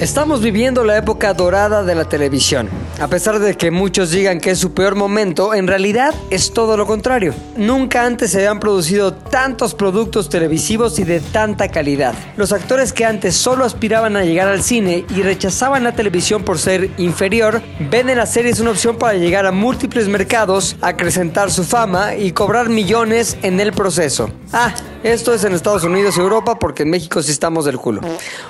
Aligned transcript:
Estamos 0.00 0.42
viviendo 0.42 0.82
la 0.82 0.98
época 0.98 1.32
dorada 1.34 1.84
de 1.84 1.94
la 1.94 2.04
televisión. 2.04 2.68
A 3.00 3.06
pesar 3.06 3.38
de 3.38 3.54
que 3.54 3.70
muchos 3.70 4.10
digan 4.10 4.40
que 4.40 4.50
es 4.50 4.58
su 4.58 4.74
peor 4.74 4.96
momento, 4.96 5.54
en 5.54 5.68
realidad 5.68 6.12
es 6.30 6.52
todo 6.52 6.76
lo 6.76 6.84
contrario. 6.84 7.32
Nunca 7.56 8.04
antes 8.04 8.32
se 8.32 8.38
habían 8.38 8.58
producido 8.58 9.14
tantos 9.14 9.72
productos 9.76 10.28
televisivos 10.28 10.98
y 10.98 11.04
de 11.04 11.20
tanta 11.20 11.68
calidad. 11.68 12.12
Los 12.36 12.52
actores 12.52 12.92
que 12.92 13.04
antes 13.04 13.36
solo 13.36 13.64
aspiraban 13.64 14.16
a 14.16 14.24
llegar 14.24 14.48
al 14.48 14.64
cine 14.64 15.06
y 15.14 15.22
rechazaban 15.22 15.84
la 15.84 15.92
televisión 15.92 16.42
por 16.42 16.58
ser 16.58 16.90
inferior, 16.98 17.62
ven 17.88 18.10
en 18.10 18.18
las 18.18 18.32
series 18.32 18.58
una 18.58 18.72
opción 18.72 18.96
para 18.96 19.16
llegar 19.16 19.46
a 19.46 19.52
múltiples 19.52 20.08
mercados, 20.08 20.76
acrecentar 20.80 21.52
su 21.52 21.62
fama 21.62 22.16
y 22.16 22.32
cobrar 22.32 22.68
millones 22.68 23.36
en 23.42 23.60
el 23.60 23.72
proceso. 23.72 24.28
Ah, 24.52 24.74
esto 25.04 25.34
es 25.34 25.44
en 25.44 25.52
Estados 25.52 25.84
Unidos 25.84 26.16
y 26.16 26.20
Europa 26.20 26.58
porque 26.58 26.82
en 26.82 26.90
México 26.90 27.22
sí 27.22 27.30
estamos 27.30 27.66
del 27.66 27.76
culo. 27.76 28.00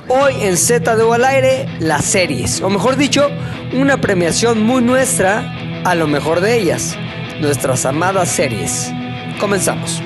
Hoy 0.09 0.35
en 0.41 0.57
ZDU 0.57 1.13
al 1.13 1.25
aire, 1.25 1.69
las 1.81 2.05
series. 2.05 2.63
O 2.63 2.71
mejor 2.71 2.97
dicho, 2.97 3.29
una 3.73 4.01
premiación 4.01 4.63
muy 4.63 4.81
nuestra 4.81 5.83
a 5.85 5.95
lo 5.97 6.07
mejor 6.07 6.41
de 6.41 6.57
ellas. 6.57 6.97
Nuestras 7.41 7.85
amadas 7.85 8.29
series. 8.29 8.91
Comenzamos. 9.41 10.01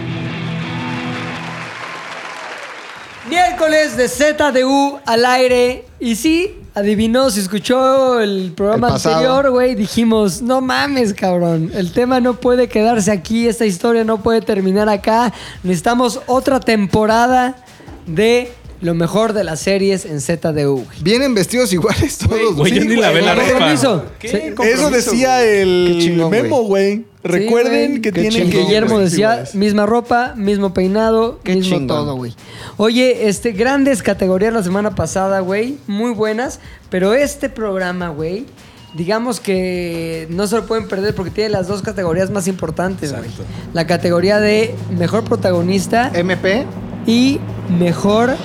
Miércoles 3.29 3.99
de 3.99 4.09
ZDU 4.09 5.01
al 5.05 5.27
aire. 5.27 5.85
Y 6.01 6.17
sí, 6.17 6.57
adivinó, 6.79 7.31
si 7.31 7.41
escuchó 7.41 8.21
el 8.21 8.53
programa 8.57 8.89
El 8.89 8.95
anterior, 8.95 9.51
güey, 9.51 9.75
dijimos, 9.75 10.43
no 10.43 10.61
mames, 10.61 11.15
cabrón. 11.15 11.71
El 11.75 11.93
tema 11.93 12.21
no 12.21 12.35
puede 12.35 12.69
quedarse 12.69 13.11
aquí, 13.11 13.47
esta 13.47 13.67
historia 13.67 14.05
no 14.05 14.23
puede 14.23 14.41
terminar 14.41 14.89
acá. 14.89 15.33
Necesitamos 15.63 16.21
otra 16.27 16.61
temporada 16.61 17.57
de 18.07 18.53
lo 18.81 18.95
mejor 18.95 19.33
de 19.33 19.43
las 19.45 19.61
series 19.61 20.05
en 20.05 20.21
ZDU. 20.21 20.85
güey. 20.85 20.87
Vienen 21.03 21.35
vestidos 21.35 21.73
iguales 21.73 22.19
todos. 22.19 22.55
güey, 22.57 22.73
yo 22.75 22.85
ni 22.85 22.97
la 22.97 23.11
ve 23.11 23.23
la 23.23 23.35
ropa. 23.35 23.49
Compromiso. 23.51 24.05
¿Qué? 24.19 24.29
Sí. 24.29 24.65
Eso 24.65 24.91
decía 24.91 25.45
el 25.45 25.95
Qué 25.99 26.05
chingón, 26.05 26.31
memo, 26.31 26.63
güey. 26.63 27.05
Recuerden 27.25 27.97
Sí, 27.97 28.01
que 28.01 28.11
güey. 28.13 28.29
tienen 28.29 28.51
que 28.51 28.59
Guillermo 28.63 29.01
decía, 29.01 29.33
iguales. 29.33 29.55
misma 29.57 29.87
ropa, 29.87 30.35
mismo 30.37 30.73
peinado, 30.73 31.41
Qué 31.43 31.57
mismo 31.57 31.71
chingón. 31.79 31.87
todo, 31.89 32.15
güey. 32.17 32.35
Oye, 32.77 33.29
este, 33.29 33.51
grandes 33.53 34.03
categorías 34.03 34.53
la 34.55 34.63
semana 34.63 34.95
pasada, 34.95 35.41
güey, 35.41 35.79
muy 35.89 36.13
buenas, 36.13 36.61
pero 36.91 37.15
este 37.15 37.49
programa, 37.49 38.09
güey, 38.11 38.47
digamos 38.95 39.41
que 39.41 40.27
no 40.31 40.47
se 40.47 40.57
lo 40.57 40.67
pueden 40.67 40.87
perder 40.89 41.15
porque 41.15 41.33
tiene 41.33 41.51
las 41.51 41.67
dos 41.67 41.83
categorías 41.83 42.31
más 42.31 42.47
importantes, 42.47 43.11
güey. 43.13 43.25
Exacto. 43.25 43.45
La 43.75 43.87
categoría 43.89 44.39
de 44.39 44.75
mejor 44.97 45.25
protagonista 45.25 46.11
MP. 46.15 46.65
y 47.07 47.41
mejor 47.79 48.37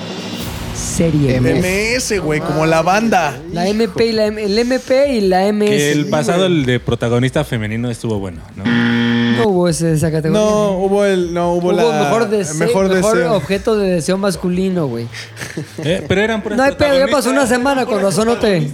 serie. 0.76 1.40
MS, 1.40 2.20
güey, 2.20 2.40
como 2.40 2.66
la 2.66 2.82
banda. 2.82 3.38
La 3.52 3.68
MP 3.68 4.08
y 4.08 4.12
la 4.12 4.26
M- 4.26 4.44
el 4.44 4.58
MP 4.60 5.14
y 5.14 5.22
la 5.22 5.48
MS. 5.52 5.70
Que 5.70 5.92
el 5.92 6.06
pasado, 6.08 6.46
el 6.46 6.66
de 6.66 6.80
protagonista 6.80 7.44
femenino, 7.44 7.90
estuvo 7.90 8.20
bueno, 8.20 8.42
¿no? 8.56 8.64
No 8.66 9.48
hubo 9.50 9.68
ese- 9.70 9.94
esa 9.94 10.12
categoría. 10.12 10.40
No, 10.40 10.72
hubo 10.78 11.06
el. 11.06 11.34
No, 11.34 11.54
hubo, 11.54 11.70
Hubo 11.70 11.74
la. 11.92 12.04
mejor, 12.04 12.30
deseo, 12.30 12.56
mejor 12.56 12.90
mejor, 12.90 13.16
deseo. 13.18 13.34
objeto 13.34 13.76
de 13.78 13.90
deseo 13.92 14.18
masculino, 14.18 14.88
güey. 14.88 15.08
Eh, 15.84 16.04
Pero 16.08 16.22
eran 16.22 16.42
puras 16.42 16.58
No 16.58 16.64
hay 16.64 16.72
pedo, 16.72 16.80
ya 16.80 17.06
protagonistas. 17.06 17.18
pasó 17.26 17.30
una 17.32 17.48
semana, 17.48 17.86
con 17.86 18.02
razón 18.02 18.28
no 18.28 18.38
te... 18.38 18.72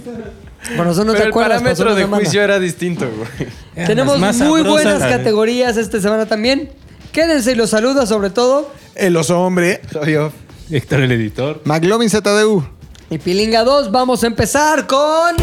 Con 0.76 0.84
razón 0.86 1.06
no 1.06 1.12
Pero 1.12 1.22
te 1.22 1.22
el 1.24 1.28
acuerdas, 1.30 1.62
pasó 1.62 1.62
parámetro 1.64 1.86
una 1.86 1.94
de 1.94 2.00
semana. 2.02 2.22
juicio 2.22 2.42
era 2.42 2.58
distinto, 2.58 3.06
güey. 3.16 3.48
Eran 3.74 3.86
Tenemos 3.88 4.20
las 4.20 4.20
más 4.20 4.36
muy 4.48 4.60
sabrosas, 4.62 4.84
buenas 4.98 5.10
categorías 5.10 5.76
esta 5.78 6.00
semana 6.00 6.26
también. 6.26 6.68
Quédense 7.12 7.52
y 7.52 7.54
los 7.54 7.70
saluda 7.70 8.04
sobre 8.06 8.28
todo. 8.30 8.70
El 8.94 9.16
oso 9.16 9.40
hombre. 9.40 9.80
Soy 9.90 10.12
yo. 10.12 10.32
Héctor, 10.70 11.00
el 11.00 11.12
editor. 11.12 11.60
McLovin 11.64 12.08
ZDU. 12.10 12.64
Y 13.10 13.18
Pilinga 13.18 13.64
2, 13.64 13.90
vamos 13.90 14.22
a 14.22 14.26
empezar 14.28 14.86
con... 14.86 15.36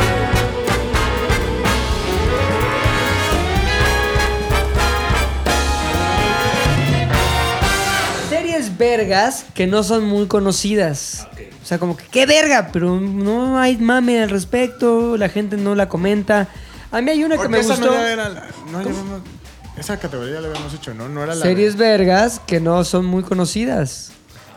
Series 8.29 8.77
vergas 8.77 9.45
que 9.53 9.67
no 9.67 9.83
son 9.83 10.03
muy 10.05 10.27
conocidas. 10.27 11.27
O 11.63 11.65
sea, 11.65 11.79
como 11.79 11.95
que, 11.97 12.05
qué 12.05 12.25
verga, 12.25 12.69
pero 12.73 12.99
no 12.99 13.57
hay 13.59 13.77
mame 13.77 14.21
al 14.21 14.29
respecto, 14.29 15.17
la 15.17 15.29
gente 15.29 15.57
no 15.57 15.75
la 15.75 15.87
comenta. 15.89 16.47
A 16.91 17.01
mí 17.01 17.09
hay 17.11 17.23
una 17.23 17.37
que 17.37 17.47
me 17.47 17.59
esa 17.59 17.75
gustó. 17.75 17.87
no 17.87 17.93
ya 17.93 18.11
era 18.13 18.29
la- 18.29 18.47
no, 18.71 18.81
ya 18.83 18.89
habíamos- 18.89 19.21
esa 19.77 19.97
categoría 19.99 20.41
la 20.41 20.47
habíamos 20.49 20.73
hecho, 20.73 20.93
¿no? 20.93 21.07
No 21.09 21.23
era 21.23 21.35
la. 21.35 21.41
Series 21.41 21.75
vergas 21.77 22.41
que 22.45 22.59
no 22.59 22.83
son 22.83 23.05
muy 23.05 23.23
conocidas. 23.23 24.11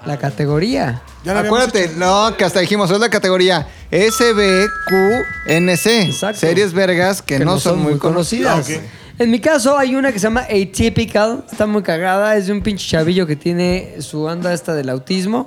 La 0.07 0.19
categoría. 0.19 1.03
Ya 1.25 1.35
la 1.35 1.41
Acuérdate, 1.41 1.91
no, 1.97 2.35
que 2.37 2.45
hasta 2.45 2.61
dijimos, 2.61 2.91
es 2.91 2.99
la 2.99 3.11
categoría 3.11 3.69
SBQNC. 3.91 5.87
Exacto. 5.87 6.41
Series 6.41 6.73
vergas 6.73 7.21
que, 7.21 7.39
no, 7.39 7.59
son, 7.59 7.81
muy 7.81 7.99
conocidas. 7.99 8.71
Ah. 8.71 8.81
En 9.19 9.31
mi 9.31 9.39
caso 9.39 9.77
hay 9.77 9.95
una 9.97 10.13
que 10.13 10.19
se 10.19 10.25
llama 10.25 10.47
Atypical, 10.49 11.45
está 11.51 11.67
muy 11.67 11.83
cagada, 11.83 12.37
es 12.37 12.47
de 12.47 12.53
un 12.53 12.63
pinche 12.63 12.89
chavillo 12.89 13.27
que 13.27 13.37
tiene 13.37 13.97
su 14.01 14.23
onda 14.23 14.55
esta 14.55 14.75
del 14.75 14.89
autismo 14.89 15.47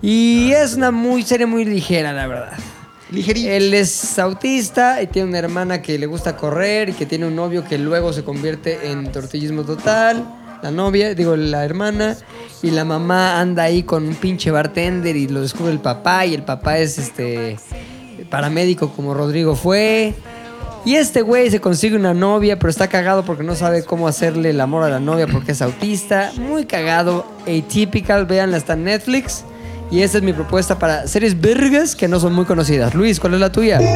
y 0.00 0.52
es 0.52 0.74
una 0.74 0.90
muy 0.90 1.22
serie 1.22 1.44
muy 1.44 1.66
ligera, 1.66 2.14
la 2.14 2.26
verdad. 2.26 2.54
Ligerito. 3.10 3.50
Él 3.50 3.74
es 3.74 4.18
autista 4.18 5.02
y 5.02 5.06
tiene 5.08 5.28
una 5.28 5.38
hermana 5.38 5.82
que 5.82 5.98
le 5.98 6.06
gusta 6.06 6.34
correr 6.36 6.88
y 6.88 6.92
que 6.94 7.04
tiene 7.04 7.26
un 7.26 7.36
novio 7.36 7.62
que 7.64 7.76
luego 7.76 8.12
se 8.14 8.24
convierte 8.24 8.90
en 8.90 9.12
tortillismo 9.12 9.64
total. 9.64 10.24
La 10.64 10.70
novia, 10.70 11.14
digo, 11.14 11.36
la 11.36 11.62
hermana. 11.62 12.16
Y 12.62 12.70
la 12.70 12.86
mamá 12.86 13.38
anda 13.38 13.64
ahí 13.64 13.82
con 13.82 14.08
un 14.08 14.14
pinche 14.14 14.50
bartender 14.50 15.14
y 15.14 15.28
lo 15.28 15.42
descubre 15.42 15.70
el 15.70 15.78
papá. 15.78 16.24
Y 16.24 16.32
el 16.32 16.42
papá 16.42 16.78
es 16.78 16.96
este 16.96 17.58
paramédico 18.30 18.88
como 18.88 19.12
Rodrigo 19.12 19.56
fue. 19.56 20.14
Y 20.86 20.94
este 20.94 21.20
güey 21.20 21.50
se 21.50 21.60
consigue 21.60 21.96
una 21.96 22.14
novia, 22.14 22.58
pero 22.58 22.70
está 22.70 22.88
cagado 22.88 23.26
porque 23.26 23.42
no 23.42 23.54
sabe 23.54 23.82
cómo 23.82 24.08
hacerle 24.08 24.48
el 24.50 24.60
amor 24.62 24.84
a 24.84 24.88
la 24.88 25.00
novia 25.00 25.26
porque 25.26 25.52
es 25.52 25.60
autista. 25.60 26.32
Muy 26.38 26.64
cagado. 26.64 27.26
Atypical, 27.42 28.24
véanla, 28.24 28.56
está 28.56 28.72
en 28.72 28.84
Netflix. 28.84 29.44
Y 29.90 30.00
esa 30.00 30.16
es 30.16 30.24
mi 30.24 30.32
propuesta 30.32 30.78
para 30.78 31.06
series 31.06 31.38
vergas 31.38 31.94
que 31.94 32.08
no 32.08 32.18
son 32.18 32.32
muy 32.32 32.46
conocidas. 32.46 32.94
Luis, 32.94 33.20
¿cuál 33.20 33.34
es 33.34 33.40
la 33.40 33.52
tuya? 33.52 33.80
Me 33.80 33.86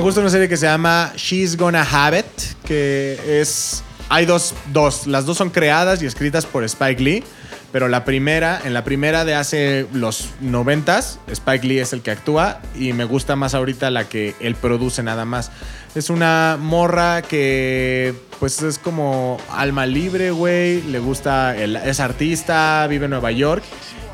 gusta 0.00 0.20
una 0.20 0.30
serie 0.30 0.48
que 0.48 0.56
se 0.56 0.66
llama 0.66 1.12
She's 1.16 1.56
Gonna 1.56 1.82
Have 1.82 2.20
It, 2.20 2.26
que 2.66 3.40
es... 3.40 3.82
Hay 4.08 4.26
dos, 4.26 4.54
dos. 4.72 5.06
Las 5.06 5.24
dos 5.24 5.38
son 5.38 5.50
creadas 5.50 6.02
y 6.02 6.06
escritas 6.06 6.44
por 6.44 6.62
Spike 6.62 7.02
Lee, 7.02 7.24
pero 7.72 7.88
la 7.88 8.04
primera, 8.04 8.60
en 8.64 8.74
la 8.74 8.84
primera 8.84 9.24
de 9.24 9.34
hace 9.34 9.86
los 9.94 10.28
noventas, 10.40 11.18
Spike 11.26 11.66
Lee 11.66 11.78
es 11.78 11.92
el 11.94 12.02
que 12.02 12.10
actúa 12.10 12.60
y 12.78 12.92
me 12.92 13.04
gusta 13.04 13.34
más 13.34 13.54
ahorita 13.54 13.90
la 13.90 14.06
que 14.08 14.34
él 14.40 14.54
produce 14.56 15.02
nada 15.02 15.24
más. 15.24 15.50
Es 15.94 16.10
una 16.10 16.58
morra 16.60 17.22
que 17.22 18.14
pues 18.40 18.60
es 18.62 18.78
como 18.78 19.38
alma 19.50 19.86
libre, 19.86 20.30
güey, 20.32 20.82
le 20.82 20.98
gusta, 20.98 21.56
el- 21.56 21.76
es 21.76 21.98
artista, 21.98 22.86
vive 22.88 23.06
en 23.06 23.12
Nueva 23.12 23.32
York 23.32 23.64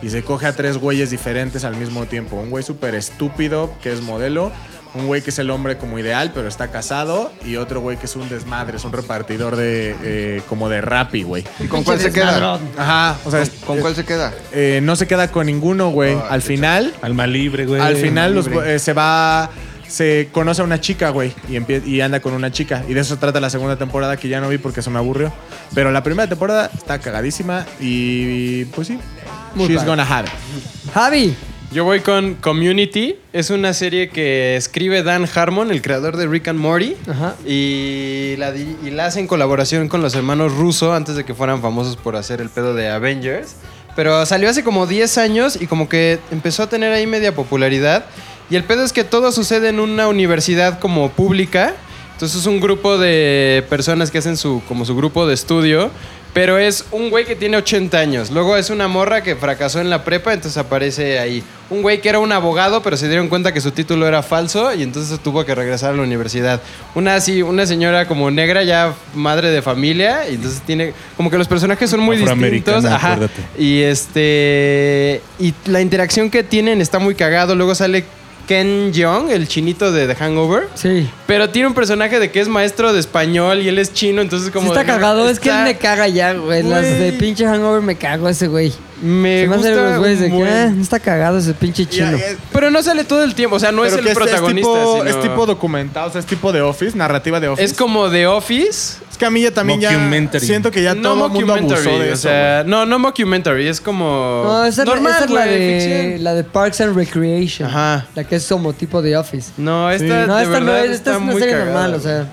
y 0.03 0.11
se 0.11 0.23
coge 0.23 0.47
a 0.47 0.55
tres 0.55 0.79
güeyes 0.79 1.11
diferentes 1.11 1.65
al 1.65 1.75
mismo 1.77 2.07
tiempo. 2.07 2.37
Un 2.37 2.49
güey 2.51 2.63
súper 2.63 2.95
estúpido, 2.95 3.75
que 3.83 3.93
es 3.93 4.01
modelo. 4.03 4.53
Un 4.95 5.07
güey 5.07 5.23
que 5.23 5.31
es 5.31 5.39
el 5.39 5.51
hombre 5.51 5.79
como 5.79 5.99
ideal, 5.99 6.33
pero 6.35 6.49
está 6.49 6.69
casado. 6.69 7.33
Y 7.45 7.57
otro 7.57 7.81
güey 7.81 7.97
que 7.97 8.07
es 8.07 8.17
un 8.17 8.29
desmadre, 8.29 8.77
es 8.77 8.85
un 8.85 8.93
repartidor 8.93 9.55
de 9.57 9.95
eh, 10.03 10.43
como 10.49 10.69
de 10.69 10.81
rapi, 10.81 11.23
güey. 11.23 11.45
¿Y 11.61 11.67
con 11.67 11.85
cuál 11.85 12.01
se 12.01 12.13
queda? 12.13 12.59
Ajá, 12.77 13.17
o 13.25 13.31
sea, 13.31 13.45
¿Con 13.67 13.79
cuál 13.79 13.95
se 13.95 14.05
queda? 14.05 14.33
eh, 14.53 14.81
no 14.83 14.97
se 14.97 15.07
queda 15.07 15.29
con 15.29 15.47
ninguno, 15.47 15.91
güey. 15.91 16.17
al 16.29 16.43
final, 16.43 16.93
Alma 17.03 17.27
libre, 17.27 17.67
güey. 17.67 17.81
al 17.81 17.97
final 17.97 18.35
los- 18.35 18.49
eh, 18.49 18.79
se 18.81 18.93
va, 18.93 19.51
se 19.87 20.29
conoce 20.33 20.61
a 20.63 20.65
una 20.65 20.81
chica, 20.81 21.11
güey, 21.11 21.33
y, 21.87 22.01
anda 22.01 22.21
con 22.21 22.33
una 22.33 22.51
chica. 22.51 22.83
Y 22.89 22.95
de 22.95 23.01
eso 23.01 23.17
trata 23.17 23.39
la 23.41 23.51
segunda 23.51 23.77
temporada 23.77 24.17
que 24.17 24.29
ya 24.29 24.41
no 24.41 24.49
vi 24.49 24.59
porque 24.59 24.83
se 24.83 24.91
me 24.91 24.99
aburrió. 24.99 25.33
Pero 25.75 25.93
la 25.93 26.03
primera 26.03 26.29
temporada 26.29 26.71
está 26.75 26.99
cagadísima 26.99 27.65
y 27.79 28.65
pues 28.67 28.89
sí. 28.89 28.99
Muy 29.55 29.69
She's 29.69 29.85
gonna 29.85 30.05
have 30.05 30.29
it. 30.29 30.35
Javi. 30.93 31.37
Yo 31.73 31.85
voy 31.85 32.01
con 32.01 32.35
Community. 32.35 33.15
Es 33.33 33.51
una 33.51 33.73
serie 33.75 34.09
que 34.09 34.57
escribe 34.57 35.05
Dan 35.05 35.29
Harmon, 35.33 35.71
el 35.71 35.83
creador 35.83 36.17
de 36.17 36.27
Rick 36.27 36.49
and 36.49 36.59
Morty. 36.59 36.97
Ajá. 37.09 37.37
Y 37.47 38.35
la, 38.39 38.53
y 38.57 38.91
la 38.91 39.07
hace 39.07 39.21
en 39.21 39.29
colaboración 39.29 39.89
con 39.89 40.03
los 40.03 40.17
hermanos 40.17 40.53
Russo 40.57 40.93
antes 40.93 41.15
de 41.15 41.25
que 41.25 41.33
fueran 41.33 41.63
famosos 41.63 41.97
por 41.97 42.17
hacer 42.17 42.41
el 42.41 42.49
pedo 42.49 42.75
de 42.75 42.89
Avengers. 42.89 43.55
Pero 43.95 44.27
salió 44.27 44.51
hace 44.51 44.65
como 44.65 44.89
10 44.89 45.17
años 45.19 45.59
y 45.61 45.69
como 45.69 45.89
que 45.89 46.19
empezó 46.33 46.65
a 46.65 46.69
tener 46.69 46.93
ahí 46.93 47.07
media 47.07 47.37
popularidad. 47.37 48.05
Y 48.51 48.57
el 48.57 48.65
pedo 48.65 48.83
es 48.83 48.93
que 48.93 49.05
todo 49.05 49.31
sucede 49.31 49.69
en 49.69 49.79
una 49.79 50.09
universidad 50.09 50.81
como 50.81 51.11
pública. 51.11 51.75
Entonces 52.15 52.41
es 52.41 52.47
un 52.47 52.59
grupo 52.59 52.99
de 52.99 53.65
personas 53.71 54.11
que 54.11 54.19
hacen 54.19 54.37
su, 54.37 54.61
como 54.67 54.85
su 54.85 54.97
grupo 54.97 55.25
de 55.25 55.35
estudio. 55.35 55.93
Pero 56.33 56.59
es 56.59 56.85
un 56.93 57.11
güey 57.11 57.25
que 57.25 57.35
tiene 57.35 57.57
80 57.57 57.99
años. 57.99 58.31
Luego 58.31 58.57
es 58.57 58.71
una 58.71 58.87
morra 58.87 59.23
que 59.23 59.35
fracasó 59.35 59.81
en 59.81 59.91
la 59.91 60.05
prepa, 60.05 60.33
entonces 60.33 60.57
aparece 60.59 61.19
ahí. 61.19 61.43
Un 61.71 61.83
güey 61.83 62.01
que 62.01 62.09
era 62.09 62.19
un 62.19 62.31
abogado, 62.31 62.83
pero 62.83 62.97
se 62.97 63.09
dieron 63.09 63.29
cuenta 63.29 63.53
que 63.53 63.61
su 63.61 63.73
título 63.73 64.07
era 64.07 64.23
falso 64.23 64.73
y 64.75 64.83
entonces 64.83 65.19
tuvo 65.21 65.45
que 65.45 65.55
regresar 65.55 65.93
a 65.93 65.97
la 65.97 66.03
universidad. 66.03 66.61
Una 66.95 67.17
así, 67.17 67.43
una 67.43 67.67
señora 67.67 68.07
como 68.07 68.31
negra, 68.31 68.63
ya 68.63 68.95
madre 69.15 69.51
de 69.51 69.61
familia, 69.61 70.29
y 70.29 70.35
entonces 70.35 70.63
tiene. 70.63 70.93
Como 71.17 71.31
que 71.31 71.39
los 71.39 71.49
personajes 71.49 71.91
son 71.91 72.01
muy 72.01 72.17
distintos. 72.17 72.85
Ajá. 72.85 73.13
acuérdate. 73.15 73.43
Y 73.59 73.83
este. 73.83 75.23
Y 75.39 75.55
la 75.67 75.81
interacción 75.81 76.31
que 76.31 76.45
tienen 76.45 76.81
está 76.81 76.99
muy 76.99 77.15
cagado. 77.15 77.55
Luego 77.55 77.75
sale 77.75 78.05
Ken 78.51 78.93
Jeong, 78.93 79.31
el 79.31 79.47
chinito 79.47 79.93
de 79.93 80.09
The 80.09 80.17
Hangover. 80.17 80.67
Sí. 80.75 81.09
Pero 81.29 81.51
tiene 81.51 81.69
un 81.69 81.75
personaje 81.75 82.19
de 82.19 82.33
que 82.33 82.41
es 82.41 82.49
maestro 82.49 82.93
de 82.93 82.99
español 82.99 83.61
y 83.63 83.69
él 83.69 83.79
es 83.79 83.93
chino, 83.93 84.21
entonces 84.21 84.49
Sí 84.49 84.53
como... 84.53 84.67
está 84.73 84.81
de- 84.81 84.87
cagado, 84.87 85.29
es 85.29 85.39
que 85.39 85.51
él 85.51 85.63
me 85.63 85.77
caga 85.79 86.09
ya, 86.09 86.33
güey. 86.33 86.65
Las 86.65 86.83
de 86.83 87.13
pinche 87.13 87.47
hangover 87.47 87.81
me 87.81 87.95
cago 87.95 88.29
ese 88.29 88.49
güey. 88.49 88.73
Me 89.01 89.43
Se 89.43 89.47
gusta 89.47 89.71
los 89.71 89.99
güeyes 90.01 90.19
de 90.19 90.31
que, 90.31 90.37
no 90.37 90.83
está 90.83 90.99
cagado 90.99 91.39
ese 91.39 91.55
pinche 91.55 91.87
chino. 91.87 92.19
Pero 92.53 92.73
no 92.73 92.83
sale 92.83 93.05
todo 93.05 93.23
el 93.23 93.37
tiempo, 93.37 93.55
o 93.55 93.61
sea, 93.61 93.71
no 93.71 93.85
es 93.85 93.93
el 93.93 94.03
protagonista. 94.13 94.51
Es 94.51 94.57
tipo, 94.57 94.99
sino- 94.99 95.09
es 95.11 95.21
tipo 95.23 95.47
documental, 95.47 96.09
o 96.09 96.11
sea, 96.11 96.19
es 96.21 96.27
tipo 96.27 96.51
de 96.53 96.61
Office, 96.61 96.99
narrativa 96.99 97.39
de 97.39 97.47
Office. 97.51 97.65
Es 97.65 97.73
como 97.73 98.11
The 98.11 98.27
Office. 98.27 98.97
Que 99.21 99.27
a 99.27 99.31
mí 99.31 99.43
ya 99.43 99.51
también 99.51 99.79
ya 99.79 99.91
siento 100.41 100.71
que 100.71 100.83
ya 100.83 100.95
no 100.95 101.03
todo 101.03 101.27
el 101.27 101.33
mundo 101.33 101.53
abusó 101.55 101.77
de 101.77 101.91
o 101.91 102.03
eso. 102.15 102.23
sea, 102.23 102.65
no, 102.67 102.87
no 102.87 102.99
mockumentary, 102.99 103.69
es 103.69 103.79
como 103.79 104.43
No, 104.47 104.65
esa 104.65 104.83
normal, 104.87 105.13
esa 105.13 105.25
es 105.27 105.31
la, 105.31 105.45
de, 105.45 106.19
la 106.21 106.35
de 106.35 106.43
Parks 106.43 106.81
and 106.81 106.97
Recreation. 106.97 107.69
Ajá. 107.69 108.07
La 108.15 108.25
que 108.25 108.37
es 108.37 108.47
como 108.49 108.73
tipo 108.73 109.03
de 109.03 109.19
Office. 109.19 109.53
No, 109.59 109.91
esta 109.91 110.27
no, 110.27 110.37
de 110.37 110.45
esta 110.45 110.61
no 110.61 110.75
es, 110.75 110.85
esta 110.85 110.95
está 110.95 111.11
es 111.11 111.17
una 111.19 111.33
muy 111.33 111.41
serie 111.43 111.55
cagada, 111.55 111.73
normal, 111.83 111.95
o 111.95 112.01
sea. 112.01 112.27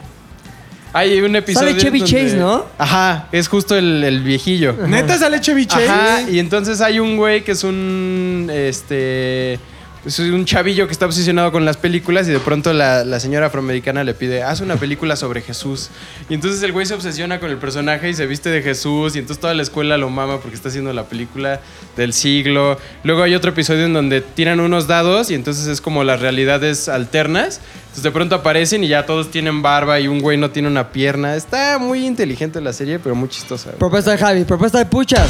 Hay 0.94 1.20
un 1.20 1.36
episodio 1.36 1.72
Sale 1.72 1.82
Chevy 1.82 2.00
donde- 2.00 2.24
Chase, 2.24 2.38
¿no? 2.38 2.66
Ajá, 2.78 3.28
es 3.34 3.50
justo 3.50 3.76
el, 3.76 4.02
el 4.06 4.24
viejillo. 4.24 4.74
Neta 4.88 5.18
sale 5.18 5.42
Chevy 5.42 5.66
Chase. 5.66 5.90
Ajá, 5.90 6.22
y 6.22 6.40
entonces 6.40 6.80
hay 6.80 7.00
un 7.00 7.18
güey 7.18 7.44
que 7.44 7.52
es 7.52 7.66
un. 7.66 8.50
Este. 8.50 9.60
Es 10.08 10.20
un 10.20 10.46
chavillo 10.46 10.88
que 10.88 10.94
está 10.94 11.06
obsesionado 11.06 11.52
con 11.52 11.66
las 11.66 11.76
películas 11.76 12.30
y 12.30 12.32
de 12.32 12.40
pronto 12.40 12.72
la, 12.72 13.04
la 13.04 13.20
señora 13.20 13.48
afroamericana 13.48 14.06
le 14.06 14.14
pide, 14.14 14.42
haz 14.42 14.62
una 14.62 14.78
película 14.78 15.18
sobre 15.18 15.42
Jesús. 15.42 15.90
Y 16.30 16.34
entonces 16.34 16.64
el 16.64 16.72
güey 16.72 16.86
se 16.86 16.94
obsesiona 16.94 17.42
con 17.42 17.52
el 17.52 17.58
personaje 17.58 18.10
y 18.10 18.14
se 18.14 18.26
viste 18.26 18.50
de 18.50 18.62
Jesús 18.62 19.18
y 19.18 19.20
entonces 19.20 19.42
toda 19.42 19.54
la 19.54 19.64
escuela 19.64 19.98
lo 19.98 20.10
mama 20.10 20.38
porque 20.40 20.56
está 20.56 20.70
haciendo 20.70 20.94
la 20.94 21.04
película 21.04 21.60
del 21.98 22.14
siglo. 22.14 22.80
Luego 23.04 23.22
hay 23.22 23.36
otro 23.36 23.52
episodio 23.52 23.86
en 23.86 23.92
donde 23.92 24.22
tiran 24.22 24.62
unos 24.62 24.88
dados 24.88 25.30
y 25.30 25.34
entonces 25.34 25.68
es 25.68 25.82
como 25.82 26.06
las 26.06 26.22
realidades 26.22 26.88
alternas. 26.88 27.60
Entonces 27.82 28.04
de 28.04 28.12
pronto 28.12 28.36
aparecen 28.36 28.86
y 28.86 28.88
ya 28.88 29.06
todos 29.06 29.30
tienen 29.30 29.62
barba 29.62 30.00
y 30.00 30.08
un 30.08 30.22
güey 30.22 30.38
no 30.38 30.52
tiene 30.52 30.70
una 30.70 30.88
pierna. 30.88 31.36
Está 31.36 31.80
muy 31.80 32.06
inteligente 32.06 32.62
la 32.62 32.72
serie, 32.72 32.98
pero 33.00 33.14
muy 33.14 33.28
chistosa. 33.28 33.72
Propuesta 33.72 34.12
de 34.12 34.18
Javi, 34.18 34.46
propuesta 34.46 34.78
de 34.78 34.86
Puchas. 34.86 35.30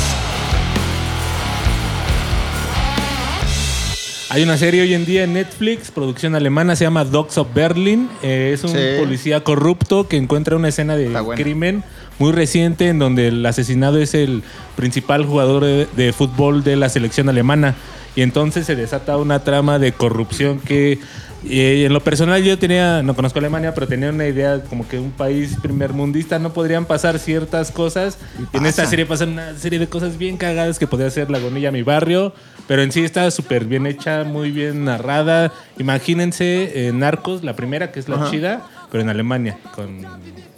Hay 4.30 4.44
una 4.44 4.58
serie 4.58 4.82
hoy 4.82 4.94
en 4.94 5.06
día 5.06 5.24
en 5.24 5.34
Netflix, 5.34 5.90
producción 5.90 6.36
alemana, 6.36 6.76
se 6.76 6.84
llama 6.84 7.06
Dogs 7.06 7.38
of 7.38 7.48
Berlin. 7.54 8.10
Eh, 8.22 8.52
es 8.54 8.64
un 8.66 8.72
Sí. 8.72 8.78
policía 9.00 9.42
corrupto 9.44 10.08
que 10.10 10.18
encuentra 10.18 10.58
una 10.58 10.68
escena 10.68 10.98
de 10.98 11.14
crimen 11.36 11.84
muy 12.20 12.34
reciente 12.34 12.90
en 12.90 13.00
donde 13.00 13.30
el 13.30 13.46
asesinado 13.46 14.00
es 14.00 14.14
el 14.14 14.44
principal 14.76 15.26
jugador 15.26 15.64
de, 15.64 15.88
de 15.96 16.12
fútbol 16.12 16.64
de 16.64 16.76
la 16.76 16.90
selección 16.90 17.30
alemana. 17.30 17.76
Y 18.18 18.22
entonces 18.22 18.66
se 18.66 18.76
desata 18.76 19.16
una 19.16 19.44
trama 19.46 19.80
de 19.80 19.94
corrupción 19.94 20.60
que 20.60 21.00
eh, 21.46 21.86
en 21.86 21.94
lo 21.94 22.02
personal 22.02 22.44
yo 22.44 22.58
tenía, 22.58 23.04
no 23.04 23.16
conozco 23.16 23.40
Alemania, 23.40 23.74
pero 23.74 23.88
tenía 23.88 24.10
una 24.10 24.26
idea 24.26 24.62
como 24.64 24.88
que 24.88 24.98
un 24.98 25.12
país 25.12 25.58
primermundista 25.62 26.40
no 26.40 26.52
podrían 26.52 26.86
pasar 26.86 27.20
ciertas 27.20 27.72
cosas. 27.72 28.18
Y 28.54 28.58
en 28.58 28.66
esta 28.66 28.86
serie 28.86 29.06
pasan 29.06 29.30
una 29.30 29.58
serie 29.58 29.80
de 29.80 29.88
cosas 29.88 30.18
bien 30.18 30.38
cagadas 30.38 30.80
que 30.80 30.88
podría 30.88 31.10
ser 31.10 31.30
Lagunilla, 31.30 31.72
mi 31.72 31.84
barrio, 31.84 32.34
pero 32.68 32.82
en 32.82 32.92
sí 32.92 33.04
está 33.04 33.30
súper 33.32 33.66
bien 33.66 33.86
hecha, 33.86 34.24
muy 34.24 34.52
bien 34.52 34.86
narrada. 34.86 35.54
Imagínense 35.78 36.88
eh, 36.88 36.92
Narcos, 36.92 37.44
la 37.44 37.56
primera, 37.56 37.92
que 37.92 38.00
es 38.00 38.10
la 38.10 38.30
chida, 38.30 38.68
pero 38.92 39.04
en 39.04 39.10
Alemania, 39.10 39.58
con 39.76 40.06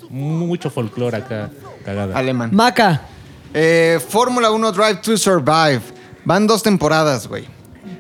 mucho 0.09 0.69
folclore 0.69 1.17
acá 1.17 1.49
cagada. 1.85 2.17
Alemán. 2.17 2.51
Maca. 2.53 3.01
Eh, 3.53 3.99
Fórmula 4.07 4.51
1 4.51 4.71
Drive 4.71 5.01
to 5.01 5.17
Survive. 5.17 5.81
Van 6.25 6.47
dos 6.47 6.63
temporadas, 6.63 7.27
güey. 7.27 7.58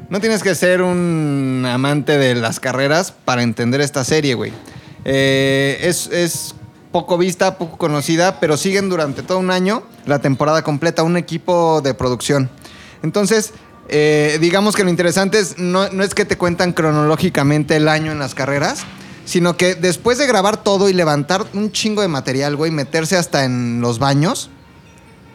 No 0.09 0.19
tienes 0.19 0.41
que 0.41 0.55
ser 0.55 0.81
un 0.81 1.63
amante 1.71 2.17
de 2.17 2.33
las 2.33 2.59
carreras 2.59 3.11
para 3.11 3.43
entender 3.43 3.79
esta 3.79 4.03
serie, 4.03 4.33
güey. 4.33 4.51
Eh, 5.05 5.77
es, 5.83 6.55
poco 6.91 7.19
vista, 7.19 7.59
poco 7.59 7.77
conocida, 7.77 8.39
pero 8.39 8.57
siguen 8.57 8.89
durante 8.89 9.21
todo 9.21 9.37
un 9.37 9.51
año 9.51 9.83
la 10.07 10.17
temporada 10.17 10.63
completa, 10.63 11.03
un 11.03 11.15
equipo 11.15 11.81
de 11.81 11.93
producción. 11.93 12.49
Entonces, 13.03 13.53
eh, 13.87 14.39
digamos 14.41 14.75
que 14.75 14.83
lo 14.83 14.89
interesante 14.89 15.37
es, 15.37 15.59
no, 15.59 15.89
no 15.89 16.03
es 16.03 16.15
que 16.15 16.25
te 16.25 16.39
cuentan 16.39 16.73
cronológicamente 16.73 17.75
el 17.75 17.87
año 17.87 18.11
en 18.11 18.17
las 18.17 18.33
carreras, 18.33 18.79
sino 19.25 19.57
que 19.57 19.75
después 19.75 20.17
de 20.17 20.25
grabar 20.25 20.63
todo 20.63 20.89
y 20.89 20.93
levantar 20.93 21.45
un 21.53 21.71
chingo 21.71 22.01
de 22.01 22.07
material, 22.07 22.55
güey, 22.55 22.71
meterse 22.71 23.15
hasta 23.15 23.45
en 23.45 23.79
los 23.79 23.99
baños, 23.99 24.49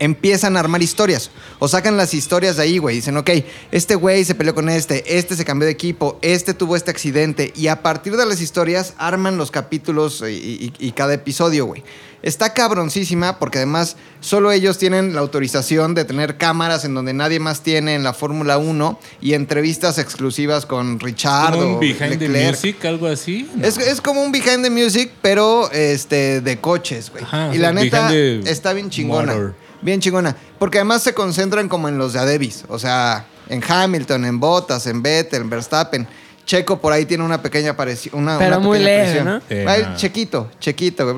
empiezan 0.05 0.57
a 0.57 0.61
armar 0.61 0.83
historias. 0.83 1.31
O 1.59 1.69
sacan 1.69 1.97
las 1.97 2.15
historias 2.15 2.57
de 2.57 2.63
ahí, 2.63 2.79
güey. 2.79 2.97
Dicen, 2.97 3.17
ok, 3.17 3.31
este 3.73 3.95
güey 3.95 4.25
se 4.25 4.35
peleó 4.35 4.55
con 4.55 4.69
este, 4.69 5.17
este 5.19 5.37
se 5.37 5.45
cambió 5.45 5.67
de 5.67 5.73
equipo, 5.73 6.19
este 6.23 6.55
tuvo 6.55 6.77
este 6.77 6.91
accidente. 6.91 7.53
Y 7.57 7.69
a 7.69 7.83
partir 7.83 8.17
de 8.17 8.27
las 8.27 8.41
historias 8.41 8.95
arman 8.99 9.37
los 9.37 9.51
capítulos 9.51 10.23
y, 10.23 10.33
y- 10.33 10.73
y 10.79 10.93
cada 10.93 11.15
episodio, 11.15 11.67
güey. 11.67 11.83
Está 12.23 12.55
cabroncísima 12.55 13.39
porque 13.39 13.59
además 13.59 13.97
solo 14.21 14.51
ellos 14.51 14.79
tienen 14.79 15.15
la 15.15 15.21
autorización 15.21 15.95
de 15.95 16.07
tener 16.07 16.39
cámaras 16.39 16.87
en 16.87 16.95
donde 16.95 17.13
nadie 17.13 17.39
más 17.39 17.63
tiene 17.63 17.95
en 17.95 18.03
la 18.03 18.15
Fórmula 18.15 18.57
1 18.57 18.99
y 19.21 19.35
entrevistas 19.35 19.99
exclusivas 19.99 20.65
con 20.65 21.01
Richard 21.01 21.53
como 21.53 21.75
un 21.75 21.81
behind 21.81 22.19
the 22.19 22.29
music, 22.51 22.83
algo 22.87 23.07
así. 23.09 23.47
¿no? 23.55 23.67
Es, 23.67 23.77
es 23.77 24.01
como 24.01 24.23
un 24.23 24.33
behind 24.33 24.63
the 24.63 24.71
music, 24.71 25.11
pero 25.21 25.71
este 25.71 26.41
de 26.41 26.59
coches, 26.61 27.11
güey. 27.11 27.25
Y 27.55 27.59
la 27.59 27.73
neta 27.73 28.09
está 28.47 28.73
bien 28.73 28.89
chingona. 28.89 29.33
motor. 29.35 29.55
Bien 29.85 30.01
chingona. 30.01 30.35
Porque 30.59 30.79
además 30.79 31.03
se 31.03 31.13
concentran 31.13 31.69
como 31.69 31.89
en 31.89 31.99
los 31.99 32.15
de 32.15 32.19
Adebis. 32.19 32.65
O 32.69 32.79
sea, 32.79 33.27
en 33.49 33.63
Hamilton, 33.63 34.25
en 34.25 34.41
Bottas, 34.41 34.87
en 34.87 35.03
Vettel, 35.03 35.43
en 35.43 35.51
Verstappen. 35.51 36.09
Checo 36.47 36.79
por 36.81 36.93
ahí 36.93 37.05
tiene 37.05 37.23
una 37.23 37.41
pequeña 37.43 37.73
aparición. 37.73 38.19
Una, 38.19 38.39
Pero 38.39 38.57
una 38.57 38.67
muy 38.67 38.79
leve, 38.79 39.21
aparición. 39.21 39.25
¿no? 39.27 39.43
Eh, 39.51 39.67
Ay, 39.69 39.87
no. 39.91 39.97
Chequito, 39.97 40.51
chequito, 40.59 41.17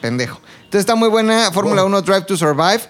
pendejo. 0.00 0.40
Entonces 0.58 0.80
está 0.80 0.94
muy 0.94 1.08
buena 1.08 1.50
Fórmula 1.52 1.84
1 1.84 2.02
Drive 2.02 2.22
to 2.22 2.36
Survive. 2.36 2.82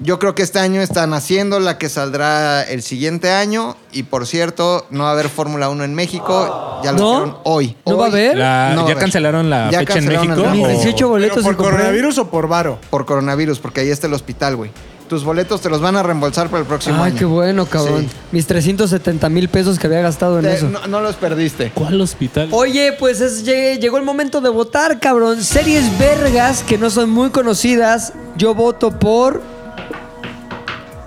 Yo 0.00 0.18
creo 0.18 0.34
que 0.34 0.42
este 0.42 0.58
año 0.58 0.80
están 0.82 1.14
haciendo 1.14 1.60
la 1.60 1.78
que 1.78 1.88
saldrá 1.88 2.62
el 2.62 2.82
siguiente 2.82 3.30
año. 3.30 3.76
Y 3.92 4.02
por 4.04 4.26
cierto, 4.26 4.86
no 4.90 5.04
va 5.04 5.10
a 5.10 5.12
haber 5.12 5.28
Fórmula 5.28 5.68
1 5.70 5.84
en 5.84 5.94
México. 5.94 6.80
Ya 6.84 6.92
lo 6.92 6.98
¿No? 6.98 7.40
hoy. 7.44 7.76
¿No 7.86 7.96
va 7.96 8.06
a 8.06 8.08
haber? 8.08 8.36
La- 8.36 8.70
No 8.74 8.82
va 8.82 8.88
¿Ya 8.88 8.92
haber. 8.92 8.98
cancelaron 8.98 9.48
la 9.48 9.70
Ya 9.70 9.78
fecha 9.80 9.98
en 9.98 10.06
México? 10.08 10.32
el- 10.44 10.50
Mis 10.50 10.64
o- 10.64 10.68
18 10.68 11.08
boletos 11.08 11.36
¿Pero 11.44 11.56
por 11.56 11.64
coronavirus 11.64 12.18
o 12.18 12.28
por 12.30 12.48
varo? 12.48 12.78
por 12.90 13.06
coronavirus, 13.06 13.58
porque 13.60 13.80
ahí 13.80 13.90
está 13.90 14.06
el 14.06 14.14
hospital, 14.14 14.56
güey. 14.56 14.70
Tus 15.08 15.22
boletos 15.22 15.60
te 15.60 15.68
los 15.68 15.80
van 15.82 15.96
a 15.96 16.02
reembolsar 16.02 16.48
para 16.48 16.62
el 16.62 16.66
próximo 16.66 16.96
Ay, 17.02 17.10
año. 17.10 17.18
qué 17.18 17.24
bueno, 17.26 17.66
cabrón. 17.66 18.02
Sí. 18.08 18.16
Mis 18.32 18.46
370 18.46 19.28
mil 19.28 19.48
pesos 19.50 19.78
que 19.78 19.86
había 19.86 20.00
gastado 20.00 20.38
en 20.38 20.46
Te- 20.46 20.54
eso. 20.54 20.68
no, 20.70 20.86
no 20.86 21.00
los 21.02 21.14
perdiste. 21.16 21.70
¿Cuál 21.74 22.00
hospital? 22.00 22.48
Oye, 22.52 22.94
pues 22.98 23.20
es- 23.20 23.44
llegué- 23.44 23.78
llegó 23.78 23.98
el 23.98 24.02
momento 24.02 24.40
de 24.40 24.48
votar, 24.48 24.98
cabrón. 25.00 25.42
Series 25.44 25.98
vergas 25.98 26.62
que 26.62 26.78
no 26.78 26.88
son 26.90 27.10
muy 27.10 27.28
conocidas. 27.30 28.12
Yo 28.36 28.54
voto 28.54 28.98
por. 28.98 29.42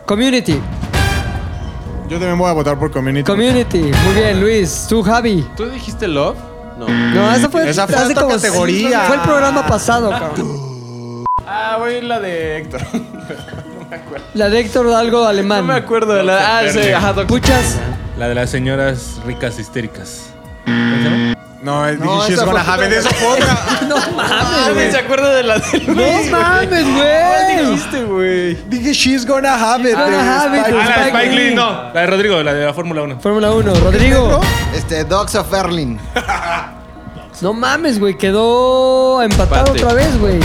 Community. 0.07 0.57
Yo 2.07 2.17
también 2.17 2.37
voy 2.37 2.49
a 2.49 2.53
votar 2.53 2.79
por 2.79 2.89
Community. 2.89 3.25
Community. 3.29 3.79
Muy 4.05 4.13
bien, 4.15 4.39
Luis. 4.39 4.85
Tú, 4.87 5.03
Javi. 5.03 5.45
¿Tú 5.57 5.69
dijiste 5.69 6.07
Love? 6.07 6.37
No. 6.79 6.87
No, 6.87 7.33
esa 7.35 7.49
fue. 7.49 7.69
Esa 7.69 7.85
fue 7.87 7.97
hace 7.97 8.11
otra 8.13 8.23
como- 8.23 8.35
categoría. 8.35 9.01
Fue 9.01 9.17
el 9.17 9.21
programa 9.23 9.67
pasado, 9.67 10.09
cabrón. 10.11 11.25
Ah, 11.45 11.75
voy 11.79 11.93
a 11.93 11.97
ir 11.97 12.03
la 12.05 12.21
de 12.21 12.57
Héctor. 12.57 12.81
La 14.33 14.49
de 14.49 14.59
Héctor 14.59 14.87
algo 14.93 15.23
alemán. 15.25 15.65
No 15.65 15.73
me 15.73 15.79
acuerdo 15.79 16.13
de 16.13 16.23
la. 16.23 16.59
Ah, 16.59 16.61
sí, 16.69 16.79
ajá, 16.91 17.13
Puchas. 17.25 17.77
La 18.17 18.27
de 18.27 18.35
las 18.35 18.49
señoras 18.49 19.19
ricas 19.25 19.57
histéricas. 19.59 20.29
¿Cómo 20.65 20.95
se 20.97 21.03
llama? 21.03 21.37
No, 21.61 21.87
es- 21.87 21.97
No, 21.99 22.05
dije 22.17 22.27
She's 22.27 22.37
esa 22.37 22.45
gonna 22.45 22.61
have 22.61 22.85
it. 22.87 23.01
fue 23.01 23.27
otra. 23.27 23.57
No 23.87 23.95
mames, 24.15 24.73
güey. 24.73 24.91
se 24.91 24.97
acuerda 24.97 25.33
de 25.33 25.43
la 25.43 25.57
del 25.57 25.87
No 25.87 25.95
mames, 26.31 26.83
¿Cuál 26.85 26.93
güey. 26.93 27.65
dijiste, 27.65 28.03
güey? 28.03 28.53
Dije 28.69 28.93
She's 28.93 29.25
gonna 29.25 29.53
have 29.55 29.89
it. 29.89 29.95
gonna 29.95 30.05
de 30.07 30.17
have 30.17 30.57
it. 30.57 30.63
Spike 30.65 30.77
Ah, 30.79 30.85
la 30.85 30.95
de 31.03 31.09
Spike 31.09 31.17
Spike 31.17 31.35
Lee. 31.35 31.49
Lee, 31.49 31.55
no. 31.55 31.71
La 31.93 32.01
de 32.01 32.07
Rodrigo, 32.07 32.43
la 32.43 32.53
de 32.53 32.65
la 32.65 32.73
Fórmula 32.73 33.01
1. 33.03 33.19
Fórmula 33.19 33.51
1. 33.51 33.73
Rodrigo. 33.75 34.39
Este, 34.75 35.03
Dogs 35.03 35.35
of 35.35 35.49
Berlin. 35.49 35.99
No 37.39 37.53
mames, 37.53 37.99
güey. 37.99 38.17
Quedó 38.17 39.21
empatado 39.21 39.67
Empate. 39.67 39.83
otra 39.83 39.93
vez, 39.93 40.19
güey. 40.19 40.39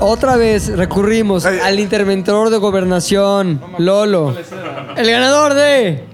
Otra 0.00 0.36
vez 0.36 0.74
recurrimos 0.74 1.44
Ay. 1.44 1.58
al 1.62 1.78
interventor 1.80 2.48
de 2.48 2.56
gobernación, 2.56 3.60
Lolo. 3.76 4.34
El 4.96 5.10
ganador 5.10 5.52
de 5.52 6.06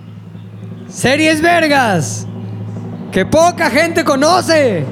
Series 0.88 1.40
Vergas, 1.40 2.26
que 3.12 3.25
poca 3.27 3.71
gente 3.71 4.05
conoce, 4.05 4.85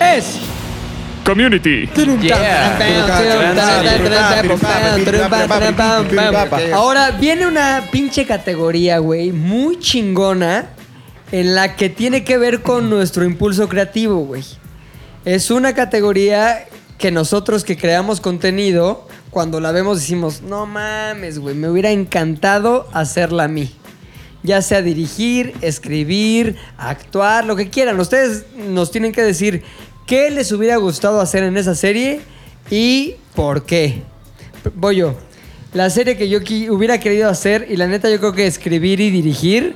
es 0.00 0.38
Community. 1.24 1.88
Ahora 6.72 7.10
viene 7.12 7.46
una 7.46 7.84
pinche 7.92 8.26
categoría, 8.26 8.98
güey, 8.98 9.30
muy 9.30 9.78
chingona 9.78 10.70
en 11.30 11.54
la 11.54 11.76
que 11.76 11.88
tiene 11.88 12.24
que 12.24 12.38
ver 12.38 12.62
con 12.62 12.90
nuestro 12.90 13.24
impulso 13.24 13.68
creativo, 13.68 14.16
güey. 14.24 14.42
Es 15.24 15.50
una 15.50 15.74
categoría 15.74 16.66
que 16.98 17.12
nosotros 17.12 17.62
que 17.64 17.76
creamos 17.76 18.20
contenido, 18.20 19.06
cuando 19.30 19.60
la 19.60 19.70
vemos 19.70 20.00
decimos, 20.00 20.42
no 20.42 20.66
mames, 20.66 21.38
güey, 21.38 21.54
me 21.54 21.68
hubiera 21.68 21.90
encantado 21.90 22.88
hacerla 22.92 23.44
a 23.44 23.48
mí. 23.48 23.72
Ya 24.42 24.60
sea 24.62 24.82
dirigir, 24.82 25.54
escribir, 25.60 26.56
actuar, 26.76 27.44
lo 27.44 27.54
que 27.56 27.70
quieran. 27.70 27.98
Ustedes 28.00 28.44
nos 28.56 28.90
tienen 28.90 29.12
que 29.12 29.22
decir 29.22 29.62
qué 30.06 30.30
les 30.30 30.50
hubiera 30.52 30.76
gustado 30.76 31.20
hacer 31.20 31.44
en 31.44 31.56
esa 31.56 31.74
serie 31.74 32.20
y 32.70 33.14
por 33.34 33.64
qué. 33.64 34.02
Voy 34.74 34.96
yo. 34.96 35.14
La 35.74 35.88
serie 35.90 36.16
que 36.16 36.28
yo 36.28 36.38
hubiera 36.70 36.98
querido 37.00 37.30
hacer, 37.30 37.66
y 37.70 37.76
la 37.76 37.86
neta 37.86 38.10
yo 38.10 38.18
creo 38.18 38.32
que 38.34 38.46
escribir 38.46 39.00
y 39.00 39.10
dirigir, 39.10 39.74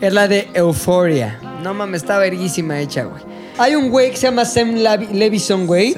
es 0.00 0.12
la 0.12 0.28
de 0.28 0.48
Euphoria. 0.52 1.38
No 1.62 1.72
mames, 1.74 2.02
está 2.02 2.18
verguísima 2.18 2.80
hecha, 2.80 3.04
güey. 3.04 3.22
Hay 3.56 3.74
un 3.74 3.88
güey 3.90 4.10
que 4.10 4.16
se 4.16 4.26
llama 4.26 4.44
Sam 4.44 4.74
Lavi- 4.76 5.10
Levison, 5.10 5.66
güey, 5.66 5.96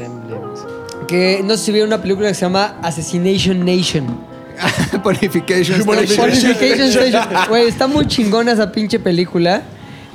que 1.08 1.40
no 1.44 1.56
sé 1.56 1.64
si 1.66 1.72
vieron 1.72 1.88
una 1.88 2.00
película 2.00 2.28
que 2.28 2.34
se 2.34 2.42
llama 2.42 2.78
Assassination 2.82 3.64
Nation. 3.64 4.29
Purification. 5.02 5.84
Purification 5.84 6.90
Station. 6.90 7.24
Güey, 7.48 7.68
está 7.68 7.86
muy 7.86 8.06
chingona 8.06 8.52
esa 8.52 8.72
pinche 8.72 8.98
película. 8.98 9.62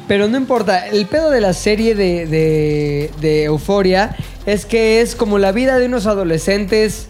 Pero 0.08 0.28
no 0.28 0.38
importa. 0.38 0.88
El 0.88 1.08
pedo 1.08 1.32
de 1.32 1.42
la 1.42 1.54
serie 1.54 1.96
de, 1.96 2.28
de, 2.28 3.12
de 3.22 3.44
Euforia 3.46 4.16
es 4.46 4.66
que 4.66 5.02
es 5.02 5.16
como 5.16 5.40
la 5.40 5.52
vida 5.52 5.80
de 5.80 5.88
unos 5.88 6.06
adolescentes 6.06 7.08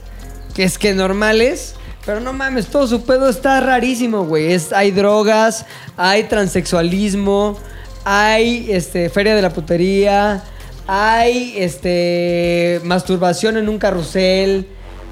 que 0.54 0.64
es 0.64 0.78
que 0.78 0.94
normales. 0.94 1.76
Pero 2.06 2.20
no 2.20 2.34
mames, 2.34 2.68
todo 2.68 2.88
su 2.88 3.04
pedo 3.04 3.30
está 3.30 3.60
rarísimo, 3.60 4.26
güey. 4.26 4.54
Es, 4.54 4.72
hay 4.72 4.92
drogas, 4.92 5.66
hay 5.98 6.24
transexualismo, 6.26 7.58
hay 8.04 8.68
este, 8.70 9.10
feria 9.10 9.36
de 9.36 9.42
la 9.42 9.50
putería, 9.50 10.44
hay 10.86 11.56
este, 11.58 12.80
masturbación 12.84 13.58
en 13.58 13.70
un 13.70 13.80
carrusel. 13.80 14.68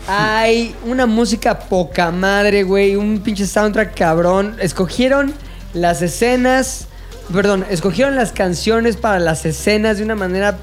Hay 0.08 0.76
una 0.86 1.06
música 1.06 1.60
poca 1.60 2.12
madre, 2.12 2.64
güey. 2.64 2.96
Un 2.98 3.22
pinche 3.22 3.48
soundtrack 3.48 3.96
cabrón. 3.98 4.58
Escogieron 4.60 5.34
las 5.74 6.02
escenas. 6.02 6.88
Perdón, 7.32 7.66
escogieron 7.70 8.16
las 8.16 8.34
canciones 8.34 8.98
para 8.98 9.20
las 9.20 9.46
escenas 9.46 9.98
de 9.98 10.04
una 10.04 10.16
manera 10.16 10.58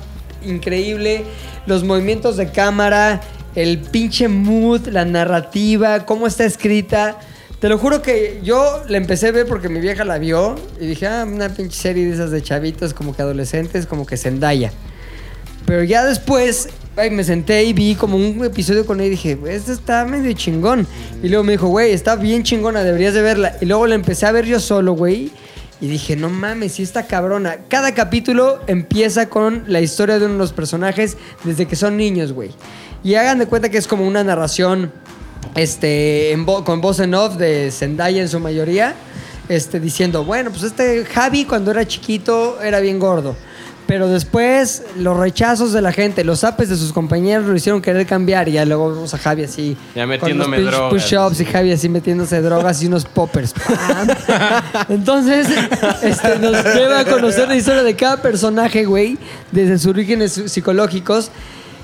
increíble. 0.45 1.25
Los 1.67 1.85
movimientos 1.85 2.37
de 2.37 2.51
cámara, 2.51 3.23
el 3.55 3.79
pinche 3.79 4.29
mood, 4.29 4.89
la 4.89 5.07
narrativa, 5.07 6.05
cómo 6.05 6.27
está 6.27 6.45
escrita. 6.45 7.19
Te 7.61 7.71
lo 7.71 7.79
juro 7.79 8.03
que 8.03 8.41
yo 8.43 8.83
la 8.89 8.99
empecé 8.99 9.29
a 9.29 9.33
ver 9.33 9.47
porque 9.47 9.71
mi 9.71 9.81
vieja 9.81 10.05
la 10.05 10.19
vio 10.19 10.55
y 10.79 10.87
dije, 10.87 11.07
ah, 11.07 11.27
una 11.27 11.49
pinche 11.49 11.79
serie 11.79 12.07
de 12.07 12.13
esas 12.13 12.31
de 12.31 12.43
chavitos, 12.43 12.93
como 12.93 13.15
que 13.15 13.23
adolescentes, 13.23 13.87
como 13.87 14.05
que 14.05 14.19
Zendaya. 14.19 14.73
Pero 15.67 15.83
ya 15.83 16.05
después 16.05 16.69
ay, 16.97 17.11
me 17.11 17.25
senté 17.25 17.65
y 17.65 17.73
vi 17.73 17.95
como 17.95 18.17
un 18.17 18.45
episodio 18.45 18.85
con 18.85 19.01
él 19.01 19.07
y 19.07 19.11
dije, 19.11 19.39
esto 19.49 19.73
está 19.73 20.05
medio 20.05 20.33
chingón. 20.35 20.87
Y 21.23 21.29
luego 21.29 21.45
me 21.45 21.53
dijo, 21.53 21.69
güey, 21.69 21.93
está 21.93 22.17
bien 22.17 22.43
chingona, 22.43 22.83
deberías 22.83 23.15
de 23.15 23.23
verla. 23.23 23.57
Y 23.61 23.67
luego 23.67 23.87
la 23.87 23.95
empecé 23.95 24.27
a 24.27 24.33
ver 24.33 24.45
yo 24.47 24.61
solo, 24.61 24.93
güey. 24.93 25.31
Y 25.81 25.87
dije, 25.89 26.15
no 26.15 26.29
mames, 26.29 26.73
sí 26.73 26.83
está 26.83 27.07
cabrona. 27.07 27.57
Cada 27.69 27.95
capítulo 27.95 28.61
empieza 28.67 29.31
con 29.31 29.65
la 29.67 29.81
historia 29.81 30.19
de 30.19 30.27
uno 30.27 30.35
de 30.35 30.39
los 30.41 30.53
personajes 30.53 31.17
desde 31.43 31.67
que 31.67 31.75
son 31.77 31.97
niños, 31.97 32.33
güey. 32.35 32.51
Y 33.03 33.15
hagan 33.15 33.39
de 33.39 33.47
cuenta 33.47 33.71
que 33.71 33.79
es 33.79 33.87
como 33.87 34.07
una 34.07 34.23
narración 34.23 34.93
este, 35.55 36.33
en 36.33 36.45
vo- 36.47 36.65
con 36.65 36.81
voz 36.83 37.01
en 37.01 37.15
off 37.15 37.37
de 37.37 37.71
Zendaya 37.71 38.21
en 38.21 38.29
su 38.29 38.41
mayoría, 38.41 38.95
este, 39.49 39.81
diciendo, 39.81 40.25
bueno, 40.25 40.51
pues 40.51 40.65
este 40.65 41.05
Javi 41.07 41.45
cuando 41.47 41.71
era 41.71 41.87
chiquito 41.87 42.61
era 42.63 42.81
bien 42.81 42.99
gordo. 42.99 43.35
Pero 43.91 44.07
después 44.07 44.85
los 44.99 45.17
rechazos 45.17 45.73
de 45.73 45.83
la 45.83 45.91
gente, 45.91 46.23
los 46.23 46.45
apes 46.45 46.69
de 46.69 46.77
sus 46.77 46.93
compañeros 46.93 47.47
lo 47.47 47.57
hicieron 47.57 47.83
querer 47.83 48.07
cambiar 48.07 48.49
y 48.49 48.53
ya 48.53 48.65
luego 48.65 48.91
vemos 48.95 49.13
a 49.15 49.19
Javi 49.19 49.43
así. 49.43 49.77
Ya 49.97 50.03
con 50.03 50.11
metiéndome 50.11 50.59
los 50.61 50.73
push- 50.73 50.77
drogas. 50.77 51.03
push-ups 51.03 51.41
y 51.41 51.45
Javi 51.45 51.73
así 51.73 51.89
metiéndose 51.89 52.41
drogas 52.41 52.81
y 52.85 52.87
unos 52.87 53.05
poppers. 53.05 53.53
Entonces, 54.89 55.49
este, 56.03 56.39
nos 56.39 56.63
lleva 56.73 57.01
a 57.01 57.05
conocer 57.05 57.49
la 57.49 57.57
historia 57.57 57.83
de 57.83 57.97
cada 57.97 58.23
personaje, 58.23 58.85
güey, 58.85 59.19
desde 59.51 59.77
sus 59.79 59.89
orígenes 59.89 60.41
psicológicos. 60.47 61.33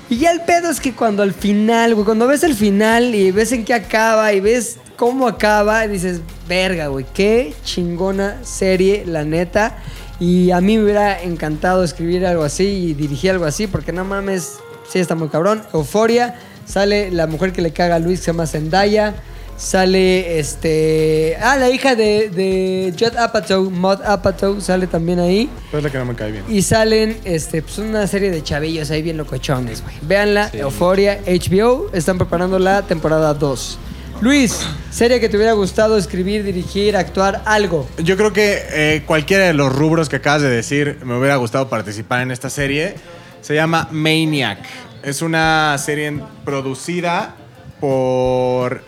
Y 0.09 0.19
ya 0.19 0.31
el 0.31 0.39
pedo 0.43 0.69
es 0.69 0.79
que 0.79 0.93
cuando 0.93 1.23
al 1.23 1.33
final, 1.33 1.93
güey, 1.93 2.05
cuando 2.05 2.25
ves 2.25 2.41
el 2.43 2.53
final 2.53 3.13
y 3.13 3.31
ves 3.31 3.51
en 3.51 3.65
qué 3.65 3.73
acaba 3.73 4.31
y 4.31 4.39
ves 4.39 4.77
cómo 4.95 5.27
acaba, 5.27 5.85
dices, 5.87 6.21
verga, 6.47 6.87
güey, 6.87 7.05
qué 7.13 7.53
chingona 7.65 8.37
serie, 8.43 9.03
la 9.05 9.25
neta. 9.25 9.77
Y 10.19 10.51
a 10.51 10.61
mí 10.61 10.77
me 10.77 10.83
hubiera 10.83 11.21
encantado 11.21 11.83
escribir 11.83 12.25
algo 12.25 12.43
así 12.43 12.63
y 12.63 12.93
dirigir 12.93 13.31
algo 13.31 13.45
así, 13.45 13.67
porque 13.67 13.91
no 13.91 14.03
mames, 14.03 14.57
sí 14.89 14.99
está 14.99 15.15
muy 15.15 15.29
cabrón. 15.29 15.63
Euforia, 15.73 16.35
sale 16.65 17.11
la 17.11 17.27
mujer 17.27 17.53
que 17.53 17.61
le 17.61 17.71
caga 17.71 17.95
a 17.95 17.99
Luis, 17.99 18.19
que 18.19 18.25
se 18.25 18.31
llama 18.31 18.47
Zendaya. 18.47 19.15
Sale 19.57 20.37
este. 20.37 21.35
Ah, 21.41 21.57
la 21.57 21.71
hija 21.71 21.95
de, 21.95 22.29
de 22.29 22.93
Judd 22.97 23.17
Apatow, 23.17 23.71
Maud 23.71 24.03
Apatow, 24.03 24.61
sale 24.61 24.85
también 24.85 25.19
ahí. 25.19 25.49
Es 25.73 25.83
la 25.83 25.89
que 25.89 25.97
no 25.97 26.05
me 26.05 26.13
cae 26.13 26.31
bien. 26.31 26.43
Y 26.47 26.61
salen 26.61 27.17
este, 27.23 27.63
pues 27.63 27.79
una 27.79 28.05
serie 28.05 28.29
de 28.29 28.43
chavillos 28.43 28.91
ahí 28.91 29.01
bien 29.01 29.17
locochones, 29.17 29.81
güey. 29.81 29.95
Véanla, 30.03 30.51
Euforia, 30.53 31.21
HBO, 31.25 31.89
están 31.91 32.19
preparando 32.19 32.59
la 32.59 32.83
temporada 32.83 33.33
2. 33.33 33.79
Luis, 34.19 34.67
serie 34.89 35.19
que 35.19 35.29
te 35.29 35.37
hubiera 35.37 35.53
gustado 35.53 35.95
escribir, 35.95 36.43
dirigir, 36.43 36.97
actuar, 36.97 37.43
algo. 37.45 37.87
Yo 37.99 38.17
creo 38.17 38.33
que 38.33 38.63
eh, 38.71 39.03
cualquiera 39.05 39.45
de 39.45 39.53
los 39.53 39.73
rubros 39.73 40.09
que 40.09 40.15
acabas 40.15 40.41
de 40.41 40.49
decir 40.49 40.97
me 41.03 41.17
hubiera 41.17 41.35
gustado 41.35 41.69
participar 41.69 42.21
en 42.21 42.31
esta 42.31 42.49
serie. 42.49 42.95
Se 43.41 43.53
llama 43.53 43.87
Maniac. 43.91 44.57
Es 45.03 45.21
una 45.21 45.77
serie 45.77 46.19
producida 46.43 47.35
por 47.79 48.81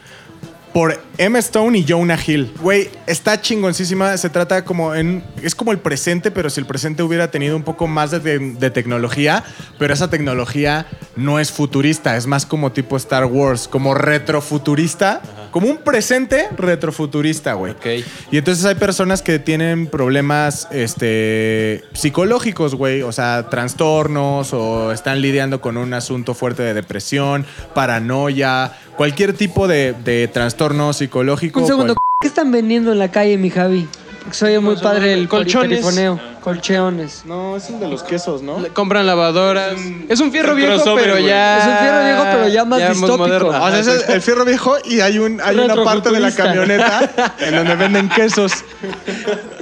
por 0.73 1.01
Emma 1.17 1.39
Stone 1.39 1.77
y 1.77 1.85
Jonah 1.87 2.17
Hill. 2.25 2.53
Güey, 2.61 2.89
está 3.07 3.41
chingoncísima. 3.41 4.15
Se 4.17 4.29
trata 4.29 4.63
como 4.63 4.93
en. 4.95 5.23
Es 5.41 5.55
como 5.55 5.71
el 5.71 5.79
presente, 5.79 6.31
pero 6.31 6.49
si 6.49 6.59
el 6.59 6.65
presente 6.67 7.03
hubiera 7.03 7.31
tenido 7.31 7.55
un 7.55 7.63
poco 7.63 7.87
más 7.87 8.11
de, 8.11 8.19
te- 8.19 8.39
de 8.39 8.69
tecnología, 8.71 9.43
pero 9.77 9.93
esa 9.93 10.09
tecnología 10.09 10.85
no 11.15 11.39
es 11.39 11.51
futurista, 11.51 12.15
es 12.17 12.27
más 12.27 12.45
como 12.45 12.71
tipo 12.71 12.95
Star 12.97 13.25
Wars, 13.25 13.67
como 13.67 13.93
retrofuturista. 13.93 15.21
Como 15.51 15.67
un 15.67 15.77
presente 15.77 16.47
retrofuturista, 16.57 17.53
güey. 17.53 17.73
Ok. 17.73 17.85
Y 18.31 18.37
entonces 18.37 18.65
hay 18.65 18.75
personas 18.75 19.21
que 19.21 19.39
tienen 19.39 19.87
problemas 19.87 20.67
este, 20.71 21.83
psicológicos, 21.93 22.75
güey. 22.75 23.01
O 23.01 23.11
sea, 23.11 23.49
trastornos 23.49 24.53
o 24.53 24.91
están 24.91 25.21
lidiando 25.21 25.61
con 25.61 25.77
un 25.77 25.93
asunto 25.93 26.33
fuerte 26.33 26.63
de 26.63 26.73
depresión, 26.73 27.45
paranoia, 27.73 28.71
cualquier 28.95 29.33
tipo 29.33 29.67
de, 29.67 29.93
de 30.03 30.27
trastorno 30.27 30.93
psicológico. 30.93 31.61
Un 31.61 31.67
segundo, 31.67 31.93
cual- 31.95 32.05
¿qué 32.21 32.27
están 32.27 32.51
vendiendo 32.51 32.91
en 32.91 32.99
la 32.99 33.09
calle, 33.11 33.37
mi 33.37 33.49
Javi? 33.49 33.87
Soy 34.31 34.59
muy 34.59 34.75
padre 34.75 35.13
el 35.13 35.27
Colchones. 35.27 35.69
perifoneo. 35.79 36.19
Colchones. 36.41 37.23
No, 37.25 37.55
es 37.57 37.69
el 37.69 37.79
de 37.79 37.87
los 37.87 38.03
quesos, 38.03 38.41
¿no? 38.41 38.59
Le- 38.59 38.69
Compran 38.69 39.05
lavadoras. 39.05 39.73
Es 40.07 40.19
un 40.19 40.31
fierro 40.31 40.51
un 40.51 40.57
viejo, 40.57 40.95
pero 40.95 41.19
ya. 41.19 41.57
Es 41.59 41.65
un 41.65 41.77
fierro 41.79 42.03
viejo, 42.05 42.23
pero 42.31 42.47
ya 42.47 42.65
más 42.65 42.79
distópico. 42.89 43.17
moderno. 43.17 43.49
O 43.49 43.69
sea, 43.69 43.79
es 43.79 43.87
el, 43.87 44.01
el 44.15 44.21
fierro 44.21 44.45
viejo 44.45 44.75
y 44.85 44.99
hay, 45.01 45.19
un, 45.19 45.39
hay 45.41 45.57
una 45.57 45.83
parte 45.83 46.09
de 46.11 46.19
la 46.19 46.31
camioneta 46.31 47.35
en 47.39 47.55
donde 47.55 47.75
venden 47.75 48.09
quesos. 48.09 48.51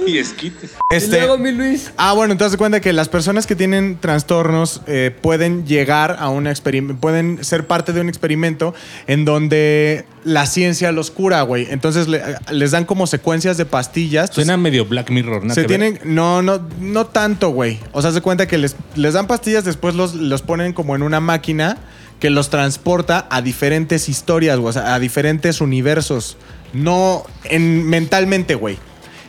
Y 0.06 0.16
esquites. 0.16 0.70
Y 0.90 0.94
Este, 0.94 1.18
luego, 1.18 1.36
mi 1.36 1.52
Luis. 1.52 1.90
Ah, 1.98 2.14
bueno, 2.14 2.32
entonces 2.32 2.56
cuenta 2.56 2.80
que 2.80 2.94
las 2.94 3.10
personas 3.10 3.46
que 3.46 3.54
tienen 3.54 3.98
trastornos 4.00 4.80
eh, 4.86 5.14
pueden 5.20 5.66
llegar 5.66 6.16
a 6.18 6.30
un 6.30 6.46
experimento, 6.46 6.98
pueden 6.98 7.44
ser 7.44 7.66
parte 7.66 7.92
de 7.92 8.00
un 8.00 8.08
experimento 8.08 8.74
en 9.06 9.26
donde 9.26 10.06
la 10.24 10.46
ciencia 10.46 10.92
los 10.92 11.10
cura, 11.10 11.42
güey. 11.42 11.66
Entonces 11.70 12.08
le- 12.08 12.22
les 12.52 12.70
dan 12.70 12.86
como 12.86 13.06
secuencias 13.06 13.58
de 13.58 13.66
pastillas. 13.66 14.30
Suena 14.32 14.56
medio 14.56 14.86
Black 14.86 15.10
Mirror, 15.10 15.44
¿no? 15.44 15.52
se 15.52 15.64
tienen, 15.64 16.00
no, 16.04 16.40
no, 16.40 16.58
no 16.80 17.06
tanto, 17.06 17.50
güey. 17.50 17.78
O 17.92 18.02
sea, 18.02 18.12
se 18.12 18.20
cuenta 18.20 18.46
que 18.46 18.58
les, 18.58 18.76
les 18.94 19.14
dan 19.14 19.26
pastillas, 19.26 19.64
después 19.64 19.94
los, 19.94 20.14
los 20.14 20.42
ponen 20.42 20.72
como 20.72 20.96
en 20.96 21.02
una 21.02 21.20
máquina 21.20 21.78
que 22.20 22.30
los 22.30 22.50
transporta 22.50 23.26
a 23.30 23.42
diferentes 23.42 24.08
historias, 24.08 24.58
güey, 24.58 24.70
o 24.70 24.72
sea, 24.72 24.94
a 24.94 24.98
diferentes 24.98 25.60
universos. 25.60 26.36
No 26.72 27.24
en, 27.44 27.86
mentalmente, 27.86 28.54
güey. 28.54 28.78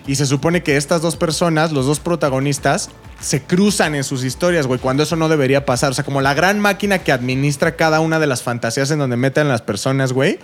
Y 0.08 0.16
se 0.16 0.26
supone 0.26 0.64
que 0.64 0.76
estas 0.76 1.02
dos 1.02 1.16
personas, 1.16 1.72
los 1.72 1.86
dos 1.86 2.00
protagonistas, 2.00 2.90
se 3.20 3.44
cruzan 3.44 3.96
en 3.96 4.04
sus 4.04 4.24
historias, 4.24 4.66
güey, 4.66 4.80
cuando 4.80 5.04
eso 5.04 5.16
no 5.16 5.30
debería 5.30 5.66
pasar. 5.66 5.92
O 5.92 5.94
sea, 5.94 6.04
como 6.04 6.22
la 6.22 6.34
gran 6.34 6.60
máquina 6.60 7.00
que 7.00 7.12
administra 7.12 7.76
cada 7.76 8.00
una 8.00 8.20
de 8.20 8.28
las 8.28 8.42
fantasías 8.42 8.90
en 8.92 9.00
donde 9.00 9.18
meten 9.18 9.48
las 9.48 9.62
personas, 9.62 10.14
güey. 10.14 10.40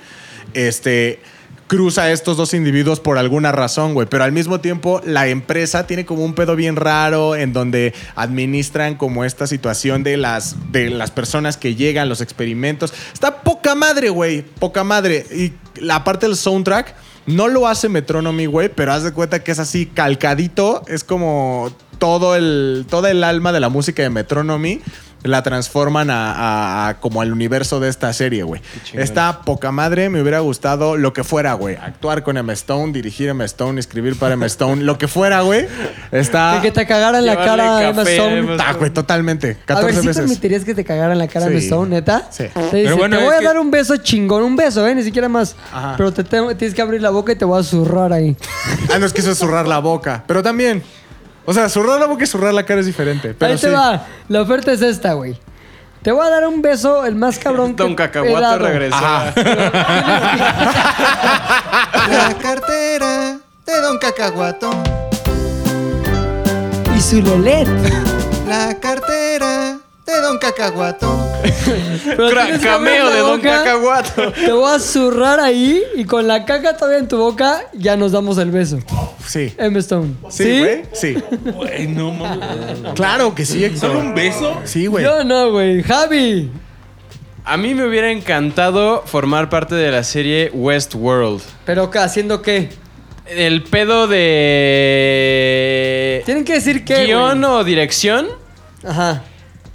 Este 0.54 1.20
cruza 1.67 2.03
a 2.03 2.12
estos 2.12 2.38
dos 2.38 2.53
individuos 2.53 3.00
por 3.00 3.17
alguna 3.17 3.51
razón, 3.51 3.93
güey. 3.93 4.07
Pero 4.07 4.24
al 4.24 4.31
mismo 4.31 4.60
tiempo, 4.60 5.01
la 5.05 5.27
empresa 5.27 5.88
tiene 5.88 6.05
como 6.05 6.24
un 6.24 6.34
pedo 6.34 6.55
bien 6.55 6.75
raro 6.75 7.36
en 7.36 7.53
donde 7.53 7.93
administran 8.15 8.95
como 8.95 9.25
esta 9.25 9.48
situación 9.48 10.03
de 10.03 10.17
las, 10.17 10.72
de 10.72 10.89
las 10.89 11.12
personas 11.12 11.57
que 11.57 11.75
llegan, 11.75 12.10
los 12.10 12.22
experimentos. 12.22 12.93
Está 13.13 13.41
poca 13.41 13.75
madre, 13.75 14.10
güey. 14.10 14.41
Poca 14.41 14.84
madre. 14.84 15.25
Y 15.31 15.53
la 15.81 16.03
parte 16.03 16.27
del 16.27 16.36
soundtrack 16.36 16.95
no 17.25 17.48
lo 17.48 17.67
hace 17.67 17.89
Metronomy, 17.89 18.45
güey, 18.45 18.69
pero 18.69 18.93
haz 18.93 19.03
de 19.03 19.12
cuenta 19.12 19.43
que 19.43 19.51
es 19.51 19.60
así 19.60 19.88
calcadito. 19.88 20.84
Es 20.88 21.03
como 21.03 21.75
todo 21.98 22.36
el, 22.36 22.86
todo 22.89 23.07
el 23.07 23.24
alma 23.24 23.51
de 23.51 23.60
la 23.60 23.69
música 23.69 24.03
de 24.03 24.10
Metronomy 24.10 24.81
la 25.25 25.44
transforman 25.44 26.10
a, 26.10 26.32
a- 26.32 26.88
a 26.89 27.00
como 27.00 27.22
al 27.22 27.32
universo 27.34 27.79
de 27.79 27.89
esta 27.89 28.12
serie, 28.13 28.44
güey. 28.44 28.62
Está 28.94 29.41
poca 29.41 29.72
madre, 29.72 30.10
me 30.10 30.22
hubiera 30.22 30.39
gustado 30.39 30.98
lo 30.98 31.13
que 31.13 31.24
fuera, 31.24 31.53
güey. 31.53 31.75
Actuar 31.75 32.24
con 32.24 32.38
Emma 32.38 32.53
Stone, 32.53 32.94
dirigir 32.94 33.29
Emma 33.29 33.46
Stone, 33.46 33.79
escribir 33.79 34.17
para 34.17 34.36
Emma 34.36 34.46
Stone, 34.46 34.84
lo 34.84 34.98
que 34.98 35.08
fuera, 35.08 35.41
güey. 35.41 35.67
Está... 36.12 36.60
Que 36.62 36.72
te 36.72 36.86
cagara 36.86 37.20
en 37.20 37.25
la 37.25 37.36
cara 37.36 37.91
café, 37.94 38.15
Stone. 38.15 38.58
Ah, 38.60 38.74
güey, 38.74 38.91
totalmente. 38.91 39.48
A 39.48 39.50
ver, 39.50 39.65
14 39.65 40.01
¿sí 40.01 40.08
veces. 40.08 40.22
permitirías 40.22 40.63
que 40.63 40.75
te 40.75 40.84
cagara 40.86 41.13
en 41.13 41.20
la 41.20 41.27
cara 41.27 41.48
Sí. 41.48 41.55
Stone, 41.58 41.89
neta? 41.89 42.27
Sí. 42.29 42.46
Te 42.53 42.60
dice, 42.60 42.84
Pero 42.84 42.98
bueno, 42.98 43.17
te 43.17 43.24
es 43.24 43.27
voy 43.27 43.36
a 43.36 43.39
que- 43.39 43.46
dar 43.46 43.60
un 43.60 43.72
beso 43.72 43.98
chingón, 43.98 44.44
un 44.44 44.55
beso, 44.55 44.88
¿eh? 44.88 44.96
Ni 44.96 45.03
siquiera 45.03 45.27
más. 45.29 45.55
Ajá. 45.74 45.94
Pero 45.98 46.13
te 46.13 46.24
tengo- 46.24 46.55
tienes 46.55 46.75
que 46.75 46.82
abrir 46.82 47.01
la 47.01 47.10
boca 47.10 47.32
y 47.32 47.36
te 47.36 47.46
voy 47.46 47.60
a 47.60 47.63
zurrar 47.63 48.13
ahí. 48.13 48.36
Ah, 48.94 49.00
no 49.00 49.05
es 49.05 49.13
que 49.13 49.22
eso 49.22 49.32
es 49.32 49.38
zurrar 49.38 49.67
la 49.67 49.79
boca. 49.79 50.24
Pero 50.27 50.41
también. 50.44 50.84
O 51.46 51.54
sea, 51.54 51.70
zurrar 51.70 52.00
la 52.00 52.08
boca 52.08 52.24
y 52.24 52.28
zurrar 52.28 52.54
la 52.54 52.66
cara 52.66 52.80
es 52.80 52.86
diferente. 52.86 53.34
Pero 53.38 53.52
ahí 53.54 53.60
te 53.60 53.68
sí. 53.68 53.74
va. 53.74 54.06
La 54.28 54.42
oferta 54.42 54.72
es 54.72 54.82
esta, 54.82 55.14
güey. 55.14 55.40
Te 56.02 56.12
voy 56.12 56.25
a 56.25 56.30
dar 56.30 56.46
un 56.48 56.62
beso, 56.62 57.06
el 57.06 57.16
más 57.16 57.40
cabrón 57.40 57.75
que 57.75 57.82
Don 57.84 57.94
he 57.94 57.96
Cacahuate 57.96 58.42
dado. 58.42 58.60
regresó. 58.60 58.96
La 62.10 62.36
cartera 62.42 63.40
de 63.66 63.82
Don 63.82 63.98
Cacahuato. 63.98 64.70
Y 66.96 67.02
su 67.02 67.22
lelet. 67.22 67.68
La 68.48 68.80
cartera 68.80 69.80
de 70.05 70.21
Don 70.21 70.38
Cacahuato. 70.38 71.17
Pero 72.05 72.29
Cra- 72.29 72.43
tienes 72.43 72.62
que 72.62 72.69
abrir 72.69 72.91
cameo 72.93 73.05
la 73.05 73.12
de 73.15 73.19
Don 73.19 73.38
boca, 73.38 73.50
Cacahuato. 73.63 74.31
Te 74.33 74.51
voy 74.51 74.71
a 74.75 74.79
zurrar 74.79 75.39
ahí 75.39 75.81
y 75.95 76.05
con 76.05 76.27
la 76.27 76.45
caca 76.45 76.77
todavía 76.77 77.00
en 77.00 77.07
tu 77.07 77.17
boca 77.17 77.65
ya 77.74 77.97
nos 77.97 78.12
damos 78.12 78.38
el 78.38 78.51
beso. 78.51 78.77
Sí. 79.25 79.53
Emma 79.57 79.79
Stone. 79.79 80.13
Sí, 80.29 80.59
güey. 80.59 80.83
Sí. 80.93 81.15
Güey, 81.55 81.88
no 81.88 82.12
mames. 82.12 82.93
Claro 82.93 83.33
que 83.33 83.45
sí, 83.45 83.63
Héctor. 83.65 83.89
¿Solo 83.91 84.00
un 84.01 84.13
beso? 84.13 84.59
Sí, 84.65 84.85
güey. 84.88 85.03
Yo 85.03 85.24
no, 85.24 85.51
güey. 85.51 85.81
Javi. 85.81 86.51
A 87.43 87.57
mí 87.57 87.74
me 87.74 87.85
hubiera 87.88 88.12
encantado 88.12 89.03
formar 89.05 89.50
parte 89.50 89.74
de 89.75 89.91
la 89.91 90.03
serie 90.03 90.50
Westworld. 90.53 91.41
¿Pero 91.65 91.89
qué? 91.91 92.00
¿Haciendo 92.00 92.41
qué? 92.41 92.69
El 93.27 93.63
pedo 93.63 94.07
de. 94.95 96.21
Tienen 96.25 96.43
que 96.43 96.53
decir 96.53 96.85
qué, 96.85 97.05
Guión 97.05 97.43
o 97.43 97.63
dirección. 97.63 98.27
Ajá. 98.83 99.24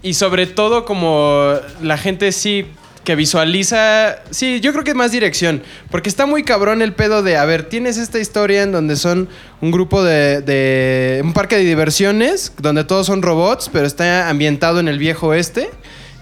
Y 0.03 0.15
sobre 0.15 0.47
todo, 0.47 0.85
como 0.85 1.55
la 1.83 1.99
gente 1.99 2.33
sí 2.33 2.67
que 3.05 3.15
visualiza. 3.17 4.19
Sí, 4.31 4.61
yo 4.61 4.73
creo 4.73 4.85
que 4.85 4.95
más 4.95 5.11
dirección. 5.13 5.63
Porque 5.91 6.09
está 6.09 6.27
muy 6.27 6.43
cabrón 6.45 6.83
el 6.83 6.93
pedo 6.95 7.23
de. 7.23 7.37
A 7.37 7.45
ver, 7.45 7.65
tienes 7.65 7.97
esta 7.99 8.19
historia 8.19 8.63
en 8.63 8.73
donde 8.73 8.97
son 8.97 9.29
un 9.61 9.71
grupo 9.71 10.03
de. 10.03 10.41
de- 10.43 11.21
un 11.25 11.33
parque 11.33 11.57
de 11.57 11.65
diversiones, 11.65 12.53
donde 12.61 12.85
todos 12.85 13.07
son 13.07 13.23
robots, 13.23 13.71
pero 13.73 13.87
está 13.87 14.29
ambientado 14.29 14.81
en 14.81 14.89
el 14.89 14.99
viejo 14.99 15.29
oeste. 15.29 15.71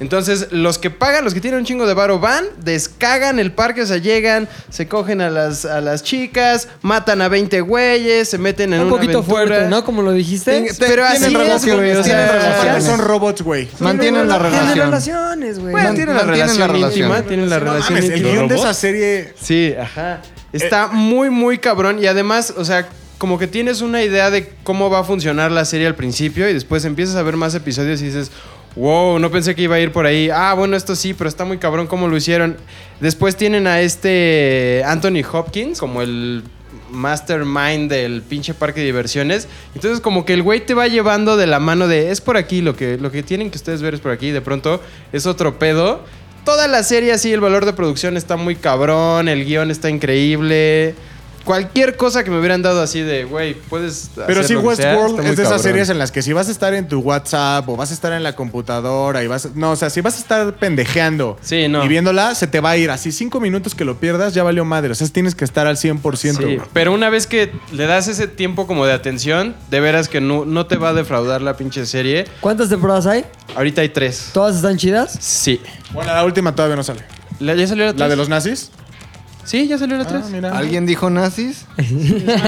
Entonces, 0.01 0.49
los 0.53 0.79
que 0.79 0.91
pagan, 0.91 1.25
los 1.25 1.35
que 1.35 1.41
tienen 1.41 1.59
un 1.61 1.67
chingo 1.67 1.87
de 1.87 1.93
varo, 1.95 2.21
van, 2.21 2.45
descagan 2.63 3.39
el 3.41 3.51
parque, 3.53 3.83
o 3.83 3.87
sea, 3.87 3.97
llegan, 3.97 4.49
se 4.71 4.87
cogen 4.87 5.21
a 5.21 5.29
las, 5.29 5.65
a 5.65 5.81
las 5.81 6.05
chicas, 6.05 6.69
matan 6.83 7.21
a 7.21 7.29
20 7.29 7.61
güeyes, 7.63 8.29
se 8.29 8.39
meten 8.39 8.73
en 8.75 8.81
Un 8.83 8.87
una 8.87 8.95
poquito 8.97 9.19
aventura. 9.19 9.47
fuerte, 9.47 9.69
¿no? 9.69 9.85
Como 9.85 10.03
lo 10.03 10.13
dijiste. 10.13 10.53
Tienen- 10.53 10.77
Pero 10.79 11.05
así 11.05 11.19
tienen 11.19 11.37
es, 11.41 11.47
relación, 11.47 11.77
güey, 11.79 11.91
o 11.97 12.03
tienen 12.03 12.23
sea, 12.23 12.81
son 12.81 13.01
robots, 13.01 13.43
güey. 13.43 13.69
Mantienen 13.81 14.29
la 14.29 14.39
Tienen 14.39 14.53
relación. 14.53 14.87
relaciones, 14.87 15.59
güey. 15.59 15.73
Bueno, 15.73 15.95
tienen 15.95 16.15
la 16.15 16.23
relación, 16.23 16.59
la 16.61 16.67
relación. 16.69 17.07
íntima, 17.09 17.23
tienen 17.23 17.51
la 17.51 17.59
No 17.59 17.65
relación 17.65 17.95
mames, 17.95 18.05
el 18.11 18.17
íntima. 18.19 18.33
guion 18.35 18.49
de 18.49 18.55
esa 18.55 18.75
serie. 18.75 19.35
Sí, 19.41 19.75
ajá. 19.81 20.21
Está 20.53 20.89
muy, 20.89 21.29
muy 21.31 21.59
cabrón. 21.59 21.99
Y 22.03 22.07
además, 22.07 22.55
o 22.57 22.65
sea, 22.65 22.89
como 23.19 23.37
que 23.39 23.49
tienes 23.49 23.81
una 23.81 24.03
idea 24.05 24.31
de 24.31 24.53
cómo 24.63 24.91
va 24.91 25.01
a 25.01 25.05
funcionar 25.05 25.51
la 25.51 25.65
serie 25.65 25.89
al 25.89 25.97
principio 25.97 26.49
y 26.49 26.55
después 26.55 26.85
empiezas 26.85 27.17
a 27.17 27.23
ver 27.23 27.37
más 27.37 27.53
episodios 27.57 28.01
y 28.01 28.05
dices, 28.07 28.31
wow, 28.77 29.19
no 29.19 29.31
pensé 29.31 29.55
que 29.55 29.63
iba 29.63 29.77
a 29.77 29.81
ir 29.81 29.93
por 29.93 30.07
ahí. 30.07 30.31
Ah, 30.31 30.55
bueno, 30.55 30.77
esto 30.77 30.95
sí, 30.95 31.15
pero 31.15 31.29
está 31.29 31.45
muy 31.45 31.59
cabrón 31.59 31.87
cómo 31.87 32.09
lo 32.09 32.17
hicieron. 32.17 32.57
Después 33.01 33.37
tienen 33.37 33.67
a 33.67 33.81
este 33.81 34.83
Anthony 34.87 35.23
Hopkins 35.31 35.79
como 35.79 36.03
el 36.03 36.43
mastermind 36.91 37.91
del 37.91 38.23
pinche 38.23 38.55
parque 38.55 38.81
de 38.81 38.87
diversiones. 38.87 39.49
Entonces 39.75 40.01
como 40.01 40.25
que 40.25 40.35
el 40.35 40.43
güey 40.43 40.65
te 40.65 40.75
va 40.75 40.89
llevando 40.89 41.37
de 41.37 41.47
la 41.47 41.61
mano 41.61 41.89
de, 41.89 42.11
es 42.11 42.21
por 42.21 42.37
aquí, 42.37 42.61
lo 42.61 42.77
que, 42.77 42.99
lo 42.99 43.11
que 43.11 43.23
tienen 43.23 43.51
que 43.51 43.59
ustedes 43.59 43.83
ver 43.83 43.95
es 43.95 44.01
por 44.01 44.13
aquí. 44.13 44.31
De 44.31 44.41
pronto 44.41 44.81
es 45.13 45.27
otro 45.27 45.59
pedo. 45.59 46.05
Toda 46.45 46.67
la 46.67 46.83
serie 46.83 47.13
así, 47.13 47.33
el 47.33 47.41
valor 47.41 47.67
de 47.67 47.75
producción 47.75 48.17
está 48.17 48.37
muy 48.37 48.57
cabrón, 48.57 49.29
el 49.29 49.45
guion 49.45 49.71
está 49.71 49.91
increíble. 49.91 50.95
Cualquier 51.49 51.97
cosa 51.97 52.23
que 52.25 52.31
me 52.31 52.39
hubieran 52.39 52.61
dado 52.61 52.83
así 52.83 53.01
de, 53.01 53.25
güey, 53.25 53.55
puedes... 53.55 54.11
Pero 54.15 54.41
hacer 54.41 54.45
sí, 54.45 54.49
sea, 54.55 54.59
Westworld 54.61 55.19
es 55.21 55.25
de 55.25 55.33
esas 55.33 55.45
cabrón. 55.45 55.63
series 55.63 55.89
en 55.89 55.99
las 55.99 56.13
que 56.13 56.21
si 56.21 56.35
vas 56.35 56.49
a 56.49 56.51
estar 56.51 56.75
en 56.75 56.87
tu 56.89 57.01
WhatsApp 57.01 57.67
o 57.69 57.75
vas 57.77 57.91
a 57.91 57.95
estar 57.95 58.13
en 58.13 58.23
la 58.23 58.37
computadora 58.37 59.25
y 59.25 59.29
vas. 59.29 59.47
a- 59.47 59.51
No, 59.55 59.71
o 59.71 59.77
sea, 59.77 59.89
si 59.89 60.03
vas 60.03 60.17
a 60.17 60.19
estar 60.19 60.53
pendejeando 60.57 61.39
Sí, 61.41 61.67
no. 61.69 61.83
y 61.85 61.89
viéndola, 61.89 62.35
se 62.35 62.47
te 62.49 62.61
va 62.61 62.71
a 62.73 62.77
ir. 62.77 62.91
Así 62.91 63.13
cinco 63.13 63.41
minutos 63.41 63.75
que 63.75 63.87
lo 63.87 63.99
pierdas, 63.99 64.35
ya 64.35 64.43
valió 64.43 64.65
madre. 64.67 64.93
O 64.93 64.95
sea, 64.95 65.09
tienes 65.09 65.35
que 65.35 65.47
estar 65.47 65.67
al 65.67 65.77
100%. 65.79 66.37
Sí, 66.37 66.59
pero 66.75 66.93
una 66.93 67.09
vez 67.09 67.27
que 67.27 67.51
le 67.73 67.87
das 67.87 68.09
ese 68.09 68.29
tiempo 68.29 68.67
como 68.67 68.85
de 68.85 68.93
atención, 68.93 69.57
de 69.71 69.81
veras 69.81 70.09
que 70.11 70.21
no, 70.21 70.45
no 70.45 70.67
te 70.67 70.77
va 70.77 70.91
a 70.91 70.93
defraudar 70.93 71.41
la 71.41 71.57
pinche 71.57 71.87
serie. 71.87 72.27
¿Cuántas 72.41 72.69
temporadas 72.69 73.07
hay? 73.07 73.25
Ahorita 73.57 73.81
hay 73.81 73.89
tres. 73.89 74.31
¿Todas 74.35 74.57
están 74.57 74.77
chidas? 74.77 75.17
Sí. 75.19 75.63
Bueno, 75.95 76.13
la 76.13 76.25
última 76.25 76.55
todavía 76.55 76.77
no 76.77 76.83
sale. 76.83 77.01
¿La- 77.41 77.55
¿Ya 77.55 77.67
salió 77.67 77.87
la? 77.87 77.93
¿La 77.95 78.09
de 78.09 78.17
los 78.17 78.29
nazis? 78.29 78.71
Sí, 79.49 79.67
ya 79.67 79.79
salió 79.79 79.97
la 79.97 80.07
tres. 80.07 80.25
Ah, 80.27 80.31
mira. 80.31 80.59
¿Alguien 80.59 80.85
dijo 80.85 81.09
nazis? 81.09 81.65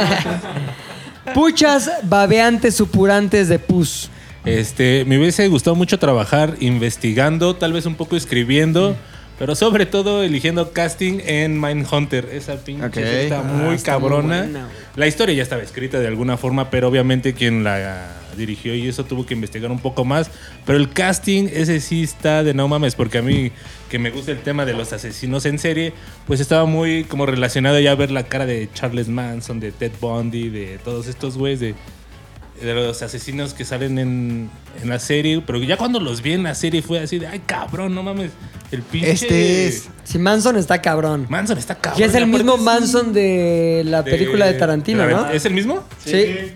Puchas 1.34 1.90
babeantes 2.02 2.74
supurantes 2.74 3.48
de 3.48 3.58
pus. 3.58 4.10
Este, 4.44 5.06
me 5.06 5.18
hubiese 5.18 5.48
gustado 5.48 5.74
mucho 5.76 5.98
trabajar 5.98 6.56
investigando, 6.60 7.56
tal 7.56 7.72
vez 7.72 7.86
un 7.86 7.94
poco 7.94 8.16
escribiendo, 8.16 8.96
pero 9.40 9.54
sobre 9.54 9.86
todo 9.86 10.22
eligiendo 10.22 10.72
casting 10.72 11.18
en 11.24 11.58
Mindhunter. 11.58 12.28
Esa 12.30 12.62
pinche 12.62 12.84
Ok. 12.84 12.92
serie 12.92 13.22
está 13.24 13.40
muy 13.40 13.74
está 13.74 13.92
cabrona. 13.92 14.68
la 14.96 15.06
historia 15.06 15.34
ya 15.34 15.42
estaba 15.42 15.62
escrita 15.62 15.98
de 15.98 16.06
alguna 16.06 16.36
forma, 16.36 16.68
pero 16.68 16.88
obviamente 16.88 17.32
quien 17.32 17.64
la 17.64 18.18
dirigió 18.36 18.74
y 18.74 18.86
eso 18.86 19.04
tuvo 19.04 19.24
que 19.24 19.32
investigar 19.32 19.70
un 19.70 19.78
poco 19.78 20.04
más. 20.04 20.30
Pero 20.66 20.76
el 20.78 20.90
casting, 20.92 21.48
ese 21.50 21.80
sí 21.80 22.02
está 22.02 22.44
de 22.44 22.52
no 22.52 22.68
mames, 22.68 22.94
porque 22.94 23.16
a 23.16 23.22
mí 23.22 23.50
que 23.88 23.98
me 23.98 24.10
gusta 24.10 24.30
el 24.32 24.40
tema 24.40 24.66
de 24.66 24.74
los 24.74 24.92
asesinos 24.92 25.46
en 25.46 25.58
serie, 25.58 25.94
pues 26.26 26.38
estaba 26.40 26.66
muy 26.66 27.04
como 27.04 27.24
relacionado 27.24 27.80
ya 27.80 27.92
a 27.92 27.94
ver 27.94 28.10
la 28.10 28.24
cara 28.24 28.44
de 28.44 28.68
Charles 28.74 29.08
Manson, 29.08 29.58
de 29.58 29.72
Ted 29.72 29.92
Bundy, 30.02 30.50
de 30.50 30.78
todos 30.84 31.06
estos 31.06 31.38
güeyes 31.38 31.60
de 31.60 31.74
de 32.60 32.74
los 32.74 33.00
asesinos 33.02 33.54
que 33.54 33.64
salen 33.64 33.98
en, 33.98 34.50
en 34.82 34.88
la 34.88 34.98
serie, 34.98 35.42
pero 35.46 35.58
ya 35.62 35.76
cuando 35.76 35.98
los 36.00 36.20
vi 36.22 36.32
en 36.34 36.42
la 36.42 36.54
serie 36.54 36.82
fue 36.82 37.00
así 37.00 37.18
de, 37.18 37.26
ay 37.26 37.40
cabrón, 37.46 37.94
no 37.94 38.02
mames, 38.02 38.30
el 38.70 38.82
pinche... 38.82 39.10
Este 39.12 39.66
es. 39.68 39.88
Si 40.04 40.18
Manson 40.18 40.56
está 40.56 40.80
cabrón. 40.82 41.26
Manson 41.28 41.58
está 41.58 41.74
cabrón. 41.76 42.00
Y 42.00 42.04
es 42.04 42.14
el 42.14 42.26
mismo 42.26 42.56
Manson 42.56 43.12
de 43.12 43.82
la 43.86 44.04
película 44.04 44.46
de 44.46 44.54
Tarantino, 44.54 45.06
de 45.06 45.12
la- 45.12 45.20
¿no? 45.22 45.30
¿Es 45.30 45.44
el 45.46 45.54
mismo? 45.54 45.82
Sí. 46.04 46.52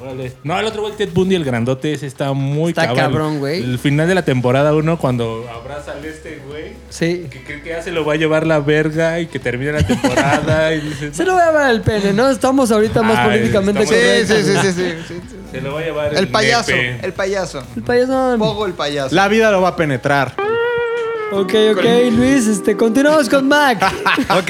Órale. 0.00 0.32
No, 0.44 0.58
el 0.60 0.66
otro 0.66 0.82
güey, 0.82 0.94
Ted 0.94 1.08
Bundy, 1.14 1.34
el 1.36 1.44
grandote, 1.44 1.92
ese 1.92 2.06
está 2.06 2.32
muy 2.34 2.70
Está 2.70 2.92
cabrón, 2.92 3.38
güey. 3.38 3.62
El 3.62 3.78
final 3.78 4.06
de 4.06 4.14
la 4.14 4.24
temporada 4.24 4.74
1, 4.74 4.98
cuando 4.98 5.46
abraza 5.50 5.92
al 5.92 6.04
este 6.04 6.40
güey, 6.46 6.72
Sí. 6.90 7.26
que 7.30 7.42
cree 7.42 7.62
que 7.62 7.68
ya 7.70 7.82
se 7.82 7.90
lo 7.92 8.04
va 8.04 8.12
a 8.12 8.16
llevar 8.16 8.46
la 8.46 8.58
verga 8.60 9.18
y 9.20 9.26
que 9.26 9.38
termina 9.38 9.72
la 9.72 9.86
temporada 9.86 10.74
y 10.74 10.80
dice, 10.80 11.14
Se 11.14 11.24
lo 11.24 11.32
voy 11.32 11.42
a 11.42 11.50
ver 11.50 11.62
al 11.62 11.80
pene, 11.82 12.12
¿no? 12.12 12.28
Estamos 12.28 12.70
ahorita 12.70 13.00
más 13.02 13.18
Ay, 13.18 13.38
políticamente 13.38 13.82
estamos- 13.84 14.28
sí, 14.28 14.34
sí, 14.34 14.42
sí, 14.42 14.72
sí, 14.72 14.82
sí, 15.08 15.14
sí. 15.28 15.36
se 15.50 15.60
lo 15.62 15.74
va 15.74 15.80
a 15.80 15.84
llevar 15.84 16.12
el, 16.12 16.18
El 16.18 16.28
payaso, 16.28 16.72
nepe". 16.72 17.06
el 17.06 17.12
payaso. 17.14 17.62
El 17.76 17.82
payaso. 17.82 18.34
Pogo 18.38 18.66
el 18.66 18.72
payaso. 18.74 19.14
La 19.14 19.28
vida 19.28 19.50
lo 19.50 19.62
va 19.62 19.68
a 19.70 19.76
penetrar. 19.76 20.34
Ok, 21.36 21.52
ok, 21.76 21.84
Luis, 22.12 22.46
este, 22.46 22.78
continuamos 22.78 23.28
con 23.28 23.46
Mac. 23.46 23.78
Ok, 24.38 24.48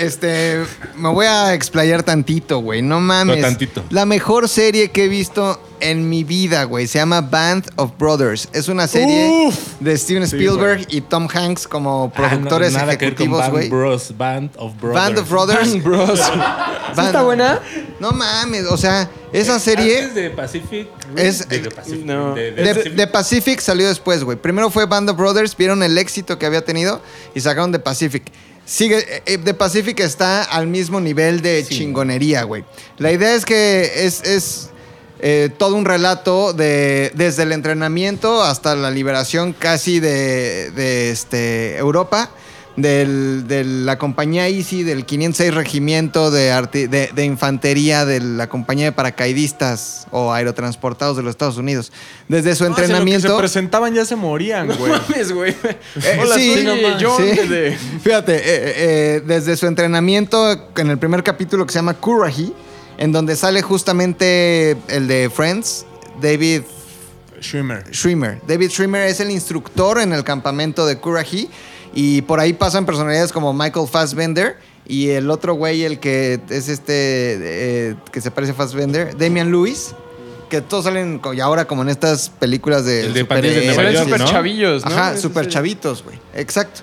este, 0.00 0.64
me 0.96 1.08
voy 1.10 1.26
a 1.26 1.54
explayar 1.54 2.02
tantito, 2.02 2.58
güey. 2.58 2.82
No 2.82 2.98
mames. 2.98 3.36
No, 3.36 3.42
tantito. 3.42 3.84
La 3.90 4.04
mejor 4.04 4.48
serie 4.48 4.90
que 4.90 5.04
he 5.04 5.08
visto 5.08 5.60
en 5.90 6.08
mi 6.08 6.24
vida, 6.24 6.64
güey. 6.64 6.86
Se 6.86 6.98
llama 6.98 7.20
Band 7.20 7.70
of 7.76 7.92
Brothers. 7.98 8.48
Es 8.52 8.68
una 8.68 8.86
serie 8.86 9.50
de 9.80 9.96
Steven 9.98 10.26
Sí, 10.26 10.36
Spielberg 10.36 10.86
y 10.90 11.00
Tom 11.02 11.28
Hanks 11.32 11.66
como 11.68 12.12
productores 12.12 12.70
Ah, 12.74 12.78
no, 12.80 12.86
nada 12.86 12.98
que 12.98 13.06
ver 13.06 13.14
con 13.14 13.26
ejecutivos, 13.26 13.40
Band 13.40 13.52
güey. 13.52 13.68
Bros, 13.68 14.14
Band 14.16 14.50
of 14.56 14.72
Brothers. 14.80 15.04
Band 15.04 15.18
of 15.18 15.30
Brothers. 15.30 15.82
Bros. 15.84 16.20
¿Sí 16.94 17.00
está 17.00 17.22
buena? 17.22 17.60
No 18.00 18.12
mames, 18.12 18.64
o 18.66 18.76
sea, 18.76 19.10
esa 19.32 19.58
serie 19.58 19.98
Antes 20.00 20.14
de 20.14 20.30
Pacific. 20.30 20.88
Es- 21.16 21.48
de, 21.48 21.60
de 21.60 21.70
Pacific, 21.70 22.04
no. 22.04 22.34
de- 22.34 22.52
Pacific. 22.52 22.92
de 22.94 23.06
Pacific 23.06 23.60
salió 23.60 23.88
después, 23.88 24.24
güey. 24.24 24.36
Primero 24.38 24.70
fue 24.70 24.86
Band 24.86 25.10
of 25.10 25.16
Brothers, 25.16 25.56
vieron 25.56 25.82
el 25.82 25.98
éxito 25.98 26.38
que 26.38 26.46
había 26.46 26.64
tenido 26.64 27.00
y 27.34 27.40
sacaron 27.40 27.72
The 27.72 27.78
Pacific. 27.78 28.24
Sigue, 28.66 28.98
eh, 28.98 29.22
eh, 29.26 29.38
The 29.38 29.52
Pacific 29.52 30.00
está 30.00 30.42
al 30.44 30.66
mismo 30.66 30.98
nivel 31.00 31.42
de 31.42 31.64
chingonería, 31.68 32.44
güey. 32.44 32.64
La 32.96 33.12
idea 33.12 33.34
es 33.34 33.44
que 33.44 34.06
es, 34.06 34.22
es 34.22 34.70
eh, 35.26 35.48
todo 35.56 35.74
un 35.76 35.86
relato 35.86 36.52
de 36.52 37.10
desde 37.14 37.44
el 37.44 37.52
entrenamiento 37.52 38.42
hasta 38.42 38.74
la 38.76 38.90
liberación 38.90 39.54
casi 39.58 39.98
de, 39.98 40.70
de, 40.72 41.10
este, 41.10 41.78
Europa. 41.78 42.28
Del, 42.76 43.46
de 43.46 43.62
la 43.62 43.98
compañía 43.98 44.48
Easy, 44.48 44.82
del 44.82 45.04
506 45.06 45.54
Regimiento 45.54 46.32
de, 46.32 46.50
arti- 46.52 46.88
de, 46.88 47.08
de 47.14 47.24
Infantería, 47.24 48.04
de 48.04 48.18
la 48.18 48.48
compañía 48.48 48.86
de 48.86 48.90
paracaidistas 48.90 50.08
o 50.10 50.32
aerotransportados 50.32 51.16
de 51.16 51.22
los 51.22 51.30
Estados 51.30 51.56
Unidos. 51.56 51.92
Desde 52.26 52.56
su 52.56 52.64
No, 52.64 52.70
si 52.70 52.70
en 52.70 52.70
lo 52.70 52.74
que 52.76 52.82
entrenamiento. 52.82 53.28
se 53.28 53.38
presentaban 53.38 53.94
ya 53.94 54.04
se 54.04 54.16
morían, 54.16 54.66
güey. 54.76 54.90
Mames, 54.90 55.30
güey. 55.32 55.52
Eh, 55.62 56.18
Hola, 56.20 56.34
sí, 56.34 56.52
soy 56.54 56.64
no 56.64 56.74
mames. 56.74 56.96
John 57.00 57.22
Sí. 57.22 57.46
de- 57.48 57.78
Fíjate, 58.02 58.34
eh, 58.38 58.42
eh, 58.44 59.22
desde 59.24 59.56
su 59.56 59.68
entrenamiento 59.68 60.70
en 60.76 60.90
el 60.90 60.98
primer 60.98 61.22
capítulo 61.22 61.64
que 61.66 61.72
se 61.72 61.78
llama 61.78 61.94
Courage, 61.94 62.48
en 62.98 63.12
donde 63.12 63.36
sale 63.36 63.62
justamente 63.62 64.76
el 64.88 65.08
de 65.08 65.30
Friends, 65.30 65.86
David 66.20 66.62
Schwimmer. 67.40 67.84
Schwimmer. 67.92 68.40
David 68.46 68.70
Schwimmer 68.70 69.06
es 69.08 69.20
el 69.20 69.30
instructor 69.30 70.00
en 70.00 70.12
el 70.12 70.24
campamento 70.24 70.86
de 70.86 70.98
Courage 70.98 71.48
y 71.94 72.22
por 72.22 72.40
ahí 72.40 72.52
pasan 72.52 72.86
personalidades 72.86 73.32
como 73.32 73.52
Michael 73.52 73.86
Fassbender 73.88 74.56
y 74.86 75.10
el 75.10 75.30
otro 75.30 75.54
güey, 75.54 75.84
el 75.84 75.98
que 75.98 76.40
es 76.48 76.68
este, 76.68 76.92
eh, 76.94 77.94
que 78.12 78.20
se 78.20 78.30
parece 78.30 78.52
a 78.52 78.54
Fassbender, 78.54 79.16
Damian 79.16 79.50
Lewis, 79.50 79.94
que 80.48 80.60
todos 80.60 80.84
salen 80.84 81.20
y 81.34 81.40
ahora 81.40 81.66
como 81.66 81.82
en 81.82 81.88
estas 81.88 82.28
películas 82.28 82.84
de 82.84 83.06
El 83.06 83.14
de 83.14 83.24
Pandillas 83.24 83.56
de 83.56 83.66
Nueva 83.66 83.82
Eran 83.82 83.94
York, 83.94 84.04
súper 84.04 84.20
¿no? 84.20 84.26
chavillos, 84.26 84.84
¿no? 84.84 84.90
Ajá, 84.90 85.16
serie. 85.16 85.48
chavitos, 85.48 86.04
güey. 86.04 86.18
Exacto. 86.34 86.82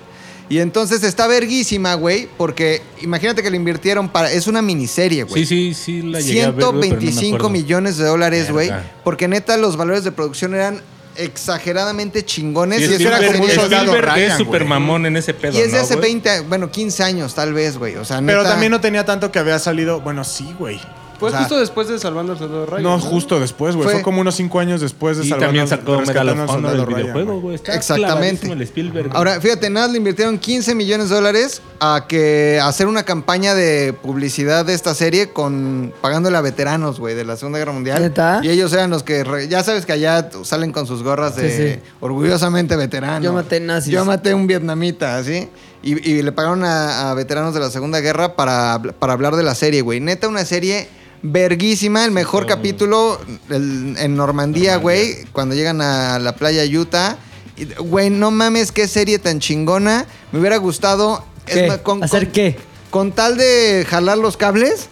Y 0.52 0.60
entonces 0.60 1.02
está 1.02 1.26
verguísima, 1.26 1.94
güey, 1.94 2.28
porque 2.36 2.82
imagínate 3.00 3.42
que 3.42 3.50
le 3.50 3.56
invirtieron 3.56 4.10
para... 4.10 4.30
Es 4.30 4.46
una 4.46 4.60
miniserie, 4.60 5.22
güey. 5.22 5.46
Sí, 5.46 5.72
sí, 5.72 6.02
sí, 6.02 6.02
la 6.02 6.20
llegué 6.20 6.42
a 6.42 6.50
ver, 6.50 6.56
güey, 6.56 6.60
pero 6.60 6.72
no 6.72 6.78
me 6.78 6.86
125 6.88 7.36
acuerdo. 7.36 7.48
millones 7.48 7.96
de 7.96 8.04
dólares, 8.04 8.52
güey. 8.52 8.70
Porque 9.02 9.28
neta 9.28 9.56
los 9.56 9.78
valores 9.78 10.04
de 10.04 10.12
producción 10.12 10.54
eran 10.54 10.82
exageradamente 11.16 12.22
chingones. 12.26 12.80
Y 12.80 12.84
es 12.84 13.00
una 13.00 13.16
Spielberg, 13.16 13.22
serie- 13.24 13.32
como 13.32 13.44
un 13.44 13.50
soldado 13.50 13.84
Spielberg 13.86 14.14
Ryan, 14.14 14.30
es 14.30 14.36
súper 14.36 14.64
mamón 14.66 15.06
en 15.06 15.16
ese 15.16 15.32
pedo, 15.32 15.56
y 15.56 15.62
es 15.62 15.72
de 15.72 15.78
¿no, 15.78 15.84
hace 15.84 15.94
güey? 15.94 16.12
20, 16.12 16.40
bueno, 16.40 16.70
15 16.70 17.02
años 17.02 17.34
tal 17.34 17.54
vez, 17.54 17.78
güey. 17.78 17.96
O 17.96 18.04
sea, 18.04 18.20
neta... 18.20 18.38
Pero 18.38 18.46
también 18.46 18.72
no 18.72 18.80
tenía 18.82 19.06
tanto 19.06 19.32
que 19.32 19.38
había 19.38 19.58
salido. 19.58 20.02
Bueno, 20.02 20.22
sí, 20.22 20.54
güey. 20.58 20.78
Fue 21.22 21.28
O 21.28 21.30
sea, 21.30 21.40
justo 21.40 21.60
después 21.60 21.86
de 21.88 21.98
Salvando 22.00 22.32
al 22.32 22.38
Soldado 22.38 22.66
Ryan. 22.66 22.82
No, 22.82 22.98
justo 22.98 23.38
después, 23.38 23.76
güey. 23.76 23.84
Fue- 23.84 23.92
Fue, 23.94 24.02
como 24.02 24.20
unos 24.20 24.34
cinco 24.34 24.58
años 24.58 24.80
después 24.80 25.16
de 25.18 25.24
Y 25.24 25.28
Salvando 25.28 25.46
también 25.46 25.68
sacó 25.68 25.94
al 26.00 26.06
Soldado 26.06 26.84
Ryan, 26.84 27.00
videojuego, 27.02 27.30
güey. 27.32 27.40
güey. 27.42 27.54
Está 27.54 27.74
Exactamente. 27.74 28.16
clavadísimo 28.16 28.52
el 28.54 28.62
Spielberg. 28.62 29.10
Ahora, 29.14 29.40
fíjate, 29.40 29.70
nada, 29.70 29.86
le 29.88 29.98
invirtieron 29.98 30.38
15 30.38 30.74
millones 30.74 31.08
de 31.10 31.14
dólares 31.14 31.62
a 31.78 32.06
que 32.08 32.60
hacer 32.62 32.86
una 32.88 33.04
campaña 33.04 33.54
de 33.54 33.92
publicidad 33.92 34.64
de 34.64 34.74
esta 34.74 34.94
serie 34.94 35.30
con 35.30 35.92
pagándole 36.00 36.36
a 36.36 36.40
veteranos, 36.40 36.98
güey, 36.98 37.14
de 37.14 37.24
la 37.24 37.36
Segunda 37.36 37.58
Guerra 37.60 37.72
Mundial. 37.72 38.02
¿Neta? 38.02 38.40
Y 38.42 38.48
ellos 38.48 38.72
eran 38.72 38.90
los 38.90 39.02
que, 39.04 39.22
re- 39.24 39.46
ya 39.48 39.62
sabes 39.62 39.86
que 39.86 39.92
allá 39.92 40.28
salen 40.42 40.72
con 40.72 40.86
sus 40.86 41.02
gorras 41.02 41.36
de 41.36 41.50
Sí, 41.50 41.74
sí. 41.74 41.80
orgullosamente 42.00 42.76
veterano. 42.76 43.24
Yo 43.24 43.32
maté 43.32 43.60
nazis. 43.60 43.92
Yo 43.92 44.04
maté 44.04 44.34
un 44.34 44.46
vietnamita, 44.46 45.16
¿así? 45.16 45.48
Y, 45.84 46.10
y 46.10 46.22
le 46.22 46.30
pagaron 46.32 46.62
a, 46.64 47.10
a 47.10 47.14
veteranos 47.14 47.54
de 47.54 47.60
la 47.60 47.70
Segunda 47.70 48.00
Guerra 48.00 48.36
para, 48.36 48.80
para 48.98 49.12
hablar 49.12 49.34
de 49.36 49.42
la 49.42 49.54
serie, 49.54 49.80
güey. 49.82 49.98
Neta, 50.00 50.28
una 50.28 50.44
serie 50.44 50.88
verguísima, 51.22 52.04
el 52.04 52.10
mejor 52.10 52.46
capítulo 52.46 53.20
el- 53.48 53.96
en 53.98 54.16
Normandía, 54.16 54.76
güey, 54.76 55.24
cuando 55.32 55.54
llegan 55.54 55.80
a 55.80 56.18
la 56.18 56.34
playa 56.36 56.62
Utah. 56.78 57.16
Y, 57.56 57.66
Güey, 57.78 58.10
no 58.10 58.30
mames, 58.30 58.72
qué 58.72 58.88
serie 58.88 59.18
tan 59.18 59.38
chingona. 59.40 60.06
Me 60.32 60.40
hubiera 60.40 60.56
gustado... 60.56 61.24
es 61.46 61.54
¿Qué? 61.54 61.68
más, 61.68 61.78
con- 61.78 62.02
¿Hacer 62.02 62.24
con- 62.24 62.32
qué? 62.32 62.56
Con 62.90 63.12
tal 63.12 63.36
de 63.36 63.86
jalar 63.88 64.18
los 64.18 64.36
cables, 64.36 64.88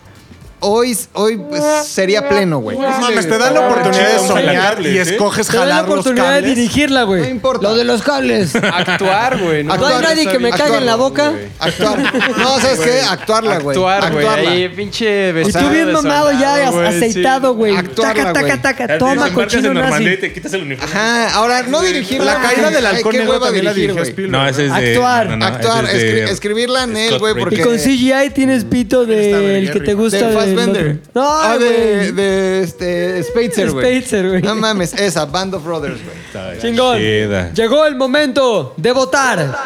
hoy, 0.60 0.96
hoy 1.14 1.36
pues, 1.38 1.62
sería 1.86 2.28
pleno, 2.28 2.58
güey. 2.58 2.78
No 2.78 2.88
mames, 2.88 3.28
te 3.28 3.38
dan 3.38 3.54
la 3.54 3.68
oportunidad 3.68 4.12
de 4.12 4.18
soñar 4.28 4.80
y 4.82 4.98
escoges 4.98 5.46
Te 5.48 5.56
da 5.56 5.64
la 5.66 5.74
jalar 5.76 5.88
los 5.88 5.98
oportunidad 5.98 6.34
de 6.34 6.40
cables. 6.40 6.56
dirigirla, 6.56 7.02
güey. 7.04 7.22
No 7.22 7.28
importa. 7.28 7.62
Lo 7.68 7.74
de 7.76 7.84
los 7.84 8.02
cables. 8.02 8.54
Actuar, 8.56 9.38
güey. 9.38 9.64
No 9.64 9.72
hay 9.72 9.78
Actuar, 9.80 10.02
nadie 10.02 10.26
que 10.26 10.38
me 10.38 10.50
cague 10.50 10.76
en 10.78 10.86
la 10.86 10.96
boca. 10.96 11.30
güey. 11.30 11.44
Actuar. 11.58 11.98
No, 12.38 12.60
¿sabes 12.60 12.80
qué? 12.80 13.00
Actuarla, 13.02 13.58
güey. 13.58 13.76
Actuar, 13.76 14.12
güey. 14.12 14.26
Actuarla. 14.26 14.50
Ahí, 14.50 14.68
pinche 14.68 15.30
Y 15.46 15.52
tú 15.52 15.68
bien 15.70 15.92
mamado 15.92 16.32
ya, 16.32 16.70
güey, 16.70 16.86
aceitado, 16.86 17.50
sí. 17.52 17.56
güey. 17.56 17.76
Actuarla, 17.76 18.14
Taca, 18.24 18.40
güey. 18.40 18.52
taca, 18.58 18.62
taca. 18.86 18.98
Toma, 18.98 19.30
cochino 19.32 19.68
en 19.68 19.74
Normandía 19.74 20.08
y 20.08 20.14
nazi. 20.16 20.20
te 20.20 20.32
quitas 20.32 20.52
el 20.54 20.62
uniforme. 20.62 20.92
Ajá, 20.92 21.34
ahora 21.34 21.62
no 21.62 21.80
dirigirla. 21.82 22.34
La 22.34 22.40
caída 22.42 22.70
del 22.70 22.86
halcón 22.86 23.16
negro 23.16 23.40
también 23.40 23.64
la 23.64 23.74
dirigió 23.74 23.94
güey. 23.94 24.08
Spielberg. 24.08 24.30
No, 24.42 24.48
ese 24.48 24.66
es 24.66 24.74
de... 24.74 24.90
Actuar. 24.92 25.26
no, 25.26 25.30
no, 25.32 25.36
no, 25.38 25.46
Actuar, 25.46 25.84
ese 25.86 25.96
es 25.96 26.02
de 26.02 26.24
escri- 26.26 26.30
escribirla 26.30 26.84
en 26.84 26.96
él, 26.96 27.08
Scott 27.08 27.20
güey, 27.20 27.34
porque- 27.34 27.56
Y 27.56 27.60
con 27.60 27.76
CGI 27.76 28.30
tienes 28.34 28.64
pito 28.64 29.06
del 29.06 29.70
que 29.72 29.80
te 29.80 29.94
gusta 29.94 30.28
De 30.28 30.34
Fassbender. 30.56 31.00
No, 31.14 31.22
Ah, 31.26 31.56
de, 31.58 32.12
de 32.12 32.62
este, 32.62 33.22
Spitzer, 33.22 33.72
güey. 33.72 34.42
No 34.42 34.54
mames, 34.54 34.92
esa, 34.94 35.24
Band 35.26 35.54
of 35.54 35.64
Brothers, 35.64 36.00
güey. 36.04 36.58
Chingón. 36.60 36.98
chida. 36.98 37.52
Llegó 37.52 37.86
el 37.86 37.96
momento 37.96 38.74
de 38.76 38.92
votar. 38.92 39.56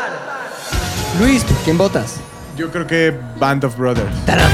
Luis, 1.20 1.44
¿por 1.44 1.56
quién 1.58 1.78
votas? 1.78 2.16
Yo 2.56 2.70
creo 2.70 2.86
que 2.86 3.14
Band 3.38 3.64
of 3.64 3.76
Brothers. 3.76 4.24
Taram. 4.26 4.50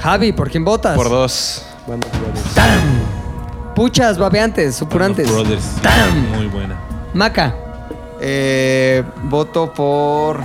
Javi, 0.00 0.32
¿por 0.32 0.50
quién 0.50 0.64
votas? 0.64 0.96
Por 0.96 1.08
dos. 1.08 1.62
Band 1.86 2.04
of 2.04 2.12
Brothers. 2.20 2.54
Taram. 2.54 3.74
Puchas, 3.74 4.18
babeantes, 4.18 4.74
supurantes. 4.76 5.26
Band 5.26 5.38
of 5.40 5.46
Brothers. 5.46 5.82
Taram. 5.82 6.30
Muy 6.36 6.46
buena. 6.46 6.76
Maca. 7.14 7.54
Eh, 8.20 9.02
voto 9.24 9.72
por. 9.72 10.40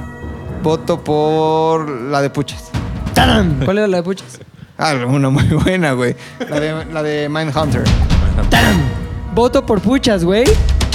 Voto 0.62 1.04
por 1.04 1.90
la 1.90 2.22
de 2.22 2.30
Puchas. 2.30 2.70
Taram. 3.14 3.60
¿Cuál 3.66 3.80
era 3.80 3.88
la 3.88 3.98
de 3.98 4.04
Puchas? 4.04 4.40
Ah, 4.78 4.94
una 5.08 5.30
muy 5.30 5.44
buena, 5.64 5.94
güey. 5.94 6.16
La 6.50 6.60
de, 6.60 6.86
la 6.92 7.04
de 7.04 7.30
Mindhunter. 7.30 7.84
Voto 9.34 9.66
por 9.66 9.82
Puchas, 9.82 10.24
güey. 10.24 10.44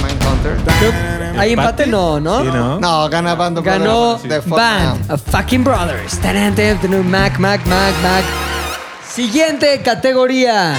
Mindhunter. 0.03 0.57
Creo- 0.79 1.41
¿Hay 1.41 1.53
empate? 1.53 1.87
No, 1.87 2.19
¿no? 2.21 2.41
Sí, 2.41 2.47
¿no? 2.53 2.81
No, 2.81 3.09
gana 3.09 3.35
Band 3.35 3.59
of 3.59 3.65
Ganó 3.65 4.19
Brothers. 4.19 4.29
De 4.29 4.43
fuck 4.43 4.57
Band 4.59 5.07
now. 5.09 5.15
of 5.15 5.23
Fucking 5.31 5.63
Brothers. 5.65 6.19
Mac, 7.05 7.39
Mac, 7.39 7.65
Mac, 7.67 7.95
Mac. 8.03 8.25
Siguiente 9.09 9.81
categoría. 9.85 10.75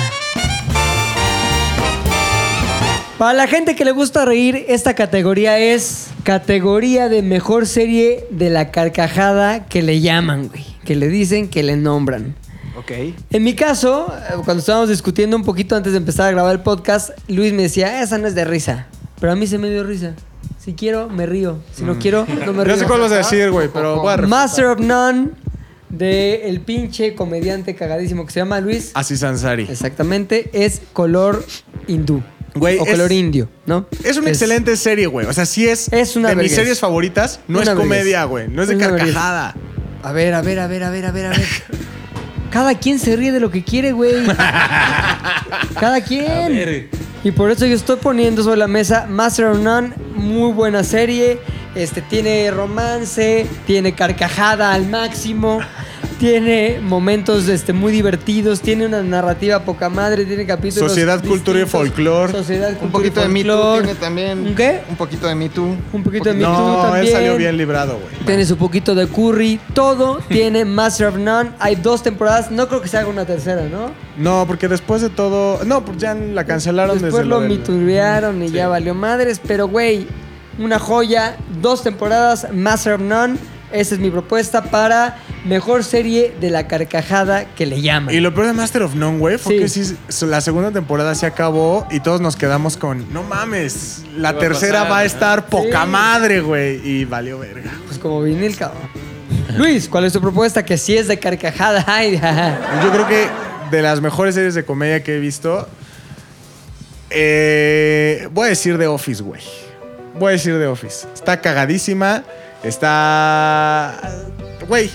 Para 3.17 3.33
la 3.33 3.47
gente 3.47 3.75
que 3.75 3.83
le 3.83 3.91
gusta 3.91 4.23
reír, 4.25 4.65
esta 4.69 4.93
categoría 4.93 5.57
es 5.59 6.07
categoría 6.23 7.09
de 7.09 7.21
mejor 7.21 7.67
serie 7.67 8.25
de 8.31 8.49
la 8.49 8.71
carcajada 8.71 9.65
que 9.65 9.81
le 9.81 9.99
llaman, 9.99 10.47
güey. 10.47 10.65
Que 10.85 10.95
le 10.95 11.07
dicen, 11.09 11.49
que 11.49 11.63
le 11.63 11.75
nombran. 11.75 12.35
Ok. 12.79 12.91
En 13.31 13.43
mi 13.43 13.55
caso, 13.55 14.13
eh, 14.29 14.33
cuando 14.45 14.59
estábamos 14.61 14.89
discutiendo 14.89 15.35
un 15.35 15.43
poquito 15.43 15.75
antes 15.75 15.91
de 15.93 15.97
empezar 15.97 16.27
a 16.27 16.31
grabar 16.31 16.53
el 16.55 16.61
podcast, 16.61 17.09
Luis 17.27 17.53
me 17.53 17.63
decía, 17.63 18.01
esa 18.01 18.17
no 18.17 18.27
es 18.27 18.35
de 18.35 18.45
risa. 18.45 18.87
Pero 19.19 19.31
a 19.33 19.35
mí 19.35 19.47
se 19.47 19.57
me 19.57 19.69
dio 19.69 19.83
risa. 19.83 20.13
Si 20.63 20.73
quiero, 20.73 21.09
me 21.09 21.25
río. 21.25 21.59
Si 21.73 21.83
no 21.83 21.97
quiero, 21.99 22.25
no 22.45 22.53
me 22.53 22.63
río. 22.65 22.75
No 22.75 22.79
sé 22.81 22.85
cuál 22.87 23.01
vas 23.01 23.11
a 23.11 23.17
decir, 23.17 23.51
güey, 23.51 23.69
pero 23.73 24.01
voy 24.01 24.13
a 24.13 24.17
Master 24.17 24.65
of 24.65 24.79
None 24.79 25.29
de 25.89 26.47
el 26.49 26.61
pinche 26.61 27.15
comediante 27.15 27.75
cagadísimo 27.75 28.25
que 28.25 28.31
se 28.31 28.39
llama 28.39 28.59
Luis. 28.61 28.91
Aziz 28.93 29.23
Ansari. 29.23 29.63
Exactamente, 29.69 30.49
es 30.53 30.81
color 30.93 31.43
hindú. 31.87 32.21
Güey, 32.55 32.77
o 32.79 32.83
es- 32.85 32.91
color 32.91 33.11
indio, 33.11 33.49
¿no? 33.65 33.87
Es 34.03 34.17
una 34.17 34.29
excelente 34.29 34.75
serie, 34.75 35.07
güey. 35.07 35.25
O 35.27 35.33
sea, 35.33 35.45
sí 35.45 35.67
es, 35.67 35.91
Es 35.91 36.15
una 36.15 36.29
de 36.29 36.35
mis 36.37 36.53
series 36.55 36.79
favoritas. 36.79 37.39
No 37.47 37.59
Una 37.59 37.71
es 37.71 37.77
comedia, 37.77 38.23
güey. 38.25 38.47
No 38.47 38.61
es 38.63 38.67
de 38.69 38.75
vergüenza. 38.75 39.05
carcajada. 39.05 39.55
A 40.03 40.11
ver, 40.13 40.33
a 40.33 40.41
ver, 40.41 40.59
a 40.59 40.67
ver, 40.67 40.83
a 40.83 40.89
ver, 40.89 41.05
a 41.05 41.11
ver, 41.11 41.25
a 41.25 41.29
ver. 41.29 41.47
Cada 42.51 42.75
quien 42.75 42.99
se 42.99 43.15
ríe 43.15 43.31
de 43.31 43.39
lo 43.39 43.51
que 43.51 43.63
quiere, 43.63 43.91
güey. 43.91 44.25
Cada 45.79 46.01
quien. 46.01 46.89
Y 47.23 47.31
por 47.31 47.51
eso 47.51 47.65
yo 47.65 47.75
estoy 47.75 47.97
poniendo 47.97 48.43
sobre 48.43 48.57
la 48.57 48.67
mesa 48.67 49.05
Master 49.07 49.45
of 49.47 49.59
None, 49.59 49.93
muy 50.15 50.51
buena 50.53 50.83
serie. 50.83 51.39
Este 51.75 52.01
tiene 52.01 52.49
romance, 52.49 53.45
tiene 53.67 53.93
carcajada 53.93 54.73
al 54.73 54.87
máximo. 54.87 55.59
Tiene 56.19 56.79
momentos 56.81 57.47
este, 57.47 57.73
muy 57.73 57.91
divertidos, 57.91 58.59
tiene 58.61 58.85
una 58.85 59.01
narrativa 59.01 59.63
poca 59.63 59.89
madre, 59.89 60.25
tiene 60.25 60.45
capítulos. 60.45 60.89
Sociedad, 60.89 61.23
cultura 61.25 61.61
y 61.61 61.65
folclore. 61.65 62.31
Sociedad, 62.33 62.69
Un 62.69 62.75
cultura 62.75 62.91
poquito 62.91 63.19
y 63.21 63.23
de 63.23 63.29
Me 63.29 63.43
Too 63.43 63.51
folclore. 63.53 63.83
tiene 63.85 63.99
también. 63.99 64.39
¿Un 64.47 64.55
qué? 64.55 64.81
Un 64.89 64.95
poquito 64.97 65.27
de 65.27 65.35
Me 65.35 65.49
Too. 65.49 65.75
Un 65.93 66.03
poquito 66.03 66.25
de 66.29 66.35
Me 66.35 66.43
Too 66.43 66.51
No, 66.51 66.75
él 66.85 66.91
también. 66.91 67.13
salió 67.13 67.37
bien 67.37 67.57
librado, 67.57 67.93
güey. 67.97 68.25
Tiene 68.25 68.45
su 68.45 68.57
poquito 68.57 68.93
de 68.93 69.07
curry, 69.07 69.59
todo 69.73 70.19
tiene 70.29 70.65
Master 70.65 71.07
of 71.07 71.17
None. 71.17 71.51
Hay 71.59 71.75
dos 71.75 72.03
temporadas, 72.03 72.51
no 72.51 72.67
creo 72.67 72.81
que 72.81 72.89
se 72.89 72.97
haga 72.97 73.07
una 73.07 73.25
tercera, 73.25 73.63
¿no? 73.71 73.91
No, 74.17 74.45
porque 74.45 74.67
después 74.67 75.01
de 75.01 75.09
todo. 75.09 75.63
No, 75.63 75.85
pues 75.85 75.97
ya 75.97 76.13
la 76.13 76.43
cancelaron 76.43 76.95
Después 76.99 77.13
desde 77.13 77.25
lo 77.29 77.39
del- 77.39 77.49
miturearon 77.49 78.43
y 78.43 78.51
ya 78.51 78.67
valió 78.67 78.93
madres, 78.93 79.39
pero 79.47 79.67
güey, 79.69 80.05
una 80.59 80.77
joya, 80.79 81.37
dos 81.61 81.81
temporadas, 81.83 82.47
Master 82.53 82.93
of 82.93 83.01
None. 83.01 83.37
Esa 83.71 83.93
es 83.95 84.01
mi 84.01 84.09
propuesta 84.09 84.63
para 84.63 85.17
mejor 85.45 85.83
serie 85.83 86.33
de 86.41 86.49
la 86.49 86.67
carcajada 86.67 87.45
que 87.55 87.65
le 87.67 87.81
llaman. 87.81 88.13
Y 88.13 88.19
lo 88.19 88.33
peor 88.33 88.47
de 88.47 88.53
Master 88.53 88.81
of 88.83 88.95
None, 88.95 89.19
güey, 89.19 89.37
fue 89.37 89.53
Sí. 89.53 89.59
que 89.59 89.69
sí, 89.69 90.25
la 90.25 90.41
segunda 90.41 90.71
temporada 90.71 91.13
se 91.15 91.25
acabó 91.27 91.85
y 91.91 91.99
todos 91.99 92.19
nos 92.19 92.35
quedamos 92.35 92.77
con, 92.77 93.11
no 93.13 93.21
mames, 93.23 94.03
la 94.15 94.29
¿Qué 94.29 94.33
va 94.35 94.39
a 94.39 94.39
tercera 94.39 94.73
pasar? 94.79 94.91
va 94.91 94.97
a 94.99 95.05
estar 95.05 95.45
poca 95.47 95.83
Sí. 95.83 95.87
madre, 95.89 96.41
güey. 96.41 96.81
Y 96.83 97.05
valió 97.05 97.37
verga. 97.39 97.71
Pues 97.85 97.99
como 97.99 98.21
vinil, 98.23 98.55
cabrón. 98.57 98.89
Luis, 99.55 99.87
¿cuál 99.87 100.05
es 100.05 100.13
tu 100.13 100.21
propuesta? 100.21 100.63
Que 100.65 100.77
si 100.77 100.97
es 100.97 101.07
de 101.07 101.19
carcajada. 101.19 101.85
Yo 102.83 102.91
creo 102.91 103.07
que 103.07 103.27
de 103.69 103.81
las 103.83 104.01
mejores 104.01 104.33
series 104.35 104.55
de 104.55 104.65
comedia 104.65 105.03
que 105.03 105.15
he 105.17 105.19
visto, 105.19 105.67
eh, 107.09 108.27
voy 108.31 108.47
a 108.47 108.49
decir 108.49 108.77
The 108.77 108.87
Office, 108.87 109.21
güey. 109.23 109.41
Voy 110.17 110.29
a 110.29 110.31
decir 110.33 110.57
The 110.57 110.67
Office. 110.67 111.07
Está 111.13 111.39
cagadísima, 111.41 112.23
está... 112.63 113.99
Güey, 114.67 114.89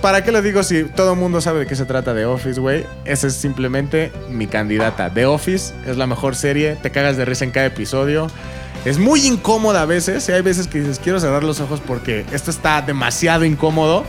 ¿para 0.00 0.24
qué 0.24 0.32
lo 0.32 0.42
digo 0.42 0.62
si 0.62 0.84
todo 0.84 1.12
el 1.12 1.18
mundo 1.18 1.40
sabe 1.40 1.60
de 1.60 1.66
qué 1.66 1.76
se 1.76 1.84
trata 1.84 2.14
The 2.14 2.26
Office, 2.26 2.60
güey? 2.60 2.84
Esa 3.04 3.26
es 3.26 3.34
simplemente 3.34 4.12
mi 4.28 4.46
candidata. 4.46 5.10
The 5.10 5.26
Office 5.26 5.74
es 5.86 5.96
la 5.96 6.06
mejor 6.06 6.36
serie, 6.36 6.76
te 6.76 6.90
cagas 6.90 7.16
de 7.16 7.24
risa 7.24 7.44
en 7.44 7.50
cada 7.50 7.66
episodio. 7.66 8.28
Es 8.84 8.98
muy 8.98 9.26
incómoda 9.26 9.82
a 9.82 9.86
veces, 9.86 10.28
y 10.28 10.32
hay 10.32 10.42
veces 10.42 10.66
que 10.66 10.80
dices, 10.80 10.98
quiero 10.98 11.18
cerrar 11.18 11.42
los 11.42 11.60
ojos 11.60 11.80
porque 11.86 12.24
esto 12.32 12.50
está 12.50 12.82
demasiado 12.82 13.44
incómodo. 13.44 14.04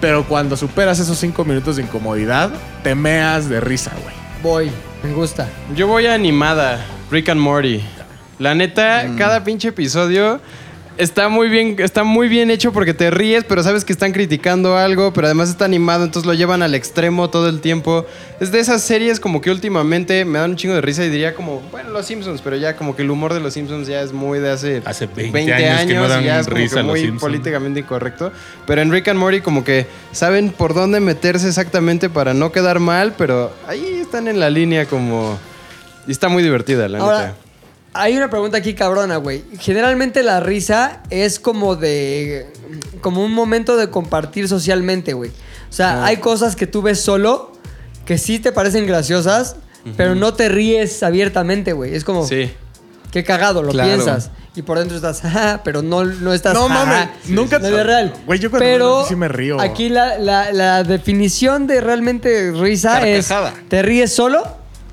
Pero 0.00 0.24
cuando 0.26 0.56
superas 0.56 0.98
esos 0.98 1.18
cinco 1.18 1.44
minutos 1.44 1.76
de 1.76 1.82
incomodidad, 1.82 2.50
te 2.82 2.94
meas 2.94 3.48
de 3.48 3.60
risa, 3.60 3.92
güey. 4.02 4.14
Voy, 4.42 4.70
me 5.02 5.12
gusta. 5.12 5.48
Yo 5.74 5.86
voy 5.86 6.06
a 6.06 6.14
animada, 6.14 6.84
Rick 7.10 7.30
and 7.30 7.40
Morty. 7.40 7.82
La 8.38 8.54
neta, 8.54 9.06
cada 9.16 9.42
pinche 9.42 9.68
episodio 9.68 10.40
está 10.98 11.28
muy 11.28 11.48
bien, 11.48 11.76
está 11.78 12.04
muy 12.04 12.28
bien 12.28 12.50
hecho 12.50 12.72
porque 12.72 12.94
te 12.94 13.10
ríes, 13.10 13.44
pero 13.44 13.62
sabes 13.62 13.84
que 13.84 13.92
están 13.92 14.12
criticando 14.12 14.76
algo, 14.76 15.12
pero 15.12 15.26
además 15.26 15.48
está 15.48 15.64
animado, 15.64 16.04
entonces 16.04 16.26
lo 16.26 16.34
llevan 16.34 16.62
al 16.62 16.74
extremo 16.74 17.30
todo 17.30 17.48
el 17.48 17.60
tiempo. 17.60 18.06
Es 18.40 18.52
de 18.52 18.60
esas 18.60 18.82
series 18.82 19.20
como 19.20 19.40
que 19.40 19.50
últimamente 19.50 20.24
me 20.24 20.38
dan 20.38 20.50
un 20.50 20.56
chingo 20.56 20.74
de 20.74 20.80
risa 20.80 21.04
y 21.04 21.10
diría 21.10 21.34
como, 21.34 21.60
bueno, 21.70 21.90
los 21.90 22.06
Simpsons, 22.06 22.40
pero 22.42 22.56
ya 22.56 22.76
como 22.76 22.96
que 22.96 23.02
el 23.02 23.10
humor 23.10 23.34
de 23.34 23.40
los 23.40 23.54
Simpsons 23.54 23.88
ya 23.88 24.00
es 24.02 24.12
muy 24.12 24.38
de 24.38 24.50
hace, 24.50 24.82
Hace 24.84 25.06
20 25.06 25.52
años 25.52 25.86
que 25.86 25.94
no 25.94 26.06
y 26.06 26.08
dan 26.08 26.24
ya 26.24 26.40
es 26.40 26.46
como 26.46 26.56
risa 26.58 26.76
que 26.76 26.82
los 26.82 26.90
muy 26.90 27.00
Simpsons. 27.00 27.20
políticamente 27.20 27.80
incorrecto. 27.80 28.32
Pero 28.66 28.82
en 28.82 28.90
Rick 28.92 29.08
and 29.08 29.18
Morty 29.18 29.40
como 29.40 29.64
que 29.64 29.86
saben 30.12 30.50
por 30.50 30.74
dónde 30.74 31.00
meterse 31.00 31.48
exactamente 31.48 32.08
para 32.10 32.34
no 32.34 32.52
quedar 32.52 32.80
mal, 32.80 33.14
pero 33.16 33.52
ahí 33.66 33.84
están 34.00 34.28
en 34.28 34.40
la 34.40 34.50
línea 34.50 34.86
como... 34.86 35.38
Y 36.06 36.12
está 36.12 36.28
muy 36.28 36.42
divertida, 36.42 36.88
la 36.88 36.98
Ahora, 36.98 37.18
neta. 37.18 37.34
Hay 38.00 38.16
una 38.16 38.30
pregunta 38.30 38.58
aquí 38.58 38.74
cabrona, 38.74 39.16
güey. 39.16 39.42
Generalmente 39.58 40.22
la 40.22 40.40
risa 40.40 41.02
es 41.10 41.38
como 41.40 41.76
de. 41.76 42.46
como 43.00 43.24
un 43.24 43.32
momento 43.32 43.76
de 43.76 43.88
compartir 43.90 44.48
socialmente, 44.48 45.12
güey. 45.12 45.30
O 45.68 45.72
sea, 45.72 46.02
Ah. 46.02 46.06
hay 46.06 46.16
cosas 46.18 46.56
que 46.56 46.66
tú 46.66 46.82
ves 46.82 47.00
solo 47.00 47.52
que 48.04 48.18
sí 48.18 48.38
te 48.38 48.52
parecen 48.52 48.86
graciosas, 48.86 49.56
pero 49.96 50.14
no 50.14 50.34
te 50.34 50.48
ríes 50.48 51.02
abiertamente, 51.02 51.72
güey. 51.72 51.94
Es 51.94 52.04
como. 52.04 52.26
Sí. 52.26 52.50
Qué 53.12 53.22
cagado, 53.24 53.62
lo 53.62 53.70
Claro. 53.72 53.88
piensas. 53.90 54.30
Y 54.56 54.62
por 54.62 54.78
dentro 54.78 54.96
estás, 54.96 55.22
"Ajá", 55.24 55.60
pero 55.64 55.82
no, 55.82 56.04
no 56.04 56.32
estás. 56.32 56.54
No 56.54 56.68
mames, 56.68 57.08
nunca- 57.28 57.56
En 57.56 57.62
la 57.62 57.68
vida 57.70 57.82
real. 57.84 58.14
Güey, 58.26 58.38
yo 58.40 58.50
cuando 58.50 58.64
pero 58.66 59.02
me- 59.02 59.08
sí 59.08 59.16
me 59.16 59.28
río. 59.28 59.60
Aquí 59.60 59.88
la, 59.88 60.18
la- 60.18 60.50
la 60.52 60.82
definición 60.82 61.66
de 61.66 61.80
realmente 61.80 62.52
risa 62.52 63.00
Carcajada. 63.00 63.50
es: 63.50 63.68
¿te 63.68 63.82
ríes 63.82 64.12
solo? 64.12 64.42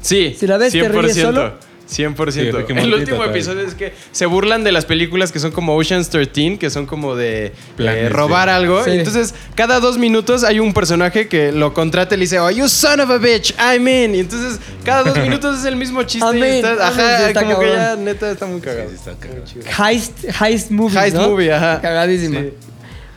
Sí. 0.01 0.35
Si 0.39 0.45
la 0.47 0.57
ves, 0.57 0.73
¿te 0.73 0.87
ríes 0.87 1.15
solo? 1.17 1.53
100%. 1.89 2.31
Sí, 2.31 2.39
el 2.39 2.93
último 2.93 3.23
episodio 3.23 3.67
es 3.67 3.75
que 3.75 3.93
se 4.11 4.25
burlan 4.25 4.63
de 4.63 4.71
las 4.71 4.85
películas 4.85 5.31
que 5.31 5.39
son 5.39 5.51
como 5.51 5.75
Ocean's 5.75 6.09
13, 6.09 6.57
que 6.57 6.69
son 6.69 6.85
como 6.85 7.15
de 7.15 7.51
Planes 7.75 8.05
eh, 8.05 8.09
robar 8.09 8.49
algo. 8.49 8.83
Sí. 8.83 8.91
Entonces, 8.91 9.33
cada 9.55 9.79
dos 9.79 9.97
minutos 9.97 10.43
hay 10.43 10.59
un 10.59 10.73
personaje 10.73 11.27
que 11.27 11.51
lo 11.51 11.73
contrata 11.73 12.15
y 12.15 12.17
le 12.17 12.23
dice, 12.23 12.39
oh, 12.39 12.49
you 12.49 12.67
son 12.67 12.99
of 13.01 13.09
a 13.09 13.17
bitch, 13.17 13.53
I'm 13.59 13.87
in. 13.87 14.15
Y 14.15 14.19
entonces, 14.19 14.59
cada 14.83 15.03
dos 15.03 15.17
minutos 15.21 15.59
es 15.59 15.65
el 15.65 15.75
mismo 15.75 16.03
chiste. 16.03 16.37
Y 16.37 16.63
ajá, 16.63 17.17
sí, 17.19 17.23
está 17.27 17.43
como 17.43 17.59
que 17.59 17.65
cabrón. 17.67 17.75
ya 17.75 17.95
neta 17.95 18.31
está 18.31 18.45
muy 18.45 18.61
cagado. 18.61 18.89
Heist, 19.79 20.25
heist 20.41 20.71
movie. 20.71 20.99
Heist 20.99 21.17
movie, 21.17 21.51
ajá. 21.51 21.81
Cagadísima. 21.81 22.41
Sí. 22.41 22.53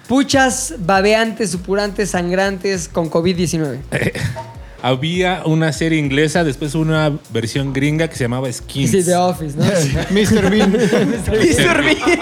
Puchas, 0.08 0.74
babeantes, 0.78 1.50
supurantes, 1.50 2.10
sangrantes 2.10 2.88
con 2.88 3.10
COVID-19. 3.10 3.78
Había 4.86 5.42
una 5.44 5.72
serie 5.72 5.98
inglesa, 5.98 6.44
después 6.44 6.76
una 6.76 7.10
versión 7.30 7.72
gringa 7.72 8.06
que 8.06 8.14
se 8.14 8.22
llamaba 8.22 8.52
Skins. 8.52 8.92
Sí, 8.92 9.02
The 9.02 9.16
Office, 9.16 9.56
¿no? 9.58 9.64
Mr. 10.10 10.48
Bean. 10.48 10.70
Mr. 10.70 11.82
Bean. 11.82 12.20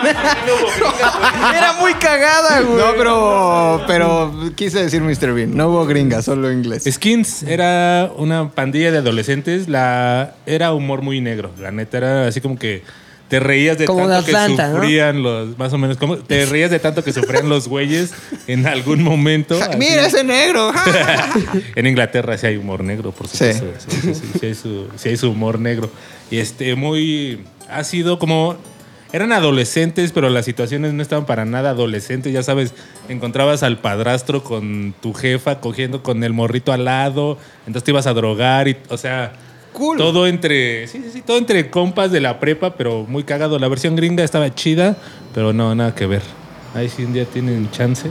Era 1.54 1.74
muy 1.78 1.92
cagada, 1.92 2.62
güey. 2.62 2.78
No, 2.78 2.92
pero, 2.96 3.84
pero 3.86 4.32
quise 4.56 4.82
decir 4.82 5.02
Mr. 5.02 5.34
Bean. 5.34 5.54
No 5.54 5.68
hubo 5.68 5.84
gringa, 5.84 6.22
solo 6.22 6.50
inglés. 6.50 6.84
Skins 6.90 7.42
era 7.42 8.10
una 8.16 8.48
pandilla 8.48 8.90
de 8.90 8.96
adolescentes, 8.96 9.68
la 9.68 10.32
era 10.46 10.72
humor 10.72 11.02
muy 11.02 11.20
negro, 11.20 11.50
la 11.60 11.70
neta 11.70 11.98
era 11.98 12.28
así 12.28 12.40
como 12.40 12.58
que 12.58 12.82
te 13.28 13.40
reías 13.40 13.78
de 13.78 13.86
Como 13.86 14.06
tanto 14.06 14.14
Atlanta, 14.14 14.66
que 14.66 14.72
¿no? 14.72 14.76
sufrían 14.76 15.22
los 15.22 15.58
más 15.58 15.72
o 15.72 15.78
menos 15.78 15.96
como 15.96 16.18
te 16.18 16.44
reías 16.46 16.70
de 16.70 16.78
tanto 16.78 17.02
que 17.02 17.12
sufrían 17.12 17.48
los 17.48 17.68
güeyes 17.68 18.12
en 18.46 18.66
algún 18.66 19.02
momento. 19.02 19.54
Así. 19.62 19.78
Mira 19.78 20.06
ese 20.06 20.24
negro. 20.24 20.72
en 21.74 21.86
Inglaterra 21.86 22.36
sí 22.36 22.46
hay 22.46 22.56
humor 22.56 22.84
negro, 22.84 23.12
por 23.12 23.28
supuesto. 23.28 23.66
Sí, 23.78 24.00
sí, 24.02 24.14
sí, 24.14 24.30
sí 24.38 24.46
hay, 24.46 24.54
su, 24.54 24.88
sí 24.96 25.08
hay 25.08 25.16
su 25.16 25.30
humor 25.30 25.58
negro. 25.58 25.90
Y 26.30 26.38
este, 26.38 26.74
muy. 26.74 27.44
Ha 27.68 27.84
sido 27.84 28.18
como. 28.18 28.56
Eran 29.12 29.30
adolescentes, 29.32 30.10
pero 30.10 30.28
las 30.28 30.44
situaciones 30.44 30.92
no 30.92 31.00
estaban 31.00 31.24
para 31.24 31.44
nada 31.44 31.70
adolescentes. 31.70 32.32
Ya 32.32 32.42
sabes, 32.42 32.74
encontrabas 33.08 33.62
al 33.62 33.78
padrastro 33.78 34.42
con 34.42 34.92
tu 35.00 35.12
jefa 35.14 35.60
cogiendo 35.60 36.02
con 36.02 36.24
el 36.24 36.32
morrito 36.32 36.72
al 36.72 36.84
lado. 36.84 37.38
Entonces 37.60 37.84
te 37.84 37.92
ibas 37.92 38.06
a 38.06 38.12
drogar 38.12 38.68
y, 38.68 38.76
o 38.88 38.96
sea. 38.96 39.32
Cool. 39.74 39.98
Todo 39.98 40.26
entre. 40.26 40.86
Sí, 40.86 41.02
sí, 41.02 41.10
sí, 41.12 41.20
todo 41.20 41.36
entre 41.36 41.68
compas 41.68 42.10
de 42.12 42.20
la 42.20 42.40
prepa, 42.40 42.76
pero 42.76 43.04
muy 43.06 43.24
cagado. 43.24 43.58
La 43.58 43.68
versión 43.68 43.96
gringa 43.96 44.24
estaba 44.24 44.54
chida, 44.54 44.96
pero 45.34 45.52
no, 45.52 45.74
nada 45.74 45.94
que 45.94 46.06
ver. 46.06 46.22
Ahí 46.74 46.88
sí 46.88 47.04
un 47.04 47.12
día 47.12 47.26
tienen 47.26 47.70
chance. 47.70 48.08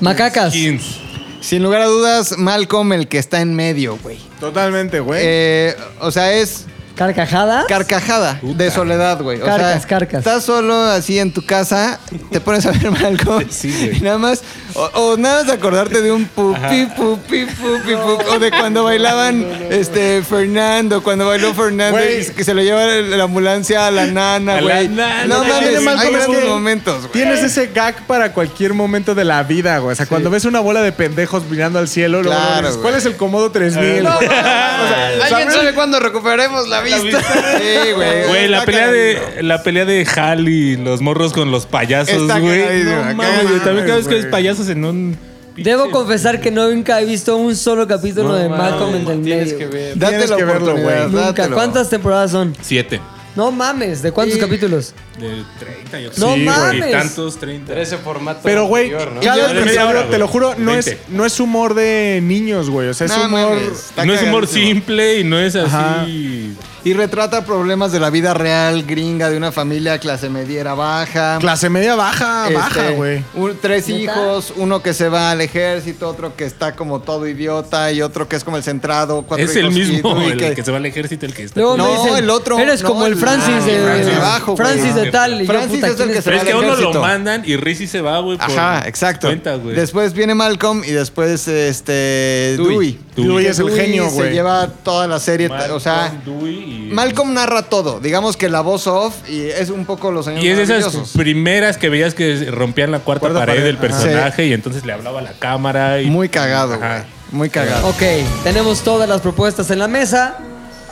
Macacas. 0.00 0.52
Skins. 0.52 1.00
Sin 1.40 1.62
lugar 1.62 1.82
a 1.82 1.86
dudas, 1.86 2.36
Malcolm 2.36 2.92
el 2.92 3.06
que 3.06 3.18
está 3.18 3.40
en 3.40 3.54
medio, 3.54 3.96
güey. 4.02 4.18
Totalmente, 4.40 4.98
güey. 4.98 5.20
Eh, 5.22 5.76
o 6.00 6.10
sea, 6.10 6.34
es 6.34 6.66
Carcajada. 6.98 7.64
carcajada 7.68 8.38
Puta. 8.40 8.64
de 8.64 8.70
soledad, 8.70 9.22
güey. 9.22 9.40
O 9.40 9.44
Carcas, 9.44 9.80
sea, 9.82 9.88
carcas. 9.88 10.18
Estás 10.18 10.44
solo 10.44 10.74
así 10.82 11.18
en 11.18 11.32
tu 11.32 11.44
casa, 11.46 11.98
te 12.30 12.40
pones 12.40 12.66
a 12.66 12.72
ver 12.72 12.90
Malcolm 13.00 13.44
Sí, 13.50 13.70
güey. 13.72 13.98
y 13.98 14.00
nada 14.00 14.18
más, 14.18 14.42
o, 14.74 14.82
o 14.94 15.16
nada 15.16 15.44
más 15.44 15.52
acordarte 15.52 16.02
de 16.02 16.10
un 16.12 16.24
pupi, 16.26 16.86
pupi, 16.96 17.46
pupi, 17.46 17.94
pupi, 17.96 18.28
o 18.34 18.38
de 18.38 18.50
cuando 18.50 18.84
bailaban 18.84 19.46
este 19.70 20.22
Fernando, 20.22 21.02
cuando 21.02 21.26
bailó 21.26 21.54
Fernando 21.54 21.98
Güey. 21.98 22.22
y 22.22 22.26
que 22.32 22.44
se 22.44 22.52
lo 22.54 22.62
lleva 22.62 22.84
la, 22.84 23.16
la 23.16 23.24
ambulancia 23.24 23.86
a 23.86 23.90
la 23.90 24.06
nana, 24.06 24.54
A 24.56 24.60
la 24.60 24.74
güey. 24.74 24.88
nana. 24.88 25.26
No 25.26 25.44
mames, 25.44 25.80
Malcolm 25.82 26.08
hay 26.08 26.14
es 26.20 26.22
esos 26.28 26.36
que 26.36 26.48
momentos, 26.48 26.98
güey. 27.02 27.12
Tienes 27.12 27.42
ese 27.44 27.68
gag 27.68 28.06
para 28.06 28.32
cualquier 28.32 28.74
momento 28.74 29.14
de 29.14 29.24
la 29.24 29.42
vida, 29.44 29.78
güey. 29.78 29.92
O 29.92 29.96
sea, 29.96 30.06
cuando 30.06 30.30
ves 30.30 30.44
una 30.44 30.60
bola 30.60 30.82
de 30.82 30.92
pendejos 30.92 31.44
mirando 31.50 31.78
al 31.78 31.88
cielo, 31.88 32.22
luego 32.22 32.36
Claro, 32.38 32.56
dices, 32.62 32.76
güey. 32.76 32.82
¿cuál 32.82 32.94
es 32.96 33.06
el 33.06 33.16
Comodo 33.16 33.50
3000? 33.52 34.02
No, 34.02 34.16
O 34.18 34.20
sea, 34.20 35.06
¿Alguien 35.08 35.28
¿sabes? 35.28 35.54
sabe 35.54 35.74
cuándo 35.74 35.98
recuperaremos 36.00 36.68
la 36.68 36.80
vista? 36.96 37.20
Sí, 37.58 37.92
güey. 37.94 38.26
Güey, 38.28 38.48
la 38.48 38.64
pelea 38.64 38.88
de 38.90 39.18
la 39.42 39.62
pelea 39.62 39.84
de 39.84 40.06
Hal 40.16 40.48
y 40.48 40.76
los 40.76 41.00
morros 41.00 41.32
con 41.32 41.50
los 41.50 41.66
payasos, 41.66 42.22
Está 42.22 42.38
güey. 42.38 42.60
cagadísimo, 42.62 42.96
No 42.96 43.14
mames, 43.14 43.48
güey. 43.48 43.60
También 43.60 43.86
cada 43.86 43.96
vez 43.96 44.06
que 44.06 44.10
güey. 44.14 44.22
ves 44.22 44.30
payasos 44.30 44.68
en 44.68 44.84
un 44.84 45.18
Debo 45.56 45.90
confesar 45.90 46.40
que 46.40 46.52
nunca 46.52 47.00
he 47.00 47.04
visto 47.04 47.36
un 47.36 47.56
solo 47.56 47.88
capítulo 47.88 48.28
No 48.28 48.34
de 48.36 48.48
Malcolm 48.48 48.94
en 48.94 49.08
el 49.08 49.22
Tienes 49.22 49.44
medio. 49.52 49.58
que 49.58 49.66
ver. 49.66 49.98
Date 49.98 50.12
Tienes 50.12 50.30
la 50.30 50.36
que 50.36 50.44
verlo, 50.44 50.62
oportunidad, 50.72 51.08
güey. 51.10 51.12
Nunca. 51.24 51.26
dátelo. 51.42 51.56
¿Cuántas 51.56 51.90
temporadas 51.90 52.30
son? 52.30 52.54
siete. 52.60 53.00
No 53.34 53.50
mames, 53.52 54.02
¿de 54.02 54.10
cuántos 54.10 54.36
Y- 54.36 54.40
capítulos? 54.40 54.94
De 55.18 55.42
30, 55.60 56.00
yo 56.00 56.08
No 56.10 56.14
Sí, 56.14 56.20
güey, 56.22 56.44
mames. 56.44 56.90
tantos, 56.92 57.38
30. 57.38 57.66
Pero 57.68 57.80
ese 57.82 57.96
formato. 57.98 58.40
Pero, 58.42 58.66
güey, 58.66 58.84
anterior, 58.92 59.12
¿no? 59.12 59.20
cada 59.20 59.36
Y 59.36 59.40
media 59.54 59.60
episodio, 59.62 59.88
hora, 59.88 60.00
te 60.02 60.06
güey. 60.08 60.18
lo 60.20 60.28
juro, 60.28 60.54
no 60.58 60.74
es, 60.74 60.86
20. 60.86 61.02
no 61.08 61.24
es 61.26 61.40
humor 61.40 61.74
de 61.74 62.20
niños, 62.22 62.70
güey. 62.70 62.88
O 62.88 62.94
sea, 62.94 63.06
es 63.06 63.16
No 63.16 63.26
humor. 63.26 63.50
mames, 63.56 63.68
está 63.72 64.04
no 64.04 64.14
es 64.14 64.22
humor 64.22 64.44
cagadísimo. 64.46 64.66
simple 64.74 65.18
y 65.20 65.24
no 65.24 65.38
es 65.40 65.54
Ajá. 65.56 66.02
así. 66.02 66.54
Y 66.84 66.92
retrata 66.94 67.44
problemas 67.44 67.92
de 67.92 68.00
la 68.00 68.08
vida 68.08 68.34
real 68.34 68.84
gringa 68.84 69.28
de 69.30 69.36
una 69.36 69.52
familia 69.52 69.98
clase 69.98 70.28
mediera 70.30 70.74
baja. 70.74 71.38
Clase 71.40 71.68
media 71.68 71.96
baja, 71.96 72.44
Este, 72.44 72.54
baja, 72.54 72.90
güey. 72.90 73.24
tres 73.60 73.88
hijos, 73.88 74.52
uno 74.56 74.80
que 74.82 74.94
se 74.94 75.08
va 75.08 75.32
al 75.32 75.40
ejército, 75.40 76.08
otro 76.08 76.34
que 76.36 76.44
está 76.44 76.74
como 76.76 77.00
todo 77.00 77.26
idiota 77.26 77.90
y 77.92 78.00
otro 78.00 78.28
que 78.28 78.36
es 78.36 78.44
como 78.44 78.56
el 78.56 78.62
centrado. 78.62 79.22
Cuatro 79.22 79.44
Es 79.44 79.56
el 79.56 79.70
mismo, 79.70 80.22
y- 80.22 80.30
el 80.30 80.54
que... 80.54 80.64
se 80.64 80.70
va 80.70 80.76
al 80.78 80.86
ejército, 80.86 81.26
el 81.26 81.34
que 81.34 81.42
está. 81.44 81.60
No, 81.60 81.76
dicen, 81.76 82.16
el 82.16 82.30
otro, 82.30 82.58
Eres 82.58 82.82
no, 82.82 82.88
como 82.88 83.06
el 83.06 83.16
Francis 83.16 83.64
de, 83.66 83.76
el 83.76 83.82
Francis 83.82 84.06
de. 84.46 84.56
Francis 84.56 84.94
de 84.94 85.10
tal. 85.10 85.42
Y 85.42 85.46
yo, 85.46 85.52
Francis 85.52 85.74
puta, 85.80 85.86
es 85.88 85.92
el 85.92 85.96
¿quién 85.96 86.08
que 86.12 86.18
es 86.18 86.24
se 86.24 86.30
Pero 86.30 86.36
va 86.36 86.42
es 86.42 86.46
que 86.48 86.52
al 86.52 86.56
a 86.56 86.58
uno 86.60 86.66
lo 86.68 86.74
ejército. 86.74 87.00
mandan 87.00 87.42
y 87.44 87.56
Rizzi 87.56 87.86
se 87.86 88.00
va, 88.00 88.20
güey. 88.20 88.38
Ajá, 88.40 88.84
exacto. 88.86 89.26
Cuenta. 89.26 89.58
Después 89.58 90.12
viene 90.14 90.34
Malcolm 90.34 90.82
y 90.84 90.92
después 90.92 91.48
este 91.48 92.54
Dewey. 92.56 92.68
Dewey. 92.70 92.98
Dewey 93.24 93.46
es 93.46 93.58
el 93.58 93.66
Dewey 93.66 93.80
genio, 93.80 94.08
Se 94.08 94.14
güey. 94.14 94.32
lleva 94.32 94.68
toda 94.82 95.06
la 95.06 95.18
serie, 95.18 95.48
Malcolm, 95.48 95.76
o 95.76 95.80
sea, 95.80 96.12
Dewey 96.24 96.88
y- 96.88 96.92
Malcolm 96.92 97.34
narra 97.34 97.62
todo. 97.62 98.00
Digamos 98.00 98.36
que 98.36 98.48
la 98.48 98.60
voz 98.60 98.86
off 98.86 99.14
y 99.28 99.42
es 99.46 99.70
un 99.70 99.84
poco 99.84 100.10
los 100.10 100.26
años 100.28 100.42
Y 100.44 100.48
es 100.48 100.56
de 100.56 100.62
esas 100.64 100.78
maravillosos. 100.84 101.12
primeras 101.16 101.76
que 101.78 101.88
veías 101.88 102.14
que 102.14 102.50
rompían 102.50 102.90
la 102.90 103.00
cuarta, 103.00 103.20
Cuarta 103.28 103.38
pared, 103.40 103.52
pared, 103.54 103.64
del 103.64 103.76
ajá. 103.76 103.86
personaje 103.86 104.46
y 104.46 104.52
entonces 104.52 104.84
le 104.84 104.92
hablaba 104.92 105.18
a 105.20 105.22
la 105.22 105.32
cámara. 105.32 106.00
Y... 106.00 106.06
Muy 106.06 106.28
cagado, 106.28 106.74
Ajá. 106.74 106.88
güey. 106.98 107.18
Muy 107.32 107.50
cagado. 107.50 107.88
Ok, 107.88 108.02
tenemos 108.42 108.80
todas 108.80 109.08
las 109.08 109.20
propuestas 109.20 109.70
en 109.70 109.78
la 109.80 109.88
mesa. 109.88 110.36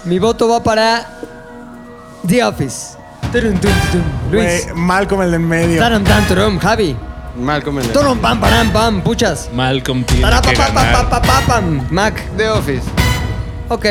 Mi 0.04 0.18
voto 0.18 0.48
va 0.48 0.62
para 0.62 1.08
The 2.26 2.44
Office. 2.44 2.96
Turun. 3.32 3.58
Luis. 4.30 4.64
Güey, 4.66 4.74
Malcolm 4.74 5.22
el 5.22 5.30
de 5.30 5.36
en 5.36 5.48
medio. 5.48 5.78
Taram, 5.80 6.04
tan, 6.04 6.26
turum. 6.28 6.58
Javi. 6.58 6.96
Malcolm 7.38 7.78
en 7.78 7.84
el- 7.86 8.18
pam, 8.20 8.40
param, 8.40 8.70
pam. 8.72 9.02
Puchas. 9.02 9.48
Malcolm 9.54 10.04
tiene 10.04 10.22
que 10.24 10.56
pa, 10.56 10.66
pa, 10.68 10.72
pa, 10.74 10.82
ganar. 10.82 11.08
pa, 11.10 11.22
pa, 11.22 11.40
pam. 11.46 11.86
Mac. 11.90 12.14
The 12.36 12.48
Office. 12.50 12.82
Ok. 13.68 13.86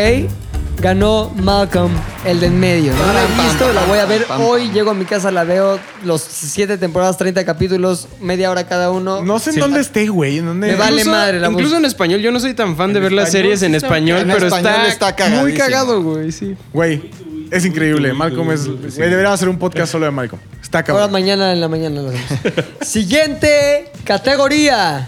Ganó 0.81 1.31
Malcolm, 1.37 1.89
el 2.25 2.41
del 2.41 2.51
medio. 2.51 2.91
No 2.93 3.13
la 3.13 3.23
he 3.23 3.27
Pam, 3.27 3.45
visto, 3.45 3.65
pam, 3.65 3.75
la 3.75 3.85
voy 3.85 3.97
a 3.99 4.05
ver 4.05 4.25
pam, 4.25 4.41
hoy. 4.41 4.65
pam. 4.65 4.73
Llego 4.73 4.91
a 4.91 4.93
mi 4.93 5.05
casa, 5.05 5.31
la 5.31 5.45
veo. 5.45 5.79
Los 6.03 6.21
siete 6.21 6.77
temporadas, 6.77 7.17
30 7.17 7.45
capítulos, 7.45 8.09
media 8.19 8.51
hora 8.51 8.65
cada 8.67 8.91
uno. 8.91 9.21
No 9.23 9.39
sé 9.39 9.51
en 9.51 9.53
Sí. 9.55 9.59
dónde 9.61 9.79
esté, 9.79 10.07
güey. 10.07 10.39
¿En 10.39 10.47
dónde? 10.47 10.67
Me 10.67 10.75
vale 10.75 10.97
Incluso- 10.97 11.11
madre 11.11 11.39
la 11.39 11.47
Incluso 11.47 11.69
voz. 11.75 11.79
en 11.79 11.85
español, 11.85 12.19
yo 12.19 12.31
no 12.33 12.41
soy 12.41 12.53
tan 12.55 12.75
fan 12.75 12.91
de 12.91 12.97
En 12.99 13.03
ver 13.03 13.13
las 13.13 13.31
series 13.31 13.61
en 13.63 13.69
sí 13.71 13.75
está- 13.77 13.87
español, 13.87 14.19
en 14.19 14.27
pero 14.27 14.47
español 14.47 14.81
está, 14.87 15.09
está 15.09 15.25
muy 15.29 15.53
cagadísimo. 15.53 15.65
cagado, 15.65 16.01
güey, 16.03 16.31
sí. 16.33 16.57
Güey, 16.73 17.09
es 17.55 17.65
increíble. 17.65 18.13
Malcolm 18.13 18.51
es. 18.51 18.67
Güey, 18.67 19.09
deberíamos 19.09 19.35
hacer 19.35 19.49
un 19.49 19.57
podcast 19.57 19.91
solo 19.91 20.05
de 20.05 20.11
Malcolm. 20.11 20.41
Está 20.61 20.79
Ahora 20.79 20.85
cabrón. 20.87 21.11
mañana 21.11 21.53
en 21.53 21.61
la 21.61 21.67
mañana 21.67 22.01
lo 22.01 22.09
hacemos. 22.09 22.65
Siguiente 22.81 23.91
categoría. 24.03 25.05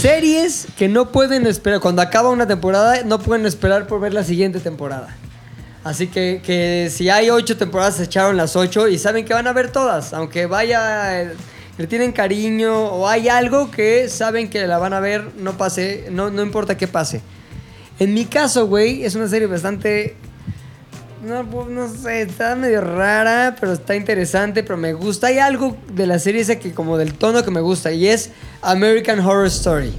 Series 0.00 0.66
que 0.76 0.88
no 0.88 1.10
pueden 1.10 1.46
esperar. 1.46 1.80
Cuando 1.80 2.02
acaba 2.02 2.28
una 2.30 2.46
temporada, 2.46 3.02
no 3.04 3.18
pueden 3.18 3.46
esperar 3.46 3.86
por 3.86 4.00
ver 4.00 4.12
la 4.12 4.22
siguiente 4.22 4.60
temporada. 4.60 5.16
Así 5.82 6.08
que, 6.08 6.40
que 6.44 6.90
si 6.90 7.08
hay 7.10 7.30
ocho 7.30 7.56
temporadas, 7.56 7.96
se 7.96 8.04
echaron 8.04 8.36
las 8.36 8.56
ocho 8.56 8.88
y 8.88 8.98
saben 8.98 9.24
que 9.24 9.34
van 9.34 9.46
a 9.46 9.52
ver 9.52 9.70
todas. 9.70 10.12
Aunque 10.12 10.46
vaya, 10.46 11.22
eh, 11.22 11.32
le 11.76 11.86
tienen 11.86 12.12
cariño 12.12 12.74
o 12.74 13.08
hay 13.08 13.28
algo 13.28 13.70
que 13.70 14.08
saben 14.08 14.48
que 14.48 14.66
la 14.66 14.78
van 14.78 14.92
a 14.92 15.00
ver, 15.00 15.30
no 15.36 15.56
pase, 15.56 16.06
no, 16.10 16.30
no 16.30 16.42
importa 16.42 16.76
qué 16.76 16.86
pase. 16.86 17.20
En 17.98 18.14
mi 18.14 18.24
caso, 18.24 18.66
güey, 18.66 19.04
es 19.04 19.14
una 19.14 19.28
serie 19.28 19.46
bastante. 19.46 20.16
No, 21.24 21.44
pues, 21.48 21.68
no 21.68 21.88
sé, 21.88 22.22
está 22.22 22.54
medio 22.54 22.80
rara, 22.80 23.56
pero 23.58 23.72
está 23.72 23.96
interesante, 23.96 24.62
pero 24.62 24.76
me 24.76 24.92
gusta. 24.92 25.28
Hay 25.28 25.38
algo 25.38 25.76
de 25.92 26.06
la 26.06 26.18
serie 26.18 26.42
esa 26.42 26.56
que 26.56 26.72
como 26.72 26.98
del 26.98 27.14
tono 27.14 27.42
que 27.44 27.50
me 27.50 27.60
gusta 27.60 27.92
y 27.92 28.08
es 28.08 28.30
American 28.62 29.20
Horror 29.20 29.46
Story. 29.46 29.94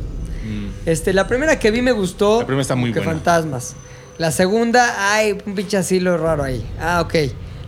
Este, 0.85 1.13
la 1.13 1.27
primera 1.27 1.57
que 1.57 1.71
vi 1.71 1.81
me 1.81 1.93
gustó. 1.93 2.37
Mm. 2.37 2.39
La 2.41 2.45
primera 2.45 2.61
está 2.61 2.75
muy 2.75 2.93
que 2.93 2.99
buena. 2.99 3.13
fantasmas. 3.13 3.75
La 4.17 4.31
segunda, 4.31 5.13
hay 5.13 5.31
un 5.45 5.55
pinche 5.55 5.77
asilo 5.77 6.17
raro 6.17 6.43
ahí. 6.43 6.63
Ah, 6.79 7.01
ok. 7.01 7.15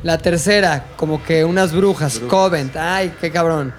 La 0.04 0.20
tercera, 0.20 0.86
como 0.96 1.24
que 1.24 1.44
unas 1.44 1.74
brujas, 1.74 2.20
Covent. 2.20 2.76
Ay, 2.78 3.14
qué 3.20 3.32
cabrón. 3.32 3.74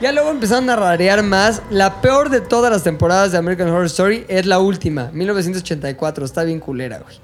Ya 0.00 0.12
luego 0.12 0.30
empezaron 0.30 0.70
a 0.70 0.76
rarear 0.76 1.22
más. 1.22 1.60
La 1.70 2.00
peor 2.00 2.30
de 2.30 2.40
todas 2.40 2.72
las 2.72 2.82
temporadas 2.82 3.32
de 3.32 3.38
American 3.38 3.68
Horror 3.68 3.86
Story 3.86 4.24
es 4.28 4.46
la 4.46 4.58
última, 4.58 5.10
1984. 5.12 6.24
Está 6.24 6.44
bien 6.44 6.58
culera, 6.58 6.98
güey. 6.98 7.16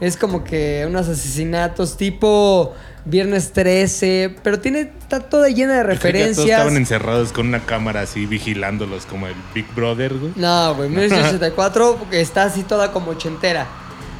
Es 0.00 0.16
como 0.16 0.44
que 0.44 0.84
unos 0.86 1.08
asesinatos 1.08 1.96
tipo 1.96 2.74
Viernes 3.04 3.52
13, 3.52 4.36
pero 4.42 4.60
tiene 4.60 4.92
está 5.00 5.20
toda 5.20 5.48
llena 5.48 5.72
de 5.72 5.78
ya 5.78 5.82
Todos 5.82 5.94
referencias. 5.94 6.46
estaban 6.46 6.76
encerrados 6.76 7.32
con 7.32 7.48
una 7.48 7.60
cámara 7.60 8.02
así 8.02 8.26
vigilándolos 8.26 9.06
como 9.06 9.26
el 9.26 9.34
Big 9.54 9.66
Brother, 9.74 10.14
güey. 10.14 10.32
No, 10.36 10.74
güey, 10.74 10.90
1984 10.90 11.96
porque 11.98 12.20
está 12.20 12.44
así 12.44 12.62
toda 12.62 12.92
como 12.92 13.12
ochentera. 13.12 13.66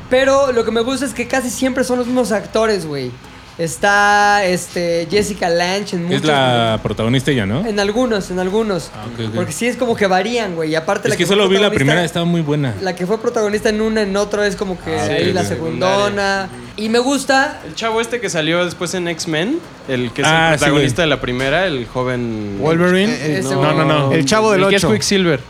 Pero 0.09 0.53
lo 0.53 0.65
que 0.65 0.71
me 0.71 0.81
gusta 0.81 1.05
es 1.05 1.13
que 1.13 1.29
casi 1.29 1.51
siempre 1.51 1.85
son 1.85 1.99
los 1.99 2.07
mismos 2.07 2.33
actores, 2.33 2.87
güey. 2.87 3.13
Está 3.59 4.45
este, 4.45 5.09
Jessica 5.11 5.49
Lange 5.49 5.97
en 5.97 6.05
muchos. 6.05 6.21
Es 6.21 6.25
la 6.25 6.79
protagonista 6.81 7.33
ya, 7.33 7.45
¿no? 7.45 7.67
En 7.67 7.81
algunos, 7.81 8.31
en 8.31 8.39
algunos. 8.39 8.91
Ah. 8.95 9.05
Porque 9.35 9.51
sí 9.53 9.67
es 9.67 9.77
como 9.77 9.97
que 9.97 10.07
varían, 10.07 10.55
güey. 10.55 10.71
Y 10.71 10.75
aparte 10.77 11.09
Es 11.09 11.15
la 11.15 11.17
que 11.17 11.27
solo 11.27 11.49
vi 11.49 11.59
la 11.59 11.71
primera, 11.71 12.05
estaba 12.05 12.25
muy 12.25 12.41
buena. 12.41 12.75
La 12.81 12.95
que 12.95 13.05
fue 13.07 13.21
protagonista 13.21 13.69
en 13.71 13.81
una, 13.81 14.03
en 14.03 14.17
otro 14.17 14.45
es 14.45 14.55
como 14.55 14.79
que 14.81 14.95
Ah, 14.97 15.05
ahí 15.11 15.33
la 15.33 15.45
segundona. 15.45 16.49
Y 16.77 16.89
me 16.89 17.01
gusta. 17.01 17.61
El 17.67 17.75
chavo 17.75 18.01
este 18.01 18.21
que 18.21 18.31
salió 18.31 18.65
después 18.65 18.95
en 18.95 19.09
X-Men, 19.09 19.59
el 19.89 20.13
que 20.13 20.23
es 20.23 20.29
Ah, 20.29 20.51
el 20.53 20.59
sí, 20.59 20.65
protagonista 20.65 21.03
de 21.03 21.09
la 21.09 21.21
primera, 21.21 21.67
el 21.67 21.87
joven... 21.87 22.59
Wolverine. 22.61 23.13
Eh, 23.13 23.39
Ese 23.41 23.55
No, 23.55 23.73
no, 23.73 23.85
no. 23.85 24.13
El 24.13 24.25
chavo 24.25 24.53
del 24.53 24.63
el 24.63 24.69
que 24.69 24.77
es 24.77 24.85
ocho. 24.85 24.93
Quicksilver. 24.93 25.41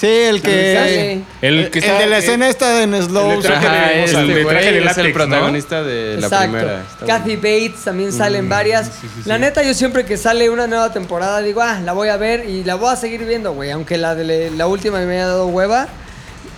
Sí, 0.00 0.06
el 0.06 0.40
que. 0.40 0.74
Sale. 0.74 1.12
El, 1.42 1.58
El, 1.58 1.70
que 1.70 1.78
el 1.80 1.84
está- 1.84 1.98
de 1.98 2.06
la 2.06 2.16
eh, 2.16 2.18
escena 2.20 2.48
esta 2.48 2.82
en 2.82 3.02
Slow. 3.02 3.32
el 3.32 3.42
traje 3.42 3.66
Ajá, 3.66 3.88
de- 3.88 3.98
el 3.98 4.04
este 4.04 4.16
de 4.18 4.24
güey 4.42 4.44
traje 4.56 4.72
de 4.72 4.84
es 4.86 4.96
el 4.98 5.06
¿no? 5.08 5.12
protagonista 5.12 5.82
de 5.82 6.16
la 6.18 6.26
Exacto. 6.26 6.50
primera. 6.52 6.80
Está 6.80 7.06
Kathy 7.06 7.36
Bates 7.36 7.84
también 7.84 8.12
sale 8.12 8.38
Mm, 8.38 8.44
en 8.44 8.48
varias. 8.48 8.90
La 9.26 9.36
neta, 9.36 9.62
yo 9.62 9.74
siempre 9.74 10.06
que 10.06 10.16
sale 10.16 10.48
una 10.48 10.66
nueva 10.66 10.90
temporada 10.92 11.42
digo, 11.42 11.60
ah, 11.60 11.80
la 11.84 11.92
voy 11.92 12.08
a 12.08 12.16
ver 12.16 12.48
y 12.48 12.64
la 12.64 12.76
voy 12.76 12.90
a 12.92 12.96
seguir 12.96 13.26
viendo, 13.26 13.52
güey. 13.52 13.70
Aunque 13.72 13.98
la 13.98 14.14
de 14.14 14.50
la 14.52 14.66
última 14.66 15.00
me 15.00 15.12
haya 15.16 15.26
dado 15.26 15.46
hueva. 15.48 15.86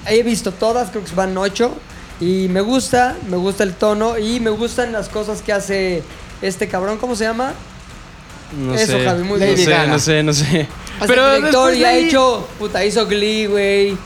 He 0.06 0.22
visto 0.22 0.52
todas, 0.52 0.90
creo 0.90 1.04
que 1.04 1.12
van 1.14 1.36
ocho. 1.36 1.76
Y 2.20 2.46
me 2.48 2.60
gusta, 2.60 3.16
me 3.28 3.36
gusta 3.36 3.64
el 3.64 3.74
tono 3.74 4.16
y 4.18 4.38
me 4.38 4.50
gustan 4.50 4.92
las 4.92 5.08
cosas 5.08 5.42
que 5.42 5.52
hace 5.52 6.04
este 6.42 6.68
cabrón. 6.68 6.98
¿Cómo 6.98 7.16
se 7.16 7.24
llama? 7.24 7.54
No 8.56 8.74
Eso, 8.74 8.98
sé. 8.98 9.04
Javi, 9.04 9.22
muy 9.24 9.40
no 9.40 9.46
bien. 9.46 9.56
sé, 9.58 9.86
no 9.88 9.98
sé, 9.98 10.22
no 10.22 10.32
sé. 10.32 10.68
Pero 11.06 11.32
el 11.32 11.36
director 11.38 11.74
ya 11.74 11.88
ha 11.88 11.90
ahí- 11.92 12.04
hecho, 12.08 12.48
puta, 12.58 12.84
hizo 12.84 13.06
Glee, 13.06 13.46
güey. 13.46 13.96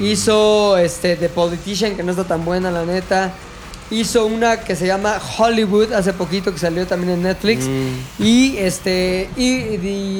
Hizo 0.00 0.76
este 0.78 1.16
The 1.16 1.28
Politician, 1.28 1.94
que 1.94 2.02
no 2.02 2.10
está 2.12 2.24
tan 2.24 2.44
buena, 2.44 2.70
la 2.70 2.84
neta. 2.84 3.32
Hizo 3.90 4.24
una 4.24 4.60
que 4.60 4.74
se 4.76 4.86
llama 4.86 5.20
Hollywood 5.38 5.92
hace 5.92 6.14
poquito, 6.14 6.50
que 6.52 6.58
salió 6.58 6.86
también 6.86 7.12
en 7.12 7.22
Netflix. 7.22 7.66
Y 8.18 8.56
este. 8.56 9.28
Y 9.36 9.76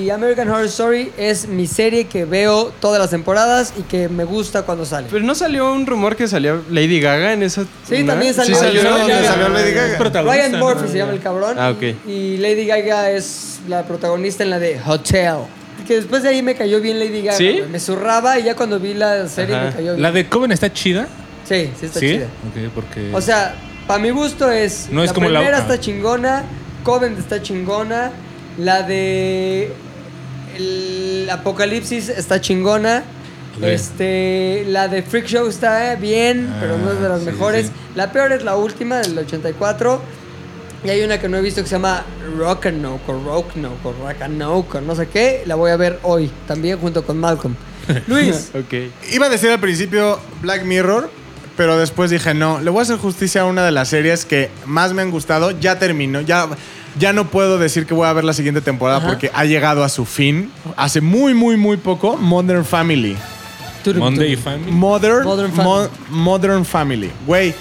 The 0.07 0.13
American 0.13 0.51
Horror 0.51 0.67
Story 0.67 1.11
es 1.17 1.49
mi 1.49 1.67
serie 1.67 2.05
que 2.07 2.27
veo 2.27 2.73
todas 2.79 3.01
las 3.01 3.09
temporadas 3.11 3.73
y 3.79 3.83
que 3.83 4.11
me 4.11 4.25
gusta 4.25 4.63
cuando 4.63 4.85
sale. 4.85 5.07
Pero 5.11 5.25
no 5.25 5.35
salió 5.35 5.73
un 5.73 5.87
rumor 5.87 6.15
que 6.15 6.29
salía 6.29 6.61
Lady 6.71 7.01
Gaga 7.01 7.33
en 7.33 7.43
esa. 7.43 7.65
Sí, 7.89 8.03
¿no? 8.03 8.13
también 8.13 8.35
salió. 8.35 8.55
Sí 8.55 8.61
salió. 8.61 8.83
¿no? 8.83 8.91
Lady 8.91 8.99
¿Dónde 9.01 9.15
Gaga. 9.15 9.29
salió 9.33 9.49
Lady 9.49 9.73
Gaga? 9.73 9.87
es 9.93 9.97
protagonista, 9.97 10.47
Ryan 10.47 10.61
Murphy 10.61 10.83
¿no? 10.85 10.89
se 10.93 10.99
llama 10.99 11.13
el 11.13 11.21
cabrón. 11.21 11.57
Ah, 11.59 11.71
ok. 11.71 11.83
Y 12.07 12.37
Lady 12.37 12.67
Gaga 12.67 13.11
es 13.13 13.61
la 13.67 13.83
protagonista 13.85 14.43
en 14.45 14.51
la 14.51 14.59
de 14.59 14.79
Hotel. 14.87 15.37
Que 15.87 15.97
después 15.97 16.23
de 16.23 16.31
ahí 16.31 16.43
me 16.43 16.55
cayó 16.55 16.81
bien 16.81 16.99
Lady 16.99 17.23
Gaga. 17.23 17.37
¿Sí? 17.39 17.59
güey. 17.59 17.69
Me 17.69 17.79
zurraba 17.81 18.39
y 18.39 18.45
ya 18.45 18.57
cuando 18.57 18.81
vi 18.81 18.95
la 18.95 19.29
serie 19.29 19.55
Ajá. 19.57 19.65
me 19.67 19.73
cayó 19.73 19.91
bien. 19.93 20.03
La 20.03 20.13
de 20.13 20.29
Coven 20.29 20.51
está 20.53 20.73
chida. 20.73 21.07
Sí, 21.47 21.71
sí 21.79 21.87
está 21.87 22.01
¿Sí? 22.01 22.09
chida. 22.09 22.25
Ok, 22.27 22.73
porque. 22.75 23.11
O 23.13 23.21
sea, 23.21 23.55
para 23.87 23.99
mi 24.01 24.11
gusto 24.11 24.51
es. 24.51 24.89
No 24.91 25.03
es 25.03 25.11
la 25.11 25.15
como 25.15 25.29
la- 25.29 25.41
primera 25.41 25.59
ah. 25.59 25.61
está 25.63 25.79
chingona, 25.79 26.45
Coven 26.83 27.17
está 27.19 27.43
chingona, 27.43 28.13
la 28.59 28.83
de. 28.83 29.73
El 30.57 31.29
Apocalipsis 31.31 32.09
está 32.09 32.41
chingona. 32.41 33.03
Este, 33.63 34.65
la 34.69 34.89
de 34.89 35.03
Freak 35.03 35.27
Show 35.27 35.47
está 35.49 35.95
bien, 35.95 36.49
Ah, 36.51 36.57
pero 36.61 36.77
no 36.77 36.91
es 36.93 37.01
de 37.01 37.09
las 37.09 37.21
sí, 37.21 37.27
mejores. 37.27 37.67
sí. 37.67 37.73
La 37.95 38.11
peor 38.11 38.33
es 38.33 38.43
la 38.43 38.57
última, 38.57 38.99
del 38.99 39.17
84. 39.17 40.01
Y 40.85 40.91
hay 40.91 41.03
una 41.03 41.19
que 41.19 41.29
no 41.29 41.39
he 41.39 41.41
visto 41.41 41.63
que 41.63 41.69
se 41.69 41.77
llama 41.77 42.05
Rockanoke 42.37 43.09
o 43.09 43.13
Rocknoke 43.25 43.85
o 43.87 43.93
Rockanoke 43.93 44.81
no 44.83 44.95
sé 44.95 45.09
qué. 45.09 45.43
La 45.47 45.55
voy 45.55 45.71
a 45.71 45.77
ver 45.77 45.99
hoy, 46.03 46.31
también 46.47 46.79
junto 46.79 47.05
con 47.05 47.19
Malcolm. 47.19 47.55
Luis, 48.07 48.51
Ok. 48.55 48.75
Iba 49.13 49.27
a 49.27 49.29
decir 49.31 49.51
al 49.51 49.61
principio 49.61 50.19
Black 50.43 50.65
Mirror, 50.65 51.11
pero 51.57 51.79
después 51.79 52.11
dije 52.11 52.35
no. 52.35 52.61
Le 52.61 52.71
voy 52.71 52.81
a 52.81 52.83
hacer 52.83 52.99
justicia 52.99 53.43
a 53.43 53.45
una 53.47 53.65
de 53.65 53.71
las 53.73 53.89
series 53.89 54.25
que 54.27 54.51
más 54.67 54.93
me 54.93 55.01
han 55.03 55.11
gustado. 55.11 55.53
Ya 55.53 55.79
terminó, 55.79 56.21
ya, 56.21 56.49
ya 56.99 57.13
no 57.15 57.29
puedo 57.31 57.59
decir 57.59 57.87
que 57.87 57.95
voy 57.95 58.07
a 58.07 58.13
ver 58.13 58.25
la 58.25 58.35
siguiente 58.35 58.61
temporada 58.61 58.99
Ajá. 58.99 59.09
porque 59.09 59.31
ha 59.33 59.45
llegado 59.47 59.85
a 59.85 59.89
su 59.89 60.05
fin. 60.05 60.51
Hace 60.77 61.01
muy, 61.01 61.33
muy, 61.33 61.57
muy 61.57 61.79
poco, 61.79 62.17
Modern 62.19 62.65
Family. 62.65 63.17
Monday. 63.97 64.37
Family. 64.37 64.71
Modern, 64.73 65.25
Modern 65.25 65.55
Mo- 65.57 65.75
Family. 65.77 65.91
Modern 66.11 66.65
Family. 66.65 67.11
Güey, 67.27 67.55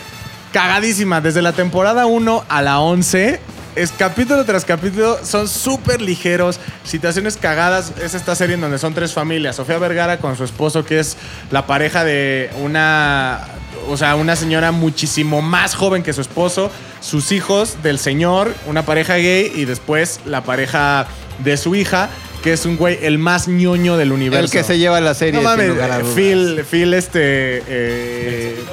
cagadísima. 0.53 1.19
Desde 1.19 1.41
la 1.41 1.51
temporada 1.51 2.05
1 2.05 2.45
a 2.47 2.61
la 2.61 2.79
11, 2.79 3.41
es 3.75 3.91
capítulo 3.91 4.45
tras 4.45 4.63
capítulo, 4.63 5.17
son 5.25 5.49
súper 5.49 6.01
ligeros. 6.01 6.59
Situaciones 6.85 7.35
cagadas. 7.35 7.91
Es 8.01 8.13
esta 8.13 8.35
serie 8.35 8.55
en 8.55 8.61
donde 8.61 8.77
son 8.77 8.93
tres 8.93 9.11
familias. 9.13 9.57
Sofía 9.57 9.79
Vergara 9.79 10.19
con 10.19 10.37
su 10.37 10.45
esposo, 10.45 10.85
que 10.85 10.99
es 10.99 11.17
la 11.51 11.67
pareja 11.67 12.05
de 12.05 12.49
una... 12.61 13.41
O 13.89 13.97
sea, 13.97 14.15
una 14.15 14.37
señora 14.37 14.71
muchísimo 14.71 15.41
más 15.41 15.75
joven 15.75 16.03
que 16.03 16.13
su 16.13 16.21
esposo. 16.21 16.71
Sus 17.01 17.33
hijos 17.33 17.83
del 17.83 17.99
señor, 17.99 18.53
una 18.65 18.85
pareja 18.85 19.15
gay. 19.15 19.51
Y 19.53 19.65
después 19.65 20.21
la 20.25 20.43
pareja 20.43 21.05
de 21.43 21.57
su 21.57 21.75
hija, 21.75 22.09
que 22.43 22.53
es 22.53 22.65
un 22.65 22.77
güey 22.77 22.99
el 23.01 23.17
más 23.17 23.49
ñoño 23.49 23.97
del 23.97 24.13
universo. 24.13 24.45
El 24.45 24.51
que 24.51 24.63
se 24.63 24.77
lleva 24.77 25.01
la 25.01 25.13
serie. 25.15 25.33
No 25.33 25.41
mames. 25.41 25.73
Phil, 26.15 26.63
Phil, 26.69 26.93
este. 26.93 27.61
eh, 27.67 28.63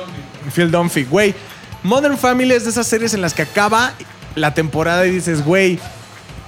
Phil 0.55 0.71
Dunphy, 0.71 1.05
güey. 1.05 1.35
Modern 1.83 2.19
Family 2.19 2.53
es 2.53 2.65
de 2.65 2.71
esas 2.71 2.87
series 2.87 3.15
en 3.15 3.23
las 3.23 3.35
que 3.35 3.43
acaba 3.43 3.93
la 4.35 4.55
temporada 4.55 5.07
y 5.07 5.11
dices, 5.11 5.45
güey, 5.45 5.79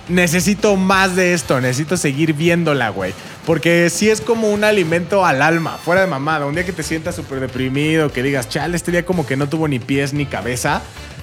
necesito 0.08 0.76
más 0.76 1.16
de 1.16 1.34
esto, 1.34 1.60
necesito 1.60 1.96
seguir 1.96 2.34
viéndola, 2.34 2.90
güey. 2.90 3.14
Porque 3.46 3.90
sí 3.90 4.08
es 4.08 4.20
como 4.20 4.50
un 4.50 4.62
alimento 4.62 5.24
al 5.24 5.42
alma, 5.42 5.78
fuera 5.82 6.02
de 6.02 6.06
mamada. 6.06 6.46
Un 6.46 6.54
día 6.54 6.64
que 6.64 6.72
te 6.72 6.82
sientas 6.82 7.16
súper 7.16 7.40
deprimido, 7.40 8.12
que 8.12 8.22
digas, 8.22 8.48
chale, 8.48 8.76
este 8.76 8.92
día 8.92 9.04
como 9.04 9.26
que 9.26 9.36
no 9.36 9.48
tuvo 9.48 9.66
ni 9.68 9.78
pies 9.78 10.12
ni 10.12 10.26
cabeza. 10.26 10.82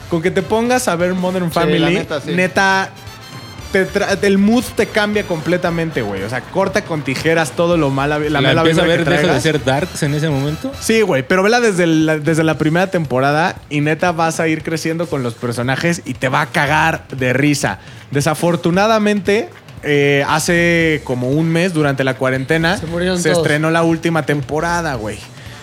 Con 0.10 0.22
que 0.22 0.32
te 0.32 0.42
pongas 0.42 0.88
a 0.88 0.96
ver 0.96 1.14
Modern 1.14 1.52
Family, 1.52 2.06
neta. 2.26 2.92
Te 3.72 3.88
tra- 3.88 4.18
el 4.22 4.38
mood 4.38 4.64
te 4.76 4.88
cambia 4.88 5.24
completamente, 5.24 6.02
güey. 6.02 6.24
O 6.24 6.30
sea, 6.30 6.42
corta 6.42 6.84
con 6.84 7.02
tijeras 7.04 7.52
todo 7.52 7.78
lo 7.78 7.90
mala, 7.90 8.20
la, 8.20 8.30
La, 8.30 8.42
mala 8.42 8.62
empieza 8.62 8.82
a 8.82 8.86
vibra 8.86 8.98
ver, 8.98 9.04
que 9.06 9.22
deja 9.22 9.34
de 9.34 9.42
ser 9.42 9.64
darks 9.64 10.04
en 10.04 10.14
ese 10.14 10.30
momento. 10.30 10.72
Sí, 10.80 11.02
güey, 11.02 11.24
pero 11.28 11.44
vela 11.44 11.60
desde 11.60 11.86
la, 11.88 12.18
desde 12.18 12.44
la 12.44 12.58
primera 12.58 12.88
temporada 12.92 13.56
y 13.70 13.82
neta 13.82 14.12
vas 14.12 14.40
a 14.40 14.48
ir 14.48 14.64
creciendo 14.64 15.08
con 15.08 15.24
los 15.24 15.34
personajes 15.36 16.02
y 16.06 16.14
te 16.16 16.30
va 16.30 16.42
a 16.42 16.46
cagar 16.48 17.08
de 17.10 17.34
risa. 17.34 17.80
Desafortunadamente, 18.12 19.50
eh, 19.84 20.24
hace 20.28 21.02
como 21.04 21.30
un 21.30 21.50
mes, 21.50 21.74
durante 21.74 22.04
la 22.04 22.16
cuarentena, 22.16 22.78
Se 22.78 23.18
se 23.22 23.32
estrenó 23.32 23.70
la 23.72 23.84
última 23.84 24.24
temporada, 24.26 24.96
güey. 24.96 25.18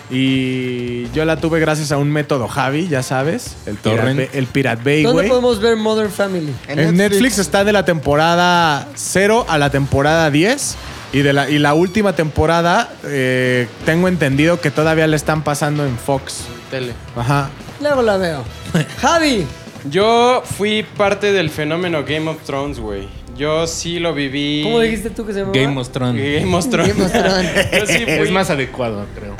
Y 0.09 1.09
yo 1.11 1.25
la 1.25 1.37
tuve 1.37 1.59
gracias 1.59 1.91
a 1.91 1.97
un 1.97 2.09
método 2.09 2.47
Javi, 2.47 2.87
ya 2.87 3.03
sabes. 3.03 3.57
El 3.65 3.75
Pirate 3.75 3.97
Torrent. 3.99 4.17
Bay, 4.19 4.29
el 4.33 4.45
Pirate 4.47 4.83
Bay, 4.83 5.03
¿Dónde 5.03 5.23
güey. 5.23 5.29
podemos 5.29 5.59
ver 5.59 5.75
Modern 5.75 6.11
Family? 6.11 6.53
En 6.67 6.95
Netflix. 6.95 7.39
está 7.39 7.63
de 7.63 7.73
la 7.73 7.83
temporada 7.83 8.87
0 8.95 9.45
a 9.49 9.57
la 9.57 9.69
temporada 9.69 10.31
10. 10.31 10.75
Y, 11.13 11.19
de 11.19 11.33
la, 11.33 11.49
y 11.49 11.57
la 11.57 11.73
última 11.73 12.13
temporada, 12.13 12.89
eh, 13.05 13.67
tengo 13.85 14.07
entendido 14.09 14.59
que 14.59 14.71
todavía 14.71 15.07
le 15.07 15.15
están 15.15 15.43
pasando 15.43 15.85
en 15.85 15.97
Fox. 15.97 16.41
Tele. 16.69 16.93
Ajá. 17.15 17.49
Luego 17.81 18.01
la 18.01 18.17
veo. 18.17 18.43
Javi. 18.99 19.45
Yo 19.89 20.43
fui 20.43 20.83
parte 20.83 21.31
del 21.31 21.49
fenómeno 21.49 22.03
Game 22.03 22.29
of 22.29 22.43
Thrones, 22.43 22.79
güey. 22.79 23.07
Yo 23.37 23.67
sí 23.67 23.99
lo 23.99 24.13
viví. 24.13 24.61
¿Cómo 24.63 24.79
dijiste 24.79 25.09
tú 25.11 25.25
que 25.25 25.33
se 25.33 25.39
llamaba? 25.39 25.57
Game 25.57 25.79
of 25.79 25.89
Thrones. 25.89 26.41
Game 26.41 26.55
of 26.55 26.69
Thrones. 26.69 26.93
Game 26.95 27.05
of 27.05 27.11
Thrones. 27.11 27.71
Yo 27.79 27.85
sí 27.85 28.03
fui- 28.05 28.13
Es 28.13 28.31
más 28.31 28.49
adecuado, 28.49 29.05
creo. 29.15 29.35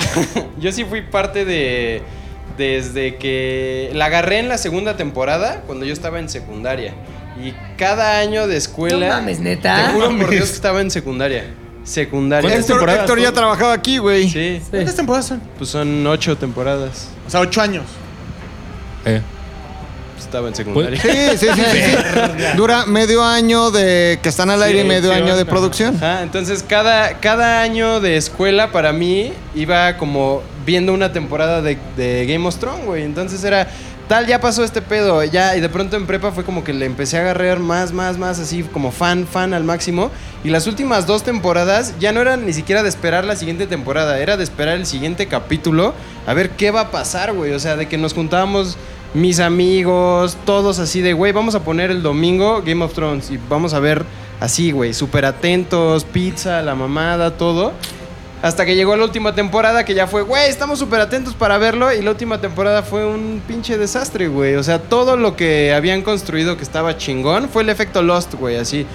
Yo 0.60 0.72
sí 0.72 0.86
fui 0.86 1.02
parte 1.02 1.46
de. 1.46 2.02
Desde 2.58 3.16
que. 3.18 3.92
La 3.94 4.06
agarré 4.06 4.40
en 4.40 4.48
la 4.50 4.58
segunda 4.58 4.98
temporada, 4.98 5.62
cuando 5.68 5.86
yo 5.86 5.94
estaba 5.94 6.20
en 6.20 6.28
secundaria. 6.30 6.94
Y 7.44 7.54
cada 7.78 8.20
año 8.20 8.48
de 8.48 8.58
escuela. 8.58 9.08
No 9.10 9.14
mames, 9.16 9.40
¿neta? 9.40 9.88
Te 9.88 9.94
juro 9.94 10.08
por. 10.18 10.30
Dios 10.30 10.50
que 10.50 10.56
estaba 10.56 10.82
en 10.82 10.90
secundaria. 10.90 11.46
Secundaria. 11.84 12.42
¿Cuántas 12.50 12.62
Héctor, 12.66 12.78
temporadas 12.78 13.02
Héctor 13.02 13.20
ya 13.20 13.32
trabajaba 13.32 13.74
aquí, 13.74 13.98
güey. 14.00 14.24
Sí. 14.24 14.60
Sí. 14.60 14.68
¿Cuántas 14.72 14.96
temporadas 14.96 15.26
son? 15.28 15.42
Pues 15.58 15.70
son 15.70 16.06
ocho 16.08 16.36
temporadas. 16.36 17.10
O 17.28 17.30
sea, 17.30 17.40
ocho 17.42 17.62
años. 17.62 17.86
Eh. 19.06 19.22
Estaba 20.18 20.48
en 20.48 20.56
secundaria. 20.56 21.02
Sí, 21.02 21.38
sí, 21.38 21.48
sí. 21.54 22.56
Dura 22.58 22.86
medio 22.86 23.24
año 23.24 23.72
de 23.72 24.20
que 24.22 24.30
están 24.30 24.50
al 24.50 24.62
aire 24.64 24.80
y 24.80 24.82
Sí, 24.82 24.88
medio 24.88 25.12
sí, 25.12 25.16
año 25.16 25.38
de 25.38 25.46
producción. 25.46 25.96
Ajá, 25.96 26.24
entonces 26.24 26.64
cada, 26.68 27.20
cada 27.20 27.62
año 27.62 28.00
de 28.00 28.18
escuela 28.18 28.72
para 28.72 28.94
mí 28.94 29.34
iba 29.56 29.98
como 29.98 30.42
viendo 30.66 30.94
una 30.94 31.14
temporada 31.14 31.62
de, 31.62 31.78
de 31.96 32.26
Game 32.26 32.46
of 32.48 32.58
Thrones, 32.58 32.86
güey. 32.86 33.04
Entonces 33.04 33.44
era 33.44 33.68
tal, 34.08 34.26
ya 34.26 34.40
pasó 34.40 34.64
este 34.64 34.82
pedo, 34.82 35.24
ya, 35.24 35.56
y 35.58 35.62
de 35.62 35.70
pronto 35.70 35.98
en 35.98 36.06
prepa 36.06 36.32
fue 36.32 36.44
como 36.44 36.64
que 36.64 36.74
le 36.74 36.86
empecé 36.86 37.18
a 37.18 37.22
agarrar 37.22 37.60
más, 37.60 37.92
más, 37.92 38.18
más, 38.18 38.40
así 38.40 38.64
como 38.64 38.92
fan, 38.92 39.28
fan 39.28 39.54
al 39.54 39.64
máximo. 39.64 40.12
Y 40.44 40.50
las 40.50 40.68
últimas 40.68 41.06
dos 41.08 41.24
temporadas 41.24 41.94
ya 42.00 42.12
no 42.14 42.22
eran 42.22 42.46
ni 42.46 42.54
siquiera 42.54 42.84
de 42.84 42.90
esperar 42.90 43.26
la 43.26 43.36
siguiente 43.36 43.68
temporada, 43.68 44.20
era 44.20 44.38
de 44.38 44.44
esperar 44.44 44.76
el 44.76 44.86
siguiente 44.86 45.28
capítulo, 45.28 45.94
a 46.26 46.34
ver 46.34 46.52
qué 46.52 46.72
va 46.72 46.82
a 46.82 46.92
pasar, 46.92 47.34
güey. 47.34 47.52
O 47.52 47.60
sea, 47.60 47.76
de 47.76 47.88
que 47.88 47.98
nos 47.98 48.14
juntábamos 48.14 48.78
mis 49.14 49.40
amigos, 49.40 50.38
todos 50.46 50.80
así 50.80 51.02
de, 51.02 51.14
güey, 51.14 51.32
vamos 51.32 51.56
a 51.56 51.64
poner 51.64 51.92
el 51.92 52.02
domingo 52.04 52.62
Game 52.66 52.84
of 52.84 52.94
Thrones 52.94 53.32
y 53.32 53.40
vamos 53.50 53.74
a 53.74 53.80
ver 53.80 54.06
así, 54.40 54.72
güey, 54.72 54.94
súper 54.94 55.26
atentos, 55.26 56.04
pizza, 56.04 56.62
la 56.62 56.76
mamada, 56.76 57.38
todo. 57.38 57.74
Hasta 58.44 58.66
que 58.68 58.76
llegó 58.76 58.96
la 58.96 59.04
última 59.04 59.34
temporada 59.34 59.84
que 59.84 59.96
ya 59.96 60.06
fue, 60.06 60.22
güey, 60.22 60.48
estamos 60.48 60.78
súper 60.78 61.02
atentos 61.02 61.34
para 61.34 61.58
verlo. 61.58 61.92
Y 61.92 62.04
la 62.04 62.12
última 62.12 62.40
temporada 62.40 62.84
fue 62.84 63.04
un 63.04 63.42
pinche 63.48 63.80
desastre, 63.80 64.28
güey. 64.28 64.56
O 64.56 64.64
sea, 64.64 64.78
todo 64.80 65.18
lo 65.18 65.36
que 65.36 65.74
habían 65.74 66.04
construido 66.04 66.56
que 66.56 66.62
estaba 66.64 66.98
chingón 66.98 67.50
fue 67.50 67.64
el 67.64 67.70
efecto 67.70 68.04
Lost, 68.04 68.36
güey. 68.36 68.58
Así, 68.58 68.86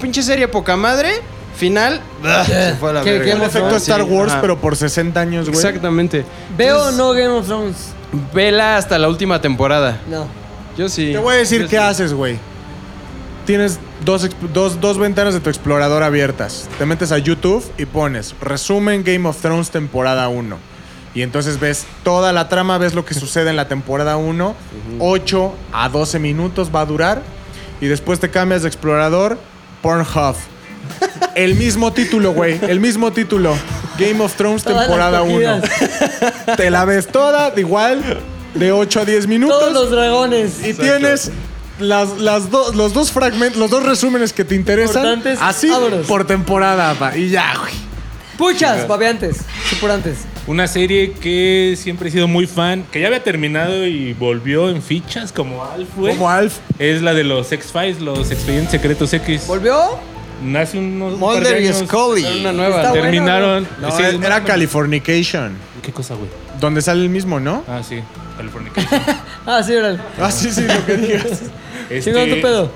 pinche 0.00 0.22
serie 0.22 0.46
poca 0.46 0.76
madre. 0.76 1.10
Final, 1.56 2.00
ugh, 2.22 2.46
se 2.46 2.74
fue 2.76 2.90
a 2.90 2.92
la 2.92 3.02
¿Qué- 3.02 3.10
verga. 3.18 3.26
Game 3.26 3.40
of 3.44 3.48
efecto 3.48 3.66
Thrones, 3.68 3.82
Star 3.82 4.02
Wars, 4.04 4.34
pero 4.40 4.58
por 4.60 4.76
60 4.76 5.20
años, 5.20 5.46
güey. 5.50 5.56
Exactamente. 5.56 6.24
¿Veo 6.56 6.80
o 6.88 6.90
no 6.92 7.10
Game 7.12 7.26
of 7.28 7.44
Thrones? 7.46 7.76
Vela 8.34 8.76
hasta 8.76 8.98
la 8.98 9.08
última 9.08 9.40
temporada. 9.40 10.00
No. 10.08 10.26
Yo 10.76 10.88
sí. 10.88 11.12
Te 11.12 11.18
voy 11.18 11.34
a 11.34 11.38
decir 11.38 11.62
Yo 11.62 11.68
qué 11.68 11.76
sí. 11.76 11.82
haces, 11.82 12.12
güey. 12.14 12.38
Tienes 13.46 13.78
dos, 14.04 14.28
dos, 14.52 14.80
dos 14.80 14.98
ventanas 14.98 15.34
de 15.34 15.40
tu 15.40 15.50
explorador 15.50 16.02
abiertas. 16.02 16.68
Te 16.78 16.86
metes 16.86 17.10
a 17.12 17.18
YouTube 17.18 17.64
y 17.76 17.86
pones 17.86 18.34
resumen 18.40 19.02
Game 19.04 19.28
of 19.28 19.40
Thrones 19.40 19.70
temporada 19.70 20.28
1. 20.28 20.56
Y 21.14 21.22
entonces 21.22 21.58
ves 21.60 21.84
toda 22.04 22.32
la 22.32 22.48
trama, 22.48 22.78
ves 22.78 22.94
lo 22.94 23.04
que 23.04 23.14
sucede 23.14 23.50
en 23.50 23.56
la 23.56 23.68
temporada 23.68 24.16
1. 24.16 24.54
8 24.98 25.54
a 25.72 25.88
12 25.88 26.18
minutos 26.20 26.70
va 26.74 26.82
a 26.82 26.86
durar. 26.86 27.22
Y 27.80 27.86
después 27.86 28.20
te 28.20 28.30
cambias 28.30 28.62
de 28.62 28.68
explorador, 28.68 29.38
Pornhub. 29.82 30.36
El 31.34 31.54
mismo 31.56 31.92
título, 31.92 32.32
güey. 32.32 32.60
El 32.68 32.78
mismo 32.80 33.12
título. 33.12 33.54
Game 33.98 34.22
of 34.22 34.34
Thrones 34.36 34.62
Todas 34.62 34.76
las 34.78 34.86
temporada 34.86 35.22
1. 35.22 35.32
cogidas. 35.60 36.31
Te 36.56 36.70
la 36.70 36.84
ves 36.84 37.08
toda, 37.08 37.50
de 37.50 37.60
igual, 37.60 38.20
de 38.54 38.72
8 38.72 39.00
a 39.00 39.04
10 39.04 39.26
minutos. 39.26 39.58
Todos 39.58 39.72
los 39.72 39.90
dragones. 39.90 40.66
Y 40.66 40.74
tienes 40.74 41.30
las, 41.78 42.18
las 42.18 42.50
dos 42.50 42.74
los 42.74 42.92
dos 42.92 43.10
fragmentos, 43.12 43.58
los 43.58 43.70
dos 43.70 43.84
resúmenes 43.84 44.32
que 44.32 44.44
te 44.44 44.54
interesan. 44.54 45.02
Importantes, 45.04 45.38
Así 45.42 45.68
vámonos. 45.68 46.06
por 46.06 46.26
temporada, 46.26 46.94
pa. 46.94 47.16
Y 47.16 47.30
ya, 47.30 47.54
güey. 47.58 47.72
Puchas, 48.38 48.88
babeantes, 48.88 49.38
supurantes. 49.68 50.18
Una 50.46 50.66
serie 50.66 51.12
que 51.12 51.76
siempre 51.78 52.08
he 52.08 52.12
sido 52.12 52.26
muy 52.26 52.46
fan, 52.46 52.84
que 52.90 53.00
ya 53.00 53.06
había 53.06 53.22
terminado 53.22 53.86
y 53.86 54.12
volvió 54.14 54.70
en 54.70 54.82
fichas 54.82 55.30
como 55.30 55.64
Alf, 55.64 55.88
güey. 55.96 56.14
Como 56.14 56.28
Alf. 56.28 56.58
Es 56.78 57.02
la 57.02 57.14
de 57.14 57.22
los 57.22 57.52
X-Files, 57.52 58.00
los 58.00 58.30
expedientes 58.32 58.72
secretos 58.72 59.12
X. 59.12 59.46
¿Volvió? 59.46 59.98
Nace 60.42 60.78
unos 60.78 61.18
Mulder 61.18 61.60
y. 61.60 61.72
Scully. 61.72 62.40
Una 62.40 62.52
nueva. 62.52 62.76
Está 62.76 62.90
bueno, 62.90 63.04
Terminaron. 63.04 63.68
No, 63.80 63.90
sí, 63.90 64.02
era. 64.02 64.42
Californication. 64.44 65.56
¿Qué 65.82 65.92
cosa, 65.92 66.14
güey? 66.14 66.28
Donde 66.60 66.82
sale 66.82 67.02
el 67.02 67.08
mismo, 67.10 67.40
¿no? 67.40 67.64
Ah, 67.68 67.82
sí. 67.86 68.00
California. 68.36 68.72
Ah, 69.44 69.60
sí, 69.60 69.74
órale. 69.74 69.98
Ah, 70.20 70.30
sí, 70.30 70.52
sí, 70.52 70.62
lo 70.62 70.86
que 70.86 70.96
digas. 70.96 71.42
Este, 71.90 72.00
Chingón 72.12 72.30
tu 72.30 72.40
pedo. 72.40 72.70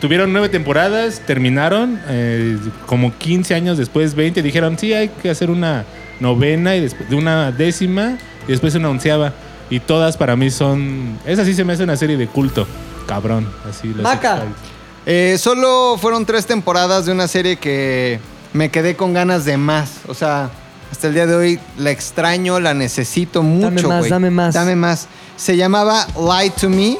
Tuvieron 0.00 0.32
nueve 0.32 0.48
temporadas, 0.48 1.20
terminaron, 1.26 2.00
eh, 2.08 2.56
como 2.86 3.12
15 3.18 3.54
años 3.54 3.76
después, 3.76 4.14
20, 4.14 4.40
dijeron, 4.42 4.78
sí, 4.78 4.94
hay 4.94 5.08
que 5.08 5.28
hacer 5.28 5.50
una 5.50 5.84
novena 6.20 6.74
y 6.74 6.80
después 6.80 7.10
de 7.10 7.16
una 7.16 7.52
décima 7.52 8.16
y 8.46 8.52
después 8.52 8.74
una 8.76 8.88
onceava. 8.88 9.34
Y 9.68 9.80
todas 9.80 10.16
para 10.16 10.36
mí 10.36 10.50
son... 10.50 11.18
Esa 11.26 11.44
sí 11.44 11.52
se 11.52 11.64
me 11.64 11.74
hace 11.74 11.84
una 11.84 11.96
serie 11.96 12.16
de 12.16 12.28
culto. 12.28 12.66
Cabrón, 13.06 13.46
así. 13.68 13.88
Maca. 13.88 14.36
X-Files. 14.36 14.77
Eh, 15.10 15.38
solo 15.38 15.96
fueron 15.98 16.26
tres 16.26 16.44
temporadas 16.44 17.06
de 17.06 17.12
una 17.12 17.28
serie 17.28 17.56
que 17.56 18.20
me 18.52 18.70
quedé 18.70 18.94
con 18.94 19.14
ganas 19.14 19.46
de 19.46 19.56
más. 19.56 20.00
O 20.06 20.12
sea, 20.12 20.50
hasta 20.92 21.06
el 21.06 21.14
día 21.14 21.26
de 21.26 21.34
hoy 21.34 21.60
la 21.78 21.90
extraño, 21.90 22.60
la 22.60 22.74
necesito 22.74 23.42
mucho. 23.42 23.70
Dame 23.70 23.82
más, 23.88 23.98
güey. 24.00 24.10
dame 24.10 24.30
más. 24.30 24.54
Dame 24.54 24.76
más. 24.76 25.08
Se 25.34 25.56
llamaba 25.56 26.06
Lie 26.14 26.50
to 26.50 26.68
Me 26.68 26.98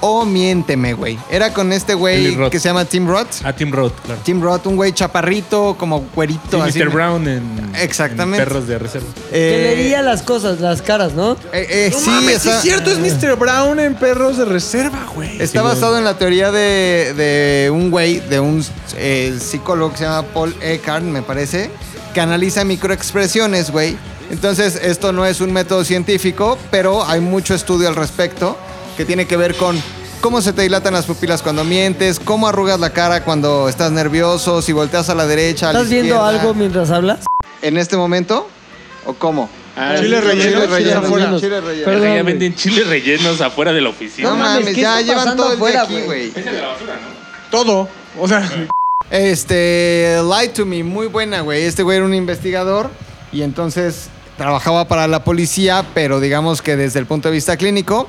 o 0.00 0.24
Miénteme, 0.24 0.92
güey. 0.94 1.18
Era 1.30 1.52
con 1.52 1.72
este 1.72 1.94
güey 1.94 2.36
que 2.50 2.58
se 2.60 2.68
llama 2.68 2.84
Tim 2.84 3.06
Roth. 3.08 3.42
Ah, 3.44 3.52
Tim 3.52 3.72
Roth, 3.72 3.94
claro. 4.04 4.20
Tim 4.24 4.40
Roth, 4.42 4.66
un 4.66 4.76
güey 4.76 4.92
chaparrito, 4.92 5.76
como 5.78 6.06
güerito. 6.14 6.62
Sí, 6.64 6.68
así. 6.70 6.78
Mr. 6.82 6.88
Brown 6.90 7.28
en, 7.28 7.70
Exactamente. 7.74 8.42
en 8.42 8.48
Perros 8.48 8.66
de 8.68 8.78
Reserva. 8.78 9.08
Eh, 9.32 9.72
que 9.74 9.76
leía 9.82 10.02
las 10.02 10.22
cosas, 10.22 10.60
las 10.60 10.82
caras, 10.82 11.12
¿no? 11.14 11.32
eh, 11.52 11.66
eh, 11.68 11.90
No 11.92 11.98
sí, 11.98 12.10
mames, 12.10 12.46
es 12.46 12.60
cierto, 12.62 12.90
es 12.90 12.98
Mr. 12.98 13.36
Brown 13.36 13.78
en 13.80 13.94
Perros 13.94 14.38
de 14.38 14.44
Reserva, 14.44 15.06
güey. 15.14 15.40
está 15.40 15.62
basado 15.62 15.98
en 15.98 16.04
la 16.04 16.16
teoría 16.18 16.50
de, 16.50 17.14
de 17.16 17.70
un 17.70 17.90
güey, 17.90 18.20
de 18.20 18.40
un 18.40 18.64
eh, 18.96 19.36
psicólogo 19.40 19.92
que 19.92 19.98
se 19.98 20.04
llama 20.04 20.22
Paul 20.32 20.54
Eckhart, 20.60 21.02
me 21.04 21.22
parece, 21.22 21.70
que 22.14 22.20
analiza 22.20 22.64
microexpresiones, 22.64 23.70
güey. 23.70 23.96
Entonces, 24.30 24.76
esto 24.82 25.12
no 25.12 25.24
es 25.24 25.40
un 25.40 25.52
método 25.52 25.84
científico, 25.84 26.58
pero 26.70 27.02
hay 27.06 27.20
mucho 27.20 27.54
estudio 27.54 27.88
al 27.88 27.96
respecto 27.96 28.58
que 28.98 29.04
tiene 29.06 29.26
que 29.26 29.36
ver 29.36 29.54
con 29.54 29.80
cómo 30.20 30.42
se 30.42 30.52
te 30.52 30.62
dilatan 30.62 30.92
las 30.92 31.06
pupilas 31.06 31.40
cuando 31.40 31.62
mientes, 31.62 32.18
cómo 32.18 32.48
arrugas 32.48 32.80
la 32.80 32.90
cara 32.90 33.22
cuando 33.22 33.68
estás 33.68 33.92
nervioso, 33.92 34.60
si 34.60 34.72
volteas 34.72 35.08
a 35.08 35.14
la 35.14 35.24
derecha, 35.24 35.70
a 35.70 35.72
la 35.72 35.78
¿Estás 35.78 35.90
viendo 35.90 36.16
izquierda. 36.16 36.28
algo 36.40 36.52
mientras 36.54 36.90
hablas? 36.90 37.20
¿En 37.62 37.78
este 37.78 37.96
momento? 37.96 38.48
¿O 39.06 39.14
cómo? 39.14 39.48
Chile 40.00 40.20
relleno, 40.20 40.60
Chile 40.64 40.78
chile 40.78 40.92
afuera. 40.94 41.00
relleno. 41.26 41.40
Chile 41.40 41.60
relleno. 41.60 41.84
Perdón, 41.84 42.02
ya 42.02 42.10
güey. 42.10 42.22
venden 42.24 42.54
chiles 42.56 42.88
rellenos 42.88 43.40
afuera 43.40 43.72
de 43.72 43.80
la 43.80 43.90
oficina. 43.90 44.28
No, 44.30 44.34
No 44.36 44.42
mames, 44.42 44.60
mames, 44.62 44.74
¿qué 44.74 44.80
ya 44.80 44.98
está 44.98 45.02
llevan 45.02 45.24
pasando 45.24 45.42
todo 45.44 45.52
el 45.52 45.58
día 45.60 45.82
afuera, 45.82 45.82
aquí, 45.84 46.06
güey? 46.06 46.30
güey. 46.30 46.44
Todo. 47.52 47.88
O 48.18 48.26
sea, 48.26 48.50
Este, 49.10 50.18
Lie 50.22 50.48
to 50.48 50.66
Me, 50.66 50.82
muy 50.82 51.06
buena, 51.06 51.42
güey. 51.42 51.62
Este 51.62 51.84
güey 51.84 51.98
era 51.98 52.06
un 52.06 52.14
investigador 52.14 52.90
y 53.32 53.42
entonces 53.42 54.08
trabajaba 54.36 54.88
para 54.88 55.06
la 55.06 55.22
policía, 55.22 55.84
pero 55.94 56.18
digamos 56.18 56.60
que 56.60 56.76
desde 56.76 56.98
el 56.98 57.06
punto 57.06 57.28
de 57.28 57.34
vista 57.34 57.56
clínico, 57.56 58.08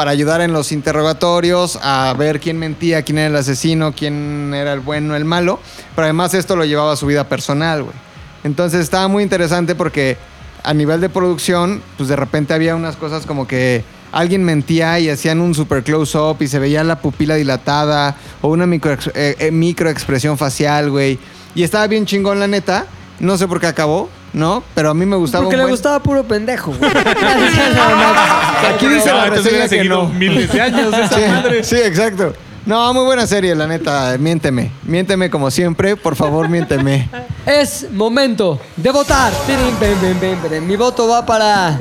para 0.00 0.12
ayudar 0.12 0.40
en 0.40 0.54
los 0.54 0.72
interrogatorios, 0.72 1.78
a 1.82 2.14
ver 2.16 2.40
quién 2.40 2.58
mentía, 2.58 3.02
quién 3.02 3.18
era 3.18 3.26
el 3.26 3.36
asesino, 3.36 3.92
quién 3.92 4.54
era 4.54 4.72
el 4.72 4.80
bueno, 4.80 5.14
el 5.14 5.26
malo. 5.26 5.60
Pero 5.94 6.04
además 6.04 6.32
esto 6.32 6.56
lo 6.56 6.64
llevaba 6.64 6.94
a 6.94 6.96
su 6.96 7.04
vida 7.04 7.28
personal, 7.28 7.82
güey. 7.82 7.94
Entonces 8.42 8.80
estaba 8.80 9.08
muy 9.08 9.22
interesante 9.22 9.74
porque 9.74 10.16
a 10.64 10.72
nivel 10.72 11.02
de 11.02 11.10
producción, 11.10 11.82
pues 11.98 12.08
de 12.08 12.16
repente 12.16 12.54
había 12.54 12.76
unas 12.76 12.96
cosas 12.96 13.26
como 13.26 13.46
que 13.46 13.84
alguien 14.10 14.42
mentía 14.42 14.98
y 15.00 15.10
hacían 15.10 15.38
un 15.38 15.54
super 15.54 15.84
close-up 15.84 16.38
y 16.40 16.48
se 16.48 16.58
veía 16.58 16.82
la 16.82 17.02
pupila 17.02 17.34
dilatada 17.34 18.16
o 18.40 18.48
una 18.48 18.64
eh, 18.64 19.36
eh, 19.38 19.50
microexpresión 19.50 20.38
facial, 20.38 20.88
güey. 20.88 21.18
Y 21.54 21.62
estaba 21.62 21.86
bien 21.88 22.06
chingón, 22.06 22.40
la 22.40 22.46
neta. 22.46 22.86
No 23.18 23.36
sé 23.36 23.46
por 23.46 23.60
qué 23.60 23.66
acabó, 23.66 24.08
¿no? 24.32 24.62
Pero 24.74 24.90
a 24.90 24.94
mí 24.94 25.04
me 25.06 25.16
gustaba 25.16 25.44
Porque 25.44 25.56
un 25.56 25.58
le 25.60 25.64
buen- 25.64 25.72
gustaba 25.72 26.00
puro 26.00 26.24
pendejo, 26.24 26.72
güey. 26.72 26.90
Aquí 28.74 28.86
dice 28.88 29.12
la 29.12 29.26
entonces 29.26 29.46
hubiera 29.52 29.62
reseña 29.62 29.62
que 29.64 29.68
seguido 29.68 30.02
no. 30.04 30.08
miles 30.10 30.52
de 30.52 30.60
años 30.60 30.92
esa 30.94 31.08
Sí, 31.08 31.20
madre. 31.28 31.64
sí, 31.64 31.76
exacto. 31.76 32.32
No, 32.66 32.92
muy 32.92 33.04
buena 33.04 33.26
serie, 33.26 33.54
la 33.54 33.66
neta. 33.66 34.16
Miénteme. 34.18 34.70
Miénteme 34.84 35.30
como 35.30 35.50
siempre. 35.50 35.96
Por 35.96 36.14
favor, 36.14 36.48
miénteme. 36.48 37.08
Es 37.46 37.86
momento 37.90 38.60
de 38.76 38.90
votar. 38.90 39.32
Tirin, 39.46 39.74
ven, 39.80 39.96
ven, 40.02 40.20
ven, 40.20 40.38
ven. 40.50 40.66
Mi 40.66 40.76
voto 40.76 41.08
va 41.08 41.24
para 41.24 41.78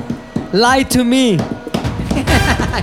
Lie 0.53 0.85
to 0.85 1.03
Me. 1.03 1.37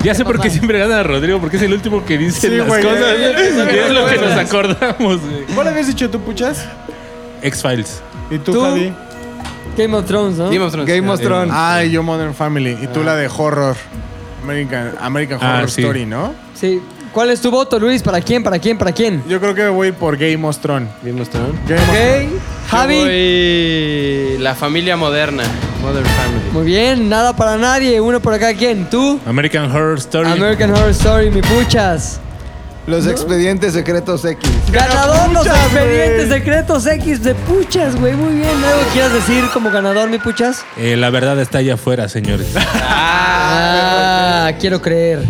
Ya 0.02 0.14
sé 0.14 0.24
por 0.24 0.38
qué 0.40 0.50
siempre 0.50 0.78
gana 0.78 1.02
Rodrigo, 1.02 1.40
porque 1.40 1.56
es 1.56 1.62
el 1.62 1.72
último 1.72 2.04
que 2.04 2.18
dice 2.18 2.48
Sí, 2.48 2.56
las 2.56 2.66
güey. 2.68 2.82
cosas. 2.82 3.00
Eh, 3.00 3.34
Y 3.74 3.78
es 3.78 3.90
lo 3.90 4.06
que 4.06 4.16
nos 4.18 4.32
acordamos, 4.38 5.20
güey. 5.20 5.44
¿cuál 5.54 5.68
habías 5.68 5.86
dicho 5.86 6.08
tú, 6.10 6.20
puchas? 6.20 6.64
X-Files. 7.42 8.02
¿Y 8.30 8.38
tú, 8.38 8.52
¿Tú? 8.52 8.60
Javi? 8.62 8.92
Game 9.76 9.94
of 9.96 10.06
Thrones, 10.06 10.38
¿no? 10.38 10.48
Game 10.50 10.64
of 10.64 10.72
Thrones. 10.72 10.88
Game 10.88 11.08
of 11.10 11.20
Thrones. 11.20 11.52
Ay, 11.54 11.90
yo 11.90 12.02
Modern 12.02 12.34
Family. 12.34 12.78
Y 12.82 12.86
tú 12.88 13.02
la 13.02 13.14
de 13.16 13.28
horror. 13.28 13.76
American, 14.42 14.94
American 15.00 15.38
Ah, 15.42 15.56
Horror 15.56 15.70
sí. 15.70 15.80
Story, 15.82 16.06
¿no? 16.06 16.32
Sí. 16.54 16.80
¿Cuál 17.12 17.30
es 17.30 17.40
tu 17.40 17.50
voto, 17.50 17.78
Luis? 17.78 18.02
¿Para 18.02 18.20
quién? 18.20 18.42
¿Para 18.42 18.58
quién? 18.58 18.76
¿Para 18.78 18.92
quién? 18.92 19.22
Yo 19.28 19.40
creo 19.40 19.54
que 19.54 19.68
voy 19.68 19.90
por 19.92 20.16
Game 20.18 20.46
of 20.46 20.58
Thrones. 20.58 20.88
Game 21.02 21.20
of 21.20 21.28
Thrones. 21.30 21.54
Game 21.66 21.80
of 21.80 21.88
Thrones. 21.88 22.32
Ok. 22.34 22.40
Javi. 22.70 22.98
Yo 22.98 23.04
voy 23.04 24.38
La 24.42 24.54
familia 24.54 24.96
moderna. 24.96 25.42
Modern 25.82 26.04
Family. 26.06 26.50
Muy 26.52 26.64
bien, 26.64 27.08
nada 27.08 27.34
para 27.34 27.56
nadie. 27.56 28.00
Uno 28.00 28.20
por 28.20 28.34
acá, 28.34 28.52
¿quién? 28.54 28.88
¿Tú? 28.90 29.18
American 29.26 29.70
Horror 29.70 29.98
Story. 29.98 30.30
American 30.30 30.70
Horror 30.70 30.90
Story, 30.90 31.30
mi 31.30 31.40
puchas. 31.42 32.20
Los 32.86 33.06
expedientes 33.08 33.72
secretos 33.72 34.24
X. 34.24 34.48
Ganador 34.70 35.30
los 35.32 35.42
puchas, 35.44 35.64
expedientes 35.64 36.28
güey. 36.28 36.38
secretos 36.38 36.86
X 36.86 37.22
de 37.24 37.34
puchas, 37.34 37.96
güey. 37.96 38.14
Muy 38.14 38.34
bien. 38.34 38.48
¿Algo 38.64 38.82
quieras 38.92 39.12
decir 39.12 39.44
como 39.52 39.70
ganador, 39.72 40.08
mi 40.08 40.18
puchas? 40.18 40.64
Eh, 40.76 40.96
la 40.96 41.10
verdad 41.10 41.38
está 41.40 41.58
allá 41.58 41.74
afuera, 41.74 42.08
señores. 42.08 42.48
Ah, 43.48 44.52
quiero 44.60 44.82
creer. 44.82 45.22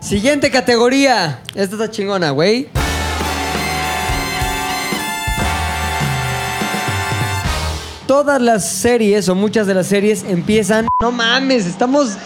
Siguiente 0.00 0.50
categoría. 0.50 1.40
Esta 1.54 1.76
está 1.76 1.90
chingona, 1.90 2.30
güey. 2.30 2.68
Todas 8.06 8.40
las 8.42 8.68
series 8.68 9.28
o 9.28 9.34
muchas 9.36 9.66
de 9.68 9.74
las 9.74 9.86
series 9.86 10.24
empiezan. 10.24 10.88
No 11.00 11.12
mames, 11.12 11.66
estamos 11.66 12.16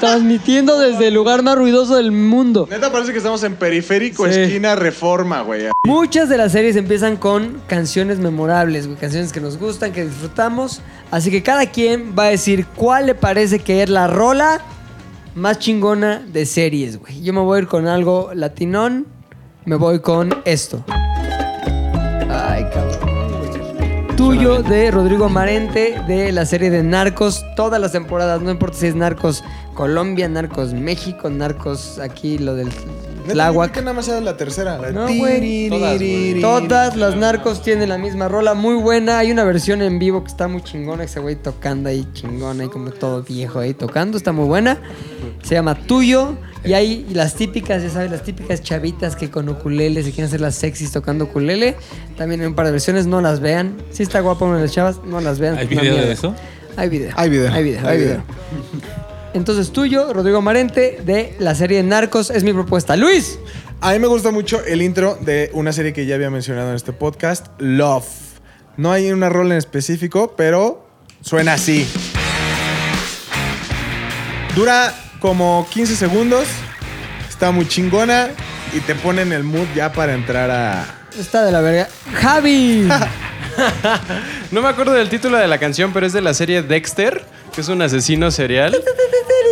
transmitiendo 0.00 0.78
desde 0.78 1.08
el 1.08 1.14
lugar 1.14 1.42
más 1.42 1.56
ruidoso 1.56 1.96
del 1.96 2.12
mundo. 2.12 2.66
Neta 2.70 2.90
parece 2.92 3.12
que 3.12 3.18
estamos 3.18 3.42
en 3.44 3.54
periférico, 3.56 4.26
Sí. 4.30 4.40
esquina, 4.40 4.74
reforma, 4.74 5.42
güey. 5.42 5.68
Muchas 5.86 6.28
de 6.28 6.36
las 6.36 6.52
series 6.52 6.76
empiezan 6.76 7.16
con 7.16 7.60
canciones 7.66 8.18
memorables, 8.18 8.86
güey, 8.86 8.98
canciones 8.98 9.32
que 9.32 9.40
nos 9.40 9.58
gustan, 9.58 9.92
que 9.92 10.04
disfrutamos. 10.04 10.80
Así 11.10 11.30
que 11.30 11.42
cada 11.42 11.66
quien 11.66 12.14
va 12.18 12.24
a 12.24 12.28
decir 12.30 12.66
cuál 12.74 13.06
le 13.06 13.14
parece 13.14 13.58
que 13.58 13.82
es 13.82 13.88
la 13.88 14.06
rola 14.06 14.60
más 15.34 15.58
chingona 15.58 16.20
de 16.32 16.46
series, 16.46 16.98
güey. 16.98 17.22
Yo 17.22 17.32
me 17.32 17.40
voy 17.40 17.58
a 17.58 17.62
ir 17.62 17.68
con 17.68 17.86
algo 17.88 18.30
latinón. 18.34 19.06
Me 19.64 19.76
voy 19.76 20.00
con 20.00 20.30
esto. 20.44 20.84
Ay, 22.28 22.64
cabrón. 22.72 23.03
Tuyo 24.16 24.62
de 24.62 24.92
Rodrigo 24.92 25.28
Marente 25.28 26.00
de 26.06 26.30
la 26.30 26.46
serie 26.46 26.70
de 26.70 26.84
Narcos, 26.84 27.44
todas 27.56 27.80
las 27.80 27.92
temporadas, 27.92 28.40
no 28.40 28.50
importa 28.50 28.78
si 28.78 28.86
es 28.86 28.94
Narcos 28.94 29.42
Colombia, 29.74 30.28
Narcos 30.28 30.72
México, 30.72 31.28
Narcos 31.28 31.98
aquí, 31.98 32.38
lo 32.38 32.54
del 32.54 32.70
Tláhuac. 33.28 33.72
que 33.72 33.80
nada 33.80 33.92
más 33.92 34.08
era 34.08 34.20
la 34.20 34.36
tercera. 34.36 34.78
La 34.78 34.90
No, 34.90 35.06
güey. 35.06 35.68
Todas, 35.68 35.98
güey. 35.98 36.40
Todas 36.40 36.96
las 36.96 37.16
narcos 37.16 37.62
tienen 37.62 37.88
la 37.88 37.98
misma 37.98 38.28
rola, 38.28 38.54
muy 38.54 38.74
buena. 38.74 39.18
Hay 39.18 39.32
una 39.32 39.44
versión 39.44 39.82
en 39.82 39.98
vivo 39.98 40.22
que 40.22 40.28
está 40.28 40.48
muy 40.48 40.62
chingona, 40.62 41.04
ese 41.04 41.20
güey 41.20 41.36
tocando 41.36 41.88
ahí 41.88 42.06
chingona, 42.12 42.64
ahí 42.64 42.68
como 42.68 42.90
todo 42.90 43.22
viejo 43.22 43.58
ahí 43.58 43.74
tocando, 43.74 44.16
está 44.16 44.32
muy 44.32 44.46
buena. 44.46 44.78
Se 45.42 45.54
llama 45.54 45.74
Tuyo. 45.74 46.36
Y 46.64 46.72
hay 46.72 47.06
las 47.12 47.34
típicas, 47.34 47.82
ya 47.82 47.90
sabes, 47.90 48.10
las 48.10 48.22
típicas 48.22 48.62
chavitas 48.62 49.16
que 49.16 49.30
con 49.30 49.50
ukulele 49.50 50.02
se 50.02 50.12
quieren 50.12 50.28
hacer 50.28 50.40
las 50.40 50.54
sexys 50.54 50.92
tocando 50.92 51.26
ukulele. 51.26 51.76
También 52.16 52.40
hay 52.40 52.46
un 52.46 52.54
par 52.54 52.64
de 52.64 52.72
versiones, 52.72 53.06
no 53.06 53.20
las 53.20 53.40
vean. 53.40 53.76
Si 53.90 54.02
está 54.02 54.20
guapa 54.20 54.46
una 54.46 54.56
de 54.56 54.62
las 54.62 54.72
chavas, 54.72 55.00
no 55.04 55.20
las 55.20 55.38
vean. 55.38 55.58
¿Hay 55.58 55.66
video 55.66 55.94
de 55.94 56.12
eso? 56.12 56.34
Hay 56.76 56.88
video. 56.88 57.12
Hay 57.16 57.28
video. 57.28 57.52
Hay 57.52 57.64
video, 57.64 57.80
Hay 57.80 57.86
hay 57.86 57.98
video. 57.98 59.03
Entonces 59.34 59.72
tuyo, 59.72 60.12
Rodrigo 60.12 60.40
Marente, 60.40 61.00
de 61.04 61.34
la 61.40 61.56
serie 61.56 61.82
Narcos, 61.82 62.30
es 62.30 62.44
mi 62.44 62.52
propuesta. 62.52 62.94
Luis. 62.96 63.40
A 63.80 63.92
mí 63.92 63.98
me 63.98 64.06
gusta 64.06 64.30
mucho 64.30 64.64
el 64.64 64.80
intro 64.80 65.18
de 65.20 65.50
una 65.52 65.72
serie 65.72 65.92
que 65.92 66.06
ya 66.06 66.14
había 66.14 66.30
mencionado 66.30 66.70
en 66.70 66.76
este 66.76 66.92
podcast, 66.92 67.48
Love. 67.58 68.06
No 68.76 68.92
hay 68.92 69.10
una 69.10 69.28
rol 69.28 69.50
en 69.50 69.58
específico, 69.58 70.34
pero 70.36 70.86
suena 71.20 71.54
así. 71.54 71.84
Dura 74.54 74.94
como 75.18 75.66
15 75.68 75.96
segundos, 75.96 76.46
está 77.28 77.50
muy 77.50 77.66
chingona 77.66 78.28
y 78.72 78.78
te 78.80 78.94
pone 78.94 79.22
en 79.22 79.32
el 79.32 79.42
mood 79.42 79.66
ya 79.74 79.92
para 79.92 80.14
entrar 80.14 80.48
a... 80.50 81.06
Está 81.18 81.44
de 81.44 81.50
la 81.50 81.60
verga. 81.60 81.88
Javi. 82.14 82.88
No 84.50 84.62
me 84.62 84.68
acuerdo 84.68 84.92
del 84.92 85.08
título 85.08 85.36
de 85.36 85.46
la 85.46 85.58
canción, 85.58 85.92
pero 85.92 86.06
es 86.06 86.12
de 86.12 86.20
la 86.20 86.34
serie 86.34 86.62
Dexter, 86.62 87.24
que 87.54 87.60
es 87.60 87.68
un 87.68 87.82
asesino 87.82 88.30
serial. 88.30 88.72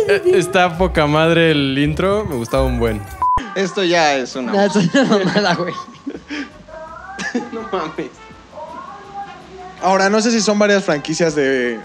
Eh, 0.07 0.21
Está 0.35 0.77
poca 0.77 1.05
madre 1.07 1.51
el 1.51 1.77
intro, 1.77 2.25
me 2.25 2.35
gustaba 2.35 2.63
un 2.63 2.79
buen. 2.79 3.01
Esto 3.55 3.83
ya 3.83 4.15
es 4.15 4.35
una. 4.35 4.51
Nah, 4.51 4.65
es 4.65 4.75
una 4.75 5.03
mamada, 5.03 5.55
güey. 5.55 5.73
No 7.51 7.61
mames. 7.71 8.09
Ahora, 9.81 10.09
no 10.09 10.21
sé 10.21 10.31
si 10.31 10.39
son 10.41 10.57
varias 10.59 10.83
franquicias 10.83 11.35
de, 11.35 11.79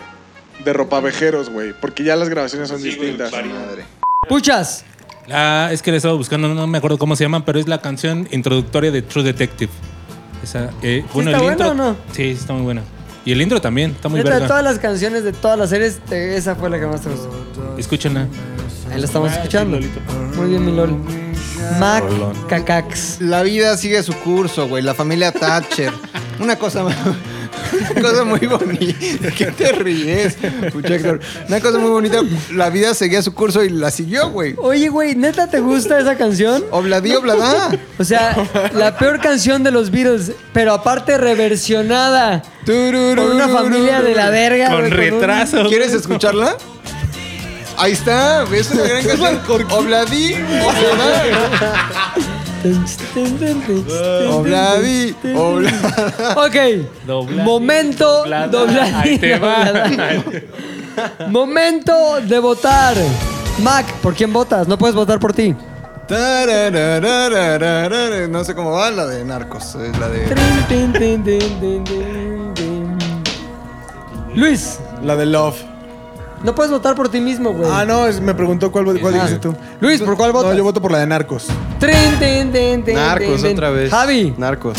de 0.64 0.72
ropavejeros, 0.72 1.50
güey, 1.50 1.72
porque 1.80 2.04
ya 2.04 2.16
las 2.16 2.28
grabaciones 2.28 2.68
son 2.68 2.82
distintas. 2.82 3.32
Madre. 3.32 3.84
Puchas. 4.28 4.84
La, 5.26 5.72
es 5.72 5.82
que 5.82 5.90
le 5.90 5.96
estaba 5.98 6.14
buscando, 6.14 6.48
no 6.48 6.66
me 6.66 6.78
acuerdo 6.78 6.96
cómo 6.98 7.16
se 7.16 7.24
llaman, 7.24 7.44
pero 7.44 7.58
es 7.58 7.66
la 7.68 7.80
canción 7.80 8.28
introductoria 8.30 8.90
de 8.90 9.02
True 9.02 9.24
Detective. 9.24 9.70
Esa, 10.42 10.70
eh, 10.82 11.04
bueno, 11.12 11.30
está 11.30 11.38
el 11.44 11.44
buena 11.56 11.66
intro. 11.66 11.70
o 11.70 11.74
no? 11.92 11.96
Sí, 12.12 12.30
está 12.30 12.52
muy 12.52 12.62
buena. 12.62 12.82
Y 13.24 13.32
el 13.32 13.42
intro 13.42 13.60
también, 13.60 13.90
está 13.90 14.08
muy 14.08 14.18
Neta, 14.18 14.30
de 14.30 14.34
verga. 14.36 14.48
todas 14.48 14.64
las 14.64 14.78
canciones 14.78 15.24
de 15.24 15.32
todas 15.32 15.58
las 15.58 15.68
series, 15.70 15.98
te- 16.00 16.36
esa 16.36 16.54
fue 16.54 16.70
la 16.70 16.78
que 16.78 16.86
más 16.86 17.00
te 17.02 17.10
gustó. 17.10 17.30
Escúchenla. 17.78 18.26
Ahí 18.92 19.00
la 19.00 19.06
estamos 19.06 19.32
escuchando. 19.32 19.78
Muy 20.36 20.48
bien, 20.50 20.64
mi 20.64 20.72
LOL. 20.72 20.96
Mac 21.78 22.02
Rolón. 22.04 22.34
Cacax. 22.48 23.20
La 23.20 23.42
vida 23.42 23.76
sigue 23.76 24.02
su 24.02 24.12
curso, 24.14 24.66
güey. 24.68 24.82
La 24.82 24.94
familia 24.94 25.32
Thatcher. 25.32 25.92
Una 26.40 26.56
cosa, 26.56 26.84
una 26.84 28.00
cosa 28.00 28.24
muy 28.24 28.38
bonita. 28.40 29.30
¿Qué 29.36 29.46
te 29.46 29.72
ríes, 29.72 30.36
Héctor? 30.42 31.20
Una 31.48 31.60
cosa 31.60 31.78
muy 31.78 31.90
bonita. 31.90 32.20
La 32.54 32.70
vida 32.70 32.94
seguía 32.94 33.20
su 33.22 33.34
curso 33.34 33.62
y 33.64 33.68
la 33.70 33.90
siguió, 33.90 34.30
güey. 34.30 34.54
Oye, 34.58 34.88
güey, 34.88 35.14
¿neta 35.16 35.48
te 35.48 35.60
gusta 35.60 35.98
esa 36.00 36.16
canción? 36.16 36.64
Obladí, 36.70 37.14
oblada. 37.14 37.76
O 37.98 38.04
sea, 38.04 38.36
la 38.72 38.96
peor 38.96 39.20
canción 39.20 39.62
de 39.64 39.70
los 39.72 39.90
Beatles, 39.90 40.32
pero 40.52 40.72
aparte 40.72 41.18
reversionada 41.18 42.42
por 42.64 42.74
una 43.34 43.48
familia 43.48 44.00
de 44.00 44.14
la 44.14 44.30
verga. 44.30 44.68
Con 44.68 44.78
güey, 44.78 44.90
un- 44.92 44.96
retraso. 44.96 45.66
¿Quieres 45.68 45.92
escucharla? 45.92 46.56
Ahí 47.78 47.92
está, 47.92 48.42
es 48.52 48.70
una 48.72 48.82
gran 48.82 49.04
canción. 49.04 49.40
Obladí, 49.70 50.34
oblada. 50.34 51.22
Oblavi, 54.32 55.14
obla- 55.36 56.34
Ok. 56.36 56.56
Momento 57.44 58.18
doblada, 58.18 58.46
doblada, 58.48 59.00
ahí 59.00 59.18
te 59.18 59.38
va. 59.38 59.64
doblada. 59.64 60.22
Momento 61.28 62.20
de 62.22 62.38
votar. 62.40 62.96
Mac, 63.62 63.86
¿por 64.02 64.14
quién 64.14 64.32
votas? 64.32 64.66
No 64.68 64.76
puedes 64.76 64.94
votar 64.96 65.18
por 65.20 65.32
ti. 65.32 65.54
No 68.30 68.44
sé 68.44 68.54
cómo 68.54 68.72
va 68.72 68.90
la 68.90 69.06
de 69.06 69.24
Narcos. 69.24 69.74
Es 69.76 69.96
la 69.98 70.08
de. 70.08 70.26
Trin, 70.26 70.64
tin, 70.68 70.92
tin, 70.92 71.22
tin, 71.24 71.60
tin, 71.60 71.84
tin, 71.84 72.54
tin. 72.54 72.98
Luis, 74.34 74.78
La 75.02 75.14
de 75.16 75.26
Love. 75.26 75.56
No 76.42 76.54
puedes 76.54 76.70
votar 76.72 76.94
por 76.94 77.08
ti 77.08 77.20
mismo, 77.20 77.52
güey. 77.52 77.70
Ah, 77.72 77.84
no, 77.84 78.06
es- 78.06 78.20
me 78.20 78.34
preguntó 78.34 78.70
cuál, 78.72 78.84
cuál 79.00 79.14
dijiste 79.14 79.38
tú. 79.38 79.54
Luis, 79.80 80.00
¿por 80.02 80.16
cuál 80.16 80.32
votas? 80.32 80.50
No, 80.52 80.56
yo 80.56 80.64
voto 80.64 80.80
por 80.80 80.92
la 80.92 80.98
de 80.98 81.06
Narcos. 81.06 81.46
Trin, 81.78 82.18
tin, 82.18 82.52
tin, 82.52 82.84
tin, 82.84 82.94
Narcos 82.94 83.36
tin, 83.36 83.42
tin. 83.44 83.52
otra 83.52 83.70
vez. 83.70 83.90
Javi, 83.90 84.34
Narcos. 84.36 84.76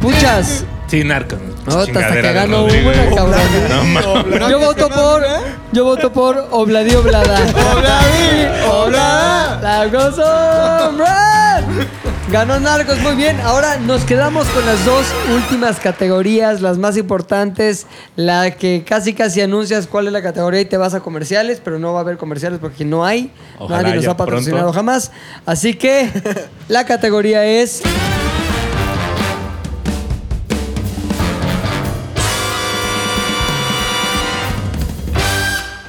puchas. 0.00 0.64
Sí, 0.88 1.04
narco. 1.04 1.36
No, 1.64 1.72
hasta 1.78 1.84
Chingadera 1.86 2.20
que 2.20 2.26
de 2.28 2.32
ganó 2.34 2.56
Rodrigo. 2.66 2.90
una, 2.90 3.14
cabrón. 3.16 3.40
No 3.70 3.84
mames. 3.84 4.50
Yo 4.50 4.58
voto 4.58 4.88
por. 4.90 5.22
Yo 5.72 5.84
voto 5.84 6.12
por 6.12 6.48
Obladi 6.50 6.94
Oblada. 6.94 7.38
Obladi 7.38 8.66
Oblada. 8.70 9.88
La 9.88 10.10
Sombra. 10.12 11.38
Ganó 12.32 12.58
Narcos, 12.58 12.98
muy 13.00 13.14
bien. 13.14 13.38
Ahora 13.40 13.76
nos 13.76 14.04
quedamos 14.04 14.48
con 14.48 14.64
las 14.64 14.86
dos 14.86 15.04
últimas 15.34 15.78
categorías, 15.78 16.62
las 16.62 16.78
más 16.78 16.96
importantes. 16.96 17.86
La 18.16 18.52
que 18.52 18.84
casi 18.88 19.12
casi 19.12 19.42
anuncias 19.42 19.86
cuál 19.86 20.06
es 20.06 20.14
la 20.14 20.22
categoría 20.22 20.62
y 20.62 20.64
te 20.64 20.78
vas 20.78 20.94
a 20.94 21.00
comerciales, 21.00 21.60
pero 21.62 21.78
no 21.78 21.92
va 21.92 21.98
a 21.98 22.00
haber 22.00 22.16
comerciales 22.16 22.58
porque 22.58 22.86
no 22.86 23.04
hay. 23.04 23.30
Ojalá 23.58 23.82
Nadie 23.82 23.96
nos 23.96 24.08
ha 24.08 24.16
patrocinado 24.16 24.62
pronto. 24.62 24.72
jamás. 24.72 25.12
Así 25.44 25.74
que 25.74 26.08
la 26.68 26.86
categoría 26.86 27.44
es. 27.44 27.82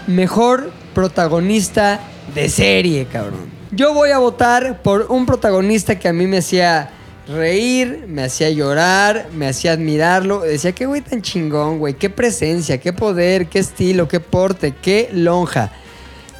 Mejor 0.08 0.72
protagonista 0.94 2.00
de 2.34 2.50
serie, 2.50 3.06
cabrón. 3.06 3.52
Yo 3.72 3.94
voy 3.94 4.12
a 4.12 4.20
votar 4.20 4.82
por 4.82 5.08
un 5.10 5.26
protagonista 5.26 5.98
que 5.98 6.08
a 6.08 6.14
mí 6.14 6.28
me 6.28 6.38
hacía 6.38 6.92
reír, 7.28 8.06
me 8.08 8.24
hacía 8.24 8.50
llorar, 8.50 9.28
me 9.36 9.48
hacía 9.48 9.74
admirarlo. 9.74 10.42
Decía, 10.42 10.74
qué 10.74 10.86
güey 10.86 11.02
tan 11.02 11.22
chingón, 11.22 11.80
güey. 11.80 11.96
Qué 11.96 12.10
presencia, 12.10 12.80
qué 12.80 12.94
poder, 12.94 13.48
qué 13.48 13.60
estilo, 13.60 14.08
qué 14.08 14.20
porte, 14.20 14.74
qué 14.82 15.10
lonja. 15.14 15.72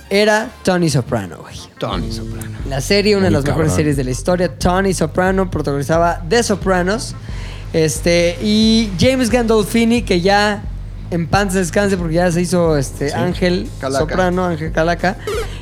Era 0.10 0.52
Tony 0.64 0.90
Soprano, 0.90 1.38
güey. 1.38 1.56
Tony 1.80 2.12
Soprano. 2.12 2.60
La 2.70 2.82
serie, 2.82 3.16
una 3.16 3.26
de 3.26 3.32
las 3.32 3.46
mejores 3.46 3.74
series 3.74 3.98
de 3.98 4.04
la 4.04 4.12
historia. 4.12 4.56
Tony 4.58 4.94
Soprano 4.94 5.50
protagonizaba 5.50 6.22
The 6.28 6.44
Sopranos. 6.44 7.16
Este, 7.72 8.38
y 8.44 8.92
James 9.00 9.32
Gandolfini, 9.32 10.04
que 10.04 10.22
ya 10.22 10.64
en 11.14 11.28
paz 11.28 11.54
descanse 11.54 11.96
porque 11.96 12.16
ya 12.16 12.32
se 12.32 12.42
hizo 12.42 12.76
este 12.76 13.14
Ángel 13.14 13.70
Calaca. 13.80 14.00
Soprano, 14.00 14.46
Ángel 14.46 14.72
Calaca. 14.72 15.18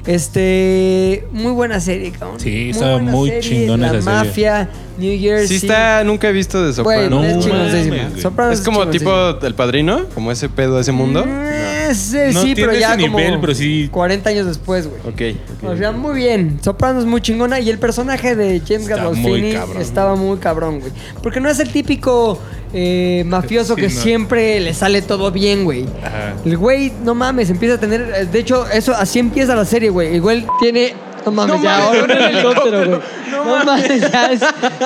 Este, 0.05 1.27
muy 1.31 1.51
buena 1.51 1.79
serie, 1.79 2.11
cabrón. 2.11 2.39
Sí, 2.39 2.69
estaba 2.69 2.93
buena 2.93 3.11
muy 3.11 3.29
serie, 3.29 3.49
chingona 3.49 3.91
La 3.91 3.99
esa 3.99 4.23
serie. 4.23 4.67
New 5.01 5.19
Jersey. 5.19 5.59
Sí 5.59 5.65
está, 5.67 6.03
nunca 6.03 6.29
he 6.29 6.31
visto 6.31 6.57
de 6.59 6.71
Güey, 6.81 7.05
Soprano. 7.05 7.09
No 7.09 7.23
es 7.25 7.39
chingoncísima. 7.39 7.95
mames, 7.97 8.09
güey. 8.11 8.21
Sopranos 8.21 8.59
es 8.59 8.65
como 8.65 8.87
tipo 8.87 9.11
El 9.41 9.55
Padrino, 9.55 10.05
como 10.13 10.31
ese 10.31 10.47
pedo, 10.49 10.79
ese 10.79 10.91
mundo. 10.91 11.25
Mm, 11.25 11.89
ese 11.91 12.31
No 12.31 12.41
sí, 12.43 12.53
pero 12.55 12.67
tiene 12.71 12.79
ya 12.79 12.93
ese 12.93 13.01
como 13.07 13.17
nivel, 13.19 13.39
pero 13.41 13.55
sí- 13.55 13.89
40 13.91 14.29
años 14.29 14.45
después, 14.47 14.87
güey. 14.87 15.01
Ok. 15.33 15.37
ok. 15.63 15.69
O 15.71 15.75
sea, 15.77 15.91
muy 15.91 16.15
bien. 16.15 16.59
Soprano 16.63 16.99
es 16.99 17.05
muy 17.05 17.19
chingona 17.21 17.59
y 17.59 17.69
el 17.69 17.79
personaje 17.79 18.35
de 18.35 18.59
James 18.61 18.83
Está 18.83 18.95
Gandolfini 18.95 19.53
cabrón. 19.53 19.81
estaba 19.81 20.15
muy 20.15 20.37
cabrón, 20.37 20.79
güey. 20.79 20.91
Porque 21.21 21.39
no 21.39 21.49
es 21.49 21.59
el 21.59 21.69
típico 21.69 22.39
eh, 22.73 23.23
mafioso 23.25 23.75
Sí, 23.75 23.81
que 23.81 23.89
no. 23.89 24.01
siempre 24.01 24.59
le 24.61 24.73
sale 24.73 25.01
todo 25.01 25.31
bien, 25.31 25.65
güey. 25.65 25.85
Ajá. 26.03 26.35
El 26.45 26.55
güey, 26.57 26.91
no 27.03 27.13
mames, 27.15 27.49
empieza 27.49 27.75
a 27.75 27.77
tener... 27.79 28.01
eh, 28.15 28.25
De 28.31 28.39
hecho, 28.39 28.65
eso 28.69 28.93
así 28.95 29.19
empieza 29.19 29.55
la 29.55 29.65
serie, 29.65 29.89
güey. 29.89 30.19
Güey 30.19 30.45
tiene... 30.61 30.93
No 31.25 31.31
mames, 31.31 31.61
ya, 31.61 31.77
ahora 31.77 32.03
un 32.03 32.11
helicóptero, 32.11 32.85
güey. 32.87 32.99
No, 33.31 33.65
mames, 33.65 34.11
ya 34.11 34.31
es... 34.31 34.41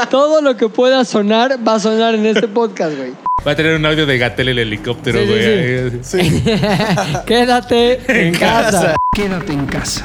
Todo 0.10 0.42
lo 0.42 0.56
que 0.58 0.70
pueda 0.70 1.06
sonar 1.06 1.58
va 1.66 1.76
a 1.76 1.80
sonar 1.80 2.16
en 2.16 2.26
este 2.26 2.48
podcast, 2.48 2.96
güey. 2.98 3.14
Va 3.46 3.52
a 3.52 3.56
tener 3.56 3.76
un 3.76 3.86
audio 3.86 4.06
de 4.06 4.18
Gatel 4.18 4.50
el 4.50 4.60
helicóptero, 4.60 5.20
Sí, 5.20 6.02
sí, 6.02 6.18
güey. 6.18 6.32
sí. 6.34 6.44
Quédate 7.26 8.28
en 8.28 8.34
casa. 8.34 8.96
Quédate 9.16 9.54
en 9.54 9.66
casa. 9.66 10.04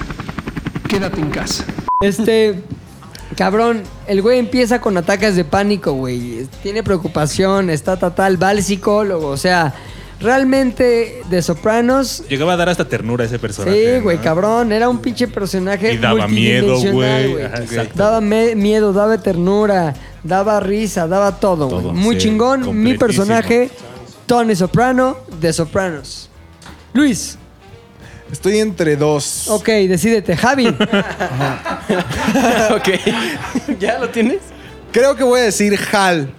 Quédate 0.88 1.20
en 1.20 1.30
casa. 1.30 1.64
Este, 2.00 2.60
cabrón, 3.36 3.82
el 4.06 4.22
güey 4.22 4.38
empieza 4.38 4.80
con 4.80 4.96
ataques 4.96 5.36
de 5.36 5.44
pánico, 5.44 5.92
güey. 5.92 6.46
Tiene 6.62 6.82
preocupación, 6.82 7.70
está 7.70 7.96
total, 7.98 8.42
va 8.42 8.50
al 8.50 8.62
psicólogo. 8.62 9.28
O 9.28 9.36
sea, 9.36 9.72
realmente 10.20 11.22
de 11.28 11.42
Sopranos. 11.42 12.22
Llegaba 12.28 12.52
a 12.52 12.56
dar 12.56 12.68
hasta 12.68 12.84
ternura 12.86 13.24
a 13.24 13.26
ese 13.26 13.38
personaje. 13.38 13.96
Sí, 13.96 14.00
güey, 14.00 14.18
¿no? 14.18 14.22
cabrón. 14.22 14.72
Era 14.72 14.88
un 14.88 14.98
pinche 15.00 15.26
personaje. 15.28 15.94
Y 15.94 15.98
daba 15.98 16.28
miedo, 16.28 16.78
güey. 16.92 17.36
Daba 17.94 18.20
me- 18.20 18.54
miedo, 18.54 18.92
daba 18.92 19.18
ternura, 19.18 19.94
daba 20.22 20.60
risa, 20.60 21.06
daba 21.06 21.38
todo. 21.40 21.68
Todo, 21.68 21.92
Muy 21.92 22.16
sí, 22.16 22.22
chingón. 22.22 22.82
Mi 22.82 22.96
personaje, 22.98 23.70
Tony 24.26 24.54
Soprano, 24.54 25.16
de 25.40 25.52
Sopranos. 25.52 26.28
Luis, 26.92 27.36
Estoy 28.30 28.58
entre 28.60 28.94
dos. 28.94 29.48
ok, 29.48 29.66
decídete. 29.88 30.36
Javi, 30.36 30.68
ok. 32.70 32.88
¿Ya 33.80 33.98
lo 33.98 34.08
tienes? 34.10 34.38
Creo 34.92 35.16
que 35.16 35.24
voy 35.24 35.40
a 35.40 35.44
decir 35.44 35.78
Hal 35.92 36.32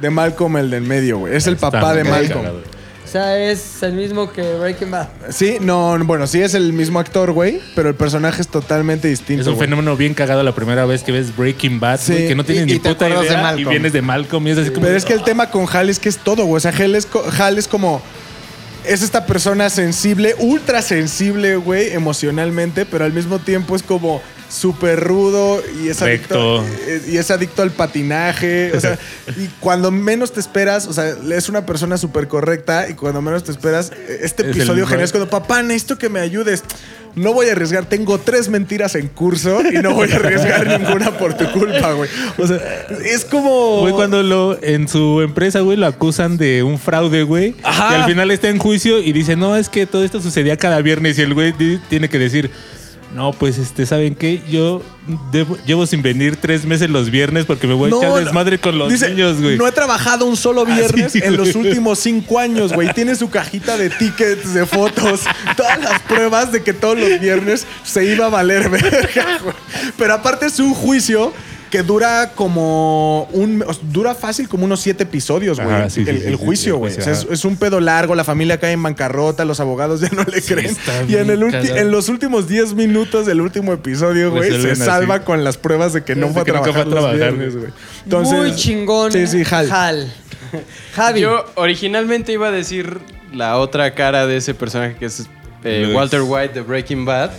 de 0.00 0.10
Malcolm 0.10 0.56
el 0.56 0.70
del 0.70 0.82
medio, 0.82 1.18
güey. 1.18 1.36
Es 1.36 1.46
el 1.46 1.54
Está 1.54 1.70
papá 1.70 1.94
de 1.94 2.04
Malcolm. 2.04 2.42
cagado. 2.42 2.60
O 3.06 3.08
sea, 3.08 3.38
es 3.38 3.82
el 3.84 3.92
mismo 3.92 4.32
que 4.32 4.42
Breaking 4.54 4.90
Bad. 4.90 5.06
Sí, 5.30 5.58
no, 5.60 5.96
bueno, 6.04 6.26
sí 6.26 6.42
es 6.42 6.54
el 6.54 6.72
mismo 6.72 6.98
actor, 6.98 7.30
güey, 7.32 7.60
pero 7.76 7.88
el 7.88 7.94
personaje 7.94 8.40
es 8.42 8.48
totalmente 8.48 9.06
distinto. 9.08 9.42
Es 9.42 9.46
un 9.46 9.54
güey. 9.54 9.66
fenómeno 9.66 9.96
bien 9.96 10.12
cagado 10.12 10.42
la 10.42 10.54
primera 10.54 10.84
vez 10.86 11.02
que 11.04 11.12
ves 11.12 11.34
Breaking 11.36 11.78
Bad, 11.78 12.00
Sí. 12.00 12.12
güey, 12.12 12.28
que 12.28 12.34
no 12.34 12.44
tienes 12.44 12.64
Y- 12.64 12.66
ni 12.66 12.72
y 12.74 12.78
te 12.80 12.88
puta 12.88 13.04
acuerdas 13.06 13.20
de 13.22 13.26
idea 13.30 13.38
y 13.40 13.42
Malcolm. 13.44 13.70
vienes 13.70 13.92
de 13.92 14.02
Malcolm 14.02 14.46
y 14.46 14.50
es 14.50 14.58
así 14.58 14.70
como... 14.70 14.86
Pero 14.86 14.96
es 14.96 15.04
que 15.04 15.12
el 15.12 15.22
tema 15.22 15.50
con 15.50 15.66
Hal 15.72 15.88
es 15.88 15.98
que 15.98 16.08
es 16.08 16.18
todo, 16.18 16.44
güey. 16.44 16.56
O 16.56 16.60
sea, 16.60 16.72
Hal 16.72 16.94
es, 16.96 17.06
co- 17.06 17.24
Hal 17.38 17.58
es 17.58 17.68
como. 17.68 18.02
Es 18.86 19.02
esta 19.02 19.26
persona 19.26 19.68
sensible, 19.70 20.34
ultra 20.38 20.80
sensible, 20.82 21.56
güey, 21.56 21.92
emocionalmente, 21.92 22.86
pero 22.86 23.04
al 23.04 23.12
mismo 23.12 23.38
tiempo 23.38 23.74
es 23.76 23.82
como 23.82 24.22
súper 24.48 25.00
rudo 25.02 25.60
y 25.82 25.88
es, 25.88 26.00
adicto, 26.02 26.62
Recto. 26.62 26.80
eh, 26.86 27.02
y 27.08 27.16
es 27.16 27.30
adicto 27.32 27.62
al 27.62 27.72
patinaje. 27.72 28.72
O 28.76 28.80
sea, 28.80 28.96
y 29.36 29.48
cuando 29.60 29.90
menos 29.90 30.32
te 30.32 30.38
esperas, 30.40 30.86
o 30.86 30.92
sea, 30.92 31.16
es 31.34 31.48
una 31.48 31.66
persona 31.66 31.98
súper 31.98 32.28
correcta 32.28 32.88
y 32.88 32.94
cuando 32.94 33.20
menos 33.20 33.42
te 33.44 33.50
esperas, 33.50 33.90
este 34.08 34.42
Es 34.42 34.48
el 34.48 34.50
episodio 34.50 34.84
Ro- 34.84 34.88
genial 34.90 35.04
es 35.04 35.10
cuando, 35.10 35.28
papá, 35.28 35.62
necesito 35.62 35.98
que 35.98 36.08
me 36.08 36.20
ayudes. 36.20 36.62
No 37.16 37.32
voy 37.32 37.48
a 37.48 37.52
arriesgar, 37.52 37.86
tengo 37.86 38.18
tres 38.18 38.50
mentiras 38.50 38.94
en 38.94 39.08
curso 39.08 39.62
y 39.66 39.78
no 39.78 39.94
voy 39.94 40.12
a 40.12 40.16
arriesgar 40.16 40.66
ninguna 40.80 41.16
por 41.16 41.34
tu 41.34 41.50
culpa, 41.50 41.92
güey. 41.92 42.10
O 42.36 42.46
sea, 42.46 42.58
es 43.04 43.24
como. 43.24 43.80
Güey, 43.80 43.94
cuando 43.94 44.22
lo, 44.22 44.62
en 44.62 44.86
su 44.86 45.22
empresa, 45.22 45.60
güey, 45.60 45.78
lo 45.78 45.86
acusan 45.86 46.36
de 46.36 46.62
un 46.62 46.78
fraude, 46.78 47.22
güey. 47.22 47.54
Ajá. 47.62 47.92
Y 47.92 48.00
al 48.02 48.04
final 48.04 48.30
está 48.30 48.50
en 48.50 48.58
juicio 48.58 48.98
y 48.98 49.12
dice, 49.12 49.34
no, 49.34 49.56
es 49.56 49.70
que 49.70 49.86
todo 49.86 50.04
esto 50.04 50.20
sucedía 50.20 50.58
cada 50.58 50.82
viernes. 50.82 51.18
Y 51.18 51.22
el 51.22 51.32
güey 51.32 51.54
tiene 51.88 52.10
que 52.10 52.18
decir, 52.18 52.50
no, 53.14 53.32
pues, 53.32 53.56
este, 53.58 53.86
¿saben 53.86 54.14
qué? 54.14 54.42
Yo 54.50 54.82
debo- 55.32 55.56
llevo 55.64 55.86
sin 55.86 56.02
venir 56.02 56.36
tres 56.36 56.64
meses 56.66 56.90
los 56.90 57.10
viernes 57.10 57.44
porque 57.46 57.66
me 57.66 57.74
voy 57.74 57.90
a 57.92 57.96
echar 57.96 58.24
desmadre 58.24 58.58
con 58.58 58.76
los 58.78 58.90
Dice, 58.90 59.08
niños, 59.10 59.40
güey. 59.40 59.56
No 59.56 59.66
he 59.66 59.72
trabajado 59.72 60.26
un 60.26 60.36
solo 60.36 60.66
viernes 60.66 61.12
sí, 61.12 61.20
en 61.22 61.36
los 61.36 61.54
últimos 61.54 61.98
cinco 61.98 62.38
años, 62.38 62.72
güey. 62.72 62.92
Tiene 62.92 63.14
su 63.14 63.30
cajita 63.30 63.76
de 63.78 63.90
tickets, 63.90 64.52
de 64.52 64.66
fotos, 64.66 65.20
todas 65.56 65.78
las 65.80 66.00
pruebas 66.02 66.52
de 66.52 66.62
que 66.62 66.72
todos 66.74 66.98
los 66.98 67.20
viernes 67.20 67.66
se 67.84 68.04
iba 68.04 68.26
a 68.26 68.28
valer 68.28 68.68
verga, 68.68 69.38
güey. 69.42 69.54
Pero 69.96 70.14
aparte 70.14 70.46
es 70.46 70.58
un 70.58 70.74
juicio 70.74 71.32
que 71.70 71.82
dura 71.82 72.32
como 72.34 73.24
un... 73.32 73.64
Dura 73.82 74.14
fácil 74.14 74.48
como 74.48 74.64
unos 74.64 74.80
siete 74.80 75.04
episodios, 75.04 75.60
güey. 75.60 75.90
Sí, 75.90 76.00
el, 76.00 76.20
sí, 76.20 76.26
el 76.26 76.38
sí, 76.38 76.44
juicio, 76.44 76.76
güey. 76.78 76.92
el 76.94 77.00
O 77.00 77.02
sea, 77.02 77.12
es, 77.12 77.26
es 77.30 77.44
un 77.44 77.56
pedo 77.56 77.80
largo, 77.80 78.14
la 78.14 78.24
familia 78.24 78.58
cae 78.58 78.72
en 78.72 78.82
bancarrota, 78.82 79.44
los 79.44 79.60
abogados 79.60 80.00
ya 80.00 80.08
no 80.10 80.24
le 80.24 80.42
creen. 80.42 80.76
Y 81.08 81.16
en, 81.16 81.30
el 81.30 81.42
en 81.42 81.90
los 81.90 82.08
últimos 82.08 82.48
10 82.48 82.74
minutos 82.74 83.26
del 83.26 83.40
último 83.40 83.72
episodio, 83.72 84.30
güey, 84.30 84.50
se 84.60 84.72
así. 84.72 84.82
salva 84.82 85.24
con 85.24 85.44
las 85.44 85.56
pruebas 85.56 85.92
de 85.92 86.04
que 86.04 86.14
no 86.14 86.28
fue 86.28 86.42
a 86.42 86.44
trabajar, 86.44 86.72
fue 86.72 86.82
a 86.82 86.84
los 86.84 86.94
trabajar, 86.94 87.16
viernes, 87.16 87.56
güey. 87.56 87.70
Entonces, 88.04 88.38
Muy 88.38 88.54
chingón. 88.54 89.12
Sí, 89.12 89.26
sí, 89.26 89.42
Hal. 89.50 90.12
Javi. 90.94 91.20
Yo 91.20 91.44
originalmente 91.56 92.32
iba 92.32 92.48
a 92.48 92.52
decir 92.52 92.98
la 93.32 93.58
otra 93.58 93.94
cara 93.94 94.26
de 94.26 94.36
ese 94.36 94.54
personaje 94.54 94.96
que 94.96 95.06
es 95.06 95.26
eh. 95.64 95.92
Walter 95.94 96.22
White 96.22 96.54
de 96.54 96.60
Breaking 96.62 97.04
Bad. 97.04 97.30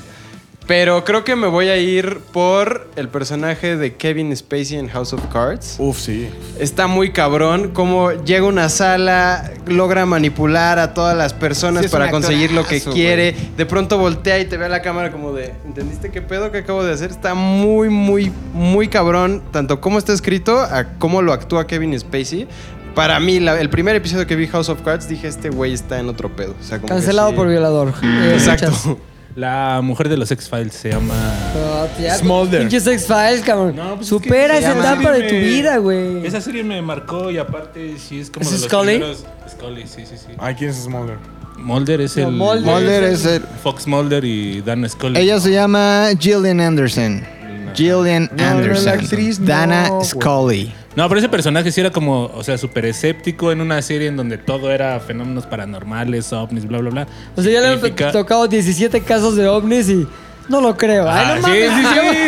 Pero 0.67 1.05
creo 1.05 1.23
que 1.23 1.37
me 1.37 1.47
voy 1.47 1.69
a 1.69 1.77
ir 1.77 2.19
por 2.33 2.89
el 2.97 3.07
personaje 3.07 3.77
de 3.77 3.95
Kevin 3.95 4.35
Spacey 4.35 4.77
en 4.77 4.89
House 4.89 5.13
of 5.13 5.21
Cards. 5.31 5.77
Uf, 5.79 5.97
sí. 5.97 6.27
Está 6.59 6.87
muy 6.87 7.11
cabrón 7.13 7.69
cómo 7.73 8.11
llega 8.11 8.45
a 8.45 8.49
una 8.49 8.67
sala, 8.67 9.49
logra 9.65 10.05
manipular 10.05 10.77
a 10.79 10.93
todas 10.93 11.15
las 11.17 11.33
personas 11.33 11.85
Sí, 11.85 11.89
para 11.89 12.11
conseguir 12.11 12.51
lo 12.51 12.65
que 12.65 12.81
quiere. 12.81 13.33
De 13.55 13.65
pronto 13.65 13.97
voltea 13.97 14.39
y 14.39 14.45
te 14.45 14.57
ve 14.57 14.65
a 14.65 14.69
la 14.69 14.81
cámara 14.81 15.09
como 15.09 15.31
de, 15.31 15.53
¿entendiste 15.65 16.11
qué 16.11 16.21
pedo 16.21 16.51
que 16.51 16.57
acabo 16.57 16.83
de 16.83 16.91
hacer? 16.93 17.11
Está 17.11 17.33
muy, 17.33 17.87
muy, 17.87 18.33
muy 18.53 18.89
cabrón, 18.89 19.41
tanto 19.51 19.79
cómo 19.79 19.97
está 19.97 20.11
escrito 20.11 20.59
a 20.59 20.83
cómo 20.99 21.21
lo 21.21 21.31
actúa 21.31 21.65
Kevin 21.65 21.97
Spacey. 21.97 22.45
Para 22.93 23.21
mí, 23.21 23.39
la- 23.39 23.57
el 23.61 23.69
primer 23.69 23.95
episodio 23.95 24.27
que 24.27 24.35
vi 24.35 24.47
House 24.47 24.67
of 24.67 24.81
Cards, 24.81 25.07
dije, 25.07 25.29
este 25.29 25.49
güey 25.49 25.71
está 25.71 25.97
en 25.99 26.09
otro 26.09 26.35
pedo. 26.35 26.55
O 26.59 26.63
sea, 26.63 26.79
como 26.79 26.87
que 26.89 26.93
Cancelado 26.95 27.29
sí. 27.29 27.35
por 27.37 27.47
violador. 27.47 27.93
Eh, 28.03 28.33
Exacto. 28.33 28.69
muchas. 28.71 28.97
La 29.37 29.81
mujer 29.83 30.09
de 30.09 30.17
los 30.17 30.31
X-Files 30.31 30.73
se 30.73 30.89
llama. 30.89 31.13
Oh, 31.55 31.85
tía, 31.95 32.15
Smolder. 32.15 32.61
Pinches 32.61 32.87
X-Files, 32.87 33.41
cabrón. 33.41 33.75
No, 33.75 33.89
pues 33.89 34.01
es 34.01 34.07
Supera 34.07 34.53
que 34.55 34.59
esa 34.61 34.71
etapa 34.79 35.11
de 35.11 35.23
tu 35.29 35.35
vida, 35.35 35.77
güey. 35.77 36.25
Esa 36.25 36.41
serie 36.41 36.63
me 36.63 36.81
marcó 36.81 37.29
y 37.29 37.37
aparte 37.37 37.97
sí 37.99 38.19
es 38.19 38.31
como 38.31 38.41
¿Es 38.43 38.51
de 38.51 38.57
los 38.57 38.65
Scully? 38.67 38.91
primeros- 38.97 39.25
Scully, 39.47 39.83
sí, 39.85 40.05
sí, 40.07 40.17
sí. 40.17 40.33
Ay, 40.39 40.55
¿quién 40.55 40.71
es 40.71 40.77
Smolder? 40.77 41.17
Mulder 41.55 42.01
es 42.01 42.17
No, 42.17 42.27
el. 42.29 42.33
Mulder. 42.33 42.63
Mulder 42.73 43.03
es 43.03 43.25
el... 43.25 43.41
Fox 43.61 43.85
Mulder 43.85 44.25
y 44.25 44.61
Dan 44.61 44.89
Scully. 44.89 45.19
Ella 45.19 45.39
se 45.39 45.51
llama 45.51 46.07
Gillian 46.19 46.59
Anderson. 46.59 47.23
Gillian 47.75 48.31
No, 48.35 48.43
no, 48.43 48.49
Anderson. 48.57 48.85
la 48.85 48.91
actriz 48.93 49.45
Dana. 49.45 49.89
Scully. 50.03 50.73
No, 50.97 51.07
pero 51.07 51.19
ese 51.19 51.29
personaje 51.29 51.71
sí 51.71 51.79
era 51.79 51.91
como, 51.91 52.25
o 52.33 52.43
sea, 52.43 52.57
súper 52.57 52.85
escéptico 52.85 53.51
en 53.51 53.61
una 53.61 53.79
serie 53.83 54.07
en 54.07 54.17
donde 54.17 54.39
todo 54.39 54.71
era 54.71 54.99
fenómenos 54.99 55.45
paranormales, 55.45 56.33
ovnis, 56.33 56.65
bla, 56.67 56.79
bla, 56.79 56.89
bla. 56.89 57.07
O 57.35 57.41
sea, 57.43 57.51
ya 57.51 57.61
le 57.61 57.67
han 57.67 58.11
tocado 58.11 58.47
17 58.47 59.01
casos 59.01 59.35
de 59.35 59.47
ovnis 59.47 59.89
y 59.89 60.07
no 60.49 60.59
lo 60.59 60.75
creo. 60.75 61.07
Ay, 61.07 61.23
Ah, 61.23 61.35
no 61.39 61.47
sí, 61.47 61.53
mames. 61.53 61.69
sí, 61.69 61.83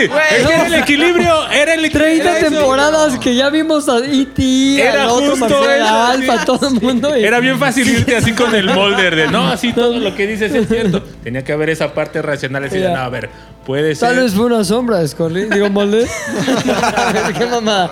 sí. 0.06 0.12
Es 0.36 0.48
que 0.48 0.54
era 0.54 0.66
el 0.68 0.74
equilibrio, 0.76 1.50
era 1.50 1.74
el 1.74 1.90
30 1.92 2.24
era 2.24 2.38
eso. 2.38 2.50
temporadas 2.52 3.18
que 3.18 3.34
ya 3.34 3.50
vimos 3.50 3.90
a 3.90 3.98
E.T., 4.06 4.80
Era 4.82 5.04
al 5.04 5.10
otro 5.10 5.30
justo 5.32 5.46
Marcelo 5.48 5.74
eso, 5.74 6.04
Alfa, 6.06 6.38
sí. 6.40 6.46
todo 6.46 6.68
el 6.68 6.74
mundo. 6.82 7.18
y- 7.18 7.24
Era 7.24 7.40
bien 7.40 7.58
fácil 7.58 7.90
irte 7.90 8.16
así 8.18 8.34
con 8.34 8.54
el 8.54 8.68
molder 8.72 9.16
de 9.16 9.28
no, 9.30 9.48
así 9.48 9.74
todo 9.74 9.98
lo 9.98 10.14
que 10.16 10.28
dices 10.28 10.54
es 10.54 10.68
cierto. 10.68 11.02
Tenía 11.24 11.44
que 11.44 11.54
haber 11.54 11.72
esa 11.72 11.94
parte 11.96 12.22
racional 12.22 12.66
así 12.66 12.76
de 12.76 12.84
Ya. 12.84 12.90
no, 12.94 13.00
a 13.00 13.10
ver, 13.10 13.30
puede 13.70 13.94
ser. 13.94 14.10
Tal 14.10 14.18
vez 14.24 14.34
fue 14.34 14.46
una 14.48 14.64
sombra, 14.64 15.08
Scully. 15.08 15.46
Digo, 15.46 15.70
molde. 15.70 16.08
Qué 17.38 17.46
mamá. 17.46 17.92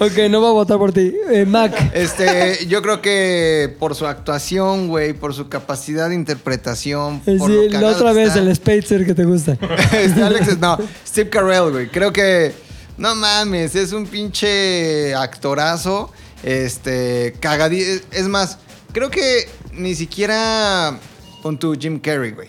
Ok, 0.00 0.18
no 0.28 0.40
voy 0.40 0.48
a 0.48 0.52
votar 0.52 0.78
por 0.78 0.92
ti. 0.92 1.14
Eh, 1.30 1.44
Mac. 1.46 1.92
Este, 1.94 2.66
yo 2.66 2.82
creo 2.82 3.00
que 3.00 3.72
por 3.78 3.94
su 3.94 4.04
actuación, 4.08 4.88
güey, 4.88 5.12
por 5.12 5.32
su 5.32 5.48
capacidad 5.48 6.08
de 6.08 6.16
interpretación, 6.16 7.22
Eh, 7.24 7.36
por 7.38 7.48
sí, 7.48 7.68
lo 7.70 7.80
la 7.80 7.88
otra 7.90 8.12
vez 8.12 8.30
está. 8.30 8.40
el 8.40 8.52
Spacer 8.56 9.06
que 9.06 9.14
te 9.14 9.24
gusta. 9.24 9.56
Este, 9.92 10.20
Alex, 10.24 10.58
no, 10.58 10.76
Steve 11.06 11.30
Carell, 11.30 11.70
güey. 11.70 11.86
Creo 11.88 12.12
que, 12.12 12.52
no 12.98 13.14
mames, 13.14 13.76
es 13.76 13.92
un 13.92 14.08
pinche 14.08 15.14
actorazo. 15.14 16.10
Este, 16.42 17.34
cagadí. 17.38 17.80
Es 18.10 18.26
más, 18.26 18.58
creo 18.92 19.08
que 19.08 19.48
ni 19.72 19.94
siquiera 19.94 20.98
con 21.42 21.56
tu 21.60 21.74
Jim 21.78 22.00
Carrey, 22.00 22.32
güey. 22.32 22.48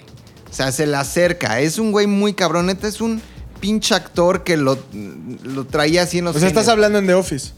O 0.53 0.55
sea, 0.55 0.71
se 0.71 0.85
le 0.85 0.95
acerca. 0.95 1.59
Es 1.61 1.79
un 1.79 1.91
güey 1.91 2.05
muy 2.05 2.33
cabrón. 2.35 2.67
Neta, 2.67 2.87
es 2.87 3.01
un 3.01 3.19
pinche 3.59 3.95
actor 3.95 4.43
que 4.43 4.55
lo, 4.55 4.77
lo 5.43 5.65
traía 5.65 6.03
así 6.03 6.19
en 6.19 6.25
los 6.25 6.35
O 6.35 6.39
sea, 6.39 6.47
estás 6.47 6.67
hablando 6.67 6.99
en 6.99 7.07
The 7.07 7.15
Office. 7.15 7.53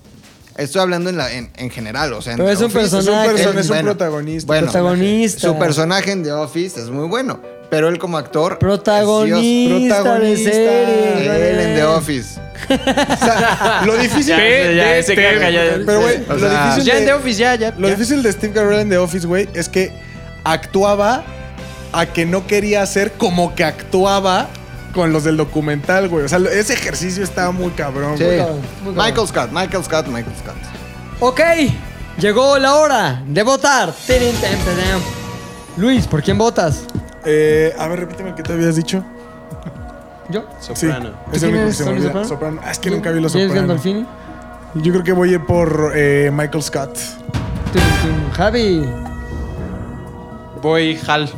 Estoy 0.56 0.80
hablando 0.82 1.10
en, 1.10 1.18
la, 1.18 1.30
en, 1.34 1.52
en 1.58 1.70
general, 1.70 2.14
o 2.14 2.22
sea... 2.22 2.32
en 2.32 2.38
Pero 2.38 2.48
The 2.48 2.54
es 2.54 2.60
un 2.62 2.66
Office. 2.68 2.80
personaje. 2.80 3.26
Es 3.42 3.46
un, 3.48 3.54
perso- 3.54 3.60
es 3.60 3.66
un 3.66 3.68
Bueno, 3.76 3.90
protagonista. 3.98 4.48
bueno, 4.48 4.64
Protagonista. 4.72 5.40
Su 5.42 5.60
personaje 5.60 6.12
en 6.14 6.24
The 6.24 6.32
Office 6.32 6.80
es 6.80 6.90
muy 6.90 7.10
bueno, 7.10 7.42
pero 7.70 7.90
él 7.90 8.00
como 8.00 8.18
actor... 8.18 8.58
Protagonista, 8.60 9.38
es 9.38 9.68
Dios. 9.68 9.82
de 9.82 9.90
Protagonista. 9.90 10.52
serie. 10.52 11.50
Él 11.52 11.60
en 11.60 11.76
The. 11.76 11.84
Office. 11.84 12.40
O 12.70 13.18
sea, 13.26 13.82
lo 13.86 13.98
difícil... 13.98 14.28
Ya, 14.28 14.38
ya, 14.38 14.96
ya, 14.96 15.04
se 15.04 15.16
caga, 15.16 15.50
ya, 15.50 15.66
ya. 15.66 15.72
Pero, 15.86 16.00
güey, 16.00 16.20
O 16.30 16.34
lo 16.36 16.40
sea, 16.40 16.64
difícil 16.68 16.84
Ya 16.86 16.94
de- 16.94 17.00
en 17.02 17.06
The 17.08 17.14
Office, 17.14 17.38
ya, 17.40 17.56
ya. 17.56 17.74
Lo 17.78 17.90
ya. 17.90 17.96
difícil 17.96 18.24
de 18.24 18.32
Steve 18.32 18.54
Carell 18.54 18.80
en 18.80 18.90
The 18.90 18.98
Office, 19.00 19.28
güey, 19.28 19.50
es 19.54 19.68
que 19.68 19.92
actuaba 20.46 21.26
a 21.94 22.06
que 22.08 22.26
no 22.26 22.48
quería 22.48 22.82
hacer 22.82 23.14
como 23.14 23.56
que 23.56 23.64
actuaba 23.64 24.48
con 24.94 25.12
los 25.12 25.24
del 25.26 25.38
documental, 25.38 26.08
güey. 26.10 26.26
O 26.26 26.30
sea, 26.30 26.40
ese 26.40 26.74
ejercicio 26.74 27.24
estaba 27.24 27.52
muy 27.52 27.72
cabrón, 27.72 28.18
Sí. 28.18 28.24
güey. 28.24 28.38
cabrón, 28.38 28.60
muy 28.84 28.94
cabrón. 28.94 29.06
Michael 29.06 29.28
Scott, 29.28 29.50
Michael 29.52 29.84
Scott, 29.84 30.08
Michael 30.08 30.36
Scott. 30.38 30.56
Ok, 31.20 31.42
llegó 32.18 32.58
la 32.58 32.76
hora 32.76 33.24
de 33.28 33.44
votar. 33.44 33.94
Luis, 35.78 36.08
¿por 36.08 36.22
quién 36.24 36.38
votas? 36.38 36.84
Eh, 37.26 37.74
a 37.78 37.88
ver, 37.88 38.00
repíteme 38.02 38.34
que 38.36 38.44
te 38.44 38.54
habías 38.54 38.76
dicho. 38.76 39.04
Yo. 40.30 40.44
Soprano. 40.60 41.10
Sí, 41.32 41.36
es 41.36 41.40
¿Quién 41.44 41.50
el 41.56 41.56
único 41.56 41.68
que 41.70 41.74
se 41.74 41.84
me 41.84 41.90
¿Tony 41.90 41.98
olvida. 41.98 42.08
Soprano? 42.10 42.28
Soprano. 42.28 42.62
Ah, 42.64 42.72
es 42.72 42.80
que 42.80 42.90
nunca 42.90 43.12
vi 43.12 43.20
los 43.22 43.32
Soprano. 43.32 43.54
Gandolfini. 43.54 44.06
Yo 44.76 44.92
creo 44.92 45.04
que 45.04 45.12
voy 45.14 45.30
a 45.30 45.32
ir 45.34 45.46
por 45.46 45.92
eh, 45.96 46.32
Michael 46.34 46.64
Scott. 46.64 46.98
Javi. 48.34 48.86
Voy 50.62 51.00
Hal. 51.08 51.30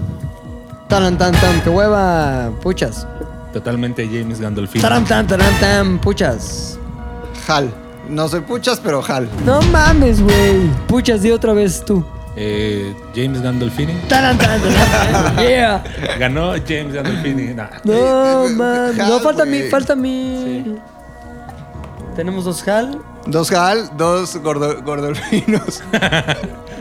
Taran, 0.88 1.18
tan, 1.18 1.34
tan. 1.34 1.62
¡Qué 1.62 1.70
hueva! 1.70 2.50
Puchas. 2.62 3.06
Totalmente 3.52 4.06
James 4.08 4.40
Gandolfini. 4.40 4.82
Taran, 4.82 5.06
tan, 5.06 5.28
taran, 5.28 5.54
tan. 5.60 6.00
Puchas. 6.00 6.80
Hal. 7.48 7.74
No 8.10 8.30
soy 8.30 8.42
puchas, 8.42 8.80
pero 8.80 9.04
Hal. 9.06 9.28
No 9.46 9.62
mames, 9.64 10.22
güey. 10.22 10.68
Puchas, 10.88 11.22
di 11.22 11.32
otra 11.32 11.54
vez 11.54 11.84
tú. 11.84 12.06
Eh, 12.38 12.96
James 13.14 13.42
Gandolfini. 13.42 13.94
Taran, 14.08 14.38
tan, 14.38 14.62
taran, 14.62 15.36
tan. 15.36 15.46
Yeah. 15.46 15.84
Ganó 16.20 16.54
James 16.66 16.94
Gandolfini. 16.94 17.54
Nah. 17.54 17.68
No, 17.84 18.48
mames. 18.50 18.96
No, 18.98 19.20
falta 19.20 19.44
mi, 19.44 19.58
güey. 19.58 19.70
falta 19.70 19.96
mi. 19.96 20.80
Tenemos 22.16 22.46
dos 22.46 22.66
Hal. 22.68 23.02
Dos 23.28 23.51
Hal, 23.51 23.91
dos 23.97 24.36
gordo- 24.41 24.82
gordolfinos. 24.84 25.84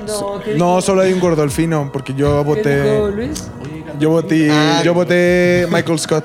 No, 0.07 0.41
¿qué 0.41 0.55
No, 0.55 0.77
dijo? 0.77 0.83
solo 0.83 1.01
hay 1.03 1.13
un 1.13 1.19
gordolfino, 1.19 1.91
porque 1.93 2.15
yo 2.15 2.29
¿Qué 2.29 2.33
dijo 2.33 2.45
voté. 2.45 3.11
Luis? 3.13 3.49
Yo 3.99 4.11
voté. 4.11 4.49
Ah. 4.53 4.81
Yo 4.85 4.95
voté 4.95 5.67
Michael 5.69 5.99
Scott. 5.99 6.25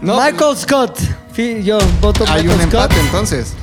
No, 0.00 0.16
Michael 0.18 0.56
Scott. 0.56 0.98
Sí, 1.34 1.62
yo 1.62 1.76
voto 2.00 2.24
Hay 2.28 2.44
Michael 2.44 2.60
un 2.60 2.70
Scott. 2.70 2.82
empate 2.84 3.00
entonces. 3.00 3.54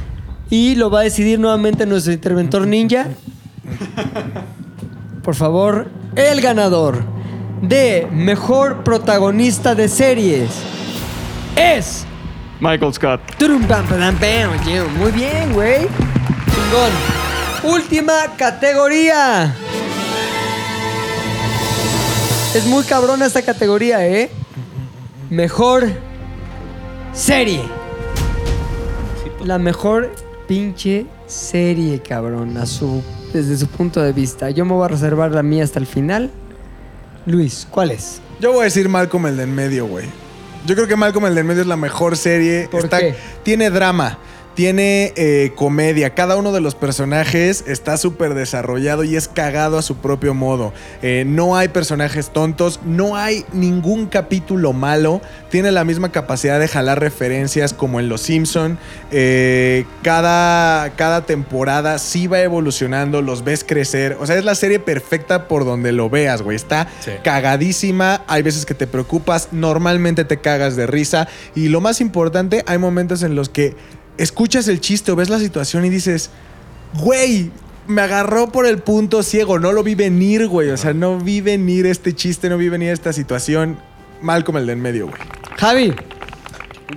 Y 0.51 0.75
lo 0.75 0.91
va 0.91 0.99
a 0.99 1.03
decidir 1.03 1.39
nuevamente 1.39 1.88
nuestro 1.88 2.13
interventor 2.13 2.67
ninja. 2.67 3.07
Por 5.23 5.33
favor, 5.33 5.88
el 6.15 6.39
ganador 6.39 7.03
de 7.63 8.07
mejor 8.11 8.83
protagonista 8.83 9.73
de 9.73 9.88
series 9.88 10.49
es. 11.55 12.05
Michael 12.66 12.93
Scott. 12.95 13.22
Muy 14.97 15.11
bien, 15.11 15.53
güey. 15.53 15.82
Chingón. 15.82 16.91
Última 17.76 18.13
categoría. 18.38 19.55
Es 22.55 22.66
muy 22.66 22.84
cabrona 22.86 23.28
esta 23.28 23.43
categoría, 23.43 24.07
¿eh? 24.07 24.32
Mejor 25.30 25.88
serie. 27.13 27.61
La 29.43 29.59
mejor 29.59 30.11
pinche 30.47 31.05
serie, 31.28 32.01
cabrón, 32.01 32.57
a 32.57 32.66
su, 32.66 33.03
desde 33.32 33.57
su 33.57 33.68
punto 33.68 34.01
de 34.01 34.11
vista. 34.11 34.49
Yo 34.49 34.66
me 34.66 34.74
voy 34.74 34.86
a 34.86 34.88
reservar 34.88 35.30
la 35.32 35.43
mía 35.43 35.63
hasta 35.63 35.78
el 35.78 35.86
final. 35.86 36.32
Luis, 37.28 37.68
¿cuál 37.70 37.91
es? 37.91 38.22
Yo 38.39 38.53
voy 38.53 38.61
a 38.61 38.63
decir 38.63 38.89
Malcolm 38.89 39.28
el 39.28 39.38
de 39.38 39.43
en 39.43 39.53
medio, 39.53 39.86
güey. 39.86 40.24
Yo 40.66 40.76
creo 40.76 40.88
que 40.88 40.95
Malcolm 40.95 41.26
el 41.28 41.36
de 41.36 41.41
en 41.41 41.47
medio 41.47 41.61
es 41.61 41.68
la 41.68 41.78
mejor 41.78 42.18
serie. 42.18 42.68
¿Por 42.70 42.86
Está- 42.86 42.99
qué? 42.99 43.16
Tiene 43.43 43.70
drama, 43.70 44.18
tiene 44.56 45.14
eh, 45.18 45.51
comedia. 45.56 46.16
Cada 46.16 46.38
uno 46.38 46.51
de 46.53 46.62
los 46.62 46.76
personajes 46.76 47.64
está 47.68 47.97
súper 47.97 48.34
desarrollado 48.34 49.03
y 49.03 49.16
es 49.18 49.28
cagado 49.28 49.78
a 49.78 49.82
su 49.82 49.97
propio 49.97 50.34
modo. 50.34 50.74
Eh, 51.01 51.24
no 51.28 51.58
hay 51.58 51.68
personajes 51.68 52.30
tontos, 52.32 52.80
no 52.86 53.18
hay 53.18 53.45
ningún 53.53 54.08
capítulo 54.08 54.72
malo. 54.74 55.22
Tiene 55.51 55.72
la 55.72 55.84
misma 55.84 56.12
capacidad 56.12 56.60
de 56.60 56.68
jalar 56.68 56.99
referencias 57.01 57.74
como 57.74 57.99
en 57.99 58.08
Los 58.10 58.22
Simpson. 58.22 58.78
Eh, 59.12 59.86
cada, 60.03 60.89
cada 60.95 61.26
temporada 61.26 61.99
sí 61.99 62.28
va 62.28 62.39
evolucionando, 62.39 63.22
los 63.22 63.43
ves 63.43 63.64
crecer. 63.64 64.18
O 64.20 64.26
sea, 64.26 64.38
es 64.38 64.45
la 64.45 64.56
serie 64.56 64.80
perfecta 64.80 65.47
por 65.49 65.66
donde 65.66 65.91
lo 65.91 66.10
veas, 66.10 66.41
güey. 66.41 66.56
Está 66.56 66.88
Sí. 67.01 67.12
cagadísima. 67.24 68.24
Hay 68.28 68.41
veces 68.41 68.66
que 68.66 68.74
te 68.74 68.88
preocupas, 68.88 69.49
normalmente 69.51 70.24
te 70.24 70.38
cagas 70.38 70.76
de 70.78 70.88
risa. 70.88 71.28
Y 71.56 71.68
lo 71.68 71.82
más 71.82 71.99
importante, 71.99 72.64
hay 72.68 72.78
momentos 72.78 73.22
en 73.22 73.36
los 73.36 73.49
que 73.49 73.76
escuchas 74.18 74.68
el 74.68 74.80
chiste 74.82 75.11
o 75.11 75.16
ves 75.16 75.30
la 75.30 75.39
situación 75.39 75.86
y 75.86 75.89
dices, 75.89 76.30
güey, 76.99 77.51
me 77.88 78.01
agarró 78.01 78.49
por 78.49 78.66
el 78.66 78.80
punto 78.80 79.24
ciego, 79.24 79.59
no 79.59 79.72
lo 79.72 79.84
vi 79.84 79.95
venir, 79.95 80.47
güey. 80.47 80.70
O 80.70 80.78
sea, 80.78 80.93
no 80.93 81.20
vi 81.20 81.41
venir 81.41 81.86
este 81.86 82.13
chiste, 82.13 82.49
no 82.49 82.57
vi 82.57 82.70
venir 82.70 82.89
esta 82.89 83.13
situación. 83.13 83.78
Mal 84.22 84.43
como 84.43 84.57
el 84.57 84.66
de 84.66 84.74
en 84.74 84.82
medio, 84.82 85.07
güey. 85.07 85.20
Javi. 85.57 85.93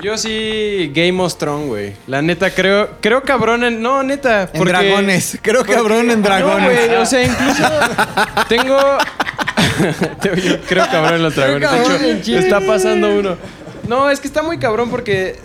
Yo 0.03 0.19
sí 0.19 0.93
Game 0.95 1.21
of 1.23 1.37
Thrones, 1.37 1.67
güey. 1.69 1.93
La 2.07 2.21
neta, 2.23 2.51
creo, 2.51 2.91
creo 3.01 3.23
cabrón 3.23 3.65
en... 3.65 3.81
No, 3.83 4.03
neta. 4.03 4.51
En 4.53 4.65
dragones. 4.65 5.39
Creo 5.43 5.65
cabrón 5.65 6.11
en 6.11 6.21
No, 6.21 6.29
dragones. 6.29 6.87
güey, 6.87 6.95
o 6.97 7.07
sea, 7.07 7.25
incluso 7.25 7.65
tengo... 8.49 8.79
Creo 10.69 10.87
cabrón 10.91 11.15
en 11.15 11.23
los 11.23 11.35
dragones. 11.37 11.71
De 12.01 12.13
hecho, 12.13 12.39
está 12.39 12.61
pasando 12.61 13.15
uno. 13.15 13.37
No, 13.87 14.11
es 14.11 14.21
que 14.21 14.27
está 14.27 14.43
muy 14.43 14.59
cabrón 14.59 14.91
porque 14.91 15.37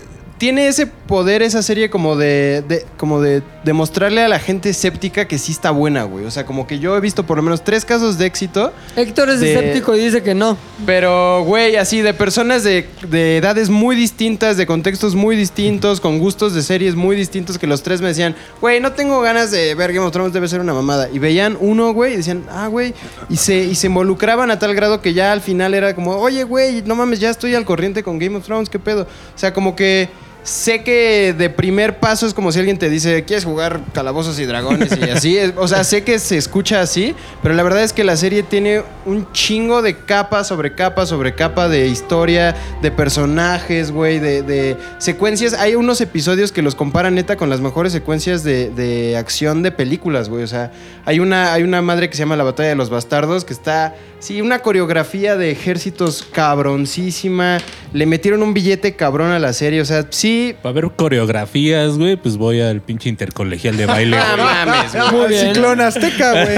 tiene 0.43 0.67
ese 0.67 0.87
poder 0.87 1.41
esa 1.41 1.63
serie 1.63 1.89
como 1.89 2.17
de, 2.17 2.65
de- 2.67 2.85
como 2.97 3.21
de 3.21 3.41
demostrarle 3.63 4.21
a 4.23 4.27
la 4.27 4.39
gente 4.39 4.67
escéptica 4.71 5.25
que 5.25 5.37
sí 5.37 5.53
está 5.53 5.71
buena, 5.71 6.03
güey. 6.03 6.25
O 6.25 6.31
sea, 6.31 6.45
como 6.45 6.67
que 6.67 6.79
yo 6.79 6.97
he 6.97 6.99
visto 6.99 7.25
por 7.25 7.37
lo 7.37 7.43
menos 7.43 7.63
tres 7.63 7.85
casos 7.85 8.17
de 8.17 8.25
éxito. 8.25 8.73
Héctor 8.97 9.29
es 9.29 9.39
De- 9.39 9.53
escéptico 9.53 9.95
y 9.95 9.99
dice 10.03 10.21
que 10.21 10.35
no. 10.35 10.57
Pero, 10.85 11.45
güey, 11.45 11.77
así 11.77 12.01
de 12.01 12.13
personas 12.13 12.65
de, 12.65 12.85
de 13.09 13.37
edades 13.37 13.69
muy 13.69 13.95
distintas, 13.95 14.57
de 14.57 14.65
contextos 14.65 15.15
muy 15.15 15.37
distintos, 15.37 16.01
con 16.01 16.19
gustos 16.19 16.53
de 16.53 16.61
series 16.61 16.95
muy 16.95 17.15
distintos, 17.15 17.57
que 17.57 17.65
los 17.65 17.81
tres 17.81 18.01
me 18.01 18.09
decían, 18.09 18.35
güey, 18.59 18.81
no 18.81 18.91
tengo 18.91 19.21
ganas 19.21 19.49
de 19.49 19.75
ver 19.75 19.93
Game 19.93 20.05
of 20.05 20.11
Thrones, 20.11 20.33
debe 20.33 20.49
ser 20.49 20.59
una 20.59 20.73
mamada. 20.73 21.07
Y 21.13 21.19
veían 21.19 21.55
uno, 21.61 21.93
güey, 21.93 22.15
y 22.15 22.17
decían, 22.17 22.43
ah, 22.51 22.67
güey, 22.67 22.93
y 23.29 23.37
se, 23.37 23.55
y 23.63 23.75
se 23.75 23.87
involucraban 23.87 24.51
a 24.51 24.59
tal 24.59 24.75
grado 24.75 24.99
que 24.99 25.13
ya 25.13 25.31
al 25.31 25.39
final 25.39 25.73
era 25.73 25.95
como, 25.95 26.17
oye, 26.17 26.43
güey, 26.43 26.81
no 26.81 26.95
mames, 26.95 27.21
ya 27.21 27.29
estoy 27.29 27.55
al 27.55 27.63
corriente 27.63 28.03
con 28.03 28.19
Game 28.19 28.35
of 28.35 28.43
Thrones, 28.43 28.67
¿qué 28.69 28.77
pedo? 28.77 29.03
O 29.03 29.37
sea, 29.37 29.53
como 29.53 29.73
que 29.77 30.09
sé 30.43 30.83
que 30.83 31.33
de 31.37 31.49
primer 31.49 31.99
paso 31.99 32.27
es 32.27 32.33
como 32.33 32.51
si 32.51 32.59
alguien 32.59 32.77
te 32.77 32.89
dice, 32.89 33.23
¿quieres 33.23 33.45
jugar 33.45 33.81
calabozos 33.93 34.39
y 34.39 34.45
dragones? 34.45 34.97
Y 34.97 35.09
así. 35.09 35.37
O 35.57 35.67
sea, 35.67 35.83
sé 35.83 36.03
que 36.03 36.19
se 36.19 36.37
escucha 36.37 36.81
así, 36.81 37.15
pero 37.41 37.55
la 37.55 37.63
verdad 37.63 37.83
es 37.83 37.93
que 37.93 38.03
la 38.03 38.15
serie 38.17 38.43
tiene 38.43 38.83
un 39.05 39.31
chingo 39.31 39.81
de 39.81 39.97
capa 39.97 40.43
sobre 40.43 40.75
capa 40.75 41.05
sobre 41.05 41.35
capa 41.35 41.67
de 41.67 41.87
historia, 41.87 42.55
de 42.81 42.91
personajes, 42.91 43.91
güey, 43.91 44.19
de, 44.19 44.43
de 44.43 44.77
secuencias. 44.97 45.53
Hay 45.53 45.75
unos 45.75 46.01
episodios 46.01 46.51
que 46.51 46.61
los 46.61 46.75
comparan 46.75 47.15
neta 47.15 47.35
con 47.35 47.49
las 47.49 47.61
mejores 47.61 47.93
secuencias 47.93 48.43
de, 48.43 48.69
de 48.69 49.17
acción 49.17 49.63
de 49.63 49.71
películas, 49.71 50.29
güey. 50.29 50.43
O 50.43 50.47
sea, 50.47 50.71
hay 51.05 51.19
una, 51.19 51.53
hay 51.53 51.63
una 51.63 51.81
madre 51.81 52.09
que 52.09 52.15
se 52.15 52.19
llama 52.19 52.35
La 52.35 52.43
Batalla 52.43 52.69
de 52.69 52.75
los 52.75 52.89
Bastardos 52.89 53.45
que 53.45 53.53
está, 53.53 53.95
sí, 54.23 54.41
una 54.41 54.59
coreografía 54.59 55.35
de 55.35 55.51
ejércitos 55.51 56.23
cabroncísima. 56.23 57.57
Le 57.91 58.05
metieron 58.05 58.41
un 58.41 58.53
billete 58.53 58.95
cabrón 58.95 59.31
a 59.31 59.39
la 59.39 59.53
serie. 59.53 59.81
O 59.81 59.85
sea, 59.85 60.07
sí. 60.09 60.55
Para 60.61 60.73
ver 60.73 60.91
coreografías, 60.95 61.97
güey, 61.97 62.15
pues 62.15 62.37
voy 62.37 62.61
al 62.61 62.81
pinche 62.81 63.09
intercolegial 63.09 63.77
de 63.77 63.85
baile. 63.85 64.17
Ah, 64.23 64.35
güey. 64.35 64.47
mames, 64.47 64.93
güey. 64.93 65.11
Muy 65.11 65.27
bien. 65.27 65.53
Ciclón 65.53 65.81
Azteca, 65.81 66.45
güey. 66.45 66.57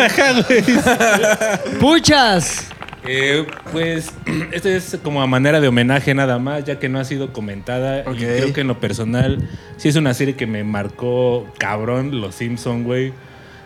¡Puchas! 1.79 2.67
Eh, 3.07 3.45
pues 3.71 4.11
esto 4.51 4.69
es 4.69 4.97
como 5.03 5.21
a 5.21 5.27
manera 5.27 5.59
de 5.61 5.67
homenaje 5.67 6.13
nada 6.13 6.39
más, 6.39 6.63
ya 6.63 6.79
que 6.79 6.89
no 6.89 6.99
ha 6.99 7.05
sido 7.05 7.33
comentada. 7.33 8.03
Ok. 8.05 8.15
Y 8.15 8.17
creo 8.19 8.53
que 8.53 8.61
en 8.61 8.67
lo 8.67 8.79
personal 8.79 9.49
sí 9.77 9.89
es 9.89 9.95
una 9.95 10.13
serie 10.13 10.35
que 10.35 10.47
me 10.47 10.63
marcó 10.63 11.47
cabrón, 11.57 12.21
Los 12.21 12.35
Simpson, 12.35 12.83
güey. 12.83 13.13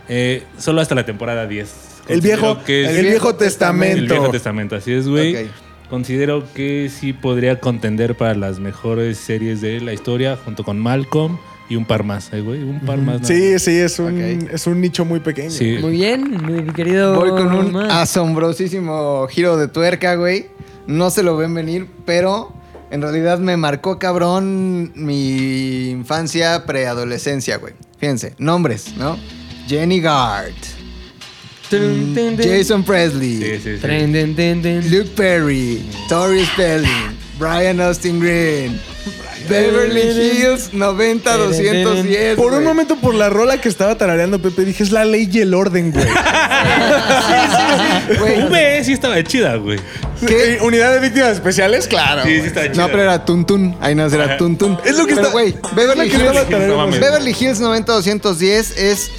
Eh, 0.08 0.44
solo 0.58 0.82
hasta 0.82 0.96
la 0.96 1.06
temporada 1.06 1.46
10. 1.46 1.89
El 2.10 2.22
viejo, 2.22 2.64
que 2.64 2.86
el 2.86 3.06
viejo 3.06 3.32
El 3.32 3.38
testamento. 3.38 4.14
viejo 4.14 4.30
testamento, 4.30 4.76
así 4.76 4.92
es, 4.92 5.08
güey. 5.08 5.50
Considero 5.90 6.44
que 6.54 6.90
sí 6.90 7.14
podría 7.14 7.60
contender 7.60 8.16
para 8.16 8.36
las 8.36 8.60
mejores 8.60 9.18
series 9.18 9.62
de 9.62 9.82
la 9.82 9.94
historia, 9.94 10.38
junto 10.44 10.64
con 10.64 10.78
Malcolm 10.78 11.38
y 11.68 11.76
un 11.76 11.86
par 11.86 12.04
más, 12.04 12.32
eh, 12.34 12.42
güey. 12.42 12.62
Un 12.64 12.80
par 12.82 13.00
más. 13.00 13.26
Sí, 13.26 13.52
más. 13.54 13.62
sí, 13.62 13.78
es 13.78 13.98
un, 14.00 14.20
es 14.20 14.68
un 14.68 14.82
nicho 14.82 15.06
muy 15.06 15.20
pequeño. 15.20 15.52
Sí. 15.52 15.78
Muy 15.82 15.94
bien, 15.94 16.42
mi 16.46 16.74
querido. 16.74 17.16
Voy 17.16 17.30
con 17.30 17.54
un 17.54 17.76
asombrosísimo 17.76 19.28
giro 19.30 19.58
de 19.58 19.68
tuerca, 19.68 20.16
güey. 20.16 20.48
No 20.88 21.10
se 21.10 21.24
lo 21.24 21.38
ven 21.38 21.54
venir, 21.54 21.88
pero 22.06 22.54
en 22.92 23.02
realidad 23.02 23.38
me 23.40 23.56
marcó 23.58 24.00
cabrón 24.00 24.92
mi 24.96 25.90
infancia, 25.90 26.66
preadolescencia, 26.66 27.58
güey. 27.58 27.74
Fíjense, 28.00 28.34
nombres, 28.40 28.96
¿no? 28.98 29.18
Jenny 29.68 30.02
Gard, 30.02 30.54
Tun. 31.70 32.38
Jason 32.38 32.84
Presley, 32.84 33.38
Sí, 33.38 33.60
sí, 33.64 33.78
sí. 33.80 34.90
Luke 34.90 35.12
Perry, 35.16 35.82
Tori 36.08 36.44
Spelling, 36.46 37.18
Brian 37.38 37.80
Austin 37.80 38.20
Green, 38.20 38.80
Beverly 39.48 40.02
Hills 40.02 40.74
90210. 40.74 42.36
Por 42.38 42.54
un 42.54 42.64
momento, 42.64 42.96
por 42.98 43.14
la 43.16 43.30
rola 43.30 43.60
que 43.62 43.70
estaba 43.70 43.98
tarareando 43.98 44.40
Pepe, 44.42 44.66
dije, 44.66 44.84
es 44.84 44.92
la 44.92 45.06
ley 45.06 45.30
y 45.32 45.40
el 45.40 45.54
orden, 45.54 45.92
güey. 45.92 46.06
Güey, 48.20 48.44
V 48.44 48.84
sí 48.84 48.94
estaba 48.94 49.24
chida, 49.24 49.56
güey. 49.56 49.80
¿Qué? 50.26 50.56
Eh, 50.56 50.60
Unidad 50.62 50.94
de 50.94 51.00
víctimas 51.00 51.32
especiales, 51.34 51.88
claro. 51.88 52.24
Sí, 52.24 52.42
sí 52.42 52.48
estaba 52.48 52.72
chida. 52.72 52.84
No, 52.84 52.90
pero 52.90 53.04
era 53.04 53.24
Tuntun. 53.26 53.76
Ahí 53.80 53.96
no 53.96 54.06
era 54.08 54.38
Tuntun. 54.38 54.78
Es 54.84 54.98
lo 54.98 55.06
que 55.06 55.16
Pero, 55.16 55.28
está- 55.28 55.32
güey, 55.32 55.56
Beverly 55.76 56.08
Hills. 56.08 57.00
Beverly 57.00 57.36
Hills 57.40 57.60
90210 57.60 58.78
es 58.78 59.12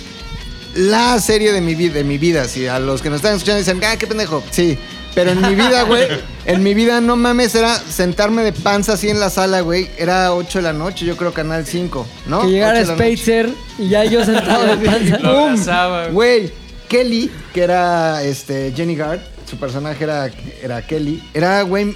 la 0.75 1.19
serie 1.21 1.53
de 1.53 1.61
mi 1.61 1.75
vida, 1.75 1.95
de 1.95 2.05
mi 2.05 2.19
vida. 2.19 2.47
Si 2.47 2.67
a 2.67 2.79
los 2.79 3.03
que 3.03 3.11
nos 3.11 3.17
están 3.17 3.35
escuchando 3.35 3.59
dicen, 3.59 3.81
ah, 3.85 3.97
qué 3.97 4.07
pendejo. 4.07 4.43
Sí. 4.51 4.79
Pero 5.15 5.33
en 5.33 5.41
mi 5.41 5.55
vida, 5.55 5.83
güey, 5.83 6.07
en 6.47 6.63
mi 6.63 6.73
vida, 6.73 7.01
no 7.01 7.17
mames, 7.17 7.55
era 7.55 7.77
sentarme 7.77 8.43
de 8.43 8.53
panza 8.53 8.93
así 8.93 9.09
en 9.09 9.19
la 9.19 9.29
sala, 9.29 9.61
güey. 9.61 9.89
Era 9.99 10.33
8 10.35 10.59
de 10.59 10.63
la 10.63 10.73
noche, 10.73 11.05
yo 11.05 11.17
creo 11.17 11.33
Canal 11.33 11.67
5, 11.67 12.07
¿no? 12.27 12.43
Que 12.43 12.49
llegara 12.49 12.79
8 12.79 12.81
de 12.81 12.87
la 12.87 12.93
noche. 12.95 13.17
Spacer 13.17 13.51
y 13.79 13.89
ya 13.89 14.05
yo 14.05 14.25
sentado 14.25 14.77
de 14.77 14.77
panza. 14.87 15.19
Lo 15.19 15.33
¡Pum! 15.33 15.43
abrazaba, 15.49 16.09
güey. 16.09 16.13
Güey, 16.41 16.53
Kelly, 16.89 17.31
que 17.53 17.63
era 17.63 18.23
este, 18.23 18.73
Jenny 18.75 18.95
Gard, 18.95 19.21
su 19.49 19.57
personaje 19.57 20.05
era, 20.05 20.31
era 20.63 20.87
Kelly, 20.87 21.23
era, 21.35 21.63
güey, 21.63 21.95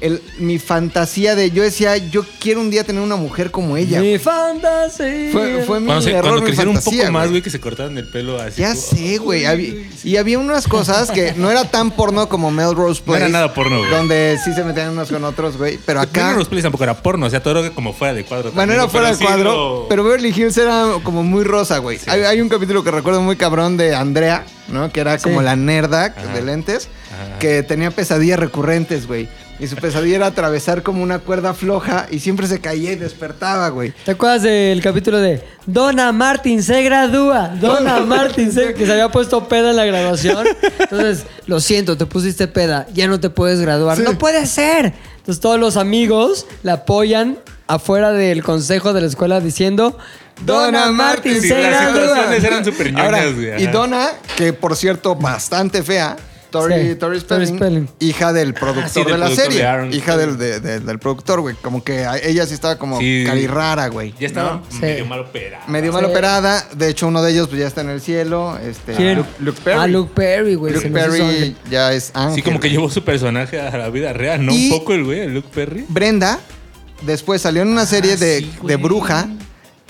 el- 0.00 0.22
mi 0.38 0.58
fantasía 0.58 1.34
de. 1.34 1.50
Yo 1.50 1.62
decía, 1.62 1.96
yo 1.96 2.24
quiero 2.40 2.60
un 2.60 2.70
día 2.70 2.84
tener 2.84 3.02
una 3.02 3.16
mujer 3.16 3.50
como 3.50 3.76
ella. 3.76 4.00
Mi 4.00 4.18
fantasía. 4.18 5.30
Fue, 5.32 5.62
fue 5.66 5.80
mi 5.80 5.86
Cuando, 5.86 6.02
se- 6.02 6.10
error, 6.10 6.22
cuando 6.22 6.40
mi 6.40 6.46
crecieron 6.46 6.68
un 6.70 6.74
fantasía, 6.76 7.02
poco 7.02 7.12
más, 7.12 7.22
güey. 7.22 7.30
güey, 7.30 7.42
que 7.42 7.50
se 7.50 7.60
cortaron 7.60 7.98
el 7.98 8.08
pelo 8.08 8.40
así. 8.40 8.60
Ya 8.62 8.68
como- 8.70 8.80
sé, 8.80 9.18
güey. 9.18 9.88
Y 10.04 10.16
había 10.16 10.38
unas 10.38 10.66
cosas 10.68 11.10
que 11.10 11.32
no 11.36 11.50
era 11.50 11.64
tan 11.64 11.90
porno 11.90 12.28
como 12.28 12.50
Melrose 12.50 13.00
No 13.00 13.06
Place. 13.06 13.20
era 13.24 13.28
nada 13.28 13.54
porno, 13.54 13.78
güey. 13.78 13.90
Donde 13.90 14.38
sí 14.44 14.52
se 14.54 14.64
metían 14.64 14.90
unos 14.90 15.08
con 15.10 15.24
otros, 15.24 15.56
güey. 15.56 15.78
Pero 15.84 16.00
acá. 16.00 16.32
Los 16.36 16.48
pelis 16.48 16.62
tampoco 16.62 16.84
era 16.84 16.94
porno, 17.02 17.26
o 17.26 17.30
sea, 17.30 17.42
todo 17.42 17.58
era 17.60 17.70
como 17.70 17.92
fuera 17.92 18.14
de 18.14 18.24
cuadro. 18.24 18.52
Bueno, 18.52 18.72
también, 18.72 18.80
era 18.80 18.88
fuera 18.88 19.14
sí 19.14 19.24
cuadro. 19.24 19.52
lo- 19.82 19.86
Pero 19.88 20.04
Beverly 20.04 20.28
Hills 20.34 20.56
era 20.56 20.86
como 21.02 21.22
muy 21.22 21.44
rosa, 21.44 21.78
güey. 21.78 21.98
Hay, 22.06 22.22
hay 22.22 22.40
un 22.40 22.48
capítulo 22.48 22.84
que 22.84 22.90
recuerdo 22.90 23.20
muy 23.22 23.36
cabrón 23.36 23.76
de 23.76 23.94
Andrea, 23.94 24.44
¿no? 24.68 24.90
Que 24.92 25.00
era 25.00 25.18
como 25.18 25.40
Sí. 25.40 25.44
la 25.44 25.56
nerda 25.56 26.14
Ajá. 26.16 26.32
de 26.34 26.42
lentes. 26.42 26.88
Ajá. 27.12 27.38
Que 27.38 27.62
tenía 27.62 27.90
pesadillas 27.90 28.38
recurrentes, 28.38 29.06
güey. 29.06 29.28
Y 29.60 29.66
su 29.66 29.74
pesadilla 29.76 30.16
era 30.16 30.26
atravesar 30.26 30.82
como 30.84 31.02
una 31.02 31.18
cuerda 31.18 31.52
floja 31.52 32.06
y 32.10 32.20
siempre 32.20 32.46
se 32.46 32.60
caía 32.60 32.92
y 32.92 32.96
despertaba, 32.96 33.68
güey. 33.70 33.92
¿Te 34.04 34.12
acuerdas 34.12 34.42
del 34.42 34.80
capítulo 34.80 35.18
de 35.18 35.42
Donna 35.66 36.12
Martin 36.12 36.62
se 36.62 36.80
gradúa? 36.82 37.48
Donna 37.60 37.98
Martin 38.06 38.52
se... 38.52 38.74
que 38.74 38.86
se 38.86 38.92
había 38.92 39.08
puesto 39.08 39.48
peda 39.48 39.70
en 39.70 39.76
la 39.76 39.84
graduación. 39.84 40.46
Entonces, 40.78 41.24
lo 41.46 41.58
siento, 41.60 41.96
te 41.96 42.06
pusiste 42.06 42.46
peda, 42.46 42.86
ya 42.94 43.08
no 43.08 43.18
te 43.18 43.30
puedes 43.30 43.60
graduar. 43.60 43.98
No 43.98 44.16
puede 44.16 44.46
ser. 44.46 44.94
Entonces 45.16 45.40
todos 45.40 45.58
los 45.58 45.76
amigos 45.76 46.46
la 46.62 46.74
apoyan 46.74 47.38
afuera 47.66 48.12
del 48.12 48.42
consejo 48.44 48.92
de 48.92 49.00
la 49.02 49.06
escuela 49.08 49.40
diciendo 49.40 49.98
Donna 50.46 50.90
Martin 50.92 51.34
Sí, 51.42 51.48
se 51.48 51.60
las 51.70 51.92
gradúa. 51.92 52.00
situaciones 52.02 52.44
eran 52.44 52.64
súper 52.64 52.92
ñoñas, 52.92 53.34
güey. 53.34 53.62
y. 53.62 53.66
Donna, 53.66 54.08
que 54.36 54.52
por 54.52 54.76
cierto, 54.76 55.16
bastante 55.16 55.82
fea. 55.82 56.16
Tori, 56.50 56.74
Sí, 56.90 56.94
Tori 56.96 57.20
Tori 57.20 57.46
Spelling, 57.46 57.88
hija 58.00 58.32
del 58.32 58.54
productor 58.54 58.84
Ah, 58.84 58.88
sí, 58.88 59.04
de 59.04 59.10
la 59.10 59.16
productor 59.16 59.44
serie. 59.44 59.58
de 59.60 59.66
Aaron 59.66 59.92
hija 59.92 60.16
del, 60.16 60.38
de- 60.38 60.60
de- 60.60 60.80
del 60.80 60.98
productor, 60.98 61.40
güey. 61.40 61.54
Como 61.60 61.84
que 61.84 62.06
ella 62.22 62.46
sí 62.46 62.54
estaba 62.54 62.76
como 62.78 62.98
Sí. 62.98 63.24
carirrara, 63.26 63.88
güey. 63.88 64.14
Ya 64.18 64.26
estaba 64.26 64.62
¿no? 64.70 64.80
medio 64.80 65.06
mal 65.06 65.20
operada. 65.20 65.64
Medio 65.68 65.92
mal 65.92 66.04
operada. 66.04 66.66
De 66.74 66.88
hecho, 66.88 67.06
uno 67.08 67.22
de 67.22 67.32
ellos 67.32 67.48
pues, 67.48 67.60
ya 67.60 67.66
está 67.66 67.82
en 67.82 67.90
el 67.90 68.00
cielo. 68.00 68.58
Este, 68.58 68.94
¿Quién? 68.94 69.18
Luke, 69.18 69.28
Luke 69.40 69.60
Perry. 69.62 69.78
Ah, 69.80 69.86
Luke 69.86 70.12
Perry, 70.14 70.54
güey. 70.54 70.72
Luke 70.74 70.88
Perry 70.88 71.56
ya 71.70 71.92
es 71.92 72.10
ángel. 72.14 72.34
Sí, 72.36 72.42
como 72.42 72.60
que 72.60 72.70
llevó 72.70 72.88
su 72.90 73.04
personaje 73.04 73.60
a 73.60 73.76
la 73.76 73.90
vida 73.90 74.12
real, 74.12 74.44
¿no? 74.44 74.52
Y- 74.52 74.70
Un 74.70 74.78
poco 74.78 74.94
el 74.94 75.04
güey, 75.04 75.20
el 75.20 75.34
Luke 75.34 75.48
Perry. 75.54 75.84
Brenda, 75.88 76.38
después 77.02 77.42
salió 77.42 77.62
en 77.62 77.68
una 77.68 77.86
serie 77.86 78.16
de, 78.16 78.36
Ah, 78.36 78.40
sí, 78.40 78.50
de 78.52 78.58
güey. 78.62 78.76
bruja 78.76 79.28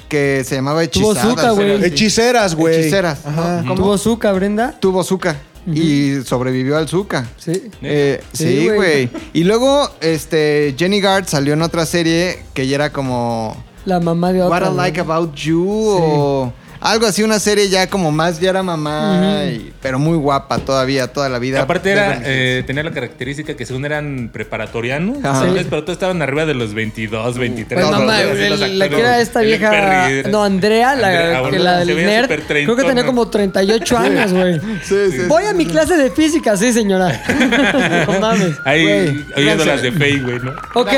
que 0.09 0.43
se 0.47 0.55
llamaba 0.55 0.87
Tuvo 0.87 1.13
Hechizadas. 1.13 1.29
Zucca, 1.37 1.51
güey. 1.51 1.85
Hechiceras, 1.85 2.55
güey. 2.55 2.77
Hechiceras. 2.81 3.27
Ajá. 3.27 3.59
¿Cómo? 3.61 3.75
¿Tuvo 3.75 3.99
Zucca, 3.99 4.33
Brenda? 4.33 4.75
Tuvo 4.81 5.05
Y 5.75 6.23
sobrevivió 6.25 6.77
al 6.77 6.89
Zucca. 6.89 7.29
Sí. 7.37 7.64
Eh, 7.83 8.21
Sí, 8.33 8.61
sí, 8.61 8.69
güey. 8.69 9.11
Y 9.33 9.45
luego, 9.45 9.91
este, 10.01 10.75
Jenny 10.79 11.01
Gard 11.01 11.27
salió 11.27 11.53
en 11.55 11.62
otra 11.62 11.85
serie 11.87 12.45
que 12.55 12.66
ya 12.66 12.77
era 12.77 12.93
como 12.93 13.57
La 13.85 14.01
mamá 14.01 14.33
de 14.33 14.43
otra. 14.43 14.66
What 14.66 14.73
I. 14.73 14.77
Like 14.77 15.01
About 15.01 15.35
You 15.35 15.64
o 15.69 16.53
algo 16.81 17.07
así, 17.07 17.22
una 17.22 17.39
serie 17.39 17.68
ya 17.68 17.89
como 17.89 18.12
más, 18.12 18.41
ya 18.41 18.51
era 18.51 18.62
mamá, 18.62 19.43
y- 19.47 19.72
pero 19.83 19.99
muy 19.99 20.16
guapa 20.16 20.59
todavía, 20.59 21.09
toda 21.12 21.29
la 21.29 21.39
vida. 21.39 21.62
Aparte 21.62 21.91
era, 21.91 22.20
eh, 22.24 22.62
tenía 22.66 22.83
la 22.83 22.91
característica 22.93 23.55
que 23.57 23.66
según 23.66 23.85
eran 23.85 24.31
preparatorianos. 24.33 25.16
Sí. 25.18 25.66
pero 25.70 25.83
todos 25.83 25.97
estaban 25.97 26.20
arriba 26.22 26.47
de 26.47 26.55
los 26.55 26.74
22, 26.74 27.39
23. 27.39 27.81
Pues 27.81 27.87
todos, 27.91 28.07
mamá, 28.07 28.18
así, 28.18 28.43
el- 28.43 28.51
los 28.51 28.61
la 28.61 28.89
que 28.89 28.99
era 29.01 29.20
esta 29.20 29.41
vieja. 29.41 29.70
Perry, 29.70 30.31
no, 30.31 30.43
Andrea, 30.45 30.95
la, 30.95 31.09
Andrea, 31.09 31.35
que 31.35 31.41
bueno, 31.41 31.59
la 31.64 31.79
del 31.85 31.97
nerd. 31.97 32.31
Creo 32.47 32.76
que 32.76 32.85
tenía 32.85 33.05
como 33.07 33.29
38 33.29 33.99
años, 33.99 34.33
güey. 34.33 34.59
Sí, 34.85 34.95
sí, 35.11 35.18
Voy 35.29 35.43
sí, 35.45 35.49
a 35.49 35.53
mi 35.53 35.66
clase 35.66 35.97
de 35.97 36.11
física, 36.11 36.57
sí, 36.57 36.72
señora. 36.72 37.20
no 38.07 38.20
mames. 38.20 38.57
Ahí 38.64 39.24
oyendo 39.37 39.64
gran 39.64 39.68
las 39.76 39.83
de 39.83 39.93
Faye, 39.93 40.20
güey, 40.20 40.39
¿no? 40.41 40.53
Ok. 40.74 40.89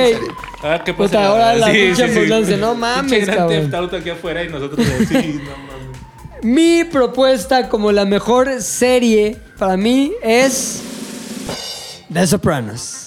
Ah, 0.63 0.83
¿qué 0.85 0.93
Puta, 0.93 1.09
pasa? 1.13 1.27
ahora 1.27 1.55
la 1.55 1.71
pinche 1.73 2.05
ambulancia, 2.05 2.57
no 2.59 2.75
mames, 2.75 3.27
cabrón. 3.29 3.75
Auto 3.75 3.97
aquí 3.97 4.11
afuera 4.11 4.45
y 4.45 4.49
nosotros 4.51 4.87
así, 5.01 5.41
no 5.43 5.51
mames. 5.57 5.70
Mi 6.43 6.85
propuesta 6.85 7.69
como 7.69 7.93
la 7.93 8.07
mejor 8.07 8.63
serie 8.63 9.37
para 9.59 9.77
mí 9.77 10.13
es 10.23 10.81
The 12.11 12.27
Sopranos. 12.27 13.07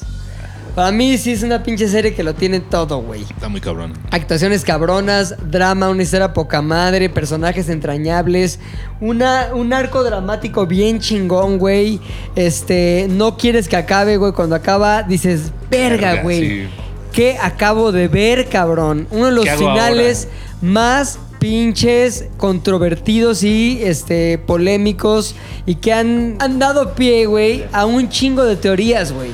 Para 0.75 0.91
mí 0.91 1.17
sí 1.17 1.31
es 1.31 1.43
una 1.43 1.61
pinche 1.61 1.87
serie 1.87 2.13
que 2.13 2.23
lo 2.23 2.35
tiene 2.35 2.59
todo, 2.59 2.99
güey. 3.01 3.23
Está 3.23 3.49
muy 3.49 3.61
cabrón. 3.61 3.93
Actuaciones 4.11 4.63
cabronas, 4.63 5.35
drama, 5.49 5.89
una 5.89 6.03
historia 6.03 6.33
poca 6.33 6.61
madre, 6.61 7.09
personajes 7.09 7.69
entrañables, 7.69 8.59
una, 8.99 9.49
un 9.53 9.73
arco 9.73 10.03
dramático 10.03 10.65
bien 10.67 10.99
chingón, 10.99 11.57
güey. 11.57 11.99
Este, 12.35 13.07
no 13.09 13.37
quieres 13.37 13.67
que 13.67 13.77
acabe, 13.77 14.17
güey. 14.17 14.33
Cuando 14.33 14.55
acaba, 14.55 15.03
dices, 15.03 15.51
verga, 15.69 16.21
güey. 16.21 16.49
sí. 16.49 16.69
¿Qué 17.11 17.37
acabo 17.39 17.91
de 17.91 18.07
ver, 18.07 18.49
cabrón? 18.49 19.07
Uno 19.11 19.27
de 19.27 19.31
los 19.33 19.43
¿Qué 19.43 19.51
hago 19.51 19.59
finales 19.59 20.27
más 20.61 21.19
pinches 21.43 22.27
controvertidos 22.37 23.43
y 23.43 23.81
este 23.83 24.37
polémicos 24.37 25.35
y 25.65 25.75
que 25.75 25.91
han, 25.91 26.37
han 26.39 26.57
dado 26.57 26.93
pie, 26.93 27.25
güey, 27.25 27.65
a 27.73 27.85
un 27.85 28.07
chingo 28.07 28.45
de 28.45 28.55
teorías, 28.55 29.11
güey. 29.11 29.31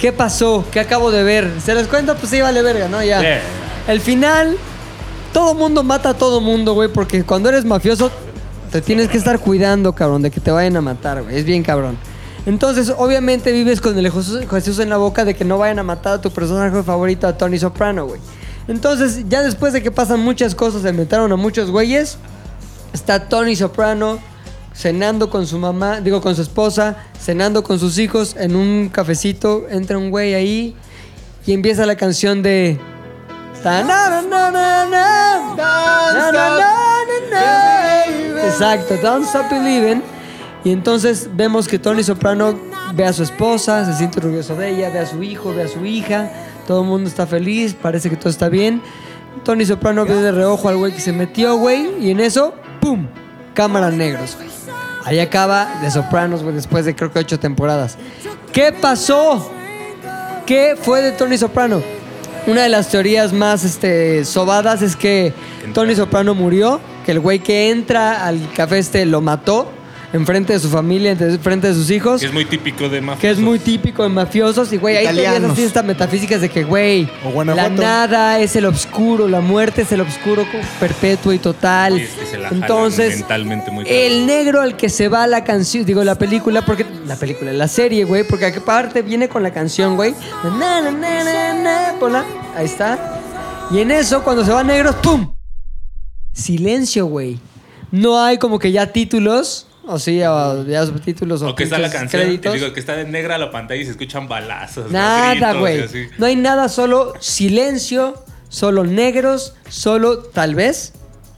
¿Qué 0.00 0.10
pasó? 0.10 0.64
¿Qué 0.72 0.80
acabo 0.80 1.12
de 1.12 1.22
ver? 1.22 1.48
¿Se 1.64 1.72
les 1.76 1.86
cuenta? 1.86 2.16
Pues 2.16 2.30
sí, 2.30 2.40
vale 2.40 2.60
verga, 2.60 2.88
¿no? 2.88 3.04
Ya. 3.04 3.40
El 3.86 4.00
final, 4.00 4.56
todo 5.32 5.54
mundo 5.54 5.84
mata 5.84 6.08
a 6.08 6.14
todo 6.14 6.40
mundo, 6.40 6.74
güey, 6.74 6.88
porque 6.88 7.22
cuando 7.22 7.50
eres 7.50 7.64
mafioso 7.64 8.10
te 8.72 8.80
tienes 8.80 9.06
que 9.06 9.16
estar 9.16 9.38
cuidando, 9.38 9.92
cabrón, 9.92 10.22
de 10.22 10.32
que 10.32 10.40
te 10.40 10.50
vayan 10.50 10.76
a 10.76 10.80
matar, 10.80 11.22
güey. 11.22 11.36
Es 11.36 11.44
bien 11.44 11.62
cabrón. 11.62 11.96
Entonces, 12.46 12.92
obviamente 12.98 13.52
vives 13.52 13.80
con 13.80 13.96
el 13.96 14.10
Jesús 14.10 14.44
Jesús 14.50 14.80
en 14.80 14.88
la 14.88 14.96
boca 14.96 15.24
de 15.24 15.34
que 15.34 15.44
no 15.44 15.58
vayan 15.58 15.78
a 15.78 15.84
matar 15.84 16.14
a 16.14 16.20
tu 16.20 16.32
personaje 16.32 16.82
favorito, 16.82 17.28
a 17.28 17.38
Tony 17.38 17.60
Soprano, 17.60 18.06
güey. 18.06 18.20
Entonces, 18.68 19.24
ya 19.28 19.42
después 19.42 19.72
de 19.72 19.82
que 19.82 19.90
pasan 19.90 20.20
muchas 20.20 20.54
cosas, 20.54 20.82
se 20.82 20.92
metaron 20.92 21.30
a 21.32 21.36
muchos 21.36 21.70
güeyes, 21.70 22.18
está 22.92 23.28
Tony 23.28 23.56
Soprano 23.56 24.18
cenando 24.74 25.30
con 25.30 25.46
su 25.46 25.58
mamá, 25.58 26.00
digo 26.00 26.20
con 26.20 26.34
su 26.34 26.42
esposa, 26.42 26.96
cenando 27.20 27.62
con 27.62 27.78
sus 27.78 27.98
hijos 27.98 28.34
en 28.38 28.56
un 28.56 28.88
cafecito, 28.88 29.66
entra 29.70 29.96
un 29.98 30.10
güey 30.10 30.34
ahí 30.34 30.76
y 31.46 31.52
empieza 31.52 31.86
la 31.86 31.96
canción 31.96 32.42
de. 32.42 32.78
Exacto, 38.44 38.96
Don't 39.02 39.26
Stop 39.26 39.50
Believing. 39.50 40.02
Y 40.64 40.70
entonces 40.70 41.28
vemos 41.34 41.68
que 41.68 41.78
Tony 41.78 42.02
Soprano 42.02 42.58
ve 42.94 43.04
a 43.04 43.12
su 43.12 43.22
esposa, 43.22 43.84
se 43.84 43.94
siente 43.94 44.18
orgulloso 44.18 44.54
de 44.56 44.70
ella, 44.70 44.90
ve 44.90 45.00
a 45.00 45.06
su 45.06 45.22
hijo, 45.22 45.54
ve 45.54 45.62
a 45.64 45.68
su 45.68 45.84
hija, 45.84 46.30
todo 46.66 46.82
el 46.82 46.88
mundo 46.88 47.08
está 47.08 47.26
feliz, 47.26 47.74
parece 47.74 48.10
que 48.10 48.16
todo 48.16 48.30
está 48.30 48.48
bien. 48.48 48.82
Tony 49.44 49.64
Soprano 49.66 50.04
ve 50.04 50.14
de 50.14 50.32
reojo 50.32 50.68
al 50.68 50.76
güey 50.76 50.92
que 50.92 51.00
se 51.00 51.12
metió, 51.12 51.56
güey, 51.56 51.88
y 52.00 52.10
en 52.10 52.20
eso, 52.20 52.54
¡pum! 52.80 53.06
Cámara 53.54 53.90
negros. 53.90 54.36
Ahí 55.04 55.18
acaba 55.18 55.80
de 55.82 55.90
Sopranos, 55.90 56.42
güey, 56.42 56.54
después 56.54 56.84
de 56.84 56.94
creo 56.94 57.12
que 57.12 57.18
ocho 57.18 57.38
temporadas. 57.38 57.98
¿Qué 58.52 58.72
pasó? 58.72 59.50
¿Qué 60.46 60.76
fue 60.80 61.02
de 61.02 61.12
Tony 61.12 61.36
Soprano? 61.36 61.82
Una 62.46 62.62
de 62.62 62.68
las 62.68 62.88
teorías 62.90 63.32
más 63.32 63.64
este, 63.64 64.24
sobadas 64.24 64.82
es 64.82 64.96
que 64.96 65.32
Tony 65.72 65.94
Soprano 65.94 66.34
murió, 66.34 66.80
que 67.04 67.12
el 67.12 67.20
güey 67.20 67.38
que 67.38 67.70
entra 67.70 68.26
al 68.26 68.50
café 68.52 68.78
este 68.78 69.06
lo 69.06 69.20
mató 69.20 69.70
enfrente 70.14 70.52
de 70.52 70.60
su 70.60 70.70
familia, 70.70 71.10
enfrente 71.10 71.66
de 71.66 71.74
sus 71.74 71.90
hijos. 71.90 72.20
Que 72.20 72.28
es 72.28 72.32
muy 72.32 72.44
típico 72.44 72.88
de 72.88 73.00
mafiosos. 73.00 73.20
Que 73.20 73.30
es 73.30 73.38
muy 73.38 73.58
típico 73.58 74.04
de 74.04 74.08
mafiosos. 74.08 74.72
Y, 74.72 74.76
güey, 74.76 74.96
ahí 74.96 75.06
tenías 75.06 75.42
así 75.42 75.62
estas 75.64 75.84
metafísicas 75.84 76.40
de 76.40 76.48
que, 76.48 76.62
güey, 76.62 77.08
la 77.44 77.68
nada 77.68 78.38
es 78.38 78.54
el 78.54 78.66
obscuro, 78.66 79.26
la 79.26 79.40
muerte 79.40 79.82
es 79.82 79.90
el 79.90 80.00
obscuro 80.00 80.46
perpetuo 80.78 81.32
y 81.32 81.38
total. 81.38 81.96
Sí, 81.96 82.02
es 82.02 82.10
que 82.10 82.26
se 82.26 82.38
la 82.38 82.48
Entonces, 82.48 83.16
mentalmente 83.16 83.72
muy 83.72 83.84
el 83.88 84.26
negro 84.26 84.60
al 84.60 84.76
que 84.76 84.88
se 84.88 85.08
va 85.08 85.26
la 85.26 85.42
canción, 85.42 85.84
digo, 85.84 86.04
la 86.04 86.14
película, 86.14 86.64
porque 86.64 86.86
la 87.06 87.16
película, 87.16 87.52
la 87.52 87.66
serie, 87.66 88.04
güey, 88.04 88.22
porque 88.22 88.46
aparte 88.46 89.02
viene 89.02 89.28
con 89.28 89.42
la 89.42 89.52
canción, 89.52 89.96
güey. 89.96 90.14
Na, 90.44 90.80
na, 90.80 90.92
na, 90.92 91.24
na, 91.24 91.54
na, 91.54 91.98
ponla. 91.98 92.24
Ahí 92.56 92.66
está. 92.66 93.20
Y 93.72 93.80
en 93.80 93.90
eso, 93.90 94.22
cuando 94.22 94.44
se 94.44 94.52
van 94.52 94.68
negros, 94.68 94.94
¡pum! 94.96 95.34
Silencio, 96.32 97.06
güey. 97.06 97.40
No 97.90 98.22
hay 98.22 98.38
como 98.38 98.60
que 98.60 98.70
ya 98.70 98.92
títulos, 98.92 99.66
o 99.86 99.98
sí, 99.98 100.22
o 100.22 100.64
ya 100.64 100.84
subtítulos 100.86 101.42
o, 101.42 101.50
O 101.50 101.54
que 101.54 101.64
está 101.64 101.78
la 101.78 101.90
canción, 101.90 102.22
y 102.22 102.24
créditos. 102.24 102.54
digo 102.54 102.72
que 102.72 102.80
está 102.80 102.96
de 102.96 103.04
negra 103.04 103.38
la 103.38 103.50
pantalla 103.50 103.80
y 103.80 103.84
se 103.84 103.92
escuchan 103.92 104.28
balazos. 104.28 104.90
Nada, 104.90 105.54
güey. 105.54 105.84
No 106.18 106.26
hay 106.26 106.36
nada, 106.36 106.68
solo 106.68 107.12
silencio, 107.20 108.14
solo 108.48 108.84
negros, 108.84 109.54
solo 109.68 110.18
tal 110.18 110.54
vez 110.54 110.92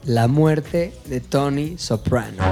la 0.04 0.28
muerte 0.28 0.92
de 1.06 1.20
Tony 1.20 1.76
Soprano. 1.78 2.42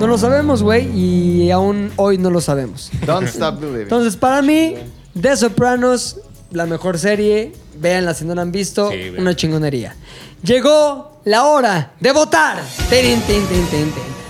No 0.00 0.06
lo 0.06 0.18
sabemos, 0.18 0.62
güey, 0.62 0.88
y 0.98 1.50
aún 1.50 1.92
hoy 1.96 2.18
no 2.18 2.30
lo 2.30 2.40
sabemos. 2.40 2.90
Don't 3.06 3.28
stop 3.28 3.60
believing. 3.60 3.82
Entonces, 3.82 4.16
para 4.16 4.40
mí, 4.42 4.74
The 5.20 5.36
Sopranos, 5.36 6.18
la 6.50 6.66
mejor 6.66 6.98
serie. 6.98 7.52
Véanla 7.76 8.14
si 8.14 8.24
no 8.24 8.34
la 8.34 8.42
han 8.42 8.52
visto. 8.52 8.90
Sí, 8.90 9.12
una 9.18 9.34
chingonería. 9.34 9.96
Llegó 10.42 11.20
la 11.24 11.44
hora 11.44 11.92
de 12.00 12.12
votar. 12.12 12.62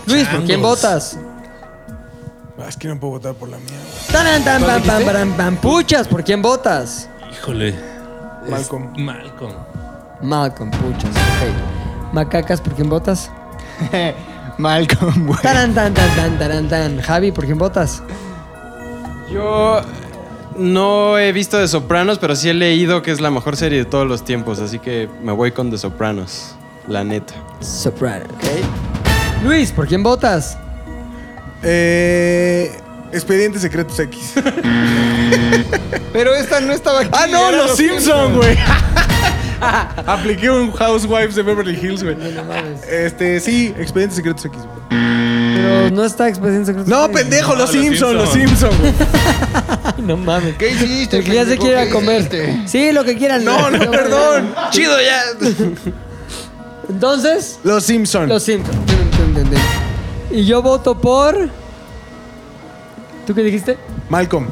Luis, 0.06 0.26
¿por 0.28 0.44
quién 0.44 0.60
votas? 0.62 1.18
Ah, 2.58 2.66
Es 2.68 2.76
que 2.76 2.88
no 2.88 2.98
puedo 2.98 3.14
votar 3.14 3.34
por 3.34 3.48
la 3.48 3.56
mía, 3.58 3.66
güey. 3.68 4.12
Taran, 4.12 4.44
tan, 4.44 4.62
¿Cuál 4.62 4.76
pam, 4.76 4.82
pam, 4.86 4.96
dijiste? 4.98 5.12
param, 5.12 5.32
pam. 5.32 5.56
Puchas, 5.56 6.08
¿por 6.08 6.22
quién 6.24 6.40
votas? 6.42 7.08
Híjole. 7.32 7.74
Malcolm. 8.48 8.92
Es 8.94 9.02
Malcolm. 9.02 9.54
Malcolm, 10.22 10.70
puchas. 10.70 11.10
Ok. 11.10 12.12
Macacas, 12.14 12.60
¿por 12.60 12.74
quién 12.74 12.88
votas? 12.88 13.30
Malcolm, 14.58 15.26
güey. 15.26 15.40
Taran, 15.42 15.74
tan, 15.74 15.92
tan, 15.94 16.14
tan, 16.16 16.38
taran, 16.38 16.68
tan. 16.68 17.00
Javi, 17.00 17.32
¿por 17.32 17.44
quién 17.44 17.58
votas? 17.58 18.02
Yo 19.30 19.80
no 20.56 21.18
he 21.18 21.32
visto 21.32 21.58
The 21.58 21.66
Sopranos, 21.66 22.18
pero 22.18 22.36
sí 22.36 22.48
he 22.48 22.54
leído 22.54 23.02
que 23.02 23.10
es 23.10 23.20
la 23.20 23.30
mejor 23.30 23.56
serie 23.56 23.78
de 23.78 23.84
todos 23.84 24.06
los 24.06 24.24
tiempos, 24.24 24.60
así 24.60 24.78
que 24.78 25.08
me 25.22 25.32
voy 25.32 25.50
con 25.50 25.70
The 25.70 25.78
Sopranos, 25.78 26.54
la 26.86 27.02
neta. 27.02 27.34
Soprano, 27.60 28.26
ok. 28.36 28.44
Luis, 29.44 29.70
¿por 29.72 29.86
quién 29.86 30.02
votas? 30.02 30.56
Eh, 31.62 32.72
Expedientes 33.12 33.62
Secretos 33.62 33.98
X. 34.00 34.32
Pero 36.12 36.34
esta 36.34 36.60
no 36.60 36.72
estaba 36.72 37.00
aquí. 37.00 37.10
¡Ah, 37.12 37.26
no! 37.30 37.48
era 37.48 37.58
¡Los 37.58 37.76
Simpson, 37.76 38.36
güey! 38.36 38.56
Apliqué 40.06 40.50
un 40.50 40.72
Housewives 40.72 41.34
de 41.34 41.42
Beverly 41.42 41.78
Hills, 41.80 42.02
güey. 42.02 42.16
No 42.16 42.44
mames. 42.44 42.82
Este, 42.88 43.40
sí, 43.40 43.74
Expedientes 43.78 44.16
Secretos 44.16 44.44
X, 44.46 44.58
güey. 44.58 44.84
Pero 44.90 45.90
no 45.90 46.04
está 46.04 46.28
Expediente 46.28 46.66
Secreto. 46.66 46.88
No, 46.90 47.08
pendejo, 47.10 47.52
No, 47.52 47.60
los 47.60 47.72
los 47.74 47.84
Simpson, 47.84 48.16
los 48.16 48.30
Simpson. 48.32 48.70
Simpson, 48.72 48.80
güey. 48.80 48.94
No 50.06 50.16
mames. 50.18 50.56
¿Qué 50.56 50.70
hiciste? 50.70 51.18
El 51.18 51.24
que 51.24 51.34
ya 51.34 51.40
se 51.44 51.50
pendejo? 51.50 51.62
quiera 51.64 51.84
¿Qué 51.84 51.90
comer. 51.90 52.18
hiciste? 52.20 52.62
Sí, 52.66 52.92
lo 52.92 53.04
que 53.04 53.16
quieran. 53.16 53.44
No, 53.44 53.70
no, 53.70 53.90
perdón. 53.90 54.54
¡Chido 54.70 54.96
ya! 55.00 55.22
Entonces, 56.90 57.58
Los 57.64 57.84
Simpson. 57.84 58.28
lo 58.28 58.38
siento. 58.40 58.70
Y 60.34 60.44
yo 60.44 60.60
voto 60.62 60.96
por. 60.98 61.48
¿Tú 63.26 63.34
qué 63.34 63.42
dijiste? 63.42 63.78
Malcolm. 64.10 64.46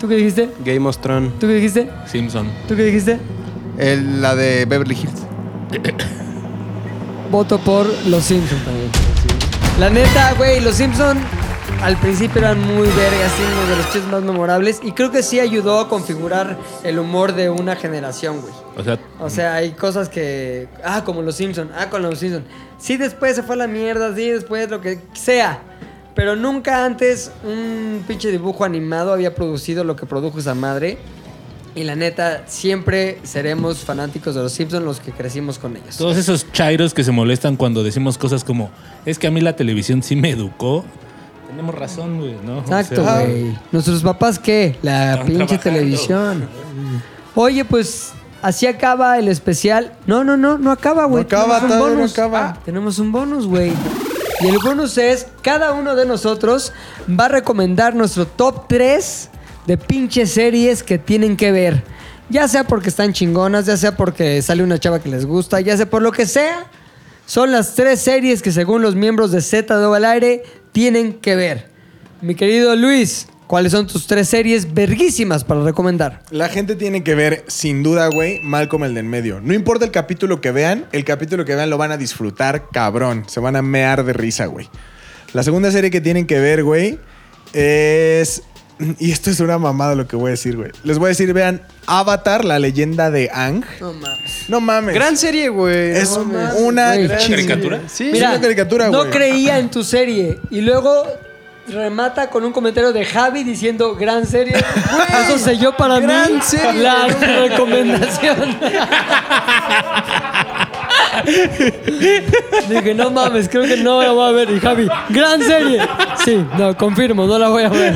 ¿Tú 0.00 0.06
qué 0.08 0.14
dijiste? 0.16 0.50
Game 0.64 0.86
of 0.88 0.98
Thrones. 0.98 1.32
¿Tú 1.38 1.46
qué 1.46 1.54
dijiste? 1.54 1.88
Simpson. 2.06 2.48
¿Tú 2.68 2.76
qué 2.76 2.84
dijiste? 2.84 3.18
El- 3.78 4.20
la 4.20 4.34
de 4.36 4.64
Beverly 4.66 4.94
Hills. 4.94 5.22
Voto 7.30 7.58
por 7.58 7.86
Los 8.06 8.24
Simpson 8.24 8.58
también. 8.64 8.90
La 9.80 9.88
neta, 9.88 10.34
güey, 10.34 10.60
Los 10.60 10.74
Simpson 10.76 11.18
al 11.82 11.96
principio 11.98 12.40
eran 12.40 12.60
muy 12.60 12.86
vergas, 12.88 13.32
sí, 13.36 13.42
uno 13.42 13.70
de 13.70 13.76
los 13.76 13.84
chistes 13.86 14.06
más 14.10 14.22
memorables. 14.22 14.80
Y 14.82 14.92
creo 14.92 15.10
que 15.10 15.22
sí 15.22 15.40
ayudó 15.40 15.80
a 15.80 15.88
configurar 15.88 16.56
el 16.84 16.98
humor 16.98 17.34
de 17.34 17.50
una 17.50 17.74
generación, 17.74 18.40
güey. 18.40 18.54
O 18.76 18.84
sea, 18.84 18.98
O 19.20 19.28
sea, 19.30 19.54
hay 19.54 19.72
cosas 19.72 20.08
que. 20.08 20.68
Ah, 20.84 21.02
como 21.04 21.22
los 21.22 21.34
Simpson. 21.34 21.70
Ah, 21.76 21.90
con 21.90 22.02
los 22.02 22.18
Simpson. 22.20 22.44
Sí, 22.78 22.96
después 22.96 23.34
se 23.34 23.42
fue 23.42 23.56
a 23.56 23.58
la 23.58 23.66
mierda. 23.66 24.14
Sí, 24.14 24.28
después 24.28 24.70
lo 24.70 24.80
que 24.80 25.00
sea. 25.14 25.60
Pero 26.14 26.36
nunca 26.36 26.84
antes 26.84 27.32
un 27.42 28.04
pinche 28.06 28.30
dibujo 28.30 28.64
animado 28.64 29.12
había 29.12 29.34
producido 29.34 29.82
lo 29.82 29.96
que 29.96 30.06
produjo 30.06 30.38
esa 30.38 30.54
madre. 30.54 30.98
Y 31.74 31.84
la 31.84 31.96
neta, 31.96 32.42
siempre 32.46 33.18
seremos 33.22 33.78
fanáticos 33.78 34.34
de 34.34 34.42
los 34.42 34.52
Simpsons 34.52 34.84
los 34.84 35.00
que 35.00 35.10
crecimos 35.10 35.58
con 35.58 35.74
ellos. 35.74 35.96
todos 35.96 36.18
esos 36.18 36.52
chairos 36.52 36.92
que 36.92 37.02
se 37.02 37.12
molestan 37.12 37.56
cuando 37.56 37.82
decimos 37.82 38.18
cosas 38.18 38.44
como, 38.44 38.70
es 39.06 39.18
que 39.18 39.26
a 39.26 39.30
mí 39.30 39.40
la 39.40 39.56
televisión 39.56 40.02
sí 40.02 40.14
me 40.14 40.28
educó. 40.30 40.84
Tenemos 41.52 41.74
razón, 41.74 42.18
güey, 42.18 42.34
¿no? 42.44 42.58
O 42.58 42.60
Exacto, 42.60 43.04
sea, 43.04 43.20
güey. 43.20 43.58
¿Nuestros 43.72 44.02
papás 44.02 44.38
qué? 44.38 44.78
La 44.82 45.22
pinche 45.26 45.34
trabajando. 45.58 45.62
televisión. 45.62 46.48
Oye, 47.34 47.64
pues 47.66 48.12
así 48.40 48.66
acaba 48.66 49.18
el 49.18 49.28
especial. 49.28 49.92
No, 50.06 50.24
no, 50.24 50.36
no, 50.38 50.56
no 50.56 50.70
acaba, 50.72 51.04
güey. 51.04 51.24
No 51.24 51.26
acaba, 51.26 51.60
Tenemos 51.60 51.62
un 51.62 51.68
todavía 51.68 51.88
no 51.90 51.94
bonus. 51.96 52.12
acaba. 52.12 52.40
Ah, 52.48 52.58
tenemos 52.64 52.98
un 52.98 53.12
bonus, 53.12 53.46
güey. 53.46 53.72
Y 54.40 54.48
el 54.48 54.58
bonus 54.58 54.96
es, 54.96 55.26
cada 55.42 55.72
uno 55.72 55.94
de 55.94 56.06
nosotros 56.06 56.72
va 57.08 57.26
a 57.26 57.28
recomendar 57.28 57.94
nuestro 57.94 58.26
top 58.26 58.66
3 58.68 59.28
de 59.66 59.76
pinches 59.76 60.32
series 60.32 60.82
que 60.82 60.98
tienen 60.98 61.36
que 61.36 61.52
ver. 61.52 61.84
Ya 62.30 62.48
sea 62.48 62.64
porque 62.64 62.88
están 62.88 63.12
chingonas, 63.12 63.66
ya 63.66 63.76
sea 63.76 63.94
porque 63.94 64.40
sale 64.40 64.62
una 64.64 64.78
chava 64.78 65.00
que 65.00 65.10
les 65.10 65.26
gusta, 65.26 65.60
ya 65.60 65.76
sea 65.76 65.88
por 65.88 66.00
lo 66.00 66.12
que 66.12 66.24
sea. 66.24 66.64
Son 67.26 67.52
las 67.52 67.74
tres 67.74 68.00
series 68.00 68.42
que 68.42 68.50
según 68.50 68.80
los 68.82 68.94
miembros 68.96 69.30
de 69.30 69.42
Z 69.42 69.78
de 69.78 69.96
al 69.96 70.04
aire 70.06 70.42
tienen 70.72 71.14
que 71.14 71.36
ver. 71.36 71.70
Mi 72.20 72.34
querido 72.34 72.74
Luis, 72.76 73.26
¿Cuáles 73.52 73.72
son 73.72 73.86
tus 73.86 74.06
tres 74.06 74.30
series 74.30 74.72
verguísimas 74.72 75.44
para 75.44 75.62
recomendar? 75.62 76.22
La 76.30 76.48
gente 76.48 76.74
tiene 76.74 77.04
que 77.04 77.14
ver, 77.14 77.44
sin 77.48 77.82
duda, 77.82 78.06
güey, 78.06 78.40
Malcolm 78.40 78.84
el 78.84 78.94
de 78.94 79.00
en 79.00 79.10
medio. 79.10 79.42
No 79.42 79.52
importa 79.52 79.84
el 79.84 79.90
capítulo 79.90 80.40
que 80.40 80.52
vean, 80.52 80.86
el 80.90 81.04
capítulo 81.04 81.44
que 81.44 81.54
vean 81.54 81.68
lo 81.68 81.76
van 81.76 81.92
a 81.92 81.98
disfrutar, 81.98 82.70
cabrón. 82.72 83.24
Se 83.26 83.40
van 83.40 83.56
a 83.56 83.60
mear 83.60 84.04
de 84.04 84.14
risa, 84.14 84.46
güey. 84.46 84.70
La 85.34 85.42
segunda 85.42 85.70
serie 85.70 85.90
que 85.90 86.00
tienen 86.00 86.26
que 86.26 86.40
ver, 86.40 86.64
güey, 86.64 86.98
es... 87.52 88.42
Y 88.98 89.12
esto 89.12 89.30
es 89.30 89.40
una 89.40 89.58
mamada 89.58 89.94
lo 89.94 90.06
que 90.06 90.16
voy 90.16 90.28
a 90.28 90.30
decir, 90.32 90.56
güey. 90.56 90.70
Les 90.84 90.98
voy 90.98 91.06
a 91.06 91.08
decir, 91.10 91.32
vean 91.32 91.62
Avatar, 91.86 92.44
la 92.44 92.58
leyenda 92.58 93.10
de 93.10 93.30
Ang. 93.32 93.64
No 93.80 93.92
mames. 93.92 94.44
No 94.48 94.60
mames. 94.60 94.94
Gran 94.94 95.16
serie, 95.16 95.48
güey. 95.48 95.92
Es 95.92 96.10
No 96.16 96.24
mames. 96.24 96.54
una 96.60 96.94
Güey. 96.96 97.08
¿Caricatura? 97.08 97.80
Sí. 97.88 98.10
Es 98.12 98.20
una 98.22 98.40
caricatura, 98.40 98.88
no 98.90 98.98
güey. 99.00 99.10
creía 99.10 99.58
en 99.58 99.70
tu 99.70 99.84
serie 99.84 100.38
y 100.50 100.60
luego 100.60 101.04
remata 101.68 102.28
con 102.28 102.44
un 102.44 102.52
comentario 102.52 102.92
de 102.92 103.04
Javi 103.04 103.44
diciendo 103.44 103.94
gran 103.94 104.26
serie. 104.26 104.56
Eso 105.24 105.38
selló 105.38 105.76
para 105.76 106.00
Gran 106.00 106.34
mí 106.34 106.40
serie. 106.42 106.82
la 106.82 107.06
recomendación. 107.06 108.58
Dije, 112.68 112.94
no 112.94 113.10
mames, 113.10 113.48
creo 113.48 113.64
que 113.64 113.76
no 113.76 114.02
la 114.02 114.12
voy 114.12 114.28
a 114.28 114.32
ver. 114.32 114.50
Y 114.50 114.60
Javi, 114.60 114.88
gran 115.10 115.42
serie. 115.42 115.80
Sí, 116.24 116.44
no, 116.58 116.76
confirmo, 116.76 117.26
no 117.26 117.38
la 117.38 117.48
voy 117.48 117.64
a 117.64 117.68
ver. 117.68 117.94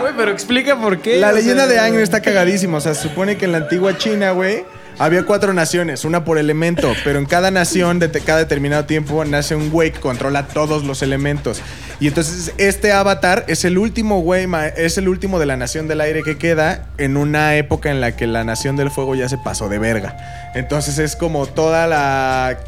Güey, 0.00 0.12
pero 0.16 0.30
explica 0.30 0.78
por 0.78 0.98
qué. 0.98 1.18
La 1.18 1.30
o 1.30 1.32
leyenda 1.32 1.66
sea, 1.66 1.72
de 1.72 1.80
Ang 1.80 1.98
está 1.98 2.20
cagadísima. 2.20 2.78
O 2.78 2.80
sea, 2.80 2.94
se 2.94 3.08
supone 3.08 3.36
que 3.36 3.44
en 3.46 3.52
la 3.52 3.58
antigua 3.58 3.96
China, 3.96 4.32
güey, 4.32 4.64
había 4.98 5.24
cuatro 5.24 5.54
naciones, 5.54 6.04
una 6.04 6.24
por 6.24 6.36
elemento, 6.36 6.92
pero 7.04 7.18
en 7.18 7.26
cada 7.26 7.50
nación 7.50 7.98
de 7.98 8.10
cada 8.10 8.40
determinado 8.40 8.84
tiempo 8.84 9.24
nace 9.24 9.54
un 9.54 9.70
güey 9.70 9.92
que 9.92 10.00
controla 10.00 10.46
todos 10.46 10.84
los 10.84 11.02
elementos. 11.02 11.62
Y 12.00 12.08
entonces 12.08 12.52
este 12.56 12.92
avatar 12.92 13.44
es 13.46 13.64
el 13.66 13.76
último 13.76 14.20
güey, 14.20 14.46
ma- 14.46 14.66
es 14.68 14.96
el 14.96 15.06
último 15.08 15.38
de 15.38 15.44
la 15.46 15.56
nación 15.58 15.86
del 15.86 16.00
aire 16.00 16.22
que 16.22 16.38
queda 16.38 16.86
en 16.96 17.16
una 17.18 17.56
época 17.56 17.90
en 17.90 18.00
la 18.00 18.16
que 18.16 18.26
la 18.26 18.42
nación 18.42 18.76
del 18.76 18.90
fuego 18.90 19.14
ya 19.14 19.28
se 19.28 19.36
pasó 19.36 19.68
de 19.68 19.78
verga. 19.78 20.16
Entonces 20.54 20.98
es 20.98 21.14
como 21.14 21.46
toda 21.46 21.86
la 21.86 22.58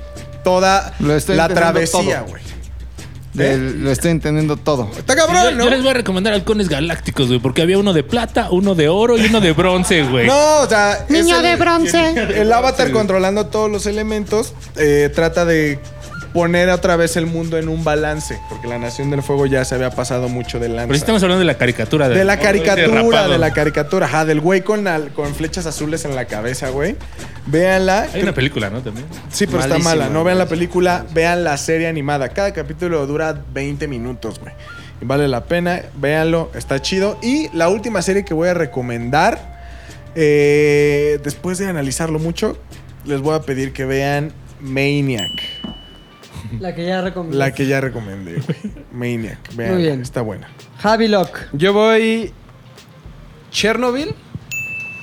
toda 0.44 0.92
Lo 0.98 1.14
estoy 1.16 1.36
la 1.36 1.44
entendiendo 1.46 1.72
travesía, 1.72 2.18
todo. 2.20 2.28
güey. 2.28 2.42
Del- 3.32 3.82
lo 3.82 3.90
estoy 3.90 4.10
entendiendo 4.10 4.58
todo. 4.58 4.90
Está 4.98 5.14
Yo, 5.16 5.26
cabrón, 5.26 5.56
¿no? 5.56 5.64
yo 5.64 5.70
les 5.70 5.80
voy 5.80 5.88
a 5.92 5.94
recomendar 5.94 6.34
halcones 6.34 6.68
galácticos, 6.68 7.28
güey, 7.28 7.40
porque 7.40 7.62
había 7.62 7.78
uno 7.78 7.94
de 7.94 8.02
plata, 8.02 8.48
uno 8.50 8.74
de 8.74 8.90
oro 8.90 9.16
y 9.16 9.24
uno 9.24 9.40
de 9.40 9.52
bronce, 9.52 10.02
güey. 10.02 10.26
No, 10.26 10.58
o 10.60 10.68
sea. 10.68 11.06
Niño 11.08 11.38
el- 11.38 11.42
de 11.42 11.56
bronce. 11.56 12.10
El 12.42 12.52
avatar 12.52 12.90
controlando 12.92 13.46
todos 13.46 13.70
los 13.70 13.86
elementos 13.86 14.52
eh, 14.76 15.10
trata 15.14 15.46
de 15.46 15.78
poner 16.32 16.68
otra 16.70 16.96
vez 16.96 17.16
el 17.16 17.26
mundo 17.26 17.58
en 17.58 17.68
un 17.68 17.84
balance, 17.84 18.38
porque 18.48 18.66
la 18.66 18.78
Nación 18.78 19.10
del 19.10 19.22
Fuego 19.22 19.46
ya 19.46 19.64
se 19.64 19.74
había 19.74 19.90
pasado 19.90 20.28
mucho 20.28 20.58
de 20.58 20.68
lanza. 20.68 20.86
Pero 20.86 20.94
sí 20.94 21.00
estamos 21.02 21.22
hablando 21.22 21.40
de 21.40 21.44
la 21.46 21.58
caricatura. 21.58 22.08
de 22.08 22.24
la 22.24 22.34
ese 22.34 22.42
caricatura, 22.42 23.28
de 23.28 23.38
la 23.38 23.52
caricatura, 23.52 24.06
ajá, 24.06 24.24
del 24.24 24.40
güey 24.40 24.62
con, 24.62 24.84
la- 24.84 25.00
con 25.14 25.34
flechas 25.34 25.66
azules 25.66 26.04
en 26.04 26.14
la 26.14 26.24
cabeza, 26.24 26.70
güey. 26.70 26.96
Véanla. 27.46 28.08
Hay 28.14 28.22
una 28.22 28.32
película, 28.34 28.70
¿no? 28.70 28.80
También. 28.80 29.06
Sí, 29.30 29.46
pero 29.46 29.60
está 29.60 29.78
mala. 29.78 30.08
No 30.08 30.24
vean 30.24 30.38
la 30.38 30.46
película, 30.46 31.04
vean 31.12 31.44
la 31.44 31.56
serie 31.56 31.86
animada. 31.88 32.28
Cada 32.30 32.52
capítulo 32.52 33.06
dura 33.06 33.38
20 33.52 33.86
minutos, 33.88 34.38
güey. 34.40 34.52
Vale 35.04 35.26
la 35.26 35.44
pena, 35.46 35.82
véanlo, 35.96 36.50
está 36.54 36.80
chido. 36.80 37.18
Y 37.22 37.48
la 37.52 37.68
última 37.68 38.00
serie 38.02 38.24
que 38.24 38.34
voy 38.34 38.48
a 38.48 38.54
recomendar, 38.54 39.58
eh, 40.14 41.18
después 41.24 41.58
de 41.58 41.66
analizarlo 41.66 42.18
mucho, 42.20 42.56
les 43.04 43.20
voy 43.20 43.34
a 43.34 43.40
pedir 43.42 43.72
que 43.72 43.84
vean 43.84 44.32
Maniac. 44.60 45.28
La 46.60 46.74
que 46.74 46.86
ya 46.86 47.00
recomendé. 47.02 47.36
La 47.36 47.52
que 47.54 47.66
ya 47.66 47.80
recomendé, 47.80 48.40
güey. 48.40 48.74
Maniac, 48.92 49.54
vean, 49.54 49.74
Muy 49.74 49.82
bien. 49.82 50.00
está 50.02 50.20
buena. 50.22 50.48
Javi 50.78 51.08
Locke. 51.08 51.48
Yo 51.52 51.72
voy. 51.72 52.32
Chernobyl. 53.50 54.14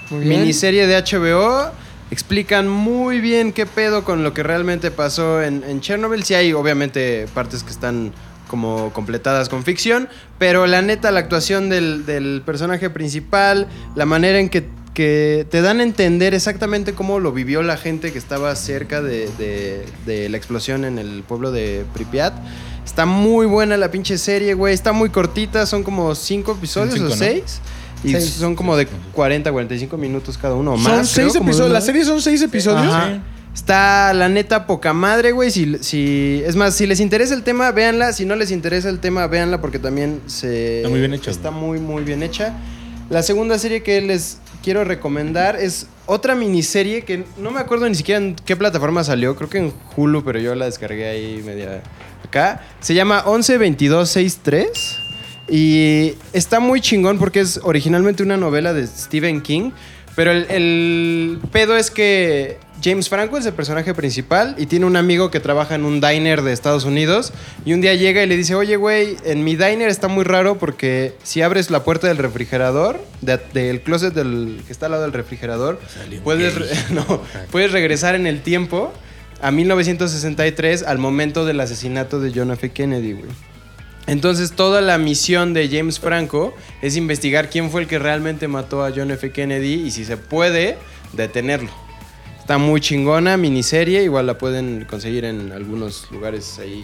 Muy 0.10 0.26
bien. 0.26 0.40
Miniserie 0.42 0.88
de 0.88 1.02
HBO. 1.02 1.72
Explican 2.12 2.68
muy 2.68 3.22
bien 3.22 3.54
qué 3.54 3.66
pedo 3.68 4.04
con 4.04 4.24
lo 4.24 4.34
que 4.34 4.42
realmente 4.42 4.90
pasó 4.90 5.42
en, 5.44 5.64
en 5.68 5.80
Chernobyl. 5.82 6.24
Sí 6.24 6.34
hay 6.34 6.54
obviamente 6.54 7.28
partes 7.34 7.64
que 7.64 7.70
están 7.70 8.12
como 8.48 8.92
completadas 8.94 9.48
con 9.48 9.64
ficción, 9.64 10.10
pero 10.40 10.66
la 10.66 10.82
neta, 10.82 11.12
la 11.12 11.20
actuación 11.20 11.70
del, 11.70 12.08
del 12.08 12.42
personaje 12.44 12.90
principal, 12.90 13.68
la 13.96 14.08
manera 14.08 14.40
en 14.40 14.50
que, 14.50 14.68
que 14.94 15.46
te 15.50 15.62
dan 15.62 15.80
a 15.80 15.84
entender 15.84 16.34
exactamente 16.34 16.94
cómo 16.94 17.20
lo 17.20 17.32
vivió 17.32 17.62
la 17.64 17.78
gente 17.78 18.12
que 18.12 18.18
estaba 18.18 18.56
cerca 18.56 19.02
de, 19.02 19.30
de- 19.38 19.86
de 20.06 20.30
la 20.30 20.38
explosión 20.38 20.84
en 20.86 20.98
el 21.00 21.24
pueblo 21.24 21.52
de 21.52 21.86
Pripyat. 21.94 22.34
Está 22.86 23.06
muy 23.06 23.46
buena 23.46 23.78
la 23.78 23.92
pinche 23.92 24.18
serie, 24.18 24.56
güey. 24.56 24.74
Está 24.74 24.92
muy 24.92 25.10
cortita, 25.10 25.66
son 25.66 25.84
como 25.84 26.16
cinco 26.16 26.54
episodios 26.54 26.96
cinco, 26.96 27.08
o 27.08 27.10
¿no? 27.10 27.16
seis. 27.16 27.62
Y 28.04 28.12
Seis. 28.14 28.30
son 28.30 28.56
como 28.56 28.78
de 28.78 28.88
40, 29.14 29.52
45 29.52 29.98
minutos 29.98 30.38
cada 30.38 30.56
uno 30.56 30.74
o 30.74 30.78
más. 30.78 30.86
son 31.10 31.16
creo, 31.16 31.30
seis 31.32 31.36
episodios. 31.36 31.72
La 31.74 31.82
serie 31.82 32.04
son 32.06 32.22
seis 32.22 32.42
episodios. 32.42 32.94
Ajá. 32.94 33.22
Está 33.54 34.14
la 34.14 34.30
neta 34.30 34.66
poca 34.68 34.94
madre, 34.94 35.34
güey. 35.34 35.52
Si, 35.52 35.78
si, 35.82 36.42
es 36.46 36.56
más, 36.56 36.76
si 36.76 36.88
les 36.88 37.00
interesa 37.02 37.34
el 37.34 37.44
tema, 37.44 37.72
véanla. 37.72 38.14
Si 38.14 38.24
no 38.26 38.36
les 38.38 38.52
interesa 38.52 38.88
el 38.90 39.00
tema, 39.00 39.28
véanla 39.28 39.60
porque 39.60 39.80
también 39.80 40.22
se. 40.28 40.78
Está 40.78 40.90
muy 40.90 41.00
bien 41.00 41.14
hecha, 41.14 41.30
Está 41.32 41.52
muy, 41.52 41.80
muy 41.80 42.04
bien 42.04 42.24
hecha. 42.24 42.54
La 43.10 43.22
segunda 43.22 43.60
serie 43.60 43.84
que 43.84 44.00
les 44.02 44.38
quiero 44.64 44.84
recomendar 44.84 45.56
es 45.56 45.88
otra 46.06 46.36
miniserie 46.36 47.04
que 47.04 47.24
no 47.38 47.52
me 47.52 47.60
acuerdo 47.60 47.88
ni 47.88 47.96
siquiera 47.96 48.20
en 48.20 48.36
qué 48.36 48.56
plataforma 48.56 49.04
salió. 49.04 49.36
Creo 49.36 49.50
que 49.50 49.60
en 49.60 49.74
Hulu, 49.96 50.24
pero 50.24 50.40
yo 50.40 50.56
la 50.56 50.66
descargué 50.66 51.08
ahí 51.08 51.44
media 51.46 51.82
acá. 52.24 52.62
Se 52.80 52.94
llama 52.94 53.24
112263. 53.26 55.00
Y 55.52 56.14
está 56.34 56.60
muy 56.60 56.80
chingón 56.80 57.18
porque 57.18 57.40
es 57.40 57.60
originalmente 57.64 58.22
una 58.22 58.38
novela 58.38 58.74
de 58.74 58.86
Stephen 58.86 59.42
King. 59.42 59.72
Pero 60.16 60.32
el, 60.32 60.46
el 60.50 61.40
pedo 61.52 61.78
es 61.78 61.90
que 61.92 62.58
James 62.82 63.10
Franco 63.10 63.38
es 63.38 63.46
el 63.46 63.54
personaje 63.54 63.94
principal 63.94 64.56
y 64.58 64.66
tiene 64.66 64.86
un 64.86 64.96
amigo 64.96 65.30
que 65.32 65.40
trabaja 65.42 65.76
en 65.76 65.84
un 65.84 66.00
diner 66.00 66.42
de 66.44 66.54
Estados 66.54 66.86
Unidos. 66.86 67.34
Y 67.66 67.74
un 67.74 67.82
día 67.82 67.94
llega 67.96 68.24
y 68.24 68.28
le 68.28 68.38
dice, 68.38 68.56
oye, 68.56 68.78
güey, 68.78 69.18
en 69.26 69.44
mi 69.44 69.56
diner 69.58 69.90
está 69.90 70.08
muy 70.08 70.24
raro 70.24 70.58
porque 70.58 71.14
si 71.24 71.42
abres 71.42 71.72
la 71.72 71.84
puerta 71.84 72.08
del 72.08 72.18
refrigerador, 72.18 73.00
de- 73.22 73.40
del 73.54 73.82
closet 73.82 74.14
del, 74.14 74.62
que 74.66 74.72
está 74.72 74.86
al 74.86 74.94
lado 74.94 75.04
del 75.04 75.14
refrigerador, 75.14 75.80
puedes, 76.24 76.56
re- 76.56 76.68
no, 76.94 77.22
puedes 77.52 77.72
regresar 77.74 78.16
en 78.16 78.26
el 78.28 78.42
tiempo 78.42 78.94
a 79.42 79.52
1963 79.52 80.84
al 80.84 81.00
momento 81.00 81.46
del 81.46 81.60
asesinato 81.60 82.20
de 82.20 82.32
John 82.34 82.52
F. 82.52 82.70
Kennedy, 82.72 83.14
güey. 83.14 83.30
Entonces 84.08 84.54
toda 84.54 84.82
la 84.82 84.98
misión 84.98 85.54
de 85.54 85.70
James 85.70 86.00
Franco 86.00 86.54
es 86.82 86.96
investigar 86.96 87.50
quién 87.50 87.70
fue 87.70 87.82
el 87.82 87.88
que 87.88 88.00
realmente 88.00 88.48
mató 88.48 88.84
a 88.84 88.92
John 88.96 89.12
F. 89.12 89.32
Kennedy 89.32 89.74
y 89.86 89.92
si 89.92 90.04
se 90.06 90.18
puede 90.18 90.78
detenerlo. 91.14 91.70
Está 92.50 92.58
muy 92.58 92.82
chingona, 92.82 93.38
miniserie, 93.38 94.02
igual 94.02 94.26
la 94.26 94.40
pueden 94.40 94.84
conseguir 94.86 95.24
en 95.24 95.52
algunos 95.52 96.10
lugares 96.10 96.58
ahí 96.58 96.84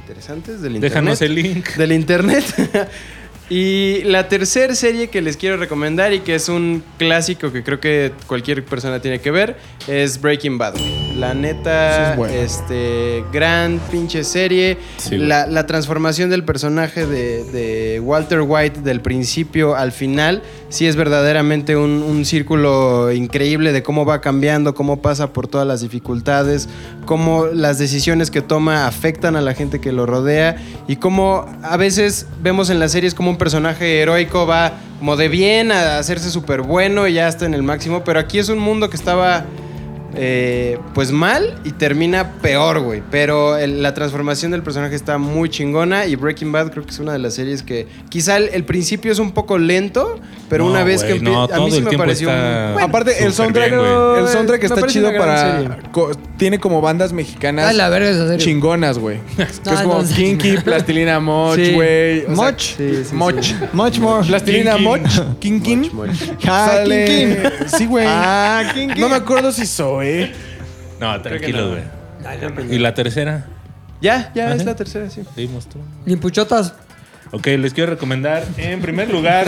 interesantes 0.00 0.62
del 0.62 0.76
internet. 0.76 0.90
Déjanos 0.90 1.20
el 1.20 1.34
link. 1.34 1.68
Del 1.76 1.92
internet. 1.92 2.88
y 3.50 4.04
la 4.04 4.26
tercera 4.28 4.74
serie 4.74 5.08
que 5.08 5.20
les 5.20 5.36
quiero 5.36 5.58
recomendar 5.58 6.14
y 6.14 6.20
que 6.20 6.34
es 6.34 6.48
un 6.48 6.82
clásico 6.96 7.52
que 7.52 7.62
creo 7.62 7.78
que 7.78 8.12
cualquier 8.26 8.64
persona 8.64 9.02
tiene 9.02 9.20
que 9.20 9.30
ver 9.30 9.58
es 9.86 10.18
Breaking 10.18 10.56
Bad. 10.56 10.76
La 11.16 11.34
neta, 11.34 12.14
es 12.14 12.52
este, 12.52 13.24
gran 13.32 13.80
pinche 13.90 14.24
serie. 14.24 14.78
Sí, 14.96 15.18
la, 15.18 15.46
la 15.46 15.66
transformación 15.66 16.30
del 16.30 16.44
personaje 16.44 17.06
de, 17.06 17.44
de 17.44 18.00
Walter 18.00 18.40
White 18.40 18.80
del 18.80 19.00
principio 19.00 19.76
al 19.76 19.92
final, 19.92 20.42
sí 20.68 20.86
es 20.86 20.96
verdaderamente 20.96 21.76
un, 21.76 22.02
un 22.02 22.24
círculo 22.24 23.12
increíble 23.12 23.72
de 23.72 23.82
cómo 23.82 24.04
va 24.04 24.20
cambiando, 24.20 24.74
cómo 24.74 25.02
pasa 25.02 25.32
por 25.32 25.48
todas 25.48 25.66
las 25.66 25.80
dificultades, 25.80 26.68
cómo 27.04 27.46
las 27.46 27.78
decisiones 27.78 28.30
que 28.30 28.40
toma 28.40 28.86
afectan 28.86 29.36
a 29.36 29.40
la 29.40 29.54
gente 29.54 29.80
que 29.80 29.92
lo 29.92 30.06
rodea 30.06 30.56
y 30.88 30.96
cómo 30.96 31.46
a 31.62 31.76
veces 31.76 32.26
vemos 32.42 32.70
en 32.70 32.78
las 32.78 32.92
series 32.92 33.14
como 33.14 33.30
un 33.30 33.36
personaje 33.36 34.00
heroico 34.00 34.46
va 34.46 34.72
como 34.98 35.16
de 35.16 35.28
bien 35.28 35.72
a 35.72 35.98
hacerse 35.98 36.30
súper 36.30 36.62
bueno 36.62 37.08
y 37.08 37.14
ya 37.14 37.28
está 37.28 37.44
en 37.44 37.54
el 37.54 37.62
máximo, 37.62 38.04
pero 38.04 38.20
aquí 38.20 38.38
es 38.38 38.48
un 38.48 38.58
mundo 38.58 38.88
que 38.88 38.96
estaba 38.96 39.44
eh, 40.14 40.78
pues 40.94 41.10
mal 41.12 41.58
y 41.64 41.72
termina 41.72 42.32
peor, 42.42 42.80
güey. 42.80 43.02
Pero 43.10 43.56
el- 43.56 43.82
la 43.82 43.94
transformación 43.94 44.52
del 44.52 44.62
personaje 44.62 44.94
está 44.94 45.18
muy 45.18 45.48
chingona 45.48 46.06
y 46.06 46.16
Breaking 46.16 46.52
Bad 46.52 46.70
creo 46.70 46.84
que 46.84 46.90
es 46.90 46.98
una 46.98 47.12
de 47.12 47.18
las 47.18 47.34
series 47.34 47.62
que 47.62 47.86
quizá 48.08 48.36
el, 48.36 48.50
el 48.52 48.64
principio 48.64 49.10
es 49.12 49.18
un 49.18 49.32
poco 49.32 49.58
lento, 49.58 50.18
pero 50.48 50.64
No, 50.64 50.70
una 50.70 50.84
vez 50.84 51.02
que 51.04 51.20
no, 51.20 51.44
empieza... 51.44 51.62
a 51.62 51.64
mí 51.64 51.70
sí 51.70 51.80
me 51.82 51.96
pareció... 51.98 52.28
está- 52.30 52.66
un- 52.68 52.72
bueno, 52.74 52.88
Aparte, 52.88 53.24
el 53.24 53.32
soundtrack, 53.32 53.70
bien, 53.70 53.80
güey. 53.80 54.20
el 54.20 54.28
soundtrack 54.28 54.60
Me 54.60 54.66
está 54.66 54.86
chido 54.86 55.10
para. 55.16 55.78
tiene 56.36 56.58
como 56.58 56.80
bandas 56.80 57.12
mexicanas 57.12 57.66
Ay, 57.70 57.76
la 57.76 57.88
verga 57.88 58.10
esa 58.10 58.26
serie. 58.28 58.38
chingonas, 58.44 58.98
güey. 58.98 59.18
que 59.36 59.44
No, 59.64 59.72
es 59.72 59.80
como 59.80 59.94
no, 60.02 60.06
sí. 60.06 60.14
Kinky, 60.14 60.56
Plastilina 60.64 61.20
Moch, 61.20 61.56
Sí. 61.56 61.72
güey. 61.72 62.20
sea, 62.22 62.30
Moch. 62.34 62.58
Sí, 62.58 62.74
sí, 62.76 63.04
sí. 63.10 63.14
Moch. 63.14 63.34
Much 63.72 63.98
more. 63.98 64.26
Plastilina 64.26 64.76
King, 64.76 64.82
Moch. 64.84 65.00
Kinkin. 65.40 65.90
Ah, 66.46 66.70
Sale- 66.76 67.04
King, 67.06 67.68
Sí, 67.78 67.86
güey. 67.86 68.04
Ah, 68.08 68.72
No 68.98 69.08
me 69.08 69.16
acuerdo 69.16 69.52
si 69.52 69.66
soy. 69.66 70.01
No, 71.00 71.20
tranquilo, 71.20 71.62
no. 71.62 71.68
güey. 71.70 72.74
¿Y 72.74 72.78
la 72.78 72.94
tercera? 72.94 73.46
Ya, 74.00 74.32
ya 74.34 74.48
¿Ah, 74.48 74.54
es 74.54 74.64
la 74.64 74.74
tercera, 74.74 75.08
sí. 75.10 75.22
Dimos 75.36 75.68
tú. 75.68 75.78
Ni 76.04 76.16
puchotas. 76.16 76.74
Ok, 77.30 77.46
les 77.46 77.72
quiero 77.72 77.90
recomendar 77.90 78.44
en 78.58 78.80
primer 78.80 79.10
lugar 79.10 79.46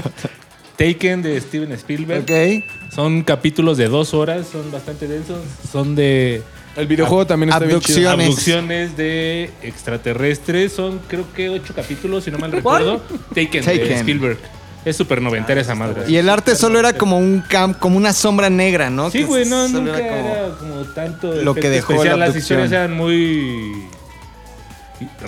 Taken 0.76 1.22
de 1.22 1.40
Steven 1.40 1.72
Spielberg. 1.72 2.22
Ok. 2.22 2.92
Son 2.94 3.22
capítulos 3.22 3.78
de 3.78 3.88
dos 3.88 4.12
horas, 4.12 4.46
son 4.50 4.70
bastante 4.70 5.06
densos. 5.06 5.38
Son 5.70 5.94
de 5.94 6.42
El 6.76 6.86
videojuego 6.86 7.26
también 7.26 7.50
está 7.50 7.64
bien 7.64 7.80
chido. 7.80 8.10
Abducciones. 8.10 8.26
abducciones 8.28 8.96
de 8.96 9.50
extraterrestres. 9.62 10.72
Son 10.72 11.00
creo 11.06 11.32
que 11.32 11.48
ocho 11.48 11.74
capítulos, 11.74 12.24
si 12.24 12.30
no 12.30 12.38
mal 12.38 12.52
recuerdo. 12.52 12.98
Taken, 13.34 13.64
de 13.64 13.78
Taken. 13.78 13.98
Spielberg. 13.98 14.38
Es 14.86 14.96
súper 14.96 15.20
noventera 15.20 15.60
esa 15.60 15.74
madre. 15.74 16.04
Y 16.08 16.16
el 16.16 16.28
arte 16.30 16.54
solo 16.54 16.78
era 16.78 16.92
como 16.94 17.18
un 17.18 17.40
camp, 17.40 17.76
como 17.78 17.96
una 17.96 18.12
sombra 18.12 18.48
negra, 18.48 18.88
¿no? 18.88 19.10
Sí, 19.10 19.24
güey, 19.24 19.44
no, 19.44 19.66
solo 19.66 19.80
nunca 19.82 19.98
era 19.98 20.08
como- 20.16 20.28
era 20.30 20.48
como 20.58 20.84
tanto 20.94 21.32
lo 21.42 21.54
que 21.54 21.68
dejó 21.68 21.92
la 21.92 21.96
especial. 21.98 22.20
Las 22.20 22.28
abducción. 22.30 22.60
historias 22.60 22.72
eran 22.72 22.96
muy 22.96 23.72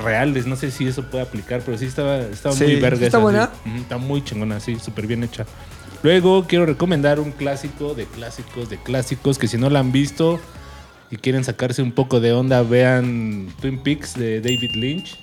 reales. 0.02 0.46
No 0.46 0.56
sé 0.56 0.70
si 0.70 0.86
eso 0.86 1.02
puede 1.10 1.24
aplicar, 1.24 1.60
pero 1.64 1.76
sí 1.76 1.86
estaba, 1.86 2.18
estaba 2.18 2.54
Sí. 2.54 2.64
muy 2.64 2.76
verga. 2.76 2.96
¿Está 3.04 3.08
esa, 3.08 3.18
buena? 3.18 3.50
sí. 3.64 3.70
Está 3.80 3.98
muy 3.98 4.24
chingona, 4.24 4.60
sí, 4.60 4.78
súper 4.78 5.06
bien 5.06 5.24
hecha. 5.24 5.44
Luego 6.02 6.46
quiero 6.46 6.64
recomendar 6.64 7.18
un 7.18 7.32
clásico 7.32 7.94
de 7.94 8.06
clásicos 8.06 8.70
de 8.70 8.78
clásicos 8.78 9.38
que 9.38 9.48
si 9.48 9.58
no 9.58 9.68
la 9.68 9.80
han 9.80 9.90
visto 9.90 10.40
y 11.10 11.16
quieren 11.16 11.42
sacarse 11.42 11.82
un 11.82 11.90
poco 11.92 12.20
de 12.20 12.32
onda, 12.32 12.62
vean 12.62 13.48
Twin 13.60 13.78
Peaks 13.82 14.14
de 14.14 14.40
David 14.40 14.76
Lynch. 14.76 15.18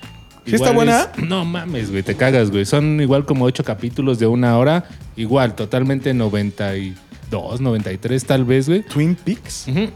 ¿Sí 0.46 0.56
está 0.56 0.72
buena? 0.72 1.10
es- 1.18 1.24
no 1.24 1.44
mames, 1.46 1.90
güey, 1.92 2.04
te 2.04 2.16
cagas, 2.16 2.52
güey. 2.52 2.66
Son 2.66 3.00
igual 3.02 3.26
como 3.26 3.46
ocho 3.46 3.64
capítulos 3.64 4.20
de 4.20 4.28
una 4.28 4.58
hora. 4.58 4.86
Igual, 5.16 5.56
totalmente 5.56 6.14
92, 6.14 7.62
93 7.62 8.26
tal 8.26 8.46
vez, 8.46 8.68
güey. 8.68 8.82
Twin 8.84 9.16
Peaks. 9.16 9.66
Ujú. 9.68 9.90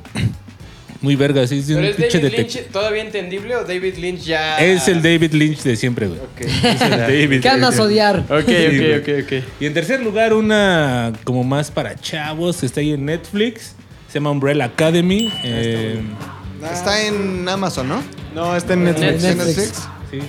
Muy 1.01 1.15
verga, 1.15 1.47
sí, 1.47 1.59
un 1.69 1.75
¿Pero 1.75 1.87
es 1.87 1.95
pinche 1.95 2.19
David 2.19 2.37
Lynch 2.37 2.65
todavía 2.73 3.01
entendible 3.03 3.55
o 3.55 3.63
David 3.63 3.95
Lynch 3.99 4.19
ya...? 4.23 4.57
Es 4.59 4.85
el 4.89 5.01
David 5.01 5.31
Lynch 5.33 5.61
de 5.63 5.77
siempre, 5.77 6.07
güey. 6.07 6.19
Es 6.39 6.81
el 6.81 6.89
David. 6.97 7.41
¿Qué 7.41 7.47
amas 7.49 7.79
odiar? 7.79 8.19
Ok, 8.29 8.49
ok, 8.49 8.99
ok, 9.01 9.09
ok. 9.23 9.43
Y 9.61 9.65
en 9.65 9.73
tercer 9.73 10.01
lugar, 10.03 10.33
una 10.33 11.13
como 11.23 11.45
más 11.45 11.71
para 11.71 11.95
chavos 11.95 12.57
que 12.57 12.65
está 12.65 12.81
ahí 12.81 12.91
en 12.91 13.05
Netflix. 13.05 13.75
Se 14.09 14.15
llama 14.15 14.31
Umbrella 14.31 14.65
Academy. 14.65 15.31
Eh, 15.43 16.01
Está 16.73 17.01
en 17.05 17.47
Amazon, 17.47 17.87
¿no? 17.87 18.03
No, 18.35 18.53
está 18.57 18.73
en 18.73 18.83
Netflix. 18.83 19.23
¿En 19.23 19.37
Netflix. 19.37 19.87
Sí. 20.11 20.19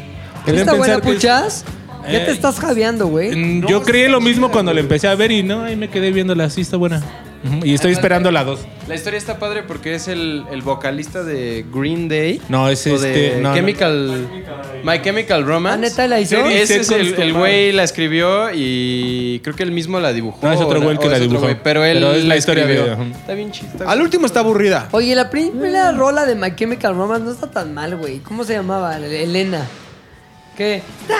¿Está 0.46 0.74
buena, 0.74 1.00
que 1.00 1.08
es- 1.10 1.14
puchas? 1.16 1.64
Ya 2.04 2.24
te 2.24 2.30
Eh, 2.30 2.34
estás 2.34 2.58
jadeando, 2.58 3.06
güey. 3.08 3.60
Yo 3.68 3.82
creí 3.82 4.08
lo 4.08 4.20
mismo 4.20 4.50
cuando 4.50 4.72
la 4.72 4.80
empecé 4.80 5.06
a 5.06 5.14
ver 5.14 5.30
y 5.30 5.42
no, 5.42 5.62
ahí 5.64 5.76
me 5.76 5.88
quedé 5.90 6.10
viéndola. 6.12 6.48
Sí, 6.48 6.62
está 6.62 6.76
buena. 6.78 7.02
Ujú, 7.42 7.64
Y 7.64 7.74
estoy 7.74 7.92
esperando 7.92 8.30
la 8.30 8.44
2. 8.44 8.60
La 8.88 8.94
historia 8.94 9.16
está 9.18 9.38
padre 9.38 9.62
porque 9.62 9.94
es 9.94 10.08
el, 10.08 10.44
el 10.50 10.62
vocalista 10.62 11.22
de 11.22 11.64
Green 11.72 12.08
Day. 12.08 12.40
No, 12.48 12.68
es 12.68 12.86
o 12.86 12.98
de 12.98 13.28
este. 13.28 13.40
no, 13.40 13.48
no. 13.50 13.54
Chemical... 13.54 14.28
My 14.82 15.00
Chemical 15.02 15.44
Romance. 15.44 15.74
¿Ah, 15.86 15.88
neta 15.90 16.06
la 16.06 16.20
hizo? 16.20 16.36
Ese 16.46 16.80
es 16.80 16.90
el, 16.90 17.34
güey 17.34 17.70
la 17.72 17.82
escribió 17.84 18.48
y 18.54 19.40
creo 19.44 19.54
que 19.54 19.62
él 19.62 19.72
mismo 19.72 20.00
la 20.00 20.12
dibujó. 20.12 20.38
No, 20.46 20.52
es 20.52 20.60
otro 20.60 20.80
o 20.80 20.82
güey 20.82 20.96
que 20.98 21.06
o 21.06 21.10
la 21.10 21.16
es 21.16 21.22
otro 21.22 21.28
dibujó. 21.32 21.44
güey, 21.46 21.56
pero 21.62 21.84
él 21.84 21.98
Pero 21.98 22.12
es 22.12 22.24
la 22.24 22.36
historia 22.36 22.66
de- 22.66 22.74
escribió. 22.74 22.94
ajá. 22.94 23.04
Está 23.20 23.34
bien 23.34 23.52
chido. 23.52 23.88
Al 23.88 24.00
último 24.00 24.24
está 24.26 24.40
aburrida. 24.40 24.88
Oye, 24.92 25.14
la 25.14 25.28
primera 25.28 25.92
rola 25.92 26.24
de 26.24 26.34
My 26.34 26.54
Chemical 26.56 26.94
Romance 26.96 27.24
no 27.26 27.32
está 27.32 27.50
tan 27.50 27.74
mal, 27.74 27.96
güey. 27.96 28.20
¿Cómo 28.20 28.44
se 28.44 28.54
llamaba? 28.54 28.96
Elena. 28.96 29.66
¿Qué? 30.56 30.82
Na, 31.08 31.14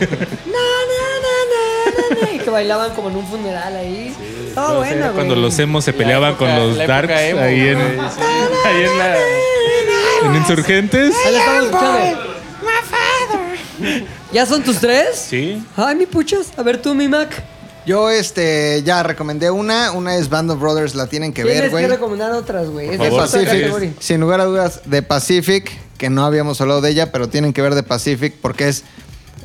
na, 0.00 1.02
na, 1.24 1.34
y 2.34 2.38
que 2.38 2.50
bailaban 2.50 2.94
como 2.94 3.10
en 3.10 3.16
un 3.16 3.26
funeral 3.26 3.76
ahí. 3.76 4.14
Estaba 4.48 4.68
No 4.74 4.82
sé, 4.82 4.88
buena, 4.90 5.04
güey. 5.06 5.14
Cuando 5.14 5.36
los 5.36 5.58
emos 5.58 5.84
se 5.84 5.92
peleaban 5.92 6.32
época- 6.34 6.46
con 6.56 6.56
los 6.68 6.76
darks 6.86 7.12
emo, 7.20 7.40
ahí 7.40 7.60
en, 7.68 7.78
güey, 7.78 7.98
ahí 8.66 8.84
en 8.84 8.98
la 8.98 9.16
en 10.26 10.34
Insurgentes. 10.36 11.14
Ahí 11.26 11.34
estamos 11.34 11.64
escuchando. 11.64 12.32
¿Ya 14.32 14.46
son 14.46 14.62
tus 14.62 14.78
tres? 14.78 15.16
Sí. 15.28 15.62
Ay, 15.76 15.96
mi 15.96 16.06
puchas. 16.06 16.52
A 16.56 16.62
ver 16.62 16.80
tú, 16.80 16.94
mi 16.94 17.08
Mac. 17.08 17.42
Yo, 17.84 18.08
este, 18.10 18.82
ya 18.84 19.02
recomendé 19.02 19.50
una. 19.50 19.90
Una 19.92 20.16
es 20.16 20.28
Band 20.28 20.50
of 20.52 20.60
Brothers, 20.60 20.94
la 20.94 21.06
tienen 21.08 21.32
que 21.32 21.42
ver, 21.44 21.54
Tienes 21.54 21.70
güey. 21.72 21.84
que 21.84 21.90
recomendar 21.90 22.30
otras, 22.32 22.68
güey. 22.70 22.90
Es 22.90 22.98
de 23.00 23.10
Pacific, 23.10 24.00
sin 24.00 24.20
lugar 24.20 24.40
a 24.40 24.44
dudas, 24.44 24.82
de 24.84 25.02
Pacific, 25.02 25.70
que 25.98 26.08
no 26.08 26.24
habíamos 26.24 26.60
hablado 26.60 26.80
de 26.80 26.90
ella, 26.90 27.10
pero 27.10 27.28
tienen 27.28 27.52
que 27.52 27.60
ver 27.60 27.74
de 27.74 27.82
Pacific 27.82 28.34
porque 28.40 28.68
es 28.68 28.84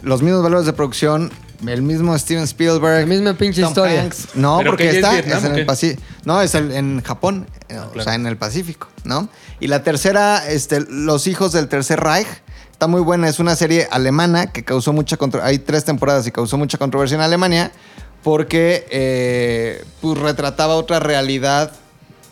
los 0.03 0.22
mismos 0.22 0.44
valores 0.44 0.68
de 0.68 0.73
producción, 0.73 1.31
el 1.66 1.82
mismo 1.82 2.18
Steven 2.18 2.44
Spielberg. 2.44 3.02
La 3.02 3.06
misma 3.06 3.34
pinche 3.34 3.62
Tom 3.62 3.70
historia. 3.70 4.02
Hanks. 4.04 4.36
No, 4.36 4.58
¿Pero 4.60 4.72
porque 4.72 4.84
qué, 4.90 4.90
ya 4.90 4.92
es 4.92 4.98
está 4.98 5.12
Vietnam 5.14 5.38
es 5.40 5.44
o 5.44 5.48
en 5.48 5.54
qué? 5.54 5.60
el 5.62 5.66
Pacífico. 5.66 6.04
No, 6.26 6.42
es 6.42 6.56
el- 6.56 6.72
en 6.72 7.02
Japón, 7.04 7.48
eh, 7.70 7.80
o 7.80 8.02
sea, 8.02 8.16
en 8.16 8.28
el 8.28 8.38
Pacífico, 8.38 8.88
¿no? 9.04 9.30
Y 9.60 9.68
la 9.68 9.84
tercera, 9.84 10.48
este, 10.50 10.82
Los 10.90 11.28
hijos 11.28 11.52
del 11.52 11.68
Tercer 11.68 12.00
Reich. 12.00 12.28
Está 12.72 12.86
muy 12.86 13.02
buena, 13.02 13.28
es 13.28 13.40
una 13.40 13.56
serie 13.56 13.88
alemana 13.90 14.52
que 14.52 14.64
causó 14.64 14.94
mucha 14.94 15.18
controversia. 15.18 15.50
Hay 15.50 15.58
tres 15.60 15.84
temporadas 15.84 16.28
y 16.28 16.32
causó 16.32 16.58
mucha 16.60 16.78
controversia 16.78 17.16
en 17.16 17.22
Alemania 17.22 17.72
porque 18.24 18.86
eh, 18.92 19.84
pues, 20.02 20.18
retrataba 20.20 20.76
otra 20.76 21.00
realidad 21.00 21.72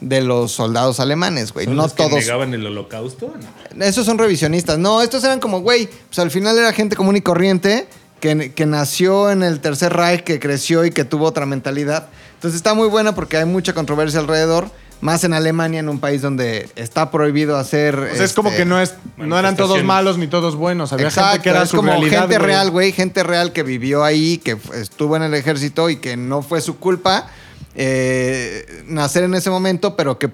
de 0.02 0.22
los 0.22 0.52
soldados 0.52 1.00
alemanes, 1.00 1.52
güey. 1.52 1.66
¿Son 1.66 1.76
No 1.76 1.84
los 1.84 1.94
que 1.94 2.04
todos. 2.04 2.20
negaban 2.20 2.54
el 2.54 2.64
holocausto? 2.66 3.34
No. 3.74 3.84
Esos 3.86 4.06
son 4.06 4.20
revisionistas. 4.20 4.78
No, 4.78 5.02
estos 5.02 5.24
eran 5.24 5.40
como, 5.40 5.62
güey, 5.62 5.88
pues 6.10 6.20
al 6.20 6.30
final 6.30 6.56
era 6.60 6.72
gente 6.74 6.96
común 6.96 7.16
y 7.16 7.22
corriente 7.22 7.88
que, 8.20 8.54
que 8.54 8.66
nació 8.66 9.30
en 9.30 9.44
el 9.44 9.60
Tercer 9.60 9.94
Reich, 9.94 10.24
que 10.24 10.40
creció 10.40 10.86
y 10.86 10.92
que 10.92 11.04
tuvo 11.06 11.26
otra 11.26 11.46
mentalidad. 11.46 12.08
Entonces 12.36 12.58
está 12.58 12.74
muy 12.74 12.88
buena 12.88 13.16
porque 13.16 13.38
hay 13.38 13.46
mucha 13.46 13.74
controversia 13.74 14.20
alrededor. 14.20 14.70
Más 15.02 15.26
en 15.26 15.34
Alemania, 15.34 15.82
en 15.82 15.90
un 15.90 16.00
país 16.00 16.22
donde 16.22 16.70
está 16.76 17.12
prohibido 17.12 17.58
hacer. 17.58 18.00
O 18.00 18.16
sea, 18.16 18.24
es 18.24 18.34
como 18.34 18.50
este, 18.50 18.62
que 18.62 18.66
no 18.66 18.80
es 18.80 18.96
no 19.18 19.38
eran 19.38 19.56
todos 19.58 19.84
malos 19.84 20.18
ni 20.18 20.28
todos 20.28 20.56
buenos. 20.56 20.94
Había 20.94 21.08
Exacto, 21.08 21.32
gente 21.32 21.44
que 21.44 21.50
era 21.50 21.64
es 21.64 21.70
su 21.70 21.76
como 21.78 21.90
realidad, 21.90 22.22
gente 22.22 22.38
güey. 22.38 22.48
real, 22.48 22.72
güey, 22.72 22.92
gente 22.94 23.22
real 23.24 23.52
que 23.52 23.64
vivió 23.64 24.06
ahí, 24.06 24.38
que 24.38 24.58
estuvo 24.74 25.18
en 25.18 25.24
el 25.24 25.34
ejército 25.34 25.90
y 25.90 25.98
que 25.98 26.16
no 26.16 26.42
fue 26.42 26.62
su 26.62 26.80
culpa 26.80 27.28
eh, 27.76 28.84
nacer 28.88 29.24
en 29.24 29.36
ese 29.36 29.50
momento, 29.50 29.96
pero 29.98 30.18
que 30.18 30.28
eh, 30.28 30.32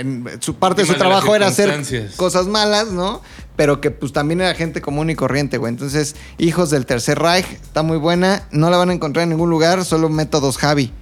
en 0.00 0.24
su 0.40 0.54
parte 0.54 0.82
de 0.82 0.88
su 0.88 0.94
trabajo 0.94 1.34
era 1.36 1.48
hacer 1.48 1.82
cosas 2.16 2.46
malas, 2.46 2.88
¿no? 2.88 3.22
Pero 3.58 3.80
que 3.80 3.90
pues 3.90 4.12
también 4.12 4.40
era 4.40 4.54
gente 4.54 4.80
común 4.80 5.10
y 5.10 5.16
corriente, 5.16 5.58
güey. 5.58 5.72
Entonces, 5.72 6.14
Hijos 6.38 6.70
del 6.70 6.86
Tercer 6.86 7.18
Reich, 7.18 7.44
está 7.54 7.82
muy 7.82 7.96
buena, 7.96 8.46
no 8.52 8.70
la 8.70 8.76
van 8.76 8.90
a 8.90 8.92
encontrar 8.92 9.24
en 9.24 9.30
ningún 9.30 9.50
lugar, 9.50 9.84
solo 9.84 10.08
métodos 10.08 10.58
Javi. 10.58 10.92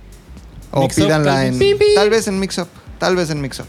O 0.71 0.81
Mix 0.81 0.95
pídanla 0.95 1.45
en... 1.45 1.59
Tal 1.95 2.09
vez 2.09 2.29
en 2.29 2.41
Mix 2.41 2.57
Up, 2.57 2.69
tal 2.99 3.15
vez 3.15 3.29
en 3.29 3.43
Mix 3.43 3.61
Up. 3.61 3.67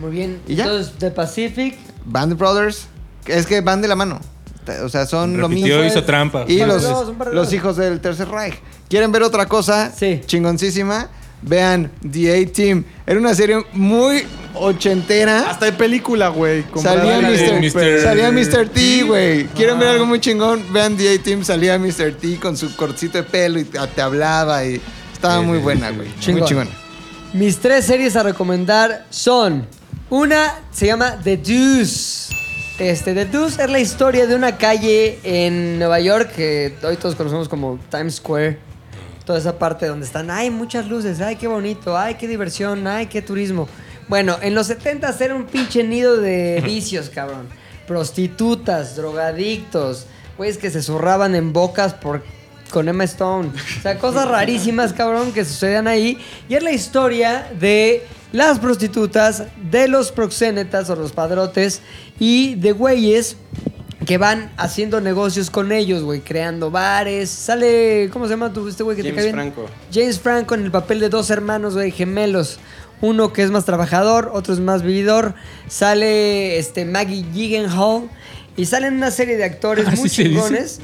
Muy 0.00 0.12
bien. 0.12 0.40
¿Y 0.46 0.54
ya? 0.54 0.66
Entonces, 0.66 0.92
The 0.98 1.10
Pacific. 1.10 1.76
Band 2.04 2.38
Brothers, 2.38 2.86
es 3.26 3.46
que 3.46 3.60
van 3.62 3.82
de 3.82 3.88
la 3.88 3.96
mano. 3.96 4.20
O 4.84 4.88
sea, 4.88 5.04
son 5.06 5.38
lo 5.38 5.48
mismo. 5.48 5.82
Hizo 5.82 6.04
trampa. 6.04 6.44
Y 6.46 6.64
los, 6.64 6.84
dos, 6.84 7.14
los 7.32 7.52
hijos 7.52 7.76
del 7.76 8.00
Tercer 8.00 8.28
Reich. 8.28 8.54
¿Quieren 8.88 9.10
ver 9.10 9.24
otra 9.24 9.46
cosa? 9.46 9.90
Sí. 9.90 10.20
Chingoncísima. 10.24 11.10
Vean 11.42 11.90
The 12.08 12.42
A-Team. 12.42 12.84
Era 13.06 13.18
una 13.18 13.34
serie 13.34 13.64
muy 13.72 14.24
ochentera. 14.60 15.50
Hasta 15.50 15.66
de 15.66 15.72
película, 15.72 16.28
güey. 16.28 16.64
Salía 16.82 17.20
Mr. 17.20 17.60
Mr. 17.60 18.02
Salía 18.02 18.30
Mr. 18.32 18.68
T, 18.68 19.02
güey. 19.04 19.44
¿Quieren 19.48 19.76
Ah. 19.76 19.80
ver 19.80 19.88
algo 19.88 20.06
muy 20.06 20.20
chingón? 20.20 20.62
Vean 20.72 20.96
The 20.96 21.14
A-Team. 21.14 21.44
Salía 21.44 21.78
Mr. 21.78 22.12
T 22.14 22.36
con 22.40 22.56
su 22.56 22.74
cortito 22.76 23.18
de 23.18 23.24
pelo 23.24 23.58
y 23.58 23.64
te 23.64 24.00
hablaba 24.02 24.64
y 24.64 24.80
estaba 25.12 25.40
muy 25.42 25.58
buena, 25.58 25.90
güey. 25.90 26.08
Muy 26.08 26.20
Chingón. 26.20 26.44
chingona. 26.48 26.70
Mis 27.32 27.58
tres 27.58 27.84
series 27.84 28.16
a 28.16 28.22
recomendar 28.22 29.06
son. 29.10 29.66
Una 30.08 30.54
se 30.70 30.86
llama 30.86 31.18
The 31.22 31.36
Deuce. 31.36 32.32
Este, 32.78 33.14
The 33.14 33.24
Deuce 33.24 33.62
es 33.62 33.70
la 33.70 33.78
historia 33.80 34.26
de 34.26 34.34
una 34.34 34.56
calle 34.58 35.18
en 35.24 35.78
Nueva 35.78 35.98
York 35.98 36.30
que 36.36 36.74
hoy 36.82 36.96
todos 36.96 37.14
conocemos 37.14 37.48
como 37.48 37.78
Times 37.90 38.16
Square. 38.16 38.58
Toda 39.24 39.38
esa 39.40 39.58
parte 39.58 39.86
donde 39.86 40.06
están, 40.06 40.30
ay, 40.30 40.50
muchas 40.50 40.86
luces, 40.86 41.20
ay, 41.20 41.34
qué 41.34 41.48
bonito, 41.48 41.98
ay, 41.98 42.14
qué 42.14 42.28
diversión, 42.28 42.86
ay, 42.86 43.06
qué 43.06 43.20
turismo. 43.22 43.66
Bueno, 44.08 44.36
en 44.40 44.54
los 44.54 44.68
70 44.68 45.14
era 45.20 45.34
un 45.34 45.46
pinche 45.46 45.82
nido 45.82 46.16
de 46.16 46.60
vicios, 46.64 47.10
cabrón. 47.10 47.48
Prostitutas, 47.86 48.96
drogadictos, 48.96 50.06
güeyes 50.36 50.58
que 50.58 50.70
se 50.70 50.82
zurraban 50.82 51.34
en 51.34 51.52
bocas 51.52 51.94
por 51.94 52.22
con 52.70 52.88
Emma 52.88 53.04
Stone. 53.04 53.50
O 53.78 53.82
sea, 53.82 53.98
cosas 53.98 54.28
rarísimas, 54.28 54.92
cabrón, 54.92 55.32
que 55.32 55.44
sucedían 55.44 55.86
ahí. 55.86 56.18
Y 56.48 56.54
es 56.54 56.62
la 56.62 56.72
historia 56.72 57.48
de 57.58 58.04
las 58.32 58.58
prostitutas, 58.58 59.44
de 59.70 59.88
los 59.88 60.12
proxénetas 60.12 60.90
o 60.90 60.96
los 60.96 61.12
padrotes 61.12 61.80
y 62.18 62.56
de 62.56 62.72
güeyes 62.72 63.36
que 64.04 64.18
van 64.18 64.52
haciendo 64.56 65.00
negocios 65.00 65.50
con 65.50 65.72
ellos, 65.72 66.02
güey, 66.02 66.20
creando 66.20 66.70
bares. 66.70 67.30
Sale, 67.30 68.08
¿cómo 68.12 68.26
se 68.26 68.32
llama 68.32 68.52
tu 68.52 68.68
este 68.68 68.82
güey 68.82 68.96
que 68.96 69.02
te 69.02 69.08
James 69.08 69.24
cae 69.24 69.32
bien? 69.32 69.52
Franco. 69.52 69.70
James 69.92 70.20
Franco 70.20 70.54
en 70.54 70.64
el 70.64 70.70
papel 70.70 71.00
de 71.00 71.08
dos 71.08 71.30
hermanos, 71.30 71.74
güey, 71.74 71.90
gemelos. 71.90 72.58
Uno 73.00 73.32
que 73.32 73.42
es 73.42 73.50
más 73.50 73.64
trabajador, 73.64 74.30
otro 74.32 74.54
es 74.54 74.60
más 74.60 74.82
vividor. 74.82 75.34
Sale 75.68 76.58
este 76.58 76.84
Maggie 76.84 77.24
Gyllenhaal 77.32 78.08
y 78.56 78.64
salen 78.66 78.94
una 78.94 79.10
serie 79.10 79.36
de 79.36 79.44
actores 79.44 79.86
¿Así 79.86 79.98
muy 79.98 80.10
chingones. 80.10 80.80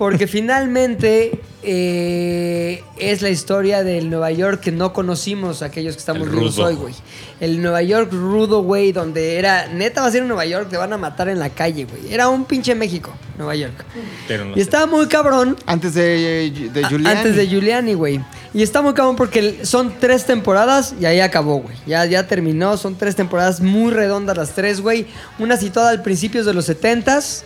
Porque 0.00 0.26
finalmente 0.26 1.38
eh, 1.62 2.82
es 2.96 3.20
la 3.20 3.28
historia 3.28 3.84
del 3.84 4.08
Nueva 4.08 4.30
York 4.30 4.60
que 4.60 4.72
no 4.72 4.94
conocimos 4.94 5.60
aquellos 5.60 5.94
que 5.94 6.00
estamos 6.00 6.30
vivos 6.30 6.58
hoy, 6.58 6.74
güey. 6.74 6.94
El 7.38 7.60
Nueva 7.60 7.82
York 7.82 8.10
rudo, 8.10 8.62
güey, 8.62 8.92
donde 8.92 9.36
era, 9.36 9.66
neta 9.68 10.00
va 10.00 10.06
a 10.06 10.10
ser 10.10 10.22
en 10.22 10.28
Nueva 10.28 10.46
York, 10.46 10.68
te 10.70 10.78
van 10.78 10.94
a 10.94 10.96
matar 10.96 11.28
en 11.28 11.38
la 11.38 11.50
calle, 11.50 11.84
güey. 11.84 12.14
Era 12.14 12.30
un 12.30 12.46
pinche 12.46 12.74
México, 12.74 13.12
Nueva 13.36 13.54
York. 13.56 13.84
Pero 14.26 14.46
no 14.46 14.52
Y 14.52 14.54
sé. 14.54 14.60
estaba 14.62 14.86
muy 14.86 15.06
cabrón 15.06 15.54
Antes 15.66 15.92
de, 15.92 16.70
de 16.72 16.82
a- 16.82 16.88
Giuliani. 16.88 17.16
Antes 17.18 17.36
de 17.36 17.46
Giuliani, 17.46 17.92
güey. 17.92 18.20
Y 18.54 18.62
está 18.62 18.80
muy 18.80 18.94
cabrón 18.94 19.16
porque 19.16 19.66
son 19.66 19.92
tres 20.00 20.24
temporadas 20.24 20.94
y 20.98 21.04
ahí 21.04 21.20
acabó, 21.20 21.56
güey. 21.60 21.76
Ya, 21.86 22.06
ya 22.06 22.26
terminó. 22.26 22.78
Son 22.78 22.96
tres 22.96 23.14
temporadas 23.16 23.60
muy 23.60 23.92
redondas 23.92 24.36
las 24.36 24.54
tres, 24.54 24.80
güey. 24.80 25.06
Una 25.38 25.58
situada 25.58 25.90
al 25.90 26.02
principios 26.02 26.46
de 26.46 26.54
los 26.54 26.68
70s, 26.68 27.42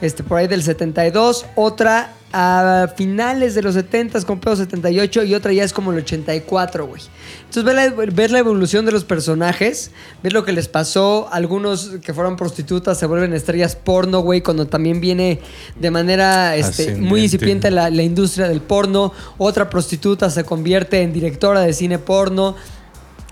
este, 0.00 0.22
por 0.22 0.38
ahí 0.38 0.46
del 0.46 0.62
72. 0.62 1.46
Otra 1.54 2.14
a 2.32 2.92
finales 2.94 3.54
de 3.54 3.62
los 3.62 3.74
70s 3.74 4.24
con 4.24 4.38
pedo 4.38 4.54
78 4.54 5.24
y 5.24 5.34
otra 5.34 5.52
ya 5.52 5.64
es 5.64 5.72
como 5.72 5.92
el 5.92 5.98
84, 5.98 6.86
güey. 6.86 7.02
Entonces 7.46 7.64
ver 7.64 7.74
la, 7.74 8.04
ver 8.12 8.30
la 8.30 8.38
evolución 8.38 8.84
de 8.84 8.92
los 8.92 9.04
personajes, 9.04 9.90
ver 10.22 10.34
lo 10.34 10.44
que 10.44 10.52
les 10.52 10.68
pasó, 10.68 11.28
algunos 11.32 11.92
que 12.02 12.12
fueron 12.12 12.36
prostitutas 12.36 12.98
se 12.98 13.06
vuelven 13.06 13.32
estrellas 13.32 13.76
porno, 13.76 14.20
güey, 14.20 14.42
cuando 14.42 14.66
también 14.66 15.00
viene 15.00 15.40
de 15.78 15.90
manera 15.90 16.54
este, 16.56 16.96
muy 16.96 17.22
incipiente 17.22 17.70
la, 17.70 17.88
la 17.88 18.02
industria 18.02 18.48
del 18.48 18.60
porno, 18.60 19.12
otra 19.38 19.70
prostituta 19.70 20.28
se 20.28 20.44
convierte 20.44 21.00
en 21.00 21.12
directora 21.12 21.60
de 21.62 21.72
cine 21.72 21.98
porno. 21.98 22.56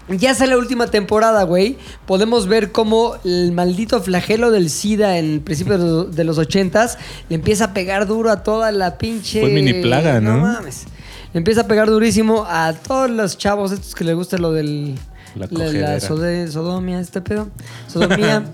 Ya 0.08 0.34
sale 0.34 0.52
la 0.52 0.58
última 0.58 0.86
temporada, 0.86 1.42
güey. 1.42 1.78
Podemos 2.06 2.46
ver 2.46 2.70
cómo 2.70 3.16
el 3.24 3.50
maldito 3.52 4.00
flagelo 4.00 4.52
del 4.52 4.70
SIDA 4.70 5.18
en 5.18 5.40
principios 5.40 5.80
de 5.80 5.86
los- 5.86 6.14
de 6.16 6.22
los 6.24 6.38
ochentas 6.38 6.96
le 7.28 7.34
empieza 7.34 7.64
a 7.64 7.74
pegar 7.74 8.06
duro 8.06 8.30
a 8.30 8.42
toda 8.44 8.70
la 8.70 8.98
pinche... 8.98 9.40
Fue 9.40 9.50
mini 9.50 9.74
plaga, 9.82 10.20
¿no? 10.20 10.38
mames. 10.38 10.84
Le 11.32 11.38
empieza 11.38 11.62
a 11.62 11.66
pegar 11.66 11.88
durísimo 11.88 12.44
a 12.48 12.72
todos 12.72 13.10
los 13.10 13.36
chavos 13.36 13.72
estos 13.72 13.94
que 13.96 14.04
les 14.04 14.14
gusta 14.14 14.38
lo 14.38 14.52
del... 14.52 14.94
La 15.34 15.46
la, 15.46 15.48
cogedera. 15.48 15.96
sode- 15.98 16.48
sodomía, 16.48 16.98
este 17.00 17.20
pedo. 17.20 17.48
Sodomía. 17.88 18.44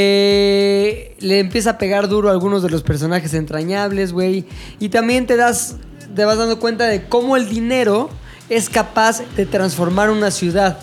este. 0.00 1.16
Le 1.20 1.40
empieza 1.40 1.70
a 1.70 1.78
pegar 1.78 2.08
duro 2.08 2.28
a 2.28 2.32
algunos 2.32 2.62
de 2.62 2.70
los 2.70 2.82
personajes 2.82 3.34
entrañables, 3.34 4.12
güey. 4.12 4.44
Y 4.78 4.88
también 4.90 5.26
te 5.26 5.36
das. 5.36 5.76
Te 6.14 6.24
vas 6.24 6.38
dando 6.38 6.58
cuenta 6.58 6.86
de 6.86 7.04
cómo 7.04 7.36
el 7.36 7.48
dinero 7.48 8.10
es 8.50 8.68
capaz 8.68 9.22
de 9.36 9.46
transformar 9.46 10.10
una 10.10 10.30
ciudad. 10.30 10.80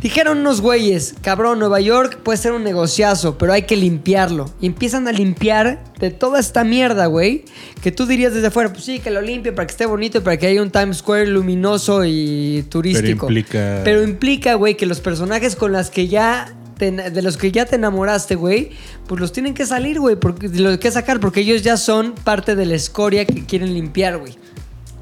Dijeron 0.00 0.38
unos 0.38 0.60
güeyes, 0.60 1.14
cabrón, 1.22 1.58
Nueva 1.58 1.80
York 1.80 2.18
puede 2.22 2.36
ser 2.36 2.52
un 2.52 2.62
negociazo, 2.62 3.38
pero 3.38 3.52
hay 3.52 3.62
que 3.62 3.76
limpiarlo. 3.76 4.52
Y 4.60 4.66
empiezan 4.66 5.08
a 5.08 5.12
limpiar 5.12 5.82
de 5.98 6.10
toda 6.10 6.38
esta 6.38 6.64
mierda, 6.64 7.06
güey. 7.06 7.44
Que 7.82 7.90
tú 7.92 8.04
dirías 8.06 8.34
desde 8.34 8.48
afuera, 8.48 8.70
pues 8.72 8.84
sí, 8.84 8.98
que 8.98 9.10
lo 9.10 9.22
limpien 9.22 9.54
para 9.54 9.66
que 9.66 9.70
esté 9.72 9.86
bonito 9.86 10.18
y 10.18 10.20
para 10.20 10.36
que 10.36 10.48
haya 10.48 10.60
un 10.60 10.70
Times 10.70 10.98
Square 10.98 11.28
luminoso 11.28 12.04
y 12.04 12.64
turístico. 12.68 13.26
implica- 13.26 13.80
Pero 13.84 14.02
implica, 14.02 14.54
güey, 14.54 14.76
que 14.76 14.84
los 14.86 15.00
personajes 15.00 15.56
con 15.56 15.72
las 15.72 15.90
que 15.90 16.08
ya. 16.08 16.52
te- 16.78 16.90
de 16.90 17.22
los 17.22 17.38
que 17.38 17.50
ya 17.52 17.64
te 17.64 17.76
enamoraste, 17.76 18.34
güey, 18.34 18.68
pues 19.06 19.18
los 19.18 19.32
tienen 19.32 19.54
que 19.54 19.64
salir, 19.64 19.98
güey, 19.98 20.16
porque 20.16 20.48
los 20.50 20.76
que 20.76 20.90
sacar, 20.90 21.20
porque 21.20 21.40
ellos 21.40 21.62
ya 21.62 21.78
son 21.78 22.12
parte 22.12 22.54
de 22.54 22.66
la 22.66 22.74
escoria 22.74 23.24
que 23.24 23.46
quieren 23.46 23.72
limpiar, 23.72 24.18
güey. 24.18 24.36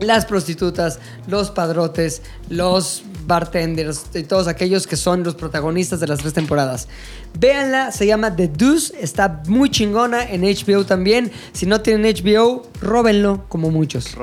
Las 0.06 0.26
prostitutas, 0.26 0.98
los 1.26 1.50
padrotes, 1.50 2.22
los 2.48 3.02
bartenders 3.26 4.04
y 4.14 4.22
todos 4.22 4.48
aquellos 4.48 4.86
que 4.86 4.96
son 4.96 5.22
los 5.24 5.34
protagonistas 5.34 6.00
de 6.00 6.06
las 6.06 6.18
tres 6.20 6.34
temporadas. 6.34 6.88
Véanla, 7.38 7.90
se 7.90 8.06
llama 8.06 8.34
The 8.36 8.48
Deuce, 8.48 8.94
está 9.00 9.42
muy 9.46 9.70
chingona 9.70 10.22
en 10.24 10.42
HBO 10.42 10.84
también. 10.84 11.32
Si 11.52 11.66
no 11.66 11.80
tienen 11.80 12.14
HBO, 12.14 12.62
róbenlo 12.80 13.44
como 13.48 13.70
muchos. 13.70 14.14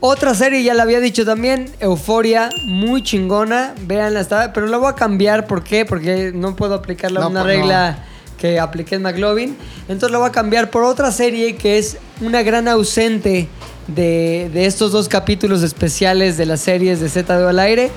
Otra 0.00 0.34
serie, 0.34 0.62
ya 0.62 0.74
la 0.74 0.82
había 0.82 1.00
dicho 1.00 1.24
también, 1.24 1.70
Euforia, 1.80 2.50
muy 2.66 3.02
chingona. 3.02 3.74
Véanla, 3.86 4.20
está, 4.20 4.52
pero 4.52 4.66
la 4.66 4.76
voy 4.76 4.90
a 4.90 4.94
cambiar, 4.94 5.46
¿por 5.46 5.64
qué? 5.64 5.84
Porque 5.86 6.32
no 6.34 6.54
puedo 6.54 6.74
aplicarla 6.74 7.20
No, 7.20 7.28
una 7.28 7.42
pues 7.42 7.56
no. 7.56 7.62
regla 7.62 8.04
que 8.38 8.60
apliqué 8.60 8.96
en 8.96 9.02
McLovin. 9.02 9.56
Entonces 9.88 10.10
la 10.10 10.18
voy 10.18 10.28
a 10.28 10.32
cambiar 10.32 10.70
por 10.70 10.84
otra 10.84 11.10
serie 11.10 11.56
que 11.56 11.78
es 11.78 11.96
una 12.20 12.42
gran 12.42 12.68
ausente 12.68 13.48
de, 13.88 14.50
de 14.52 14.66
estos 14.66 14.92
dos 14.92 15.08
capítulos 15.08 15.62
especiales 15.62 16.36
de 16.36 16.46
las 16.46 16.60
series 16.60 17.00
de 17.00 17.08
Z 17.08 17.48
al 17.48 17.58
aire, 17.58 17.90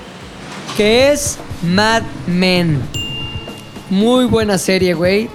que 0.76 1.12
es 1.12 1.38
Mad 1.62 2.02
Men. 2.26 2.80
Muy 3.90 4.24
buena 4.26 4.56
serie, 4.58 4.94
güey. 4.94 5.28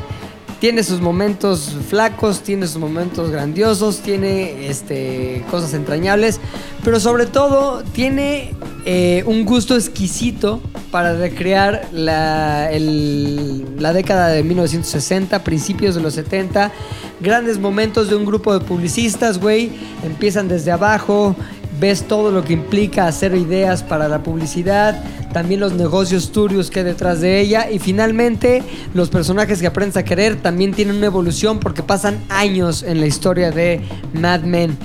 Tiene 0.60 0.84
sus 0.84 1.02
momentos 1.02 1.76
flacos, 1.90 2.42
tiene 2.42 2.68
sus 2.68 2.78
momentos 2.78 3.30
grandiosos, 3.30 4.00
tiene 4.00 4.68
este, 4.68 5.44
cosas 5.52 5.74
entrañables, 5.74 6.40
pero 6.84 7.00
sobre 7.00 7.26
todo 7.26 7.84
tiene 7.94 8.54
eh, 8.86 9.24
un 9.26 9.46
gusto 9.46 9.76
exquisito 9.76 10.62
para 10.92 11.14
recrear 11.16 11.90
la, 11.92 12.70
la 12.72 13.94
década 13.94 14.30
de 14.30 14.44
1960, 14.44 15.44
principios 15.44 15.96
de 15.96 16.02
los 16.02 16.14
70. 16.14 16.72
Grandes 17.20 17.60
momentos 17.60 18.10
de 18.10 18.16
un 18.16 18.26
grupo 18.26 18.58
de 18.58 18.64
publicistas, 18.64 19.40
güey. 19.40 19.72
Empiezan 20.06 20.48
desde 20.48 20.72
abajo, 20.72 21.36
ves 21.80 22.04
todo 22.08 22.32
lo 22.32 22.44
que 22.44 22.54
implica 22.54 23.08
hacer 23.08 23.36
ideas 23.36 23.84
para 23.84 24.08
la 24.08 24.24
publicidad, 24.24 25.04
también 25.34 25.60
los 25.60 25.74
negocios 25.74 26.32
turbios 26.32 26.70
que 26.70 26.80
hay 26.80 26.86
detrás 26.86 27.22
de 27.22 27.40
ella 27.42 27.70
y 27.70 27.80
finalmente 27.80 28.64
los 28.94 29.10
personajes 29.10 29.60
que 29.60 29.68
aprendes 29.68 29.98
a 29.98 30.04
querer 30.04 30.38
también 30.38 30.74
tienen 30.74 30.98
una 30.98 31.08
evolución 31.08 31.60
porque 31.60 31.84
pasan 31.84 32.24
años 32.30 32.84
en 32.84 33.00
la 33.00 33.08
historia 33.08 33.52
de 33.52 33.82
Mad 34.14 34.42
Men. 34.42 34.78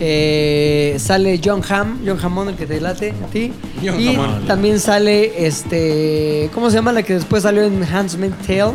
Eh, 0.00 0.96
sale 0.98 1.40
John 1.42 1.62
Hamm, 1.68 2.00
John 2.04 2.18
Hammond, 2.20 2.50
el 2.50 2.56
que 2.56 2.66
te 2.66 2.80
late 2.80 3.12
a 3.12 3.26
ti. 3.28 3.52
John 3.84 4.00
y 4.00 4.08
Hammond. 4.08 4.46
también 4.46 4.80
sale 4.80 5.46
este. 5.46 6.50
¿Cómo 6.52 6.68
se 6.68 6.76
llama 6.76 6.92
la 6.92 7.04
que 7.04 7.14
después 7.14 7.44
salió 7.44 7.62
en 7.62 7.82
Handmaid's 7.84 8.36
Tale? 8.46 8.72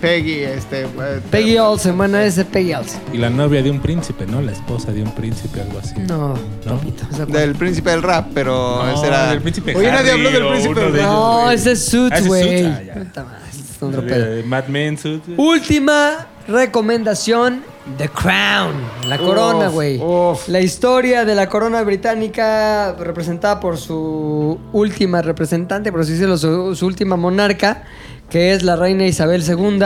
Peggy, 0.00 0.42
este. 0.44 0.82
eh, 0.82 1.20
Peggy 1.30 1.58
Olsen, 1.58 1.96
bueno, 1.96 2.18
ese 2.18 2.44
Peggy 2.44 2.74
Olsen. 2.74 3.00
Y 3.12 3.18
la 3.18 3.30
novia 3.30 3.62
de 3.62 3.70
un 3.70 3.80
príncipe, 3.80 4.26
¿no? 4.26 4.40
La 4.40 4.52
esposa 4.52 4.92
de 4.92 5.02
un 5.02 5.10
príncipe, 5.12 5.60
algo 5.60 5.78
así. 5.78 5.94
No, 6.06 6.34
¿No? 6.64 6.76
papito, 6.78 7.04
esa 7.10 7.26
Del 7.26 7.54
príncipe 7.54 7.90
del 7.90 8.02
rap, 8.02 8.28
pero 8.34 8.82
No, 8.84 8.92
ese 8.94 9.06
era. 9.08 9.30
del 9.30 9.40
príncipe 9.42 9.74
Oye, 9.76 9.90
nadie 9.90 10.10
Harry 10.12 10.26
habló 10.26 10.30
del 10.30 10.42
o 10.44 10.48
príncipe 10.50 10.72
uno 10.72 10.80
del 10.82 10.92
de 10.92 10.98
rap. 11.00 11.08
ellos. 11.08 11.20
No, 11.20 11.42
güey. 11.42 11.54
ese 11.54 11.72
es 11.72 11.88
Ah, 11.88 11.90
Suits, 11.90 12.12
ese 12.16 12.22
es 12.22 12.26
güey. 12.28 12.64
Ah, 12.66 12.82
ya. 12.86 12.94
Puta 12.94 13.24
madre, 13.24 13.38
es 13.50 13.82
otro 13.82 14.06
pedo. 14.06 14.26
Eh, 14.34 14.42
Mad 14.46 14.64
Men, 14.68 14.98
Suits. 14.98 15.24
Última 15.36 16.26
recomendación: 16.48 17.62
The 17.98 18.08
Crown, 18.08 18.74
la 19.06 19.18
corona, 19.18 19.68
güey. 19.68 20.00
La 20.48 20.60
historia 20.60 21.24
de 21.24 21.34
la 21.34 21.48
corona 21.48 21.82
británica, 21.82 22.94
representada 22.98 23.60
por 23.60 23.76
su 23.76 24.58
última 24.72 25.22
representante, 25.22 25.92
por 25.92 26.00
así 26.00 26.12
decirlo, 26.12 26.36
su, 26.36 26.74
su 26.74 26.86
última 26.86 27.16
monarca, 27.16 27.84
que 28.30 28.52
es 28.52 28.62
la 28.62 28.76
reina 28.76 29.06
Isabel 29.06 29.44
II. 29.46 29.84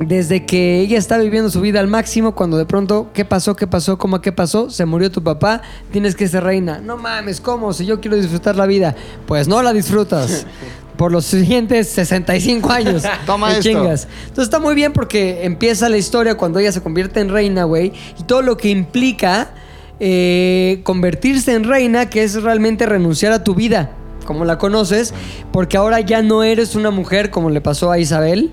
Desde 0.00 0.46
que 0.46 0.78
ella 0.78 0.96
está 0.96 1.18
viviendo 1.18 1.50
su 1.50 1.60
vida 1.60 1.80
al 1.80 1.88
máximo, 1.88 2.36
cuando 2.36 2.56
de 2.56 2.66
pronto, 2.66 3.10
¿qué 3.12 3.24
pasó? 3.24 3.56
¿Qué 3.56 3.66
pasó? 3.66 3.98
¿Cómo 3.98 4.20
qué 4.20 4.30
pasó? 4.30 4.70
Se 4.70 4.84
murió 4.84 5.10
tu 5.10 5.24
papá, 5.24 5.60
tienes 5.90 6.14
que 6.14 6.28
ser 6.28 6.44
reina. 6.44 6.78
No 6.78 6.96
mames, 6.96 7.40
¿cómo? 7.40 7.72
Si 7.72 7.84
yo 7.84 8.00
quiero 8.00 8.16
disfrutar 8.16 8.54
la 8.54 8.66
vida, 8.66 8.94
pues 9.26 9.48
no 9.48 9.60
la 9.60 9.72
disfrutas. 9.72 10.46
Por 10.98 11.12
los 11.12 11.24
siguientes 11.24 11.88
65 11.88 12.70
años. 12.70 13.04
Toma 13.26 13.52
esto. 13.52 13.62
chingas. 13.62 14.06
Entonces 14.24 14.44
está 14.44 14.58
muy 14.58 14.74
bien 14.74 14.92
porque 14.92 15.44
empieza 15.44 15.88
la 15.88 15.96
historia 15.96 16.36
cuando 16.36 16.58
ella 16.58 16.72
se 16.72 16.82
convierte 16.82 17.20
en 17.20 17.30
reina, 17.30 17.64
güey. 17.64 17.92
Y 18.18 18.24
todo 18.24 18.42
lo 18.42 18.58
que 18.58 18.68
implica 18.68 19.52
eh, 20.00 20.80
convertirse 20.84 21.54
en 21.54 21.64
reina, 21.64 22.10
que 22.10 22.22
es 22.22 22.42
realmente 22.42 22.86
renunciar 22.86 23.32
a 23.32 23.42
tu 23.42 23.54
vida, 23.54 23.92
como 24.26 24.44
la 24.44 24.58
conoces, 24.58 25.12
porque 25.52 25.76
ahora 25.76 26.00
ya 26.00 26.22
no 26.22 26.44
eres 26.44 26.76
una 26.76 26.90
mujer 26.90 27.30
como 27.30 27.50
le 27.50 27.60
pasó 27.60 27.90
a 27.90 27.98
Isabel, 27.98 28.52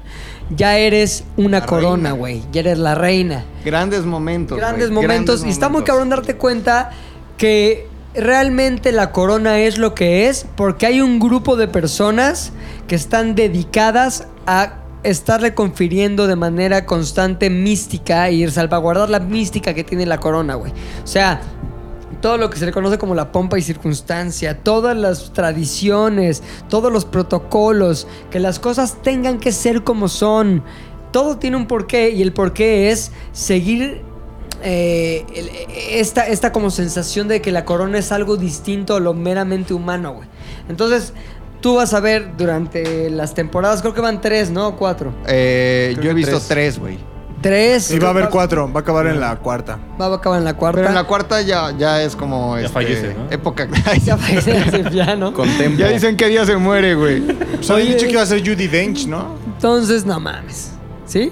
ya 0.55 0.77
eres 0.77 1.23
una 1.37 1.59
La 1.59 1.65
corona, 1.65 2.11
güey, 2.13 2.41
ya 2.51 2.61
eres 2.61 2.79
la 2.79 2.95
reina. 2.95 3.45
Grandes 3.63 4.05
momentos. 4.05 4.57
Grandes 4.57 4.89
momentos. 4.89 5.41
grandes 5.41 5.45
y 5.45 5.49
está 5.49 5.67
muy 5.67 5.81
momentos. 5.81 5.93
cabrón 5.93 6.09
darte 6.09 6.35
cuenta 6.35 6.91
que 7.37 7.87
realmente 8.17 8.91
la 8.91 9.11
corona 9.11 9.59
es 9.59 9.77
lo 9.77 9.95
que 9.95 10.27
es 10.27 10.45
porque 10.55 10.85
hay 10.85 11.01
un 11.01 11.19
grupo 11.19 11.55
de 11.55 11.67
personas 11.67 12.51
que 12.87 12.95
están 12.95 13.35
dedicadas 13.35 14.27
a 14.47 14.79
estarle 15.03 15.53
confiriendo 15.53 16.27
de 16.27 16.35
manera 16.35 16.85
constante 16.85 17.49
mística 17.49 18.29
y 18.31 18.47
salvaguardar 18.49 19.09
la 19.09 19.19
mística 19.19 19.73
que 19.73 19.83
tiene 19.83 20.05
la 20.05 20.19
corona, 20.19 20.55
güey. 20.55 20.71
O 21.03 21.07
sea, 21.07 21.41
todo 22.21 22.37
lo 22.37 22.49
que 22.49 22.57
se 22.57 22.65
le 22.65 22.71
conoce 22.71 22.97
como 22.97 23.13
la 23.13 23.31
pompa 23.31 23.59
y 23.59 23.61
circunstancia, 23.61 24.63
todas 24.63 24.97
las 24.97 25.31
tradiciones, 25.33 26.41
todos 26.69 26.91
los 26.91 27.05
protocolos, 27.05 28.07
que 28.31 28.39
las 28.39 28.57
cosas 28.59 29.01
tengan 29.03 29.39
que 29.39 29.51
ser 29.51 29.83
como 29.83 30.07
son. 30.07 30.63
Todo 31.11 31.37
tiene 31.37 31.57
un 31.57 31.67
porqué 31.67 32.09
y 32.09 32.21
el 32.21 32.33
porqué 32.33 32.89
es 32.89 33.11
seguir 33.31 34.03
eh, 34.65 35.23
esta, 35.91 36.27
esta 36.27 36.51
como 36.51 36.71
sensación 36.71 37.27
de 37.27 37.39
que 37.39 37.51
la 37.51 37.65
corona 37.65 37.99
es 37.99 38.11
algo 38.11 38.35
distinto 38.35 38.95
a 38.95 38.99
lo 38.99 39.13
meramente 39.13 39.73
humano, 39.73 40.13
güey. 40.13 40.27
Entonces, 40.67 41.13
tú 41.61 41.75
vas 41.75 41.93
a 41.93 41.99
ver 41.99 42.35
durante 42.35 43.09
las 43.11 43.33
temporadas, 43.33 43.81
creo 43.81 43.93
que 43.93 44.01
van 44.01 44.21
tres, 44.21 44.49
¿no? 44.49 44.75
Cuatro. 44.75 45.13
Eh, 45.27 45.95
yo 46.01 46.09
he 46.09 46.13
visto 46.15 46.37
tres. 46.37 46.47
tres, 46.47 46.79
güey. 46.79 46.97
tres. 47.41 47.91
Y 47.91 47.99
va 47.99 48.07
a 48.07 48.11
haber 48.11 48.29
cuatro. 48.29 48.71
Va 48.71 48.79
a 48.79 48.81
acabar 48.81 49.05
en 49.05 49.19
la 49.19 49.35
cuarta. 49.37 49.77
Va 50.01 50.07
a 50.07 50.15
acabar 50.15 50.39
en 50.39 50.45
la 50.45 50.55
cuarta. 50.55 50.77
Pero 50.77 50.89
en 50.89 50.95
la 50.95 51.03
cuarta 51.03 51.41
ya, 51.41 51.71
ya 51.77 52.01
es 52.01 52.15
como. 52.15 52.55
Ya 52.55 52.63
este, 52.63 52.73
fallece, 52.73 53.13
¿no? 53.13 53.31
Época. 53.31 53.67
Ya 54.03 54.17
fallece, 54.17 54.83
ya, 54.91 55.15
¿no? 55.15 55.31
Ya 55.77 55.89
dicen 55.89 56.17
qué 56.17 56.27
día 56.27 56.43
se 56.45 56.57
muere, 56.57 56.95
güey. 56.95 57.17
Habían 57.69 57.71
Oye. 57.71 57.93
dicho 57.93 58.05
que 58.07 58.13
iba 58.13 58.21
a 58.23 58.25
ser 58.25 58.39
Judy 58.39 58.67
Dench, 58.67 59.05
¿no? 59.05 59.35
Entonces, 59.45 60.05
no 60.05 60.19
mames. 60.19 60.71
¿Sí? 61.05 61.31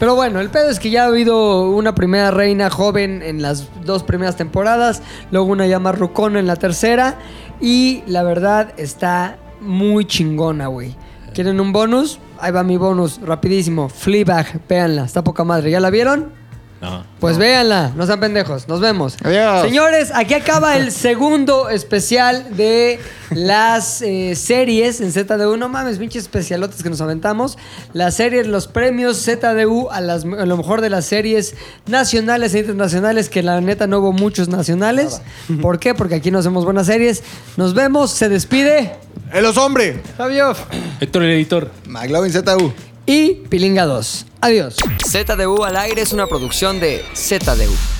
Pero 0.00 0.14
bueno, 0.14 0.40
el 0.40 0.48
pedo 0.48 0.70
es 0.70 0.80
que 0.80 0.88
ya 0.88 1.04
ha 1.04 1.06
habido 1.08 1.68
una 1.70 1.94
primera 1.94 2.30
reina 2.30 2.70
joven 2.70 3.22
en 3.22 3.42
las 3.42 3.68
dos 3.84 4.02
primeras 4.02 4.34
temporadas, 4.34 5.02
luego 5.30 5.46
una 5.48 5.66
ya 5.66 5.78
más 5.78 5.94
en 6.38 6.46
la 6.46 6.56
tercera, 6.56 7.18
y 7.60 8.02
la 8.06 8.22
verdad 8.22 8.72
está 8.78 9.36
muy 9.60 10.06
chingona, 10.06 10.68
güey. 10.68 10.96
¿Quieren 11.34 11.60
un 11.60 11.72
bonus? 11.72 12.18
Ahí 12.38 12.50
va 12.50 12.62
mi 12.62 12.78
bonus, 12.78 13.20
rapidísimo. 13.20 13.90
Fleabag, 13.90 14.66
véanla, 14.66 15.04
está 15.04 15.22
poca 15.22 15.44
madre. 15.44 15.70
¿Ya 15.70 15.80
la 15.80 15.90
vieron? 15.90 16.39
No. 16.80 17.04
Pues 17.20 17.36
véanla, 17.36 17.92
no 17.94 18.06
sean 18.06 18.20
pendejos, 18.20 18.66
nos 18.66 18.80
vemos. 18.80 19.18
Adiós. 19.22 19.62
Señores, 19.62 20.10
aquí 20.14 20.32
acaba 20.32 20.78
el 20.78 20.90
segundo 20.92 21.68
especial 21.68 22.56
de 22.56 22.98
las 23.30 24.00
eh, 24.00 24.34
series 24.34 25.02
en 25.02 25.12
ZDU. 25.12 25.58
No 25.58 25.68
mames, 25.68 25.98
pinches 25.98 26.22
especialotes 26.22 26.82
que 26.82 26.88
nos 26.88 27.02
aventamos. 27.02 27.58
Las 27.92 28.14
series, 28.14 28.46
los 28.46 28.66
premios 28.66 29.22
ZDU 29.22 29.90
a, 29.90 30.00
las, 30.00 30.24
a 30.24 30.46
lo 30.46 30.56
mejor 30.56 30.80
de 30.80 30.88
las 30.88 31.04
series 31.04 31.54
nacionales 31.86 32.54
e 32.54 32.60
internacionales, 32.60 33.28
que 33.28 33.42
la 33.42 33.60
neta 33.60 33.86
no 33.86 33.98
hubo 33.98 34.12
muchos 34.12 34.48
nacionales. 34.48 35.20
¿Por 35.60 35.80
qué? 35.80 35.94
Porque 35.94 36.14
aquí 36.14 36.30
no 36.30 36.38
hacemos 36.38 36.64
buenas 36.64 36.86
series. 36.86 37.22
Nos 37.58 37.74
vemos, 37.74 38.10
se 38.10 38.30
despide. 38.30 38.96
¡El 39.32 39.42
los 39.42 39.58
hombre! 39.58 40.02
Fabio 40.16 40.54
Héctor, 41.00 41.24
el 41.24 41.32
editor. 41.32 41.70
McLovin 41.86 42.32
ZU. 42.32 42.72
Y 43.10 43.34
Pilinga 43.48 43.86
2. 43.86 44.26
Adiós. 44.40 44.76
ZDU 45.04 45.64
al 45.64 45.76
aire 45.76 46.02
es 46.02 46.12
una 46.12 46.28
producción 46.28 46.78
de 46.78 47.04
ZDU. 47.12 47.99